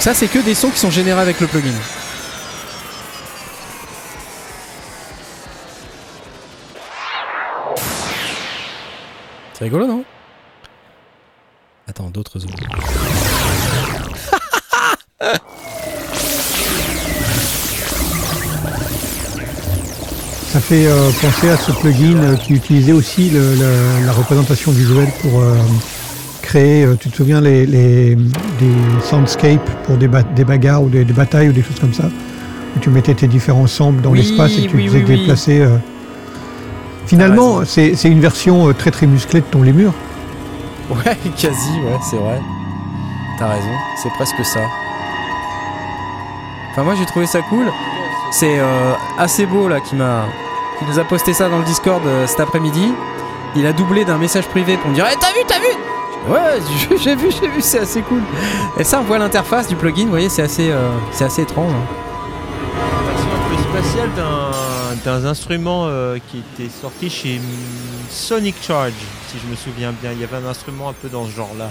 Ça, 0.00 0.14
c'est 0.14 0.28
que 0.28 0.40
des 0.40 0.54
sons 0.54 0.70
qui 0.70 0.78
sont 0.78 0.90
générés 0.90 1.20
avec 1.20 1.40
le 1.40 1.46
plugin. 1.46 1.70
C'est 9.52 9.64
rigolo, 9.64 9.86
non? 9.86 10.04
Attends, 11.88 12.10
d'autres 12.10 12.38
zones. 12.38 12.50
Ça 20.52 20.60
fait 20.60 20.86
euh, 20.86 21.10
penser 21.22 21.48
à 21.48 21.56
ce 21.56 21.72
plugin 21.72 22.16
euh, 22.16 22.36
qui 22.36 22.52
utilisait 22.52 22.92
aussi 22.92 23.30
la 23.30 24.12
représentation 24.12 24.70
visuelle 24.70 25.10
pour 25.22 25.40
euh, 25.40 25.56
créer, 26.42 26.84
euh, 26.84 26.96
tu 27.00 27.08
te 27.10 27.16
souviens, 27.16 27.40
les, 27.40 27.64
les- 27.66 28.14
des 28.16 28.74
soundscapes 29.02 29.70
pour 29.84 29.96
des, 29.96 30.08
ba- 30.08 30.22
des 30.22 30.44
bagarres 30.44 30.82
ou 30.82 30.88
des, 30.88 31.04
des 31.04 31.12
batailles 31.12 31.48
ou 31.48 31.52
des 31.52 31.62
choses 31.62 31.80
comme 31.80 31.94
ça, 31.94 32.04
où 32.76 32.78
tu 32.80 32.90
mettais 32.90 33.14
tes 33.14 33.26
différents 33.28 33.62
ensembles 33.62 34.00
dans 34.02 34.10
Oui, 34.10 34.18
l'espace 34.18 34.52
et 34.58 34.66
tu 34.66 34.76
oui, 34.76 34.86
faisais 34.88 34.98
oui, 34.98 35.04
déplacer. 35.18 35.60
euh. 35.60 35.76
Finalement, 37.06 37.56
raison. 37.56 37.70
c'est 37.94 38.08
une 38.08 38.20
version 38.20 38.68
euh, 38.68 38.72
très 38.74 38.90
très 38.90 39.06
musclée 39.06 39.40
de 39.40 39.46
ton 39.46 39.62
lémur. 39.62 39.92
Ouais, 40.90 41.16
quasi, 41.36 41.70
ouais, 41.84 41.98
c'est 42.10 42.16
vrai. 42.16 42.40
T'as 43.38 43.48
raison, 43.48 43.74
c'est 44.02 44.10
presque 44.12 44.44
ça. 44.44 44.60
Enfin, 46.72 46.82
moi 46.84 46.94
j'ai 46.98 47.06
trouvé 47.06 47.26
ça 47.26 47.40
cool. 47.42 47.66
C'est 48.30 48.58
euh, 48.58 48.92
assez 49.18 49.44
beau 49.46 49.68
là 49.68 49.80
qui 49.80 49.94
m'a, 49.94 50.24
qui 50.78 50.84
nous 50.86 50.98
a 50.98 51.04
posté 51.04 51.34
ça 51.34 51.48
dans 51.48 51.58
le 51.58 51.64
Discord 51.64 52.02
euh, 52.06 52.26
cet 52.26 52.40
après-midi. 52.40 52.92
Il 53.56 53.66
a 53.66 53.72
doublé 53.74 54.04
d'un 54.06 54.16
message 54.16 54.46
privé 54.46 54.78
pour 54.78 54.88
me 54.90 54.94
dire, 54.94 55.04
Eh, 55.12 55.16
t'as 55.20 55.28
vu, 55.32 55.40
t'as 55.46 55.58
vu? 55.58 55.66
Ouais, 56.28 56.60
j'ai 57.02 57.14
vu, 57.16 57.30
j'ai 57.30 57.48
vu, 57.48 57.60
c'est 57.60 57.80
assez 57.80 58.02
cool. 58.02 58.20
Et 58.78 58.84
ça, 58.84 59.00
on 59.00 59.02
voit 59.02 59.18
l'interface 59.18 59.68
du 59.68 59.76
plugin. 59.76 60.04
Vous 60.04 60.10
voyez, 60.10 60.28
c'est 60.28 60.42
assez, 60.42 60.70
euh, 60.70 60.90
c'est 61.10 61.24
assez 61.24 61.42
étrange. 61.42 61.72
hein. 61.72 61.86
version 63.06 63.28
un 63.30 63.48
peu 63.56 63.80
spatiale 63.80 64.10
d'un, 65.04 65.24
instrument 65.26 65.86
euh, 65.86 66.18
qui 66.30 66.38
était 66.38 66.70
sorti 66.70 67.10
chez 67.10 67.40
Sonic 68.08 68.54
Charge, 68.62 68.92
si 69.28 69.38
je 69.44 69.50
me 69.50 69.56
souviens 69.56 69.92
bien. 70.00 70.12
Il 70.12 70.20
y 70.20 70.24
avait 70.24 70.36
un 70.36 70.48
instrument 70.48 70.90
un 70.90 70.92
peu 70.94 71.08
dans 71.08 71.26
ce 71.26 71.30
genre-là, 71.32 71.70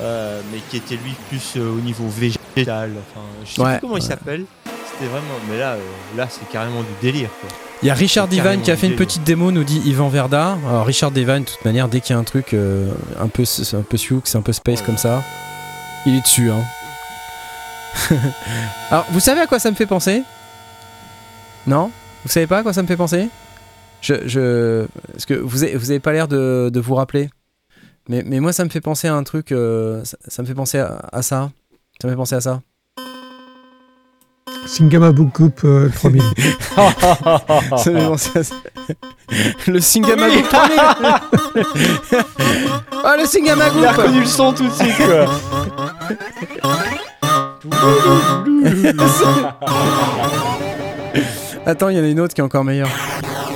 euh, 0.00 0.40
mais 0.52 0.58
qui 0.68 0.76
était 0.76 0.96
lui 0.96 1.14
plus 1.28 1.54
euh, 1.56 1.70
au 1.70 1.80
niveau 1.80 2.04
végétal. 2.08 2.92
Enfin, 3.10 3.24
je 3.44 3.52
sais 3.54 3.62
Ouais, 3.62 3.72
plus 3.78 3.80
comment 3.80 3.96
il 3.96 4.02
s'appelle. 4.02 4.44
C'était 4.92 5.06
vraiment, 5.10 5.34
mais 5.50 5.58
là, 5.58 5.76
là, 6.16 6.26
c'est 6.28 6.46
carrément 6.50 6.80
du 6.82 6.92
délire. 7.00 7.30
Quoi. 7.40 7.48
Il 7.82 7.86
y 7.88 7.90
a 7.90 7.94
Richard 7.94 8.28
Divine 8.28 8.62
qui 8.62 8.70
a 8.70 8.76
fait 8.76 8.86
une 8.86 8.94
petite 8.96 9.24
démo, 9.24 9.50
nous 9.50 9.64
dit 9.64 9.80
Yvan 9.84 10.08
Verda. 10.08 10.56
Alors 10.68 10.86
Richard 10.86 11.10
Divine, 11.10 11.40
de 11.40 11.44
toute 11.50 11.64
manière, 11.64 11.88
dès 11.88 12.00
qu'il 12.00 12.14
y 12.14 12.16
a 12.16 12.18
un 12.20 12.24
truc 12.24 12.54
euh, 12.54 12.92
un 13.18 13.26
peu 13.26 13.42
un 13.72 13.82
peu 13.82 13.96
sioux, 13.96 14.20
c'est 14.24 14.38
un 14.38 14.42
peu 14.42 14.52
space 14.52 14.82
comme 14.82 14.98
ça, 14.98 15.22
il 16.06 16.14
est 16.14 16.20
dessus. 16.20 16.50
Hein. 16.50 16.62
Alors, 18.90 19.06
vous 19.10 19.20
savez 19.20 19.40
à 19.40 19.46
quoi 19.46 19.58
ça 19.58 19.70
me 19.70 19.76
fait 19.76 19.86
penser? 19.86 20.22
Non? 21.66 21.90
Vous 22.24 22.30
savez 22.30 22.46
pas 22.46 22.58
à 22.58 22.62
quoi 22.62 22.72
ça 22.72 22.82
me 22.82 22.86
fait 22.86 22.96
penser? 22.96 23.28
Je, 24.00 24.14
je... 24.26 24.86
Parce 25.12 25.26
que 25.26 25.34
vous 25.34 25.62
avez, 25.64 25.76
vous 25.76 25.90
avez 25.90 26.00
pas 26.00 26.12
l'air 26.12 26.28
de, 26.28 26.70
de 26.72 26.80
vous 26.80 26.94
rappeler. 26.94 27.30
Mais, 28.08 28.22
mais 28.24 28.40
moi, 28.40 28.52
ça 28.52 28.64
me 28.64 28.70
fait 28.70 28.80
penser 28.80 29.08
à 29.08 29.14
un 29.14 29.22
truc. 29.24 29.52
euh, 29.52 30.04
ça, 30.04 30.16
ça 30.26 30.42
me 30.42 30.46
fait 30.46 30.54
penser 30.54 30.78
à, 30.78 31.00
à 31.12 31.22
ça. 31.22 31.50
Ça 32.00 32.08
me 32.08 32.12
fait 32.12 32.16
penser 32.16 32.34
à 32.36 32.40
ça. 32.40 32.62
Singamabook 34.66 35.32
Coupe 35.32 35.60
euh, 35.64 35.88
3000. 35.94 36.22
Ça 37.76 37.90
me 37.90 37.98
fait 37.98 38.06
penser 38.06 38.38
à 38.38 38.42
ça. 38.44 38.54
Le 39.66 39.80
Singamagoop 39.80 40.48
3000 40.48 40.80
Oh 43.04 43.08
le 43.18 43.26
Singamagoop 43.26 43.78
Il 43.78 43.86
a 43.86 43.92
reconnu 43.92 44.20
le 44.20 44.26
son 44.26 44.52
tout 44.52 44.68
de 44.68 44.72
suite, 44.72 44.96
quoi. 44.96 45.26
Attends, 51.66 51.88
il 51.90 51.96
y 51.96 52.00
en 52.00 52.04
a 52.04 52.08
une 52.08 52.20
autre 52.20 52.34
qui 52.34 52.40
est 52.40 52.44
encore 52.44 52.64
meilleure. 52.64 52.88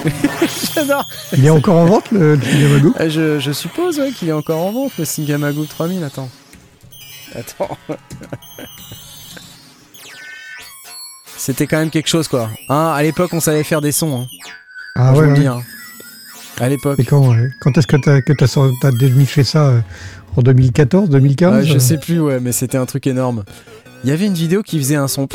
J'adore 0.74 1.04
Il 1.36 1.44
est 1.44 1.50
encore 1.50 1.76
en 1.76 1.86
vente 1.86 2.10
le 2.12 2.38
Singamabook 2.40 2.94
Euh, 3.00 3.10
je, 3.10 3.38
je 3.40 3.52
suppose 3.52 3.98
ouais, 3.98 4.12
qu'il 4.12 4.28
est 4.28 4.32
encore 4.32 4.64
en 4.64 4.70
vente 4.72 4.92
le 4.98 5.04
Singamagoop 5.04 5.68
3000, 5.68 6.04
attends. 6.04 6.28
Attends. 7.34 7.76
C'était 11.38 11.66
quand 11.66 11.78
même 11.78 11.90
quelque 11.90 12.08
chose 12.08 12.28
quoi. 12.28 12.48
Hein, 12.68 12.92
à 12.94 13.02
l'époque 13.02 13.30
on 13.32 13.40
savait 13.40 13.62
faire 13.64 13.80
des 13.80 13.92
sons. 13.92 14.22
Hein. 14.22 14.26
Ah 14.96 15.12
je 15.14 15.20
ouais, 15.20 15.26
ouais. 15.28 15.34
dis. 15.38 15.46
hein. 15.46 15.60
À 16.58 16.68
l'époque. 16.68 16.98
Et 16.98 17.04
quand, 17.04 17.28
ouais. 17.28 17.50
quand 17.60 17.76
est-ce 17.76 17.86
que 17.86 17.96
tu 17.98 18.08
as, 18.08 18.22
que 18.22 18.32
t'as 18.32 18.46
t'as 18.80 18.90
déniché 18.90 19.44
ça 19.44 19.66
euh, 19.68 19.80
En 20.36 20.42
2014, 20.42 21.10
2015 21.10 21.54
Ouais, 21.54 21.64
je 21.66 21.74
euh 21.74 21.78
sais 21.78 21.98
plus, 21.98 22.18
ouais, 22.18 22.40
mais 22.40 22.52
c'était 22.52 22.78
un 22.78 22.86
truc 22.86 23.06
énorme. 23.06 23.44
Il 24.04 24.10
y 24.10 24.12
avait 24.12 24.24
une 24.26 24.34
vidéo 24.34 24.62
qui 24.62 24.78
faisait 24.78 24.94
un 24.96 25.08
son. 25.08 25.28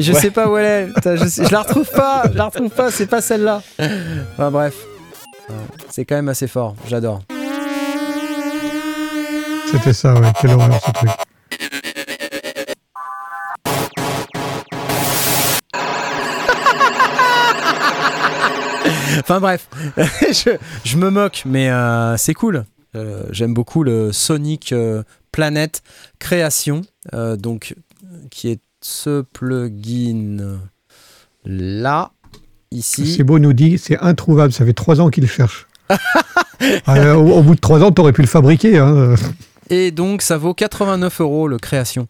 Je 0.00 0.12
sais 0.12 0.30
pas 0.32 0.48
où 0.48 0.56
elle 0.56 0.90
est. 1.04 1.16
Je, 1.16 1.26
sais- 1.28 1.44
je 1.46 1.52
la 1.52 1.62
retrouve 1.62 1.88
pas. 1.90 2.24
Je 2.32 2.36
la 2.36 2.46
retrouve 2.46 2.70
pas. 2.70 2.90
C'est 2.90 3.06
pas 3.06 3.20
celle-là. 3.20 3.62
Enfin 4.32 4.50
bref, 4.50 4.74
c'est 5.90 6.04
quand 6.04 6.16
même 6.16 6.28
assez 6.28 6.48
fort. 6.48 6.74
J'adore. 6.88 7.20
C'était 9.70 9.92
ça, 9.92 10.14
ouais. 10.14 10.32
Quelle 10.40 10.52
horreur 10.52 10.80
ce 10.84 10.90
truc. 10.92 11.10
Enfin 19.20 19.40
bref, 19.40 19.68
je, 19.96 20.56
je 20.84 20.96
me 20.96 21.10
moque, 21.10 21.42
mais 21.46 21.70
euh, 21.70 22.16
c'est 22.16 22.34
cool. 22.34 22.64
Euh, 22.94 23.24
J'aime 23.30 23.52
beaucoup 23.54 23.82
le 23.82 24.12
Sonic 24.12 24.72
euh, 24.72 25.02
Planet 25.32 25.82
Création, 26.18 26.82
euh, 27.14 27.36
donc 27.36 27.74
qui 28.30 28.48
est 28.50 28.60
ce 28.80 29.22
plugin 29.22 30.58
là, 31.44 32.10
ici. 32.70 33.14
C'est 33.16 33.24
beau, 33.24 33.38
nous 33.38 33.52
dit, 33.52 33.78
c'est 33.78 33.98
introuvable. 33.98 34.52
Ça 34.52 34.64
fait 34.64 34.72
trois 34.72 35.00
ans 35.00 35.10
qu'il 35.10 35.24
le 35.24 35.28
cherche. 35.28 35.66
Ah, 36.86 36.96
euh, 36.96 37.14
au, 37.14 37.34
au 37.38 37.42
bout 37.42 37.54
de 37.54 37.60
trois 37.60 37.84
ans, 37.84 37.92
t'aurais 37.92 38.12
pu 38.12 38.20
le 38.20 38.26
fabriquer. 38.26 38.78
Hein. 38.78 39.14
Et 39.70 39.92
donc, 39.92 40.22
ça 40.22 40.36
vaut 40.36 40.54
89 40.54 41.20
euros 41.20 41.46
le 41.46 41.56
création. 41.56 42.08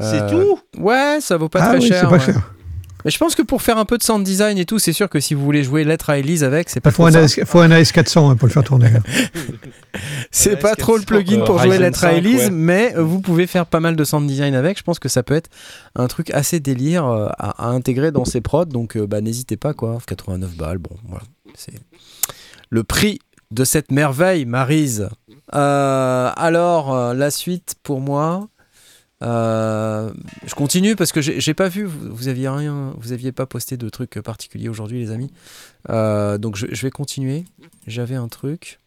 C'est 0.00 0.26
tout? 0.30 0.58
Ouais, 0.78 1.18
ça 1.20 1.36
vaut 1.36 1.50
pas 1.50 1.58
ah 1.62 1.68
très 1.68 1.78
oui, 1.78 1.88
cher. 1.88 2.00
c'est 2.00 2.06
pas 2.06 2.12
ouais. 2.12 2.20
cher. 2.20 2.54
Mais 3.04 3.10
je 3.10 3.18
pense 3.18 3.34
que 3.34 3.42
pour 3.42 3.62
faire 3.62 3.78
un 3.78 3.84
peu 3.84 3.98
de 3.98 4.02
sound 4.02 4.24
design 4.24 4.58
et 4.58 4.64
tout, 4.64 4.78
c'est 4.78 4.92
sûr 4.92 5.08
que 5.08 5.20
si 5.20 5.34
vous 5.34 5.44
voulez 5.44 5.64
jouer 5.64 5.84
Lettre 5.84 6.10
à 6.10 6.18
Elise 6.18 6.44
avec, 6.44 6.68
c'est 6.70 6.80
pas 6.80 6.90
Il 6.90 6.92
faut 6.92 7.08
trop 7.08 7.16
un, 7.16 7.26
ça. 7.28 7.42
AS, 7.42 7.46
faut 7.46 7.60
un 7.60 7.68
AS400 7.68 8.30
hein, 8.30 8.36
pour 8.36 8.48
le 8.48 8.52
faire 8.52 8.64
tourner. 8.64 8.90
C'est 10.30 10.56
pas 10.56 10.74
trop 10.74 10.96
le 10.96 11.02
plugin 11.02 11.40
euh, 11.40 11.44
pour 11.44 11.58
jouer 11.58 11.78
Lettre 11.78 12.04
à 12.04 12.10
5, 12.10 12.16
Elise, 12.16 12.44
ouais. 12.44 12.50
mais 12.50 12.96
euh, 12.96 13.02
vous 13.02 13.20
pouvez 13.20 13.46
faire 13.46 13.66
pas 13.66 13.80
mal 13.80 13.94
de 13.96 14.04
sound 14.04 14.26
design 14.26 14.54
avec. 14.54 14.78
Je 14.78 14.82
pense 14.82 14.98
que 14.98 15.08
ça 15.08 15.22
peut 15.22 15.34
être 15.34 15.50
un 15.94 16.06
truc 16.06 16.30
assez 16.30 16.60
délire 16.60 17.06
euh, 17.06 17.28
à, 17.38 17.66
à 17.66 17.68
intégrer 17.68 18.10
dans 18.10 18.24
ses 18.24 18.40
prods. 18.40 18.64
Donc 18.64 18.96
bah, 18.96 19.20
n'hésitez 19.20 19.56
pas, 19.56 19.74
quoi. 19.74 19.98
89 20.06 20.56
balles, 20.56 20.78
bon, 20.78 20.96
voilà. 21.08 21.24
C'est 21.54 21.74
le 22.70 22.84
prix 22.84 23.18
de 23.50 23.64
cette 23.64 23.92
merveille, 23.92 24.46
Marise. 24.46 25.10
Euh, 25.54 26.30
alors, 26.34 27.14
la 27.14 27.30
suite 27.30 27.74
pour 27.82 28.00
moi. 28.00 28.48
Euh, 29.22 30.12
je 30.44 30.54
continue 30.54 30.96
parce 30.96 31.12
que 31.12 31.20
j'ai 31.20 31.54
pas 31.54 31.68
vu, 31.68 31.84
vous, 31.84 32.14
vous 32.14 32.28
aviez 32.28 32.48
rien, 32.48 32.94
vous 32.98 33.12
aviez 33.12 33.32
pas 33.32 33.46
posté 33.46 33.76
de 33.76 33.88
trucs 33.88 34.20
particuliers 34.20 34.68
aujourd'hui, 34.68 34.98
les 34.98 35.10
amis. 35.10 35.30
Euh, 35.90 36.38
donc 36.38 36.56
je, 36.56 36.82
vais 36.82 36.90
continuer. 36.90 37.44
J'avais 37.86 38.16
un 38.16 38.28
truc. 38.28 38.80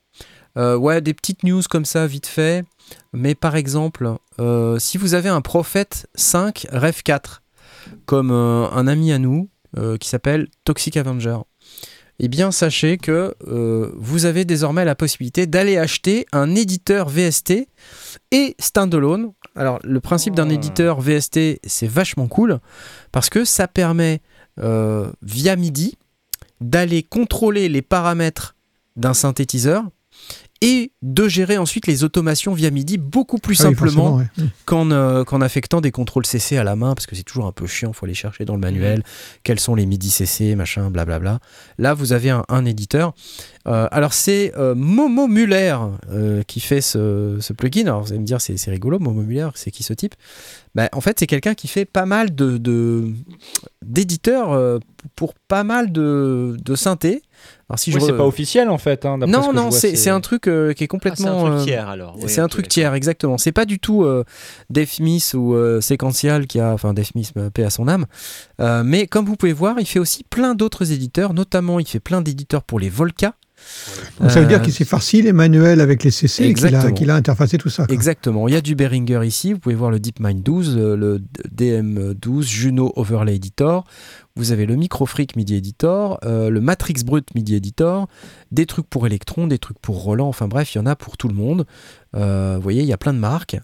Euh, 0.57 0.75
ouais, 0.77 1.01
des 1.01 1.13
petites 1.13 1.43
news 1.43 1.61
comme 1.69 1.85
ça, 1.85 2.07
vite 2.07 2.27
fait. 2.27 2.65
Mais 3.13 3.35
par 3.35 3.55
exemple, 3.55 4.15
si 4.77 4.97
vous 4.97 5.13
avez 5.13 5.29
un 5.29 5.41
Prophète 5.41 6.07
5 6.15 6.67
Rev 6.71 7.01
4, 7.03 7.41
comme 8.05 8.31
un 8.31 8.87
ami 8.87 9.11
à 9.11 9.19
nous 9.19 9.49
qui 9.99 10.07
s'appelle 10.07 10.47
Toxic 10.63 10.97
Avenger, 10.97 11.37
eh 12.19 12.27
bien 12.27 12.51
sachez 12.51 12.97
que 12.97 13.35
vous 13.97 14.25
avez 14.25 14.45
désormais 14.45 14.85
la 14.85 14.95
possibilité 14.95 15.47
d'aller 15.47 15.77
acheter 15.77 16.25
un 16.31 16.55
éditeur 16.55 17.09
VST 17.09 17.67
et 18.31 18.55
standalone. 18.59 19.31
Alors 19.55 19.79
le 19.83 19.99
principe 19.99 20.35
d'un 20.35 20.49
Oh. 20.49 20.53
éditeur 20.53 20.99
VST, 21.01 21.59
c'est 21.63 21.87
vachement 21.87 22.27
cool 22.27 22.59
parce 23.11 23.29
que 23.29 23.45
ça 23.45 23.67
permet 23.67 24.21
euh, 24.59 25.11
via 25.21 25.55
MIDI 25.55 25.97
d'aller 26.61 27.03
contrôler 27.03 27.69
les 27.69 27.81
paramètres 27.81 28.55
d'un 28.95 29.13
synthétiseur 29.13 29.83
et 30.65 30.91
de 31.01 31.27
gérer 31.27 31.57
ensuite 31.57 31.87
les 31.87 32.03
automations 32.03 32.53
via 32.53 32.71
MIDI 32.71 32.97
beaucoup 32.97 33.37
plus 33.37 33.59
Ah 33.61 33.69
oui, 33.69 33.75
simplement 33.75 34.15
ouais. 34.17 34.25
qu'en 34.65 34.89
euh, 34.91 35.23
qu'en 35.23 35.41
affectant 35.41 35.81
des 35.81 35.91
contrôles 35.91 36.25
CC 36.25 36.57
à 36.57 36.63
la 36.63 36.75
main, 36.75 36.93
parce 36.95 37.05
que 37.05 37.15
c'est 37.15 37.23
toujours 37.23 37.45
un 37.45 37.51
peu 37.51 37.67
chiant, 37.67 37.93
faut 37.93 38.05
aller 38.05 38.13
chercher 38.15 38.45
dans 38.45 38.53
le 38.55 38.59
manuel 38.59 39.03
quels 39.43 39.59
sont 39.59 39.75
les 39.75 39.85
MIDI 39.85 40.09
CC, 40.09 40.55
machin, 40.55 40.89
blablabla. 40.89 41.39
Là, 41.77 41.93
vous 41.93 42.13
avez 42.13 42.29
un, 42.29 42.43
un 42.49 42.65
éditeur. 42.65 43.13
Euh, 43.67 43.87
alors, 43.91 44.13
c'est 44.13 44.53
euh, 44.57 44.75
Momo 44.75 45.27
Muller 45.27 45.75
euh, 46.11 46.43
qui 46.43 46.59
fait 46.59 46.81
ce, 46.81 47.37
ce 47.39 47.53
plugin. 47.53 47.83
Alors, 47.87 48.03
vous 48.03 48.09
allez 48.11 48.19
me 48.19 48.25
dire, 48.25 48.41
c'est 48.41 48.57
c'est 48.57 48.71
rigolo, 48.71 48.99
Momo 48.99 49.21
Muller, 49.23 49.49
c'est 49.55 49.71
qui 49.71 49.83
ce 49.83 49.93
type? 49.93 50.15
Bah, 50.75 50.89
En 50.91 51.01
fait, 51.01 51.19
c'est 51.19 51.27
quelqu'un 51.27 51.53
qui 51.55 51.67
fait 51.67 51.85
pas 51.85 52.05
mal 52.05 52.33
de- 52.35 52.57
de 52.57 53.11
d'éditeurs 53.85 54.51
euh, 54.53 54.79
pour 55.15 55.33
pas 55.47 55.63
mal 55.63 55.91
de, 55.91 56.57
de 56.63 56.75
synthés. 56.75 57.21
Alors, 57.69 57.79
si 57.79 57.91
je 57.91 57.99
c'est 57.99 58.13
pas 58.13 58.25
officiel 58.25 58.69
en 58.69 58.77
fait. 58.77 59.05
hein, 59.05 59.17
ce 59.21 59.25
non, 59.25 59.49
que 59.49 59.55
non, 59.55 59.71
c'est 59.71 59.95
c'est 59.95 60.11
un 60.11 60.21
truc 60.21 60.47
euh, 60.47 60.73
qui 60.73 60.83
est 60.83 60.85
Ah, 60.85 60.85
c'est 60.85 60.87
complètement. 60.87 61.45
un 61.45 61.49
truc 61.49 61.61
euh, 61.61 61.63
tiers 61.63 61.89
alors. 61.89 62.15
Oui, 62.17 62.23
c'est 62.27 62.41
un 62.41 62.47
truc 62.47 62.67
tiers, 62.67 62.93
exactement. 62.93 63.39
C'est 63.39 63.51
pas 63.51 63.65
du 63.65 63.79
tout 63.79 64.03
euh, 64.03 64.23
Smith 64.91 65.33
ou 65.35 65.55
euh, 65.55 65.81
Sequential 65.81 66.45
qui 66.45 66.59
a, 66.59 66.71
enfin 66.73 66.93
euh, 67.37 67.49
paix 67.49 67.63
à 67.63 67.71
son 67.71 67.87
âme. 67.87 68.05
Euh, 68.61 68.83
mais 68.85 69.07
comme 69.07 69.25
vous 69.25 69.35
pouvez 69.35 69.53
voir, 69.53 69.79
il 69.79 69.87
fait 69.87 69.99
aussi 69.99 70.23
plein 70.23 70.53
d'autres 70.53 70.91
éditeurs, 70.91 71.33
notamment 71.33 71.79
il 71.79 71.87
fait 71.87 71.99
plein 71.99 72.21
d'éditeurs 72.21 72.63
pour 72.63 72.79
les 72.79 72.89
Volca. 72.89 73.33
Donc 74.19 74.31
ça 74.31 74.39
veut 74.41 74.47
dire 74.47 74.59
Euh, 74.59 74.61
qu'il 74.61 74.73
s'est 74.73 74.85
farci 74.85 75.21
les 75.21 75.33
manuels 75.33 75.81
avec 75.81 76.03
les 76.03 76.11
CC 76.11 76.45
et 76.45 76.53
qu'il 76.53 77.09
a, 77.11 77.15
interfacé 77.15 77.57
tout 77.57 77.69
ça. 77.69 77.85
quoi. 77.85 77.93
Exactement. 77.93 78.47
Il 78.47 78.53
y 78.53 78.57
a 78.57 78.61
du 78.61 78.75
Behringer 78.75 79.21
ici. 79.25 79.53
Vous 79.53 79.59
pouvez 79.59 79.75
voir 79.75 79.91
le 79.91 79.99
DeepMind 79.99 80.41
12, 80.41 80.77
euh, 80.77 80.95
le 80.95 81.21
DM12, 81.53 82.43
Juno 82.43 82.93
Overlay 82.95 83.35
Editor. 83.35 83.83
Vous 84.35 84.51
avez 84.51 84.65
le 84.65 84.75
Microfreak 84.75 85.35
MIDI 85.35 85.55
Editor, 85.55 86.19
euh, 86.25 86.49
le 86.49 86.59
Matrix 86.61 87.03
Brut 87.05 87.33
MIDI 87.35 87.55
Editor, 87.55 88.07
des 88.51 88.65
trucs 88.65 88.87
pour 88.89 89.05
Electron, 89.07 89.47
des 89.47 89.59
trucs 89.59 89.79
pour 89.79 90.01
Roland. 90.03 90.27
Enfin 90.27 90.47
bref, 90.47 90.75
il 90.75 90.77
y 90.79 90.81
en 90.81 90.85
a 90.85 90.95
pour 90.95 91.17
tout 91.17 91.27
le 91.27 91.35
monde. 91.35 91.65
Euh, 92.15 92.55
vous 92.57 92.61
voyez, 92.61 92.81
il 92.81 92.87
y 92.87 92.93
a 92.93 92.97
plein 92.97 93.13
de 93.13 93.19
marques. 93.19 93.57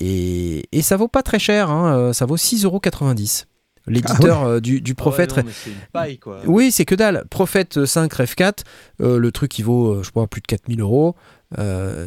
Et, 0.00 0.64
et 0.72 0.82
ça 0.82 0.96
vaut 0.96 1.08
pas 1.08 1.22
très 1.22 1.38
cher. 1.38 1.70
hein, 1.70 2.12
ça 2.12 2.26
vaut 2.26 2.36
6,90€. 2.36 3.44
L'éditeur 3.86 4.42
euh, 4.44 4.60
du, 4.60 4.80
du 4.80 4.90
Ah 4.90 4.92
ouais, 4.92 4.94
Prophète 4.94 5.36
non, 5.36 5.42
une 5.66 5.72
paille 5.92 6.18
quoi. 6.18 6.40
oui, 6.46 6.70
c'est 6.72 6.84
que 6.84 6.94
dalle. 6.94 7.24
Prophète 7.30 7.84
5 7.84 8.12
Rev 8.12 8.34
4, 8.34 8.64
euh, 9.02 9.18
le 9.18 9.30
truc 9.32 9.58
il 9.58 9.62
vaut, 9.62 9.88
euh, 9.96 10.02
je 10.02 10.10
crois, 10.10 10.26
plus 10.26 10.40
de 10.40 10.46
4000 10.46 10.80
euros. 10.80 11.14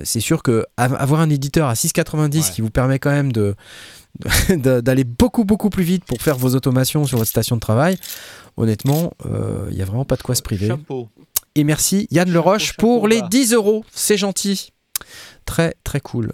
C'est 0.03 0.19
sûr 0.19 0.43
que 0.43 0.65
av- 0.75 0.95
avoir 0.99 1.21
un 1.21 1.29
éditeur 1.29 1.67
à 1.69 1.73
6,90 1.75 2.37
Ouais. 2.47 2.51
qui 2.53 2.61
vous 2.61 2.69
permet 2.71 2.99
quand 2.99 3.11
même 3.11 3.31
de 3.31 3.55
d'aller 4.81 5.03
beaucoup 5.03 5.45
beaucoup 5.45 5.69
plus 5.69 5.83
vite 5.83 6.03
pour 6.05 6.21
faire 6.21 6.37
vos 6.37 6.55
automations 6.55 7.05
sur 7.05 7.17
votre 7.19 7.29
station 7.29 7.55
de 7.55 7.61
travail, 7.61 7.97
honnêtement, 8.57 9.13
euh, 9.25 9.67
il 9.71 9.77
y 9.77 9.81
a 9.81 9.85
vraiment 9.85 10.05
pas 10.05 10.15
de 10.15 10.23
quoi 10.23 10.33
se 10.35 10.41
priver. 10.41 10.67
Chapeau. 10.67 11.07
Et 11.55 11.63
merci 11.63 12.07
Yann 12.11 12.27
Chapeau, 12.27 12.33
Leroche 12.33 12.63
chapeau 12.65 12.97
pour 12.97 13.07
les 13.07 13.21
bas. 13.21 13.27
10 13.29 13.53
euros. 13.53 13.85
C'est 13.91 14.17
gentil. 14.17 14.71
Très 15.45 15.75
très 15.83 15.99
cool. 15.99 16.31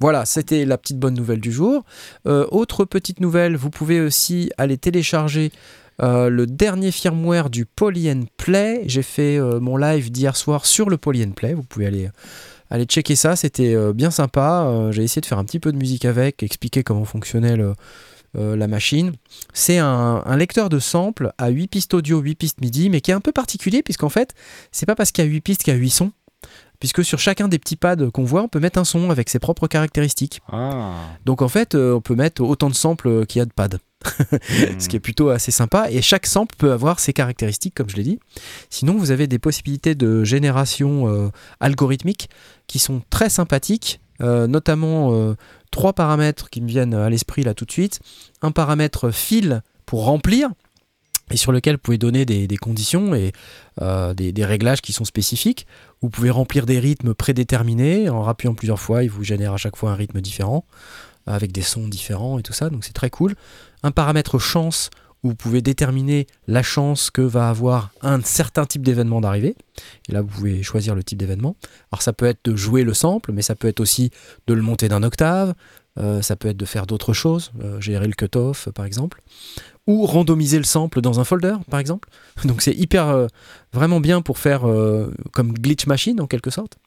Voilà, 0.00 0.24
c'était 0.24 0.64
la 0.64 0.78
petite 0.78 0.98
bonne 0.98 1.14
nouvelle 1.14 1.40
du 1.40 1.52
jour. 1.52 1.84
Euh, 2.26 2.46
autre 2.50 2.86
petite 2.86 3.20
nouvelle, 3.20 3.56
vous 3.56 3.68
pouvez 3.68 4.00
aussi 4.00 4.50
aller 4.56 4.78
télécharger 4.78 5.52
euh, 6.00 6.30
le 6.30 6.46
dernier 6.46 6.90
firmware 6.90 7.50
du 7.50 7.66
Poly 7.66 8.10
Play. 8.38 8.82
J'ai 8.86 9.02
fait 9.02 9.36
euh, 9.36 9.60
mon 9.60 9.76
live 9.76 10.10
d'hier 10.10 10.36
soir 10.36 10.64
sur 10.64 10.88
le 10.88 10.96
Poly 10.96 11.26
Play. 11.26 11.52
Vous 11.52 11.64
pouvez 11.64 11.86
aller, 11.86 12.08
aller 12.70 12.84
checker 12.86 13.14
ça. 13.14 13.36
C'était 13.36 13.76
bien 13.92 14.10
sympa. 14.10 14.88
J'ai 14.90 15.04
essayé 15.04 15.20
de 15.20 15.26
faire 15.26 15.38
un 15.38 15.44
petit 15.44 15.60
peu 15.60 15.70
de 15.70 15.76
musique 15.76 16.06
avec, 16.06 16.42
expliquer 16.42 16.82
comment 16.82 17.04
fonctionnait 17.04 17.58
la 18.32 18.68
machine. 18.68 19.12
C'est 19.52 19.76
un, 19.76 20.22
un 20.24 20.36
lecteur 20.38 20.70
de 20.70 20.78
samples 20.78 21.30
à 21.36 21.50
8 21.50 21.68
pistes 21.68 21.92
audio, 21.92 22.20
8 22.20 22.34
pistes 22.36 22.60
MIDI, 22.62 22.88
mais 22.88 23.02
qui 23.02 23.10
est 23.10 23.14
un 23.14 23.20
peu 23.20 23.32
particulier 23.32 23.82
puisqu'en 23.82 24.08
fait, 24.08 24.34
c'est 24.72 24.86
pas 24.86 24.94
parce 24.94 25.12
qu'il 25.12 25.22
y 25.24 25.28
a 25.28 25.30
8 25.30 25.40
pistes 25.42 25.62
qu'il 25.62 25.74
y 25.74 25.76
a 25.76 25.78
8 25.78 25.90
sons. 25.90 26.12
Puisque 26.80 27.04
sur 27.04 27.18
chacun 27.18 27.46
des 27.46 27.58
petits 27.58 27.76
pads 27.76 28.10
qu'on 28.12 28.24
voit, 28.24 28.42
on 28.42 28.48
peut 28.48 28.60
mettre 28.60 28.78
un 28.78 28.84
son 28.84 29.10
avec 29.10 29.28
ses 29.28 29.38
propres 29.38 29.68
caractéristiques. 29.68 30.40
Ah. 30.50 30.94
Donc 31.24 31.42
en 31.42 31.48
fait, 31.48 31.74
euh, 31.74 31.94
on 31.94 32.00
peut 32.00 32.14
mettre 32.14 32.42
autant 32.42 32.70
de 32.70 32.74
samples 32.74 33.26
qu'il 33.26 33.38
y 33.38 33.42
a 33.42 33.44
de 33.44 33.52
pads. 33.52 33.78
ce 34.78 34.88
qui 34.88 34.96
est 34.96 35.00
plutôt 35.00 35.28
assez 35.28 35.50
sympa. 35.50 35.90
Et 35.90 36.02
chaque 36.02 36.26
sample 36.26 36.54
peut 36.56 36.72
avoir 36.72 37.00
ses 37.00 37.12
caractéristiques, 37.12 37.74
comme 37.74 37.88
je 37.88 37.96
l'ai 37.96 38.02
dit. 38.02 38.18
Sinon, 38.70 38.96
vous 38.96 39.10
avez 39.10 39.26
des 39.26 39.38
possibilités 39.38 39.94
de 39.94 40.24
génération 40.24 41.08
euh, 41.08 41.28
algorithmique 41.60 42.30
qui 42.66 42.78
sont 42.78 43.02
très 43.10 43.28
sympathiques, 43.28 44.00
euh, 44.22 44.46
notamment 44.46 45.12
euh, 45.12 45.34
trois 45.70 45.92
paramètres 45.92 46.50
qui 46.50 46.60
me 46.60 46.68
viennent 46.68 46.94
à 46.94 47.10
l'esprit 47.10 47.42
là 47.42 47.54
tout 47.54 47.64
de 47.64 47.72
suite. 47.72 48.00
Un 48.42 48.52
paramètre 48.52 49.10
fil 49.10 49.62
pour 49.86 50.04
remplir 50.04 50.50
et 51.30 51.36
sur 51.36 51.52
lequel 51.52 51.76
vous 51.76 51.80
pouvez 51.80 51.98
donner 51.98 52.24
des, 52.24 52.56
conditions 52.56 53.14
et 53.14 53.32
euh, 53.80 54.14
des, 54.14 54.32
des 54.32 54.44
réglages 54.44 54.80
qui 54.82 54.92
sont 54.92 55.04
spécifiques. 55.04 55.66
Vous 56.02 56.10
pouvez 56.10 56.30
remplir 56.30 56.66
des 56.66 56.78
rythmes 56.78 57.14
prédéterminés. 57.14 58.08
En 58.08 58.22
rappuyant 58.22 58.54
plusieurs 58.54 58.80
fois, 58.80 59.04
il 59.04 59.10
vous 59.10 59.24
génère 59.24 59.52
à 59.52 59.56
chaque 59.56 59.76
fois 59.76 59.92
un 59.92 59.94
rythme 59.94 60.20
différent, 60.20 60.64
avec 61.26 61.52
des 61.52 61.62
sons 61.62 61.88
différents 61.88 62.38
et 62.38 62.42
tout 62.42 62.52
ça. 62.52 62.70
Donc 62.70 62.84
c'est 62.84 62.92
très 62.92 63.10
cool. 63.10 63.34
Un 63.82 63.90
paramètre 63.90 64.38
chance 64.38 64.90
où 65.22 65.28
vous 65.28 65.34
pouvez 65.34 65.60
déterminer 65.60 66.26
la 66.46 66.62
chance 66.62 67.10
que 67.10 67.20
va 67.20 67.50
avoir 67.50 67.90
un 68.00 68.22
certain 68.22 68.64
type 68.64 68.82
d'événement 68.82 69.20
d'arriver. 69.20 69.54
Et 70.08 70.12
là, 70.12 70.22
vous 70.22 70.28
pouvez 70.28 70.62
choisir 70.62 70.94
le 70.94 71.04
type 71.04 71.18
d'événement. 71.18 71.56
Alors 71.92 72.02
ça 72.02 72.12
peut 72.12 72.26
être 72.26 72.40
de 72.44 72.56
jouer 72.56 72.84
le 72.84 72.94
sample, 72.94 73.32
mais 73.32 73.42
ça 73.42 73.54
peut 73.54 73.68
être 73.68 73.80
aussi 73.80 74.10
de 74.46 74.54
le 74.54 74.62
monter 74.62 74.88
d'un 74.88 75.02
octave. 75.02 75.54
Euh, 75.98 76.22
ça 76.22 76.36
peut 76.36 76.48
être 76.48 76.56
de 76.56 76.64
faire 76.64 76.86
d'autres 76.86 77.12
choses, 77.12 77.50
euh, 77.62 77.80
gérer 77.80 78.06
le 78.06 78.12
cutoff 78.12 78.68
par 78.70 78.84
exemple, 78.84 79.20
ou 79.86 80.06
randomiser 80.06 80.58
le 80.58 80.64
sample 80.64 81.00
dans 81.00 81.20
un 81.20 81.24
folder 81.24 81.56
par 81.70 81.80
exemple. 81.80 82.08
Donc 82.44 82.62
c'est 82.62 82.74
hyper 82.74 83.08
euh, 83.08 83.26
vraiment 83.72 84.00
bien 84.00 84.22
pour 84.22 84.38
faire 84.38 84.68
euh, 84.68 85.12
comme 85.32 85.52
glitch 85.52 85.86
machine 85.86 86.20
en 86.20 86.26
quelque 86.26 86.50
sorte. 86.50 86.78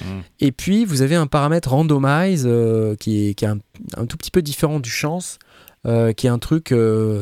Mm. 0.00 0.20
Et 0.40 0.52
puis 0.52 0.84
vous 0.84 1.02
avez 1.02 1.14
un 1.14 1.26
paramètre 1.26 1.70
randomize 1.70 2.44
euh, 2.46 2.96
qui 2.96 3.28
est, 3.28 3.34
qui 3.34 3.44
est 3.44 3.48
un, 3.48 3.58
un 3.96 4.06
tout 4.06 4.16
petit 4.16 4.30
peu 4.30 4.42
différent 4.42 4.80
du 4.80 4.90
chance, 4.90 5.38
qui 5.84 6.26
est 6.28 6.30
un 6.30 6.38
truc 6.38 6.72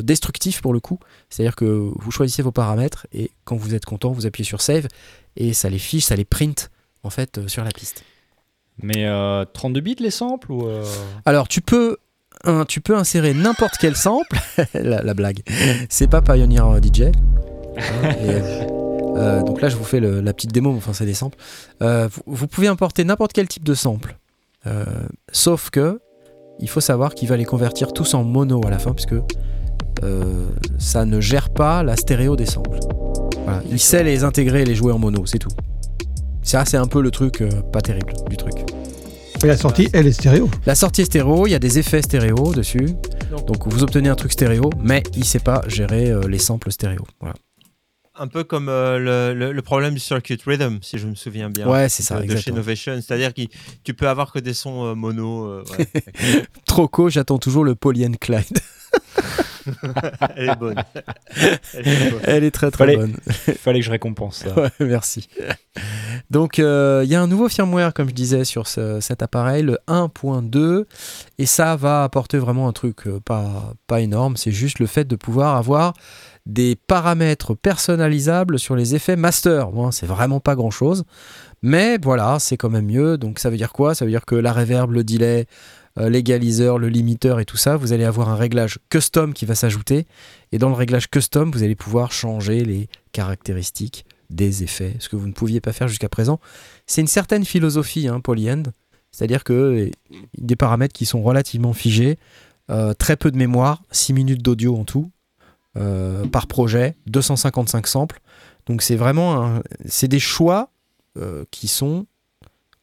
destructif 0.03 0.61
pour 0.61 0.75
le 0.75 0.81
coup. 0.81 0.99
C'est-à-dire 1.31 1.57
que 1.57 1.65
vous 1.65 2.11
choisissez 2.11 2.43
vos 2.43 2.53
paramètres 2.53 3.07
et 3.11 3.31
quand 3.45 3.57
vous 3.57 3.75
êtes 3.75 3.87
content, 3.87 4.13
vous 4.13 4.27
appuyez 4.27 4.45
sur 4.45 4.61
save 4.61 4.87
et 5.37 5.55
ça 5.55 5.71
les 5.71 5.79
fiche, 5.79 6.05
ça 6.05 6.17
les 6.17 6.27
print 6.27 6.71
en 7.03 7.09
fait 7.09 7.49
sur 7.49 7.65
la 7.65 7.71
piste. 7.71 8.05
Mais 8.83 9.07
euh, 9.07 9.47
32 9.51 9.81
bits 9.81 9.97
les 9.99 10.11
samples 10.11 10.53
ou 10.53 10.69
Alors 11.25 11.49
tu 11.49 11.63
peux 11.63 11.97
un- 12.45 12.65
tu 12.65 12.81
peux 12.81 12.97
insérer 12.97 13.35
n'importe 13.35 13.75
quel 13.81 13.97
sample. 13.97 14.39
la, 14.75 15.03
la 15.03 15.15
blague. 15.15 15.41
C'est 15.89 16.09
pas 16.09 16.23
Pioneer 16.23 16.61
euh, 16.61 16.81
DJ. 16.81 17.03
Hein, 17.03 17.11
et, 18.25 19.17
euh, 19.17 19.43
donc 19.43 19.61
là, 19.61 19.69
je 19.69 19.77
vous 19.77 19.85
fais 19.85 20.01
le- 20.01 20.21
la 20.21 20.33
petite 20.33 20.53
démo, 20.53 20.73
mais 20.73 20.79
enfin, 20.79 20.93
c'est 20.93 21.05
des 21.07 21.15
samples. 21.15 21.39
Euh, 21.83 22.09
vous, 22.13 22.23
vous 22.27 22.47
pouvez 22.47 22.69
importer 22.69 23.05
n'importe 23.05 23.33
quel 23.33 23.49
type 23.49 23.65
de 23.65 23.75
sample. 23.75 24.17
Euh, 24.67 24.85
sauf 25.33 25.71
que 25.71 26.01
il 26.59 26.69
faut 26.69 26.81
savoir 26.81 27.15
qu'il 27.15 27.29
va 27.29 27.37
les 27.39 27.47
convertir 27.47 27.93
tous 27.93 28.13
en 28.15 28.23
mono 28.25 28.61
à 28.67 28.71
la 28.71 28.79
fin, 28.79 28.93
puisque 28.93 29.15
ça 30.79 31.05
ne 31.05 31.21
gère 31.21 31.51
pas 31.51 31.83
la 31.83 31.97
stéréo 31.97 32.37
des 32.37 32.47
samples. 32.47 32.79
Voilà. 33.45 33.63
Il 33.71 33.79
sait 33.79 34.03
les 34.03 34.25
intégrer 34.25 34.63
et 34.63 34.65
les 34.65 34.75
jouer 34.75 34.93
en 34.93 34.99
mono, 34.99 35.25
c'est 35.27 35.39
tout. 35.39 35.51
Ça, 36.43 36.65
c'est 36.65 36.77
un 36.79 36.87
peu 36.87 37.01
le 37.03 37.11
truc 37.11 37.43
pas 37.73 37.81
terrible 37.81 38.13
du 38.29 38.37
truc. 38.37 38.65
Et 39.43 39.47
la 39.47 39.57
sortie, 39.57 39.89
elle 39.93 40.07
est 40.07 40.13
stéréo. 40.13 40.51
La 40.67 40.75
sortie 40.75 41.01
est 41.03 41.05
stéréo, 41.07 41.47
il 41.47 41.51
y 41.51 41.55
a 41.55 41.59
des 41.59 41.79
effets 41.79 42.03
stéréo 42.03 42.53
dessus. 42.53 42.89
Donc- 43.31 43.47
Donc 43.47 43.67
vous 43.69 43.83
obtenez 43.83 44.09
un 44.09 44.15
truc 44.15 44.33
stéréo, 44.33 44.71
mais 44.83 45.03
il 45.17 45.25
sait 45.25 45.39
pas 45.39 45.63
gérer 45.67 46.11
euh, 46.11 46.23
les 46.29 46.39
samples 46.39 46.71
stéréo. 46.71 47.01
Voilà. 47.21 47.35
Un 48.17 48.27
peu 48.27 48.45
comme 48.45 48.69
euh, 48.69 48.99
le, 48.99 49.35
le- 49.39 49.53
le 49.53 49.63
problème 49.63 49.95
du 49.95 50.01
Circuit 50.01 50.39
Rhythm, 50.45 50.79
si 50.83 50.99
je 50.99 51.07
me 51.07 51.15
souviens 51.15 51.49
bien. 51.49 51.67
Ouais, 51.67 51.89
c'est 51.89 52.03
ça, 52.03 52.21
de, 52.21 52.27
de 52.27 52.37
chez. 52.37 52.53
Novation. 52.53 52.93
C'est-à-dire 53.01 53.33
que 53.33 53.41
tu 53.83 53.95
peux 53.95 54.09
avoir 54.09 54.31
que 54.31 54.41
des 54.41 54.53
sons 54.53 54.85
euh, 54.89 54.95
mono. 54.95 55.47
euh, 55.47 55.65
ouais. 55.79 55.87
Troco, 56.67 57.09
j'attends 57.09 57.39
toujours 57.39 57.65
le 57.65 57.75
Polly 57.75 58.05
and 58.07 58.13
Clyde. 58.21 58.45
Elle 60.37 60.49
est 60.51 60.57
bonne. 60.57 60.83
Elle 61.75 61.89
est 61.89 62.11
bonne. 62.11 62.21
Elle 62.25 62.45
est 62.45 62.51
très 62.51 62.71
très 62.71 62.85
Fallait- 62.85 62.97
bonne. 62.97 63.17
Fallait 63.59 63.81
que 63.81 63.87
je 63.87 63.91
récompense 63.91 64.45
ça. 64.45 64.55
Ouais, 64.61 64.71
merci. 64.81 65.29
Donc, 66.31 66.59
euh, 66.59 67.03
il 67.05 67.11
y 67.11 67.15
a 67.15 67.21
un 67.23 67.27
nouveau 67.27 67.49
firmware, 67.49 67.93
comme 67.95 68.09
je 68.09 68.15
disais, 68.15 68.45
sur 68.45 68.67
ce- 68.67 69.01
cet 69.01 69.23
appareil, 69.23 69.63
le 69.63 69.79
1.2, 69.89 70.87
et 71.39 71.47
ça 71.47 71.77
va 71.77 72.03
apporter 72.05 72.39
vraiment 72.39 72.69
un 72.69 72.73
truc 72.73 73.07
euh, 73.07 73.21
pas, 73.21 73.75
pas 73.87 74.01
énorme. 74.01 74.37
C'est 74.37 74.53
juste 74.53 74.79
le 74.79 74.87
fait 74.87 75.05
de 75.07 75.17
pouvoir 75.17 75.57
avoir 75.57 75.95
des 76.47 76.75
paramètres 76.75 77.55
personnalisables 77.55 78.59
sur 78.59 78.75
les 78.75 78.95
effets 78.95 79.17
master. 79.17 79.71
Bon, 79.71 79.91
c'est 79.91 80.07
vraiment 80.07 80.41
pas 80.41 80.55
grand 80.57 80.71
chose, 80.71 81.05
mais 81.63 81.99
voilà, 82.03 82.39
c'est 82.41 82.57
quand 82.57 82.71
même 82.71 82.87
mieux. 82.87 83.19
Donc, 83.19 83.39
ça 83.39 83.51
veut 83.51 83.57
dire 83.57 83.73
quoi? 83.73 83.95
Ça 83.95 84.05
veut 84.05 84.11
dire 84.11 84.25
que 84.25 84.35
la 84.35 84.53
reverb, 84.53 84.91
le 84.91 85.05
delay, 85.05 85.47
l'égaliseur, 85.97 86.79
le 86.79 86.89
limiteur 86.89 87.41
et 87.41 87.45
tout 87.45 87.57
ça, 87.57 87.77
vous 87.77 87.93
allez 87.93 88.05
avoir 88.05 88.29
un 88.29 88.37
réglage 88.37 88.79
custom 88.89 89.35
qui 89.35 89.45
va 89.45 89.55
s'ajouter. 89.55 90.07
Et 90.53 90.59
dans 90.59 90.69
le 90.69 90.75
réglage 90.75 91.11
custom, 91.11 91.51
vous 91.51 91.63
allez 91.63 91.75
pouvoir 91.75 92.13
changer 92.13 92.65
les 92.65 92.89
caractéristiques 93.13 94.07
des 94.31 94.63
effets, 94.63 94.95
ce 95.01 95.09
que 95.09 95.17
vous 95.17 95.27
ne 95.27 95.33
pouviez 95.33 95.61
pas 95.61 95.73
faire 95.73 95.89
jusqu'à 95.89 96.09
présent. 96.09 96.41
C'est 96.87 97.01
une 97.01 97.07
certaine 97.07 97.45
philosophie, 97.45 98.09
hein, 98.09 98.21
Polyend, 98.21 98.73
c'est-à-dire 99.11 99.45
que 99.45 99.53
euh, 99.53 99.91
des 100.39 100.57
paramètres 100.57 100.93
qui 100.93 101.07
sont 101.07 101.23
relativement 101.23 101.73
figés, 101.73 102.17
euh, 102.71 102.95
très 102.95 103.17
peu 103.17 103.31
de 103.31 103.37
mémoire, 103.37 103.83
6 103.91 104.13
minutes 104.13 104.43
d'audio 104.43 104.77
en 104.77 104.85
tout, 104.85 105.11
euh, 105.77 106.25
par 106.27 106.47
projet, 106.47 106.95
255 107.07 107.87
samples. 107.87 108.21
Donc 108.67 108.83
c'est 108.83 108.97
vraiment 108.97 109.61
c'est 109.87 110.07
des 110.07 110.21
choix 110.21 110.71
euh, 111.17 111.45
qui 111.51 111.67
sont 111.67 112.07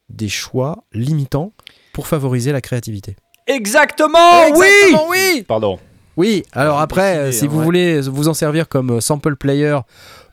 des 0.09 0.27
choix 0.27 0.83
limitants 0.91 1.53
pour 1.97 2.05
favoriser 2.05 2.51
la 2.51 2.61
créativité. 2.61 3.15
Exactement, 3.47 4.43
Exactement, 4.47 5.07
oui 5.09 5.43
Pardon. 5.47 5.79
oui, 6.15 6.43
alors 6.51 6.79
après, 6.79 7.15
décidé, 7.15 7.27
euh, 7.27 7.31
si 7.31 7.45
hein, 7.45 7.47
vous 7.49 7.57
ouais. 7.57 7.63
voulez 7.63 8.01
vous 8.01 8.27
en 8.27 8.35
servir 8.35 8.67
comme 8.69 8.91
euh, 8.91 8.99
sample 9.01 9.35
player 9.35 9.79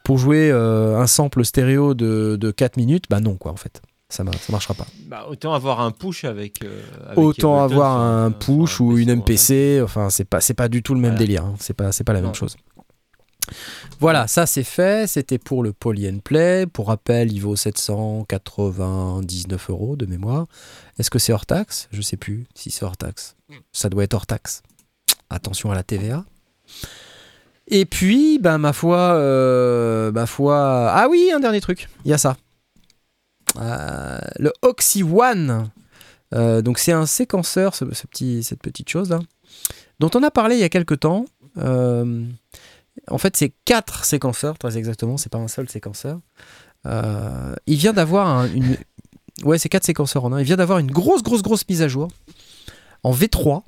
pour 0.04 0.18
jouer 0.18 0.50
euh, 0.52 0.98
un 0.98 1.06
sample 1.06 1.42
stéréo 1.42 1.94
de, 1.94 2.36
de 2.38 2.50
4 2.50 2.76
minutes, 2.76 3.04
bah 3.08 3.20
non, 3.20 3.36
quoi, 3.36 3.50
en 3.50 3.56
fait. 3.56 3.80
Ça, 4.10 4.22
ça 4.24 4.52
marchera 4.52 4.74
pas. 4.74 4.84
Bah, 5.06 5.24
autant 5.30 5.54
avoir 5.54 5.80
un 5.80 5.90
push 5.90 6.24
avec. 6.24 6.62
euh, 6.62 6.82
avec 7.06 7.18
Autant 7.18 7.54
Ableton 7.56 7.64
avoir 7.64 7.92
sur 7.94 8.02
un 8.02 8.30
push 8.30 8.80
un 8.80 8.84
ou 8.84 8.98
une 8.98 9.22
PC, 9.24 9.78
MPC, 9.78 9.82
enfin, 9.82 10.10
c'est 10.10 10.26
pas, 10.26 10.42
c'est 10.42 10.52
pas 10.52 10.68
du 10.68 10.82
tout 10.82 10.92
le 10.92 11.00
même 11.00 11.12
Voilà. 11.12 11.24
délire. 11.26 11.44
hein. 11.46 11.54
C'est 11.58 11.72
pas, 11.74 11.92
c'est 11.92 12.04
pas 12.04 12.12
la 12.12 12.20
Non. 12.20 12.26
même 12.26 12.34
chose. 12.34 12.56
Voilà, 14.00 14.26
ça 14.26 14.46
c'est 14.46 14.64
fait. 14.64 15.08
C'était 15.08 15.38
pour 15.38 15.62
le 15.62 15.72
Poly 15.72 16.08
and. 16.08 16.18
Pour 16.72 16.88
rappel, 16.88 17.32
il 17.32 17.40
vaut 17.40 17.56
799 17.56 19.70
euros 19.70 19.96
de 19.96 20.06
mémoire. 20.06 20.46
Est-ce 20.98 21.10
que 21.10 21.18
c'est 21.18 21.32
hors 21.32 21.46
taxe? 21.46 21.88
Je 21.92 22.02
sais 22.02 22.16
plus 22.16 22.46
si 22.54 22.70
c'est 22.70 22.84
hors 22.84 22.96
taxe. 22.96 23.36
Ça 23.72 23.88
doit 23.88 24.04
être 24.04 24.14
hors 24.14 24.26
taxe. 24.26 24.62
Attention 25.30 25.70
à 25.70 25.74
la 25.74 25.82
TVA. 25.82 26.24
Et 27.68 27.86
puis, 27.86 28.38
ben, 28.38 28.58
ma 28.58 28.72
foi, 28.72 28.98
euh, 28.98 30.12
ma 30.12 30.26
foi. 30.26 30.90
Ah 30.90 31.08
oui, 31.08 31.30
un 31.34 31.40
dernier 31.40 31.60
truc. 31.60 31.88
Il 32.04 32.10
y 32.10 32.14
a 32.14 32.18
ça. 32.18 32.36
Euh, 33.58 34.18
le 34.38 34.52
Oxy 34.62 35.02
One. 35.02 35.70
Euh, 36.34 36.62
donc 36.62 36.78
c'est 36.78 36.92
un 36.92 37.06
séquenceur, 37.06 37.74
ce, 37.74 37.84
ce 37.92 38.06
petit, 38.06 38.42
cette 38.42 38.60
petite 38.60 38.88
chose 38.88 39.10
là, 39.10 39.20
dont 40.00 40.10
on 40.14 40.22
a 40.24 40.32
parlé 40.32 40.56
il 40.56 40.60
y 40.60 40.64
a 40.64 40.68
quelques 40.68 41.00
temps. 41.00 41.26
En 43.08 43.18
fait, 43.18 43.36
c'est 43.36 43.52
quatre 43.64 44.04
séquenceurs, 44.04 44.58
très 44.58 44.78
exactement. 44.78 45.16
C'est 45.16 45.30
pas 45.30 45.38
un 45.38 45.48
seul 45.48 45.68
séquenceur. 45.68 46.20
Euh, 46.86 47.54
il 47.66 47.76
vient 47.76 47.92
d'avoir 47.92 48.28
un- 48.28 48.46
une, 48.52 48.76
ouais, 49.44 49.58
c'est 49.58 49.68
quatre 49.68 49.84
séquenceurs 49.84 50.24
en 50.24 50.32
un. 50.32 50.40
Il 50.40 50.44
vient 50.44 50.56
d'avoir 50.56 50.78
une 50.78 50.90
grosse, 50.90 51.22
grosse, 51.22 51.42
grosse 51.42 51.68
mise 51.68 51.82
à 51.82 51.88
jour 51.88 52.08
en 53.02 53.12
V3. 53.12 53.62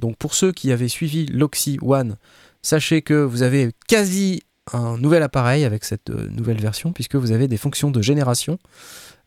Donc 0.00 0.16
pour 0.16 0.34
ceux 0.34 0.52
qui 0.52 0.72
avaient 0.72 0.88
suivi 0.88 1.26
l'Oxy 1.26 1.78
One, 1.82 2.16
sachez 2.62 3.02
que 3.02 3.14
vous 3.14 3.42
avez 3.42 3.70
quasi 3.86 4.42
un 4.72 4.96
nouvel 4.96 5.22
appareil 5.22 5.64
avec 5.64 5.84
cette 5.84 6.10
euh, 6.10 6.28
nouvelle 6.30 6.60
version, 6.60 6.92
puisque 6.92 7.16
vous 7.16 7.32
avez 7.32 7.48
des 7.48 7.58
fonctions 7.58 7.90
de 7.90 8.00
génération 8.02 8.58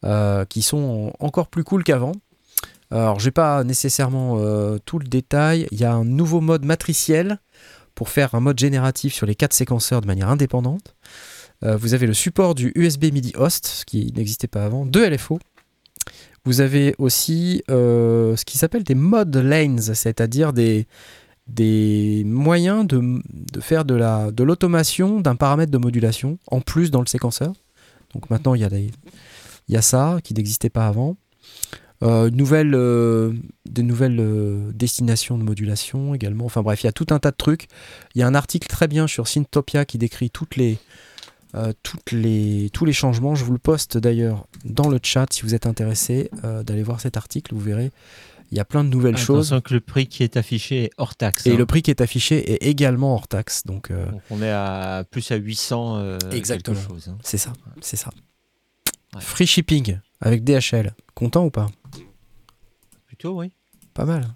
euh, 0.03 0.45
qui 0.45 0.61
sont 0.61 1.13
encore 1.19 1.47
plus 1.47 1.63
cool 1.63 1.83
qu'avant. 1.83 2.13
Alors, 2.89 3.19
j'ai 3.19 3.31
pas 3.31 3.65
nécessairement 3.65 4.37
tout 4.85 4.97
le 4.97 5.07
détail. 5.07 5.67
Il 5.71 5.79
y 5.79 5.83
a 5.83 5.91
un 5.93 6.05
nouveau 6.05 6.39
mode 6.39 6.63
matriciel 6.63 7.37
pour 7.97 8.09
faire 8.09 8.35
un 8.35 8.39
mode 8.39 8.59
génératif 8.59 9.11
sur 9.15 9.25
les 9.25 9.33
quatre 9.33 9.53
séquenceurs 9.53 10.01
de 10.01 10.05
manière 10.07 10.29
indépendante. 10.29 10.93
Euh, 11.63 11.75
vous 11.75 11.95
avez 11.95 12.05
le 12.05 12.13
support 12.13 12.53
du 12.53 12.71
USB 12.75 13.05
MIDI 13.11 13.33
host, 13.35 13.65
ce 13.65 13.85
qui 13.85 14.13
n'existait 14.15 14.47
pas 14.47 14.63
avant, 14.65 14.85
deux 14.85 15.09
LFO. 15.09 15.39
Vous 16.45 16.61
avez 16.61 16.93
aussi 16.99 17.63
euh, 17.71 18.35
ce 18.35 18.45
qui 18.45 18.59
s'appelle 18.59 18.83
des 18.83 18.93
mode 18.93 19.35
lanes, 19.35 19.81
c'est-à-dire 19.81 20.53
des, 20.53 20.85
moyens 22.23 22.85
de, 22.85 23.01
de 23.33 23.59
faire 23.59 23.83
de 23.83 23.95
la- 23.95 24.29
de 24.31 24.43
l'automation 24.43 25.19
d'un 25.19 25.35
paramètre 25.35 25.71
de 25.71 25.77
modulation 25.79 26.37
en 26.51 26.61
plus 26.61 26.91
dans 26.91 27.01
le 27.01 27.07
séquenceur. 27.07 27.53
Donc 28.13 28.29
maintenant, 28.29 28.53
il 28.53 28.61
y 28.61 28.63
a, 28.63 28.69
il 28.77 28.91
y 29.69 29.75
a 29.75 29.81
ça 29.81 30.19
qui 30.23 30.35
n'existait 30.35 30.69
pas 30.69 30.87
avant. 30.87 31.17
Euh, 32.03 32.29
nouvelle, 32.29 32.75
euh, 32.75 33.33
des 33.67 33.81
nouvelles 33.81 34.19
euh, 34.19 34.71
destinations 34.71 35.37
de 35.37 35.43
modulation 35.43 36.13
également. 36.13 36.45
Enfin 36.45 36.61
bref, 36.61 36.83
il 36.83 36.85
y 36.85 36.89
a 36.89 36.91
tout 36.91 37.07
un 37.09 37.17
tas 37.19 37.31
de 37.31 37.35
trucs. 37.37 37.67
Il 38.13 38.19
y 38.19 38.23
a 38.23 38.27
un 38.27 38.35
article 38.35 38.67
très 38.67 38.87
bien 38.87 39.07
sur 39.07 39.27
Syntopia 39.27 39.83
qui 39.83 39.97
décrit 39.97 40.29
toutes 40.29 40.57
les, 40.57 40.77
euh, 41.55 41.73
toutes 41.81 42.11
les, 42.11 42.69
tous 42.71 42.85
les 42.85 42.93
changements. 42.93 43.33
Je 43.33 43.43
vous 43.43 43.51
le 43.53 43.57
poste 43.57 43.97
d'ailleurs 43.97 44.45
dans 44.63 44.89
le 44.89 44.99
chat 45.01 45.25
si 45.33 45.41
vous 45.41 45.55
êtes 45.55 45.65
intéressé 45.65 46.29
d'aller 46.63 46.83
voir 46.83 47.01
cet 47.01 47.17
article. 47.17 47.55
Vous 47.55 47.61
verrez, 47.61 47.91
il 48.51 48.57
y 48.57 48.59
a 48.61 48.65
plein 48.65 48.83
de 48.83 48.89
nouvelles 48.89 49.17
choses. 49.17 49.47
Attention 49.47 49.61
que 49.61 49.73
le 49.73 49.79
prix 49.79 50.07
qui 50.07 50.23
est 50.23 50.37
affiché 50.37 50.85
est 50.85 50.89
hors 50.97 51.15
taxe. 51.15 51.47
Et 51.47 51.53
hein. 51.53 51.57
le 51.57 51.65
prix 51.65 51.81
qui 51.81 51.89
est 51.91 52.01
affiché 52.01 52.53
est 52.53 52.67
également 52.67 53.15
hors 53.15 53.27
taxe. 53.27 53.63
Donc 53.65 53.91
Donc 53.91 54.21
on 54.29 54.41
est 54.41 54.51
à 54.51 55.03
plus 55.09 55.31
à 55.31 55.35
800 55.35 55.97
euh, 55.97 56.17
Exactement. 56.31 56.79
chose. 56.79 57.09
hein. 57.09 57.17
c'est 57.23 57.37
ça, 57.37 57.53
c'est 57.81 57.97
ça. 57.97 58.11
Ouais. 59.15 59.21
Free 59.21 59.47
shipping 59.47 59.99
avec 60.21 60.43
DHL. 60.43 60.93
Content 61.15 61.45
ou 61.45 61.51
pas? 61.51 61.67
Plutôt, 63.07 63.39
oui. 63.39 63.51
Pas 63.93 64.05
mal. 64.05 64.27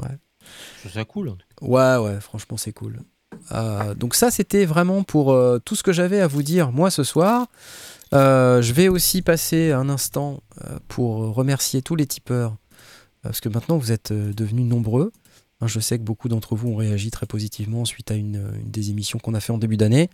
Je 0.00 0.80
trouve 0.80 0.92
ça 0.92 1.04
cool. 1.04 1.28
en 1.30 1.36
tout 1.36 1.46
cas. 1.56 1.66
Ouais, 1.66 1.96
ouais, 2.04 2.20
franchement, 2.20 2.56
c'est 2.56 2.72
cool. 2.72 3.00
Euh, 3.52 3.94
donc 3.94 4.14
ça, 4.14 4.30
c'était 4.30 4.64
vraiment 4.64 5.02
pour 5.02 5.32
euh, 5.32 5.58
tout 5.64 5.76
ce 5.76 5.82
que 5.82 5.92
j'avais 5.92 6.20
à 6.20 6.26
vous 6.26 6.42
dire 6.42 6.72
moi 6.72 6.90
ce 6.90 7.04
soir. 7.04 7.46
Euh, 8.14 8.62
je 8.62 8.72
vais 8.72 8.88
aussi 8.88 9.22
passer 9.22 9.72
un 9.72 9.88
instant 9.88 10.42
pour 10.88 11.34
remercier 11.34 11.82
tous 11.82 11.96
les 11.96 12.06
tipeurs, 12.06 12.56
parce 13.22 13.40
que 13.40 13.48
maintenant 13.48 13.78
vous 13.78 13.92
êtes 13.92 14.12
devenus 14.12 14.66
nombreux. 14.66 15.12
Hein, 15.60 15.66
je 15.68 15.80
sais 15.80 15.98
que 15.98 16.02
beaucoup 16.02 16.28
d'entre 16.28 16.54
vous 16.54 16.68
ont 16.68 16.76
réagi 16.76 17.10
très 17.10 17.24
positivement 17.24 17.86
suite 17.86 18.10
à 18.10 18.14
une, 18.14 18.42
une 18.62 18.70
des 18.70 18.90
émissions 18.90 19.18
qu'on 19.18 19.32
a 19.32 19.40
fait 19.40 19.52
en 19.52 19.58
début 19.58 19.78
d'année. 19.78 20.10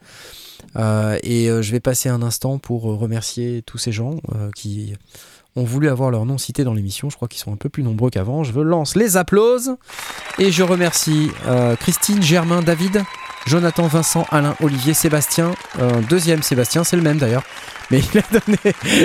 Euh, 0.76 1.18
et 1.24 1.50
euh, 1.50 1.62
je 1.62 1.72
vais 1.72 1.80
passer 1.80 2.08
un 2.08 2.22
instant 2.22 2.58
pour 2.58 2.88
euh, 2.88 2.94
remercier 2.94 3.62
tous 3.62 3.78
ces 3.78 3.90
gens 3.90 4.16
euh, 4.34 4.50
qui 4.54 4.94
ont 5.56 5.64
voulu 5.64 5.88
avoir 5.88 6.10
leur 6.10 6.24
nom 6.26 6.38
cité 6.38 6.62
dans 6.64 6.74
l'émission. 6.74 7.10
Je 7.10 7.16
crois 7.16 7.28
qu'ils 7.28 7.40
sont 7.40 7.52
un 7.52 7.56
peu 7.56 7.68
plus 7.68 7.82
nombreux 7.82 8.08
qu'avant. 8.10 8.44
Je 8.44 8.58
lance 8.60 8.94
les 8.94 9.16
applauses. 9.16 9.76
Et 10.38 10.52
je 10.52 10.62
remercie 10.62 11.30
euh, 11.46 11.76
Christine, 11.76 12.22
Germain, 12.22 12.62
David, 12.62 13.02
Jonathan, 13.46 13.86
Vincent, 13.86 14.26
Alain, 14.30 14.54
Olivier, 14.62 14.94
Sébastien. 14.94 15.54
Euh, 15.78 16.00
deuxième 16.02 16.42
Sébastien, 16.42 16.84
c'est 16.84 16.96
le 16.96 17.02
même 17.02 17.18
d'ailleurs. 17.18 17.42
Mais 17.90 18.00
il 18.00 18.18
a 18.18 18.22
donné, 18.22 18.58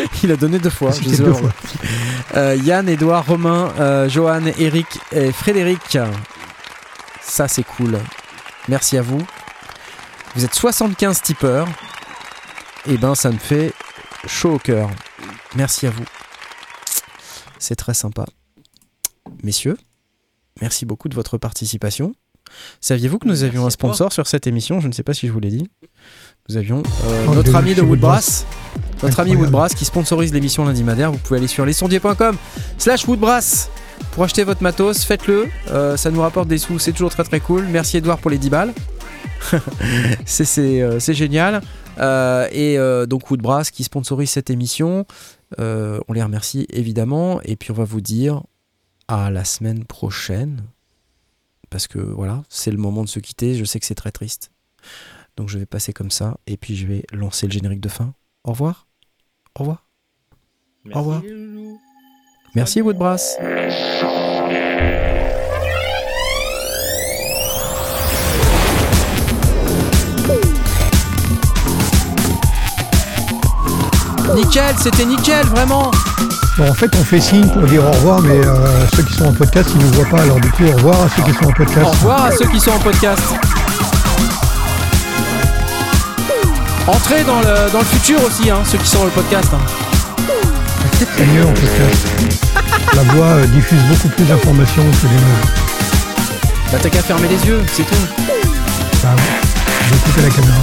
il 0.23 0.31
a 0.31 0.35
donné 0.35 0.59
deux 0.59 0.69
fois. 0.69 0.91
Je 0.91 1.15
deux. 1.17 1.33
Euh, 2.35 2.55
Yann, 2.55 2.87
Edouard, 2.87 3.25
Romain, 3.25 3.73
euh, 3.79 4.07
Johan, 4.09 4.45
Eric 4.57 4.87
et 5.11 5.31
Frédéric. 5.31 5.97
Ça, 7.21 7.47
c'est 7.47 7.63
cool. 7.63 7.99
Merci 8.67 8.97
à 8.97 9.01
vous. 9.01 9.25
Vous 10.35 10.45
êtes 10.45 10.53
75 10.53 11.21
tipeurs. 11.21 11.67
Et 12.85 12.97
ben, 12.97 13.15
ça 13.15 13.31
me 13.31 13.37
fait 13.37 13.73
chaud 14.27 14.53
au 14.53 14.59
cœur. 14.59 14.89
Merci 15.55 15.87
à 15.87 15.89
vous. 15.89 16.05
C'est 17.59 17.75
très 17.75 17.93
sympa. 17.93 18.25
Messieurs, 19.43 19.77
merci 20.61 20.85
beaucoup 20.85 21.09
de 21.09 21.15
votre 21.15 21.37
participation. 21.37 22.13
Saviez-vous 22.81 23.19
que 23.19 23.27
nous 23.27 23.43
avions 23.43 23.65
un 23.65 23.69
sponsor 23.69 24.11
sur 24.13 24.27
cette 24.27 24.47
émission? 24.47 24.79
Je 24.79 24.87
ne 24.87 24.93
sais 24.93 25.03
pas 25.03 25.13
si 25.13 25.27
je 25.27 25.31
vous 25.31 25.39
l'ai 25.39 25.49
dit. 25.49 25.69
Nous 26.49 26.57
avions 26.57 26.83
euh, 27.05 27.25
Oh, 27.29 27.35
notre 27.35 27.55
ami 27.55 27.75
de 27.75 27.81
Woodbrass. 27.81 28.45
Notre 29.03 29.19
ami. 29.19 29.35
Woodbrass 29.35 29.75
qui 29.75 29.85
sponsorise 29.85 30.33
l'émission 30.33 30.65
lundi 30.65 30.83
madère. 30.83 31.11
Vous 31.11 31.17
pouvez 31.17 31.39
aller 31.39 31.47
sur 31.47 31.65
lesondiers.com 31.65 32.37
slash 32.77 33.07
Woodbrass 33.07 33.69
pour 34.11 34.23
acheter 34.23 34.43
votre 34.43 34.63
matos. 34.63 35.03
Faites-le. 35.03 35.47
Euh, 35.71 35.97
ça 35.97 36.09
nous 36.11 36.21
rapporte 36.21 36.47
des 36.47 36.57
sous. 36.57 36.79
C'est 36.79 36.93
toujours 36.93 37.11
très 37.11 37.23
très 37.23 37.39
cool. 37.39 37.65
Merci 37.65 37.97
Edouard 37.97 38.19
pour 38.19 38.31
les 38.31 38.37
10 38.37 38.49
balles. 38.49 38.73
c'est 40.25 40.45
c'est, 40.45 40.81
euh, 40.81 40.99
c'est 40.99 41.13
génial. 41.13 41.61
Euh, 41.99 42.47
et 42.51 42.77
euh, 42.77 43.05
donc 43.05 43.29
Woodbrass 43.29 43.71
qui 43.71 43.83
sponsorise 43.83 44.29
cette 44.29 44.49
émission. 44.49 45.05
Euh, 45.59 45.99
on 46.07 46.13
les 46.13 46.23
remercie 46.23 46.67
évidemment. 46.69 47.41
Et 47.43 47.55
puis 47.55 47.71
on 47.71 47.75
va 47.75 47.83
vous 47.83 48.01
dire 48.01 48.43
à 49.07 49.31
la 49.31 49.45
semaine 49.45 49.85
prochaine. 49.85 50.63
Parce 51.69 51.87
que 51.87 51.99
voilà, 51.99 52.43
c'est 52.49 52.71
le 52.71 52.77
moment 52.77 53.03
de 53.03 53.09
se 53.09 53.19
quitter. 53.19 53.55
Je 53.55 53.65
sais 53.65 53.79
que 53.79 53.85
c'est 53.85 53.95
très 53.95 54.11
triste. 54.11 54.51
Donc 55.35 55.49
je 55.49 55.57
vais 55.57 55.65
passer 55.65 55.93
comme 55.93 56.11
ça. 56.11 56.37
Et 56.47 56.57
puis 56.57 56.75
je 56.75 56.87
vais 56.87 57.03
lancer 57.11 57.47
le 57.47 57.51
générique 57.51 57.81
de 57.81 57.89
fin. 57.89 58.13
Au 58.43 58.51
revoir. 58.51 58.87
Au 59.55 59.59
revoir. 59.59 59.87
Merci, 60.85 60.99
revoir. 60.99 61.21
Merci 62.55 62.81
Woodbrass. 62.81 63.37
Nickel, 74.35 74.75
c'était 74.79 75.05
nickel, 75.05 75.45
vraiment. 75.47 75.91
Bon, 76.57 76.69
en 76.69 76.73
fait, 76.73 76.91
on 76.99 77.03
fait 77.03 77.19
signe 77.19 77.47
pour 77.49 77.63
dire 77.63 77.83
au 77.85 77.91
revoir, 77.91 78.21
mais 78.21 78.37
euh, 78.45 78.87
ceux 78.95 79.03
qui 79.03 79.13
sont 79.13 79.25
en 79.27 79.33
podcast, 79.33 79.69
ils 79.73 79.79
ne 79.79 79.85
nous 79.87 79.93
voient 79.93 80.09
pas. 80.09 80.21
Alors 80.23 80.39
du 80.39 80.49
coup, 80.51 80.63
au 80.65 80.71
revoir 80.75 81.01
à 81.03 81.09
ceux 81.09 81.23
qui 81.23 81.33
sont 81.33 81.45
en 81.45 81.51
podcast. 81.53 81.85
Au 81.85 81.89
revoir 81.91 82.25
à 82.25 82.31
ceux 82.31 82.45
qui 82.47 82.59
sont 82.59 82.71
en 82.71 82.79
podcast. 82.79 83.21
Entrez 86.87 87.23
dans 87.25 87.39
le, 87.41 87.71
dans 87.71 87.79
le 87.79 87.85
futur 87.85 88.17
aussi, 88.25 88.49
hein, 88.49 88.59
ceux 88.65 88.77
qui 88.77 88.87
sont 88.87 88.99
dans 88.99 89.05
le 89.05 89.11
podcast. 89.11 89.49
hein. 89.53 89.59
C'est 90.99 91.25
mieux 91.27 91.43
en 91.45 91.51
podcast. 91.53 92.07
La 92.95 93.03
voix 93.03 93.25
euh, 93.25 93.45
diffuse 93.47 93.81
beaucoup 93.89 94.07
plus 94.09 94.25
d'informations 94.25 94.83
que 95.01 95.07
les 95.07 95.13
mots. 95.13 95.47
Bah 96.71 96.77
t'as 96.81 96.89
qu'à 96.89 97.01
fermer 97.01 97.27
les 97.27 97.47
yeux, 97.47 97.63
c'est 97.71 97.83
tout. 97.83 97.95
Bah, 99.03 99.09
d'écouter 99.91 100.21
la 100.21 100.29
caméra. 100.29 100.59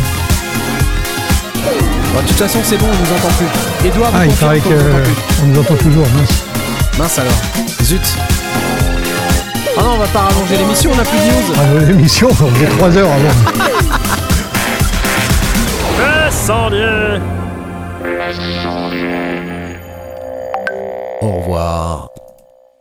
Bah, 2.15 2.20
de 2.23 2.27
toute 2.28 2.36
façon, 2.39 2.61
c'est 2.62 2.77
bon, 2.78 2.86
on 2.86 2.91
nous 2.91 3.12
entend 3.16 3.35
plus. 3.36 3.89
Edouard, 3.89 4.12
Ah, 4.15 4.24
nous 4.24 4.31
il 4.31 4.36
paraît 4.36 4.61
qu'on 4.61 4.70
nous 4.70 4.78
entend 4.78 5.03
plus. 5.03 5.15
qu'on 5.41 5.47
nous 5.47 5.61
entend 5.61 5.74
toujours, 5.77 6.07
mince. 6.16 6.45
Mince 6.99 7.19
alors. 7.19 7.32
Zut. 7.82 8.01
Ah 9.77 9.82
non, 9.82 9.91
on 9.95 9.99
va 9.99 10.07
pas 10.07 10.20
rallonger 10.20 10.57
l'émission, 10.57 10.91
on 10.95 10.99
a 10.99 11.05
plus 11.05 11.19
de 11.19 11.24
news. 11.24 11.55
Ah, 11.57 11.85
l'émission, 11.89 12.28
on 12.31 12.35
faisait 12.35 12.66
3 12.66 12.97
heures 12.97 13.11
avant. 13.11 13.61
Au 21.20 21.28
revoir. 21.41 22.09